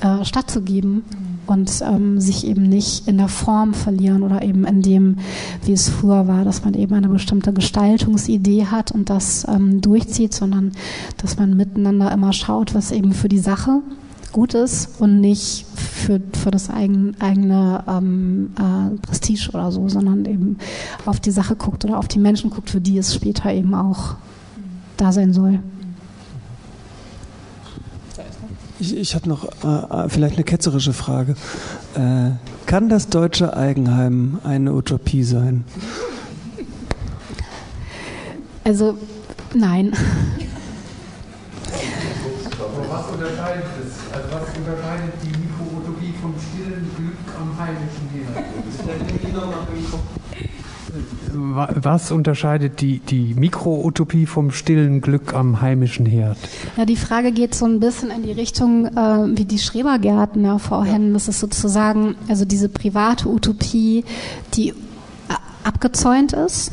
äh, 0.00 0.24
stattzugeben 0.24 1.02
und 1.46 1.70
ähm, 1.82 2.20
sich 2.20 2.46
eben 2.46 2.62
nicht 2.62 3.08
in 3.08 3.18
der 3.18 3.28
Form 3.28 3.74
verlieren 3.74 4.22
oder 4.22 4.42
eben 4.42 4.64
in 4.64 4.82
dem, 4.82 5.16
wie 5.64 5.72
es 5.72 5.88
früher 5.88 6.28
war, 6.28 6.44
dass 6.44 6.64
man 6.64 6.74
eben 6.74 6.94
eine 6.94 7.08
bestimmte 7.08 7.52
Gestaltungsidee 7.52 8.66
hat 8.66 8.92
und 8.92 9.10
das 9.10 9.46
ähm, 9.48 9.80
durchzieht, 9.80 10.34
sondern 10.34 10.72
dass 11.18 11.38
man 11.38 11.56
miteinander 11.56 12.12
immer 12.12 12.32
schaut, 12.32 12.74
was 12.74 12.92
eben 12.92 13.12
für 13.12 13.28
die 13.28 13.38
Sache 13.38 13.80
gut 14.32 14.54
ist 14.54 15.00
und 15.00 15.20
nicht 15.20 15.66
für, 15.74 16.20
für 16.32 16.50
das 16.50 16.70
eigen, 16.70 17.14
eigene 17.20 17.84
ähm, 17.86 18.50
äh, 18.58 18.96
Prestige 19.06 19.50
oder 19.52 19.70
so, 19.70 19.88
sondern 19.88 20.24
eben 20.24 20.58
auf 21.04 21.20
die 21.20 21.30
Sache 21.30 21.54
guckt 21.54 21.84
oder 21.84 21.98
auf 21.98 22.08
die 22.08 22.18
Menschen 22.18 22.50
guckt, 22.50 22.70
für 22.70 22.80
die 22.80 22.98
es 22.98 23.14
später 23.14 23.52
eben 23.52 23.74
auch 23.74 24.16
da 24.96 25.12
sein 25.12 25.32
soll. 25.32 25.60
Ich, 28.82 28.96
ich 28.96 29.14
habe 29.14 29.28
noch 29.28 29.44
äh, 29.44 30.06
äh, 30.06 30.08
vielleicht 30.08 30.34
eine 30.34 30.42
ketzerische 30.42 30.92
Frage. 30.92 31.36
Äh, 31.94 32.30
kann 32.66 32.88
das 32.88 33.08
deutsche 33.08 33.56
Eigenheim 33.56 34.40
eine 34.42 34.72
Utopie 34.72 35.22
sein? 35.22 35.62
Also 38.64 38.98
nein. 39.54 39.92
was 42.88 43.06
unterscheidet 43.12 43.66
es? 43.86 44.12
Also 44.12 44.28
was 44.32 44.48
unterscheidet 44.56 45.14
die 45.22 45.28
Mikroutopie 45.28 46.14
vom 46.20 46.34
stillen 46.50 46.90
Glück 46.96 47.18
am 47.38 47.56
heimischen 47.56 48.08
Himmel? 48.12 48.34
Was 51.34 52.10
unterscheidet 52.10 52.80
die, 52.80 52.98
die 52.98 53.34
Mikroutopie 53.34 54.26
vom 54.26 54.50
stillen 54.50 55.00
Glück 55.00 55.34
am 55.34 55.60
heimischen 55.60 56.06
Herd? 56.06 56.36
Ja, 56.76 56.84
die 56.84 56.96
Frage 56.96 57.32
geht 57.32 57.54
so 57.54 57.64
ein 57.64 57.80
bisschen 57.80 58.10
in 58.10 58.22
die 58.22 58.32
Richtung 58.32 58.86
äh, 58.86 59.36
wie 59.36 59.44
die 59.44 59.58
Schrebergärten 59.58 60.44
ja, 60.44 60.58
vorhin. 60.58 61.12
Das 61.12 61.28
ist 61.28 61.40
sozusagen 61.40 62.16
also 62.28 62.44
diese 62.44 62.68
private 62.68 63.28
Utopie, 63.28 64.04
die 64.54 64.70
äh, 64.70 64.74
abgezäunt 65.64 66.32
ist 66.32 66.72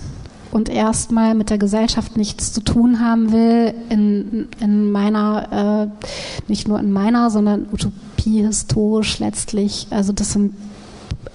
und 0.52 0.70
erstmal 0.70 1.36
mit 1.36 1.50
der 1.50 1.58
Gesellschaft 1.58 2.18
nichts 2.18 2.54
zu 2.54 2.62
tun 2.62 3.00
haben 3.00 3.32
will, 3.32 3.74
in, 3.90 4.48
in 4.60 4.92
meiner, 4.92 5.90
äh, 5.90 6.06
nicht 6.48 6.68
nur 6.68 6.80
in 6.80 6.92
meiner, 6.92 7.30
sondern 7.30 7.68
Utopie 7.72 8.44
historisch 8.46 9.20
letztlich. 9.20 9.88
Also 9.92 10.12
das 10.12 10.34
sind 10.34 10.54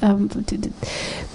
ähm, 0.02 0.28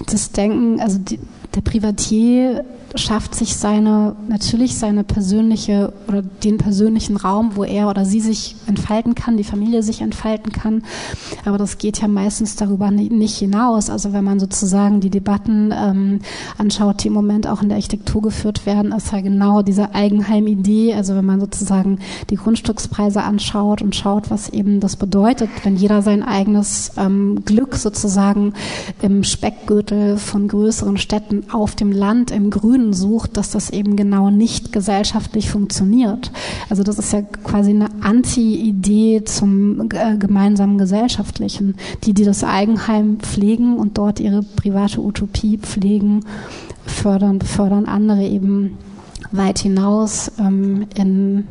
das 0.06 0.32
Denken, 0.32 0.80
also 0.80 0.98
die, 1.00 1.20
der 1.60 1.72
Privatier 1.72 2.64
schafft 2.96 3.36
sich 3.36 3.56
seine, 3.56 4.16
natürlich 4.28 4.78
seine 4.78 5.04
persönliche 5.04 5.94
oder 6.08 6.22
den 6.22 6.58
persönlichen 6.58 7.18
Raum, 7.18 7.52
wo 7.56 7.64
er 7.64 7.90
oder 7.90 8.06
sie 8.06 8.20
sich 8.20 8.56
entfalten 8.68 9.16
kann, 9.16 9.38
die 9.38 9.44
Familie 9.44 9.84
sich 9.84 10.02
entfalten 10.02 10.52
kann. 10.52 10.84
Aber 11.46 11.58
das 11.58 11.78
geht 11.78 12.02
ja 12.02 12.08
meistens 12.08 12.56
darüber 12.56 12.92
nicht 12.92 13.38
hinaus. 13.38 13.90
Also 13.90 14.14
wenn 14.14 14.24
man 14.24 14.40
sozusagen 14.40 15.02
die 15.02 15.10
Debatten 15.10 15.74
ähm, 15.76 16.20
anschaut, 16.58 17.04
die 17.04 17.08
im 17.08 17.14
Moment 17.14 17.48
auch 17.48 17.62
in 17.62 17.70
der 17.70 17.76
Architektur 17.76 18.22
geführt 18.22 18.66
werden, 18.66 18.92
ist 18.92 19.12
ja 19.12 19.22
genau 19.22 19.62
diese 19.62 19.94
Eigenheimidee. 19.94 20.94
Also 20.96 21.16
wenn 21.16 21.26
man 21.26 21.40
sozusagen 21.40 22.00
die 22.30 22.36
Grundstückspreise 22.36 23.22
anschaut 23.22 23.82
und 23.82 23.96
schaut, 23.96 24.32
was 24.32 24.50
eben 24.50 24.80
das 24.80 24.96
bedeutet, 24.96 25.50
wenn 25.64 25.76
jeder 25.76 26.02
sein 26.02 26.24
eigenes 26.24 26.92
ähm, 26.98 27.44
Glück 27.46 27.76
sozusagen 27.76 28.54
im 29.02 29.24
Speckgürtel 29.24 30.18
von 30.18 30.48
größeren 30.48 30.98
Städten 30.98 31.49
auf 31.52 31.76
dem 31.76 31.92
Land, 31.92 32.32
im 32.32 32.50
Grün 32.50 32.70
Grünen 32.70 32.94
sucht, 32.94 33.38
dass 33.38 33.52
das 33.52 33.70
eben 33.70 33.96
genau 33.96 34.30
nicht 34.30 34.72
gesellschaftlich 34.72 35.50
funktioniert. 35.50 36.32
Also 36.70 36.84
das 36.84 37.00
ist 37.00 37.14
ja 37.14 37.22
quasi 37.22 37.72
eine 37.72 37.88
Anti-Idee 38.02 39.24
zum 39.26 39.90
äh, 39.92 40.18
gemeinsamen 40.18 40.78
Gesellschaftlichen. 40.78 41.76
Die, 42.04 42.14
die 42.14 42.26
das 42.26 42.44
Eigenheim 42.44 43.20
pflegen 43.20 43.78
und 43.78 43.98
dort 43.98 44.20
ihre 44.20 44.44
private 44.44 45.02
Utopie 45.02 45.58
pflegen, 45.58 46.26
fördern, 46.86 47.40
befördern 47.40 47.86
andere 47.86 48.24
eben 48.24 48.78
weit 49.32 49.60
hinaus 49.60 50.32
ähm, 50.40 50.88
in 50.96 51.48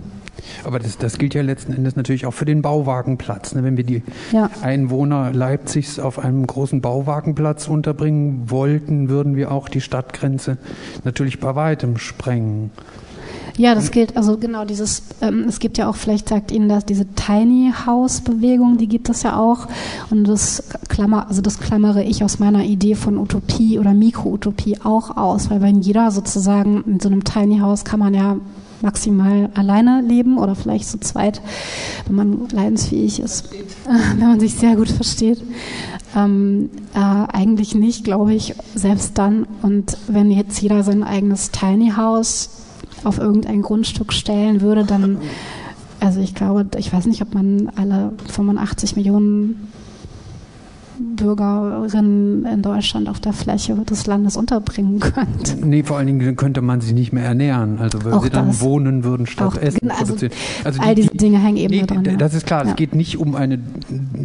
aber 0.64 0.78
das, 0.78 0.98
das 0.98 1.18
gilt 1.18 1.34
ja 1.34 1.42
letzten 1.42 1.72
Endes 1.72 1.96
natürlich 1.96 2.26
auch 2.26 2.34
für 2.34 2.44
den 2.44 2.62
Bauwagenplatz. 2.62 3.54
Ne? 3.54 3.64
Wenn 3.64 3.76
wir 3.76 3.84
die 3.84 4.02
ja. 4.32 4.50
Einwohner 4.62 5.32
Leipzigs 5.32 5.98
auf 5.98 6.18
einem 6.18 6.46
großen 6.46 6.80
Bauwagenplatz 6.80 7.68
unterbringen 7.68 8.50
wollten, 8.50 9.08
würden 9.08 9.36
wir 9.36 9.52
auch 9.52 9.68
die 9.68 9.80
Stadtgrenze 9.80 10.58
natürlich 11.04 11.40
bei 11.40 11.54
weitem 11.54 11.98
sprengen. 11.98 12.70
Ja, 13.58 13.74
das 13.74 13.90
gilt, 13.90 14.16
also 14.16 14.36
genau 14.36 14.64
dieses, 14.64 15.02
ähm, 15.20 15.46
es 15.48 15.58
gibt 15.58 15.78
ja 15.78 15.90
auch, 15.90 15.96
vielleicht 15.96 16.28
sagt 16.28 16.52
Ihnen 16.52 16.68
das, 16.68 16.84
diese 16.84 17.06
Tiny 17.06 17.72
House 17.86 18.20
Bewegung, 18.20 18.78
die 18.78 18.86
gibt 18.86 19.08
es 19.08 19.24
ja 19.24 19.36
auch. 19.36 19.66
Und 20.10 20.28
das 20.28 20.62
klammer, 20.88 21.28
also 21.28 21.42
das 21.42 21.58
klammere 21.58 22.04
ich 22.04 22.22
aus 22.22 22.38
meiner 22.38 22.62
Idee 22.62 22.94
von 22.94 23.18
Utopie 23.18 23.80
oder 23.80 23.94
Mikro-Utopie 23.94 24.78
auch 24.84 25.16
aus, 25.16 25.50
weil 25.50 25.60
wenn 25.60 25.80
jeder 25.80 26.12
sozusagen 26.12 26.84
in 26.86 27.00
so 27.00 27.08
einem 27.08 27.24
Tiny 27.24 27.58
House 27.58 27.84
kann 27.84 27.98
man 27.98 28.14
ja 28.14 28.36
maximal 28.82 29.50
alleine 29.54 30.02
leben 30.02 30.38
oder 30.38 30.54
vielleicht 30.54 30.88
zu 30.88 30.98
zweit, 31.00 31.40
wenn 32.06 32.16
man 32.16 32.48
leidensfähig 32.50 33.20
ist, 33.20 33.50
wenn 34.18 34.28
man 34.28 34.40
sich 34.40 34.54
sehr 34.54 34.76
gut 34.76 34.88
versteht. 34.88 35.42
Ähm, 36.16 36.70
äh, 36.94 36.98
eigentlich 36.98 37.74
nicht, 37.74 38.04
glaube 38.04 38.34
ich, 38.34 38.54
selbst 38.74 39.18
dann. 39.18 39.46
Und 39.62 39.98
wenn 40.08 40.30
jetzt 40.30 40.60
jeder 40.60 40.82
sein 40.82 41.02
eigenes 41.02 41.50
Tiny 41.50 41.92
House 41.96 42.50
auf 43.04 43.18
irgendein 43.18 43.62
Grundstück 43.62 44.12
stellen 44.12 44.60
würde, 44.60 44.84
dann, 44.84 45.18
also 46.00 46.20
ich 46.20 46.34
glaube, 46.34 46.66
ich 46.78 46.92
weiß 46.92 47.06
nicht, 47.06 47.22
ob 47.22 47.34
man 47.34 47.70
alle 47.76 48.12
85 48.32 48.96
Millionen 48.96 49.68
Bürgerinnen 50.98 52.44
in 52.44 52.62
Deutschland 52.62 53.08
auf 53.08 53.20
der 53.20 53.32
Fläche 53.32 53.74
des 53.74 54.06
Landes 54.06 54.36
unterbringen 54.36 55.00
könnte. 55.00 55.56
Nee, 55.64 55.82
vor 55.82 55.98
allen 55.98 56.06
Dingen 56.06 56.36
könnte 56.36 56.62
man 56.62 56.80
sie 56.80 56.92
nicht 56.92 57.12
mehr 57.12 57.24
ernähren. 57.24 57.78
Also 57.78 58.04
wenn 58.04 58.20
sie 58.20 58.30
dann 58.30 58.60
wohnen 58.60 59.04
würden 59.04 59.26
statt 59.26 59.56
auch, 59.56 59.60
Essen 59.60 59.90
also 59.90 60.04
produzieren. 60.04 60.32
Also 60.64 60.82
all 60.82 60.94
die, 60.94 61.02
diese 61.02 61.16
Dinge 61.16 61.38
hängen 61.38 61.56
eben 61.56 61.74
nee, 61.74 61.82
dran. 61.82 62.18
Das 62.18 62.34
ist 62.34 62.46
klar, 62.46 62.64
ja. 62.64 62.70
es 62.70 62.76
geht 62.76 62.94
nicht 62.94 63.18
um 63.18 63.34
eine 63.34 63.58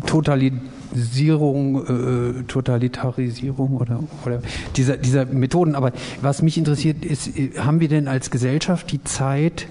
Totalisierung, 0.06 2.40
äh, 2.40 2.44
Totalitarisierung 2.44 3.78
oder, 3.78 4.04
oder 4.26 4.42
dieser, 4.76 4.98
dieser 4.98 5.26
Methoden. 5.26 5.76
Aber 5.76 5.92
was 6.22 6.42
mich 6.42 6.58
interessiert 6.58 7.06
ist, 7.06 7.32
haben 7.58 7.80
wir 7.80 7.88
denn 7.88 8.08
als 8.08 8.32
Gesellschaft 8.32 8.92
die 8.92 9.04
Zeit, 9.04 9.68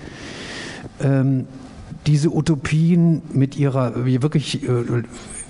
ähm, 1.01 1.47
diese 2.07 2.35
Utopien 2.35 3.23
mit 3.33 3.57
ihrer 3.57 4.05
wirklich 4.05 4.65
äh, 4.65 4.69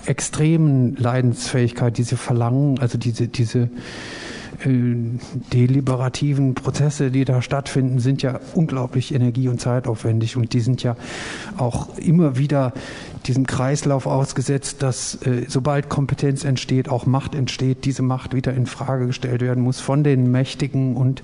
extremen 0.06 0.96
Leidensfähigkeit, 0.96 1.98
diese 1.98 2.16
Verlangen, 2.16 2.78
also 2.78 2.98
diese, 2.98 3.28
diese 3.28 3.68
äh, 4.64 4.94
deliberativen 5.52 6.54
Prozesse, 6.54 7.10
die 7.10 7.24
da 7.24 7.42
stattfinden, 7.42 7.98
sind 7.98 8.22
ja 8.22 8.40
unglaublich 8.54 9.14
energie- 9.14 9.48
und 9.48 9.60
zeitaufwendig. 9.60 10.36
Und 10.36 10.52
die 10.52 10.60
sind 10.60 10.82
ja 10.82 10.96
auch 11.56 11.96
immer 11.98 12.36
wieder 12.36 12.72
diesem 13.26 13.46
Kreislauf 13.46 14.06
ausgesetzt, 14.06 14.82
dass 14.82 15.14
äh, 15.22 15.44
sobald 15.48 15.88
Kompetenz 15.88 16.44
entsteht, 16.44 16.88
auch 16.88 17.06
Macht 17.06 17.34
entsteht, 17.34 17.84
diese 17.84 18.02
Macht 18.02 18.34
wieder 18.34 18.52
in 18.52 18.66
Frage 18.66 19.06
gestellt 19.06 19.40
werden 19.40 19.62
muss 19.62 19.80
von 19.80 20.04
den 20.04 20.30
Mächtigen 20.30 20.96
und 20.96 21.22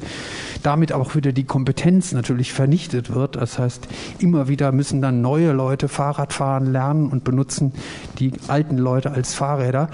damit 0.63 0.93
auch 0.93 1.15
wieder 1.15 1.33
die 1.33 1.45
Kompetenz 1.45 2.13
natürlich 2.13 2.53
vernichtet 2.53 3.15
wird. 3.15 3.37
Das 3.37 3.59
heißt, 3.59 3.89
immer 4.19 4.49
wieder 4.49 4.73
müssen 4.73 5.01
dann 5.01 5.21
neue 5.21 5.53
Leute 5.53 5.89
Fahrradfahren 5.89 6.71
lernen 6.73 7.09
und 7.09 7.25
benutzen 7.25 7.73
die 8.19 8.33
alten 8.49 8.79
Leute 8.79 9.11
als 9.11 9.35
Fahrräder. 9.35 9.89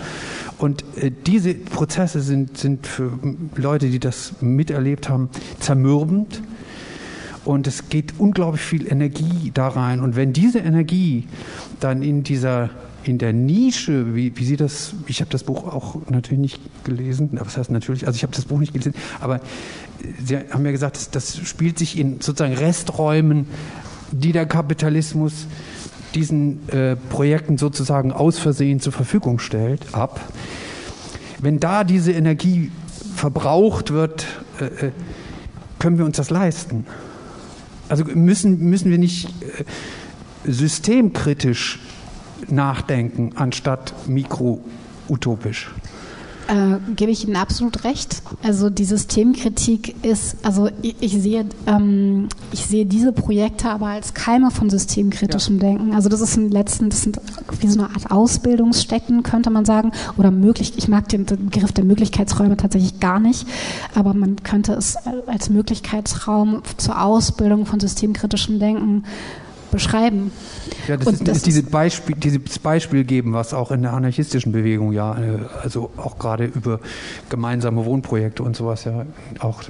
Und 0.59 0.85
äh, 0.97 1.11
diese 1.11 1.55
Prozesse 1.55 2.21
sind, 2.21 2.59
sind 2.59 2.87
für 2.87 3.13
Leute, 3.57 3.89
die 3.91 3.99
das 3.99 4.35
miterlebt 4.41 5.09
haben, 5.09 5.31
zermürbend. 5.61 6.43
Und 7.45 7.67
es 7.67 7.91
geht 7.91 8.15
unglaublich 8.19 8.63
viel 8.63 8.91
Energie 8.91 9.51
da 9.53 9.69
rein. 9.69 10.01
Und 10.01 10.17
wenn 10.17 10.33
diese 10.33 10.61
Energie 10.61 11.29
dann 11.81 12.03
in 12.03 12.23
dieser 12.23 12.71
in 13.05 13.19
der 13.19 13.33
Nische, 13.33 14.15
wie, 14.15 14.37
wie 14.37 14.45
Sie 14.45 14.57
das, 14.57 14.95
ich 15.07 15.21
habe 15.21 15.31
das 15.31 15.45
Buch 15.45 15.65
auch 15.65 15.97
natürlich 16.09 16.41
nicht 16.41 16.85
gelesen, 16.85 17.31
was 17.33 17.57
heißt 17.57 17.71
natürlich, 17.71 18.07
also 18.07 18.17
ich 18.17 18.23
habe 18.23 18.35
das 18.35 18.45
Buch 18.47 18.59
nicht 18.59 18.73
gelesen, 18.73 18.95
aber 19.21 19.41
Sie 20.25 20.37
haben 20.37 20.65
ja 20.65 20.73
gesagt, 20.73 20.97
das, 20.97 21.11
das 21.11 21.39
spielt 21.39 21.79
sich 21.79 21.99
in 21.99 22.21
sozusagen 22.21 22.55
Resträumen, 22.55 23.47
die 24.13 24.33
der 24.33 24.47
Kapitalismus 24.47 25.47
diesen 26.15 26.69
äh, 26.69 26.97
Projekten 26.97 27.59
sozusagen 27.59 28.13
aus 28.13 28.39
Versehen 28.39 28.81
zur 28.81 28.93
Verfügung 28.93 29.39
stellt, 29.39 29.95
ab. 29.95 30.21
Wenn 31.41 31.59
da 31.59 31.85
diese 31.85 32.13
Energie 32.13 32.71
verbraucht 33.17 33.91
wird, 33.93 34.27
äh, 34.61 34.87
äh 34.87 34.91
können 35.81 35.99
wir 35.99 36.07
uns 36.07 36.17
das 36.17 36.31
leisten. 36.31 36.87
Also 37.91 38.05
müssen, 38.05 38.59
müssen 38.71 38.91
wir 38.91 38.97
nicht 38.97 39.29
äh, 39.43 39.65
systemkritisch 40.51 41.79
nachdenken, 42.49 43.33
anstatt 43.37 43.95
mikroutopisch. 44.07 45.71
Äh, 46.47 46.79
gebe 46.95 47.11
ich 47.11 47.27
Ihnen 47.27 47.37
absolut 47.37 47.85
recht. 47.85 48.23
Also 48.43 48.69
die 48.69 48.85
Systemkritik 48.85 50.05
ist, 50.05 50.37
also 50.43 50.69
ich, 50.83 50.95
ich 51.01 51.13
sehe, 51.23 51.47
ähm, 51.67 52.29
ich 52.53 52.67
sehe 52.67 52.85
diese 52.85 53.13
Projekte 53.13 53.71
aber 53.71 53.87
als 53.87 54.13
Keime 54.13 54.51
von 54.51 54.69
systemkritischem 54.69 55.57
ja. 55.57 55.69
Denken. 55.69 55.95
Also 55.95 56.11
das 56.11 56.21
ist 56.21 56.37
ein 56.37 56.51
letzten, 56.51 56.91
das 56.91 57.03
sind 57.03 57.19
wie 57.61 57.69
so 57.69 57.81
eine 57.81 57.89
Art 57.89 58.11
Ausbildungsstätten, 58.11 59.23
könnte 59.23 59.49
man 59.49 59.65
sagen, 59.65 59.93
oder 60.19 60.31
möglich. 60.31 60.75
Ich 60.77 60.87
mag 60.87 61.09
den 61.09 61.25
Begriff 61.25 61.73
der 61.73 61.85
Möglichkeitsräume 61.85 62.59
tatsächlich 62.59 63.01
gar 63.01 63.21
nicht, 63.21 63.47
aber 63.95 64.13
man 64.13 64.37
könnte 64.43 64.75
es 64.75 64.97
als 65.27 65.49
Möglichkeitsraum 65.49 66.63
zur 66.77 67.03
Ausbildung 67.03 67.65
von 67.65 67.81
systemkritischem 67.81 68.59
Denken 68.59 69.05
beschreiben. 69.75 70.33
Ja, 70.89 70.97
das, 70.97 71.09
ist, 71.09 71.29
das 71.29 71.37
ist, 71.39 71.47
dieses, 71.47 71.65
Beispiel, 71.65 72.17
dieses 72.17 72.59
Beispiel 72.59 73.05
geben, 73.05 73.33
was 73.33 73.53
auch 73.53 73.71
in 73.71 73.83
der 73.83 73.93
anarchistischen 73.93 74.53
Bewegung 74.53 74.93
ja, 74.93 75.19
äh, 75.19 75.39
also 75.63 75.91
auch 75.97 76.19
gerade 76.19 76.45
über 76.45 76.81
gemeinsame 77.29 77.85
Wohnprojekte 77.85 78.43
und 78.43 78.57
sowas 78.57 78.85
ja 78.85 79.05
auch 79.41 79.63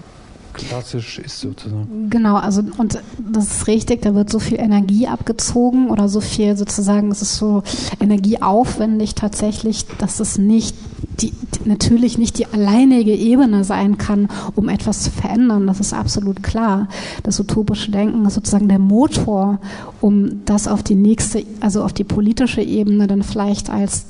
klassisch 0.55 1.18
ist 1.18 1.40
sozusagen. 1.40 2.09
Genau, 2.10 2.36
also 2.36 2.62
und 2.78 2.98
das 3.18 3.47
ist 3.47 3.66
richtig, 3.66 4.02
da 4.02 4.14
wird 4.14 4.31
so 4.31 4.39
viel 4.39 4.59
Energie 4.59 5.06
abgezogen 5.06 5.90
oder 5.90 6.09
so 6.09 6.20
viel 6.20 6.56
sozusagen, 6.56 7.10
es 7.10 7.22
ist 7.22 7.36
so 7.36 7.62
energieaufwendig 8.01 9.14
tatsächlich, 9.14 9.86
dass 9.98 10.20
es 10.20 10.39
nicht 10.39 10.74
die, 11.20 11.32
natürlich 11.64 12.18
nicht 12.18 12.39
die 12.39 12.47
alleinige 12.47 13.14
Ebene 13.14 13.64
sein 13.64 13.98
kann, 13.98 14.28
um 14.55 14.68
etwas 14.68 15.02
zu 15.02 15.10
verändern. 15.10 15.66
Das 15.66 15.81
ist 15.81 15.93
absolut 15.93 16.43
klar. 16.43 16.89
Das 17.22 17.39
utopische 17.39 17.90
Denken 17.90 18.26
ist 18.26 18.35
sozusagen 18.35 18.68
der 18.68 18.78
Motor, 18.78 19.60
um 20.01 20.44
das 20.44 20.66
auf 20.66 20.82
die 20.82 20.97
nächste, 20.97 21.44
also 21.60 21.85
auf 21.85 21.93
die 21.93 22.05
politische 22.05 22.62
Ebene 22.62 23.06
dann 23.06 23.22
vielleicht 23.22 23.70
als 23.70 24.05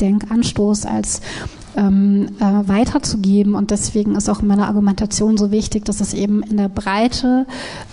Denkanstoß, 0.00 0.86
als 0.86 1.20
ähm, 1.76 2.28
äh, 2.40 2.68
weiterzugeben. 2.68 3.54
Und 3.54 3.70
deswegen 3.70 4.14
ist 4.16 4.28
auch 4.28 4.42
meine 4.42 4.66
Argumentation 4.66 5.36
so 5.36 5.50
wichtig, 5.50 5.84
dass 5.84 6.00
es 6.00 6.14
eben 6.14 6.42
in 6.42 6.56
der 6.56 6.68
Breite 6.68 7.46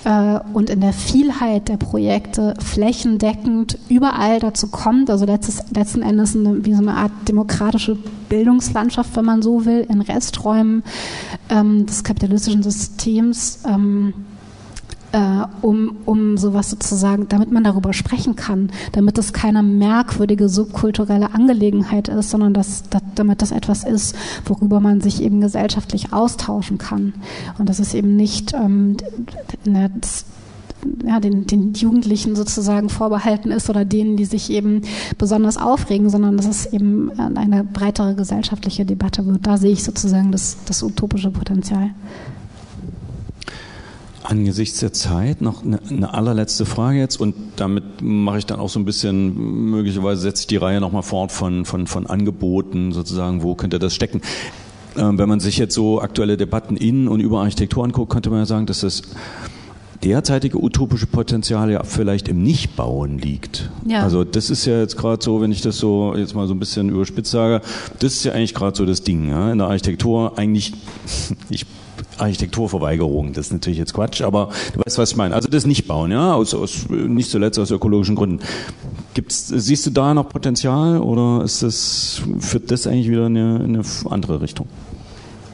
äh, 0.04 0.40
und 0.54 0.70
in 0.70 0.82
der 0.82 0.94
Vielheit 0.94 1.68
der 1.68 1.78
Projekte 1.78 2.54
flächendeckend 2.60 3.78
überall 3.90 4.40
dazu 4.40 4.68
kommt, 4.68 5.10
also 5.10 5.26
letztes, 5.26 5.64
letzten 5.72 6.02
Endes 6.02 6.36
eine, 6.36 6.66
wie 6.66 6.74
so 6.74 6.82
eine 6.82 6.96
Art 6.96 7.12
demokratische 7.28 7.98
Bildungslandschaft, 8.30 9.16
wenn 9.16 9.26
man 9.26 9.42
so 9.42 9.66
will, 9.66 9.86
in 9.90 10.02
Resträumen 10.02 10.84
ähm, 11.50 11.86
des 11.86 12.04
kapitalistischen 12.04 12.64
Systems. 12.64 13.60
Ähm, 13.68 14.14
äh, 14.14 14.35
um, 15.62 15.96
um 16.06 16.38
sowas 16.38 16.70
sozusagen, 16.70 17.28
damit 17.30 17.52
man 17.52 17.64
darüber 17.64 17.94
sprechen 17.94 18.36
kann, 18.36 18.70
damit 18.92 19.18
es 19.18 19.34
keine 19.34 19.64
merkwürdige 19.64 20.50
subkulturelle 20.50 21.34
Angelegenheit 21.34 22.08
ist, 22.10 22.32
sondern 22.32 22.54
dass, 22.54 22.84
dass, 22.90 23.02
damit 23.16 23.42
das 23.42 23.52
etwas 23.52 23.84
ist, 23.84 24.16
worüber 24.46 24.80
man 24.80 25.02
sich 25.02 25.22
eben 25.22 25.42
gesellschaftlich 25.42 26.12
austauschen 26.12 26.78
kann. 26.78 27.14
Und 27.58 27.70
das 27.70 27.80
ist 27.80 27.94
eben 27.94 28.16
nicht 28.16 28.54
ähm, 28.54 28.98
das, 29.64 30.26
ja, 31.06 31.20
den, 31.20 31.48
den 31.48 31.74
Jugendlichen 31.74 32.36
sozusagen 32.36 32.90
vorbehalten 32.90 33.52
ist 33.52 33.70
oder 33.70 33.86
denen, 33.86 34.18
die 34.18 34.26
sich 34.26 34.50
eben 34.52 34.82
besonders 35.18 35.58
aufregen, 35.58 36.10
sondern 36.10 36.38
dass 36.38 36.48
es 36.48 36.66
eben 36.74 37.12
eine 37.18 37.64
breitere 37.64 38.16
gesellschaftliche 38.16 38.86
Debatte 38.86 39.26
wird. 39.26 39.48
Da 39.48 39.58
sehe 39.58 39.72
ich 39.72 39.84
sozusagen 39.84 40.32
das, 40.32 40.58
das 40.66 40.84
utopische 40.84 41.32
Potenzial. 41.32 41.92
Angesichts 44.26 44.80
der 44.80 44.92
Zeit 44.92 45.42
noch 45.42 45.64
eine, 45.64 45.80
eine, 45.90 46.14
allerletzte 46.14 46.66
Frage 46.66 47.00
jetzt 47.00 47.18
und 47.18 47.36
damit 47.56 47.84
mache 48.02 48.40
ich 48.40 48.46
dann 48.46 48.60
auch 48.60 48.70
so 48.70 48.80
ein 48.80 48.86
bisschen, 48.86 49.70
möglicherweise 49.70 50.22
setze 50.22 50.42
ich 50.42 50.48
die 50.48 50.58
Reihe 50.58 50.82
nochmal 50.82 51.04
fort 51.04 51.32
von, 51.32 51.66
von, 51.66 51.86
von 51.86 52.08
Angeboten 52.08 52.92
sozusagen, 52.92 53.44
wo 53.44 53.56
könnte 53.56 53.78
das 53.78 53.94
stecken. 53.94 54.22
Ähm, 54.98 55.18
wenn 55.18 55.30
man 55.30 55.40
sich 55.40 55.58
jetzt 55.58 55.76
so 55.76 56.02
aktuelle 56.02 56.38
Debatten 56.38 56.76
in 56.76 57.08
und 57.08 57.20
über 57.20 57.42
Architektur 57.42 57.84
anguckt, 57.84 58.12
könnte 58.12 58.30
man 58.30 58.40
ja 58.40 58.46
sagen, 58.46 58.66
dass 58.66 58.82
das 58.82 59.04
derzeitige 60.04 60.62
utopische 60.62 61.08
Potenzial 61.08 61.72
ja 61.72 61.84
vielleicht 61.84 62.28
im 62.28 62.44
Nichtbauen 62.44 63.18
liegt. 63.18 63.70
Ja. 63.86 64.04
Also 64.04 64.24
das 64.24 64.50
ist 64.50 64.66
ja 64.66 64.80
jetzt 64.80 64.98
gerade 64.98 65.24
so, 65.24 65.42
wenn 65.42 65.52
ich 65.52 65.62
das 65.62 65.78
so 65.78 66.16
jetzt 66.16 66.36
mal 66.36 66.48
so 66.48 66.54
ein 66.54 66.60
bisschen 66.60 66.90
überspitzt 66.90 67.32
sage, 67.32 67.62
das 68.00 68.14
ist 68.14 68.24
ja 68.24 68.34
eigentlich 68.34 68.54
gerade 68.54 68.78
so 68.78 68.86
das 68.86 69.04
Ding. 69.04 69.30
Ja? 69.30 69.52
In 69.52 69.58
der 69.58 69.68
Architektur 69.68 70.38
eigentlich, 70.38 70.74
ich 71.50 71.66
Architekturverweigerung, 72.18 73.34
das 73.34 73.48
ist 73.48 73.54
natürlich 73.54 73.80
jetzt 73.80 73.94
Quatsch, 73.94 74.22
aber 74.22 74.50
du 74.74 74.82
weißt, 74.86 74.98
was 74.98 75.12
ich 75.12 75.18
meine. 75.18 75.36
Also 75.36 75.50
das 75.50 75.66
Nichtbauen, 75.66 76.12
ja, 76.12 76.34
aus, 76.34 76.54
aus, 76.54 76.90
nicht 76.90 77.30
zuletzt 77.30 77.60
aus 77.60 77.72
ökologischen 77.72 78.16
Gründen. 78.16 78.40
Gibt's, 79.14 79.48
siehst 79.48 79.86
du 79.86 79.92
da 79.92 80.14
noch 80.14 80.30
Potenzial 80.30 81.00
oder 81.00 81.44
ist 81.44 81.64
das, 81.64 82.22
führt 82.40 82.72
das 82.72 82.88
eigentlich 82.88 83.10
wieder 83.10 83.28
in 83.28 83.38
eine, 83.38 83.64
in 83.64 83.76
eine 83.76 83.84
andere 84.10 84.42
Richtung? 84.42 84.68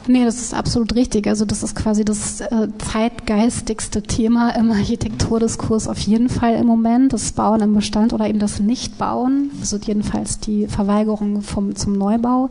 Nee, 0.08 0.24
das 0.24 0.40
ist 0.40 0.52
absolut 0.52 0.94
richtig. 0.94 1.28
Also 1.28 1.44
das 1.44 1.62
ist 1.62 1.76
quasi 1.76 2.04
das 2.04 2.40
äh, 2.40 2.68
zeitgeistigste 2.78 4.02
Thema 4.02 4.50
im 4.50 4.72
Architekturdiskurs 4.72 5.86
auf 5.86 5.98
jeden 5.98 6.28
Fall 6.28 6.54
im 6.54 6.66
Moment. 6.66 7.12
Das 7.12 7.32
Bauen 7.32 7.60
im 7.60 7.74
Bestand 7.74 8.12
oder 8.12 8.28
eben 8.28 8.40
das 8.40 8.58
Nichtbauen, 8.58 9.50
also 9.60 9.76
jedenfalls 9.76 10.40
die 10.40 10.66
Verweigerung 10.66 11.42
vom, 11.42 11.76
zum 11.76 11.92
Neubau, 11.92 12.50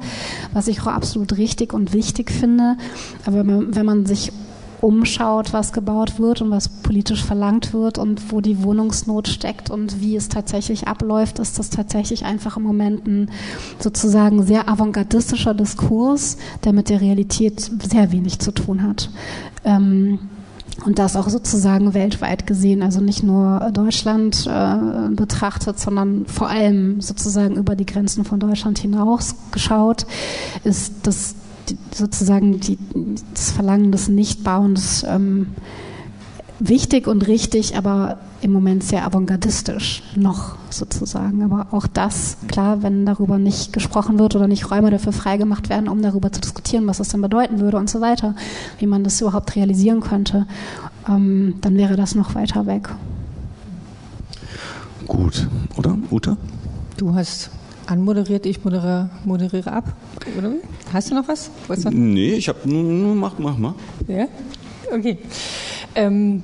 was 0.54 0.68
ich 0.68 0.82
auch 0.82 0.88
absolut 0.88 1.38
richtig 1.38 1.74
und 1.74 1.92
wichtig 1.94 2.32
finde. 2.32 2.78
Aber 3.26 3.40
wenn 3.40 3.46
man, 3.46 3.76
wenn 3.76 3.86
man 3.86 4.06
sich 4.06 4.32
umschaut, 4.82 5.54
was 5.54 5.74
gebaut 5.74 6.20
wird 6.20 6.42
und 6.42 6.52
was 6.52 6.70
politisch 6.70 7.24
verlangt 7.24 7.74
wird 7.74 7.98
und 7.98 8.32
wo 8.32 8.42
die 8.42 8.64
Wohnungsnot 8.64 9.28
steckt 9.28 9.70
und 9.70 10.02
wie 10.02 10.16
es 10.16 10.30
tatsächlich 10.30 10.88
abläuft, 10.88 11.40
ist 11.40 11.60
das 11.60 11.70
tatsächlich 11.70 12.26
einfach 12.26 12.58
im 12.58 12.64
Moment 12.64 13.06
ein 13.08 13.32
sozusagen 13.80 14.44
sehr 14.44 14.68
avantgardistischer 14.68 15.54
Diskurs, 15.54 16.38
der 16.64 16.74
mit 16.74 16.90
der 16.90 17.02
Realität 17.02 17.72
sehr 17.90 18.12
wenig 18.12 18.40
zu 18.40 18.52
tun 18.52 18.84
hat. 18.84 19.10
Ähm, 19.64 20.20
und 20.86 20.98
das 20.98 21.16
auch 21.16 21.30
sozusagen 21.30 21.94
weltweit 21.94 22.48
gesehen, 22.48 22.82
also 22.82 23.02
nicht 23.02 23.24
nur 23.24 23.70
Deutschland 23.72 24.48
äh, 24.48 25.10
betrachtet, 25.14 25.80
sondern 25.80 26.26
vor 26.26 26.50
allem 26.50 27.02
sozusagen 27.02 27.56
über 27.56 27.76
die 27.76 27.86
Grenzen 27.86 28.26
von 28.26 28.40
Deutschland 28.40 28.80
hinaus 28.80 29.36
geschaut, 29.52 30.08
ist 30.64 30.94
das 31.04 31.36
sozusagen 31.94 32.60
die, 32.60 32.78
das 33.34 33.52
Verlangen 33.52 33.92
des 33.92 34.08
Nichtbauens 34.08 35.04
ähm, 35.08 35.48
wichtig 36.60 37.08
und 37.08 37.28
richtig, 37.28 37.76
aber 37.76 38.20
im 38.42 38.52
Moment 38.52 38.84
sehr 38.84 39.06
avantgardistisch 39.06 40.04
noch 40.16 40.56
sozusagen. 40.70 41.44
Aber 41.44 41.68
auch 41.72 41.88
das, 41.88 42.38
klar, 42.48 42.84
wenn 42.84 43.06
darüber 43.06 43.38
nicht 43.38 43.74
gesprochen 43.74 44.20
wird 44.20 44.36
oder 44.36 44.48
nicht 44.48 44.72
Räume 44.72 44.90
dafür 44.90 45.14
freigemacht 45.14 45.70
werden, 45.70 45.88
um 45.88 46.02
darüber 46.02 46.32
zu 46.32 46.42
diskutieren, 46.42 46.88
was 46.88 46.98
das 46.98 47.10
denn 47.10 47.22
bedeuten 47.22 47.60
würde 47.60 47.78
und 47.78 47.90
so 47.90 48.02
weiter, 48.02 48.36
wie 48.80 48.88
man 48.88 49.04
das 49.04 49.22
überhaupt 49.22 49.56
realisieren 49.56 50.02
könnte, 50.02 50.48
ähm, 51.08 51.56
dann 51.62 51.76
wäre 51.76 51.96
das 51.96 52.16
noch 52.16 52.36
weiter 52.36 52.66
weg. 52.66 52.90
Gut, 55.08 55.48
oder, 55.78 55.98
Uta? 56.10 56.38
Du 56.98 57.14
hast 57.16 57.50
anmoderiert, 57.92 58.46
ich 58.46 58.64
moderiere, 58.64 59.10
moderiere 59.26 59.72
ab. 59.72 59.94
Oder? 60.38 60.54
Hast 60.94 61.12
du 61.12 61.16
noch 61.16 61.28
was? 61.28 61.52
Noch? 61.68 61.92
Nee, 61.92 62.34
ich 62.36 62.48
habe 62.48 62.68
nur, 62.68 63.14
mach, 63.16 63.38
mach 63.38 63.58
mal. 63.58 63.76
Ja? 64.08 64.28
Okay. 64.92 65.18
Ähm, 65.96 66.42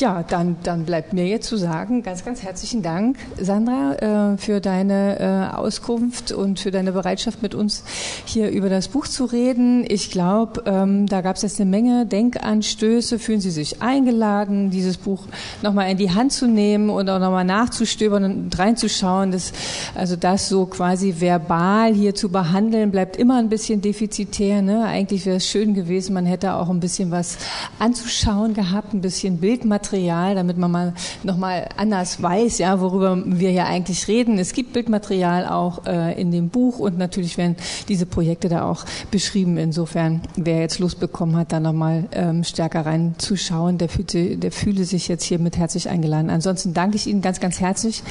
ja, 0.00 0.22
dann, 0.22 0.56
dann 0.62 0.84
bleibt 0.84 1.12
mir 1.12 1.26
jetzt 1.26 1.46
zu 1.46 1.56
sagen, 1.56 2.02
ganz, 2.02 2.24
ganz 2.24 2.42
herzlichen 2.42 2.82
Dank, 2.82 3.18
Sandra, 3.38 4.32
äh, 4.32 4.38
für 4.38 4.60
deine 4.60 5.50
äh, 5.52 5.56
Auskunft 5.56 6.32
und 6.32 6.58
für 6.58 6.70
deine 6.70 6.92
Bereitschaft, 6.92 7.42
mit 7.42 7.54
uns 7.54 7.84
hier 8.24 8.50
über 8.50 8.68
das 8.68 8.88
Buch 8.88 9.06
zu 9.06 9.26
reden. 9.26 9.84
Ich 9.86 10.10
glaube, 10.10 10.62
ähm, 10.64 11.06
da 11.06 11.20
gab 11.20 11.36
es 11.36 11.42
jetzt 11.42 11.60
eine 11.60 11.68
Menge 11.68 12.06
Denkanstöße. 12.06 13.18
Fühlen 13.18 13.40
Sie 13.40 13.50
sich 13.50 13.82
eingeladen, 13.82 14.70
dieses 14.70 14.96
Buch 14.96 15.24
nochmal 15.62 15.90
in 15.90 15.98
die 15.98 16.10
Hand 16.10 16.32
zu 16.32 16.46
nehmen 16.46 16.88
und 16.88 17.08
auch 17.10 17.18
nochmal 17.18 17.44
nachzustöbern 17.44 18.24
und 18.24 18.58
reinzuschauen. 18.58 19.32
Das, 19.32 19.52
also 19.94 20.16
das 20.16 20.48
so 20.48 20.66
quasi 20.66 21.16
verbal 21.18 21.92
hier 21.92 22.14
zu 22.14 22.30
behandeln, 22.30 22.90
bleibt 22.90 23.16
immer 23.16 23.38
ein 23.38 23.50
bisschen 23.50 23.82
defizitär. 23.82 24.62
Ne? 24.62 24.84
Eigentlich 24.84 25.26
wäre 25.26 25.36
es 25.36 25.46
schön 25.46 25.74
gewesen, 25.74 26.14
man 26.14 26.26
hätte 26.26 26.54
auch 26.54 26.70
ein 26.70 26.80
bisschen 26.80 27.10
was 27.10 27.36
anzuschauen 27.78 28.54
gehabt, 28.54 28.94
ein 28.94 29.02
bisschen 29.02 29.38
Bildmaterial 29.38 29.89
Bildmaterial, 29.90 30.34
damit 30.34 30.58
man 30.58 30.70
mal 30.70 30.94
nochmal 31.22 31.68
anders 31.76 32.22
weiß, 32.22 32.58
ja, 32.58 32.80
worüber 32.80 33.22
wir 33.24 33.50
ja 33.50 33.66
eigentlich 33.66 34.08
reden. 34.08 34.38
Es 34.38 34.52
gibt 34.52 34.72
Bildmaterial 34.72 35.46
auch 35.46 35.86
äh, 35.86 36.20
in 36.20 36.30
dem 36.30 36.48
Buch 36.48 36.78
und 36.78 36.98
natürlich 36.98 37.36
werden 37.38 37.56
diese 37.88 38.06
Projekte 38.06 38.48
da 38.48 38.68
auch 38.68 38.84
beschrieben. 39.10 39.56
Insofern, 39.56 40.22
wer 40.36 40.60
jetzt 40.60 40.78
Lust 40.78 41.00
bekommen 41.00 41.36
hat, 41.36 41.52
da 41.52 41.60
nochmal 41.60 42.04
ähm, 42.12 42.44
stärker 42.44 42.86
reinzuschauen, 42.86 43.78
der, 43.78 43.88
fühlte, 43.88 44.36
der 44.36 44.52
fühle 44.52 44.84
sich 44.84 45.08
jetzt 45.08 45.24
hiermit 45.24 45.56
herzlich 45.56 45.88
eingeladen. 45.88 46.30
Ansonsten 46.30 46.74
danke 46.74 46.96
ich 46.96 47.06
Ihnen 47.06 47.22
ganz, 47.22 47.40
ganz 47.40 47.60
herzlich 47.60 48.02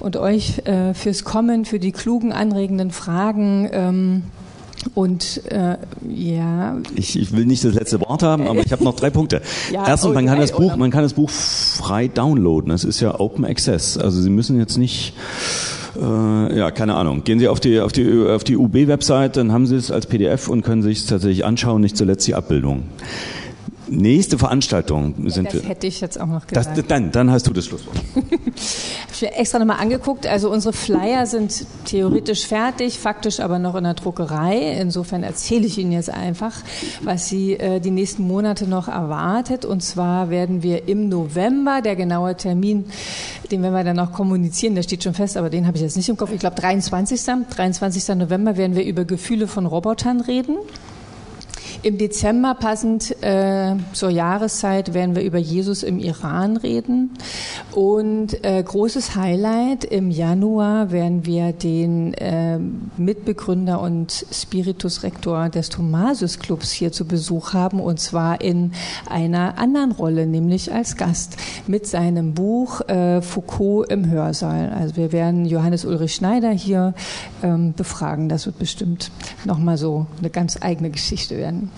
und 0.00 0.16
euch 0.16 0.66
äh, 0.66 0.94
fürs 0.94 1.24
Kommen, 1.24 1.64
für 1.64 1.78
die 1.78 1.92
klugen, 1.92 2.32
anregenden 2.32 2.90
Fragen. 2.90 3.68
Ähm, 3.72 4.22
und 4.94 5.42
äh, 5.50 5.76
ja. 6.08 6.78
Ich, 6.94 7.18
ich, 7.18 7.32
will 7.32 7.46
nicht 7.46 7.64
das 7.64 7.74
letzte 7.74 8.00
Wort 8.00 8.22
haben, 8.22 8.46
aber 8.48 8.60
ich 8.60 8.72
habe 8.72 8.82
noch 8.84 8.96
drei 8.96 9.10
Punkte. 9.10 9.42
ja, 9.72 9.86
Erstens, 9.86 10.14
man 10.14 10.26
kann 10.26 10.40
das 10.40 10.52
Buch, 10.52 10.76
man 10.76 10.90
kann 10.90 11.02
das 11.02 11.14
Buch 11.14 11.30
frei 11.30 12.08
downloaden. 12.08 12.72
Es 12.72 12.84
ist 12.84 13.00
ja 13.00 13.18
Open 13.18 13.44
Access. 13.44 13.98
Also 13.98 14.20
Sie 14.20 14.30
müssen 14.30 14.58
jetzt 14.58 14.78
nicht 14.78 15.14
äh, 16.00 16.56
ja, 16.56 16.70
keine 16.70 16.94
Ahnung. 16.94 17.24
Gehen 17.24 17.38
Sie 17.38 17.48
auf 17.48 17.60
die, 17.60 17.80
auf 17.80 17.92
die, 17.92 18.26
auf 18.26 18.44
die 18.44 18.56
UB-Website, 18.56 19.36
dann 19.36 19.52
haben 19.52 19.66
Sie 19.66 19.76
es 19.76 19.90
als 19.90 20.06
PDF 20.06 20.48
und 20.48 20.62
können 20.62 20.82
sich 20.82 20.98
es 20.98 21.06
tatsächlich 21.06 21.44
anschauen, 21.44 21.80
nicht 21.80 21.96
zuletzt 21.96 22.26
die 22.26 22.34
Abbildung. 22.34 22.84
Nächste 23.90 24.38
Veranstaltung 24.38 25.14
ja, 25.18 25.30
sind 25.30 25.46
das 25.46 25.54
wir. 25.54 25.60
Das 25.60 25.68
hätte 25.68 25.86
ich 25.88 26.00
jetzt 26.00 26.20
auch 26.20 26.26
noch 26.26 26.46
gesagt. 26.46 26.78
Das, 26.78 26.86
dann, 26.86 27.10
dann 27.10 27.30
hast 27.30 27.46
du 27.48 27.52
das 27.52 27.66
Schlusswort. 27.66 27.96
ich 29.12 29.22
habe 29.22 29.34
extra 29.34 29.58
nochmal 29.58 29.80
angeguckt. 29.80 30.28
Also 30.28 30.50
unsere 30.50 30.72
Flyer 30.72 31.26
sind 31.26 31.66
theoretisch 31.86 32.46
fertig, 32.46 32.98
faktisch 32.98 33.40
aber 33.40 33.58
noch 33.58 33.74
in 33.74 33.84
der 33.84 33.94
Druckerei. 33.94 34.78
Insofern 34.80 35.24
erzähle 35.24 35.66
ich 35.66 35.76
Ihnen 35.76 35.90
jetzt 35.90 36.08
einfach, 36.08 36.54
was 37.02 37.28
Sie 37.28 37.54
äh, 37.54 37.80
die 37.80 37.90
nächsten 37.90 38.26
Monate 38.26 38.68
noch 38.68 38.86
erwartet. 38.86 39.64
Und 39.64 39.82
zwar 39.82 40.30
werden 40.30 40.62
wir 40.62 40.86
im 40.86 41.08
November, 41.08 41.80
der 41.82 41.96
genaue 41.96 42.36
Termin, 42.36 42.84
den 43.50 43.62
werden 43.62 43.74
wir 43.74 43.82
dann 43.82 43.96
noch 43.96 44.12
kommunizieren, 44.12 44.76
der 44.76 44.84
steht 44.84 45.02
schon 45.02 45.14
fest, 45.14 45.36
aber 45.36 45.50
den 45.50 45.66
habe 45.66 45.76
ich 45.76 45.82
jetzt 45.82 45.96
nicht 45.96 46.08
im 46.08 46.16
Kopf. 46.16 46.30
Ich 46.32 46.38
glaube 46.38 46.54
23. 46.54 47.20
23. 47.50 48.16
November 48.16 48.56
werden 48.56 48.76
wir 48.76 48.84
über 48.84 49.04
Gefühle 49.04 49.48
von 49.48 49.66
Robotern 49.66 50.20
reden. 50.20 50.56
Im 51.82 51.96
Dezember, 51.96 52.54
passend 52.54 53.22
äh, 53.22 53.74
zur 53.94 54.10
Jahreszeit, 54.10 54.92
werden 54.92 55.16
wir 55.16 55.22
über 55.22 55.38
Jesus 55.38 55.82
im 55.82 55.98
Iran 55.98 56.58
reden. 56.58 57.10
Und 57.72 58.44
äh, 58.44 58.62
großes 58.62 59.16
Highlight, 59.16 59.84
im 59.84 60.10
Januar 60.10 60.92
werden 60.92 61.24
wir 61.24 61.52
den 61.52 62.12
äh, 62.14 62.58
Mitbegründer 62.98 63.80
und 63.80 64.26
Spiritus-Rektor 64.30 65.48
des 65.48 65.70
Thomasius-Clubs 65.70 66.70
hier 66.70 66.92
zu 66.92 67.06
Besuch 67.06 67.54
haben, 67.54 67.80
und 67.80 67.98
zwar 67.98 68.42
in 68.42 68.72
einer 69.08 69.56
anderen 69.56 69.92
Rolle, 69.92 70.26
nämlich 70.26 70.70
als 70.70 70.98
Gast 70.98 71.38
mit 71.66 71.86
seinem 71.86 72.34
Buch 72.34 72.82
äh, 72.88 73.22
Foucault 73.22 73.90
im 73.90 74.10
Hörsaal. 74.10 74.70
Also 74.78 74.96
wir 74.96 75.12
werden 75.12 75.46
Johannes 75.46 75.86
Ulrich 75.86 76.14
Schneider 76.14 76.50
hier 76.50 76.92
ähm, 77.42 77.72
befragen. 77.72 78.28
Das 78.28 78.44
wird 78.44 78.58
bestimmt 78.58 79.10
nochmal 79.46 79.78
so 79.78 80.06
eine 80.18 80.28
ganz 80.28 80.58
eigene 80.60 80.90
Geschichte 80.90 81.38
werden. 81.38 81.69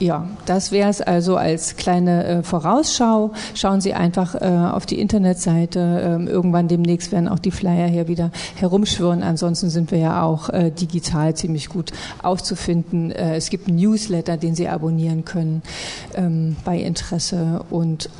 Ja, 0.00 0.26
das 0.44 0.72
wäre 0.72 0.90
es 0.90 1.00
also 1.00 1.36
als 1.36 1.76
kleine 1.76 2.24
äh, 2.24 2.42
Vorausschau. 2.42 3.32
Schauen 3.54 3.80
Sie 3.80 3.94
einfach 3.94 4.34
äh, 4.34 4.48
auf 4.72 4.86
die 4.86 4.98
Internetseite. 4.98 5.78
Ähm, 6.04 6.26
irgendwann 6.26 6.66
demnächst 6.66 7.12
werden 7.12 7.28
auch 7.28 7.38
die 7.38 7.52
Flyer 7.52 7.86
hier 7.86 8.08
wieder 8.08 8.32
herumschwirren. 8.56 9.22
Ansonsten 9.22 9.70
sind 9.70 9.92
wir 9.92 9.98
ja 9.98 10.22
auch 10.22 10.48
äh, 10.48 10.70
digital 10.70 11.34
ziemlich 11.36 11.68
gut 11.68 11.92
aufzufinden. 12.22 13.12
Äh, 13.12 13.36
es 13.36 13.50
gibt 13.50 13.68
einen 13.68 13.76
Newsletter, 13.76 14.36
den 14.36 14.56
Sie 14.56 14.68
abonnieren 14.68 15.24
können 15.24 15.62
ähm, 16.14 16.56
bei 16.64 16.78
Interesse 16.78 17.64
und 17.70 18.10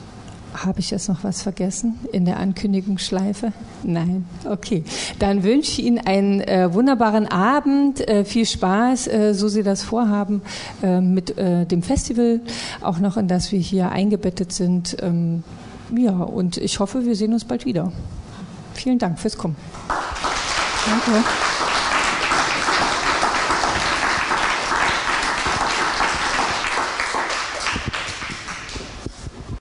Habe 0.55 0.79
ich 0.81 0.91
jetzt 0.91 1.09
noch 1.09 1.25
was 1.25 1.43
vergessen 1.43 1.99
in 2.13 2.25
der 2.25 2.39
Ankündigungsschleife? 2.39 3.53
Nein. 3.83 4.25
Okay. 4.49 4.85
Dann 5.19 5.43
wünsche 5.43 5.73
ich 5.73 5.85
Ihnen 5.85 5.99
einen 5.99 6.41
äh, 6.43 6.73
wunderbaren 6.73 7.27
Abend, 7.27 8.07
äh, 8.07 8.25
viel 8.25 8.47
Spaß, 8.47 9.09
äh, 9.09 9.35
so 9.35 9.49
Sie 9.49 9.65
das 9.65 9.83
vorhaben, 9.83 10.43
äh, 10.83 11.01
mit 11.01 11.37
äh, 11.37 11.67
dem 11.67 11.83
Festival, 11.83 12.41
auch 12.81 12.99
noch 12.99 13.17
in 13.17 13.27
das 13.27 13.51
wir 13.51 13.59
hier 13.59 13.91
eingebettet 13.91 14.53
sind. 14.53 14.97
Ähm, 15.03 15.43
ja, 15.97 16.13
und 16.13 16.57
ich 16.57 16.79
hoffe, 16.79 17.05
wir 17.05 17.17
sehen 17.17 17.33
uns 17.33 17.45
bald 17.45 17.67
wieder. 17.67 17.93
Vielen 18.75 18.99
Dank 18.99 19.19
fürs 19.19 19.37
Kommen. 19.37 19.57
Danke. 20.87 21.25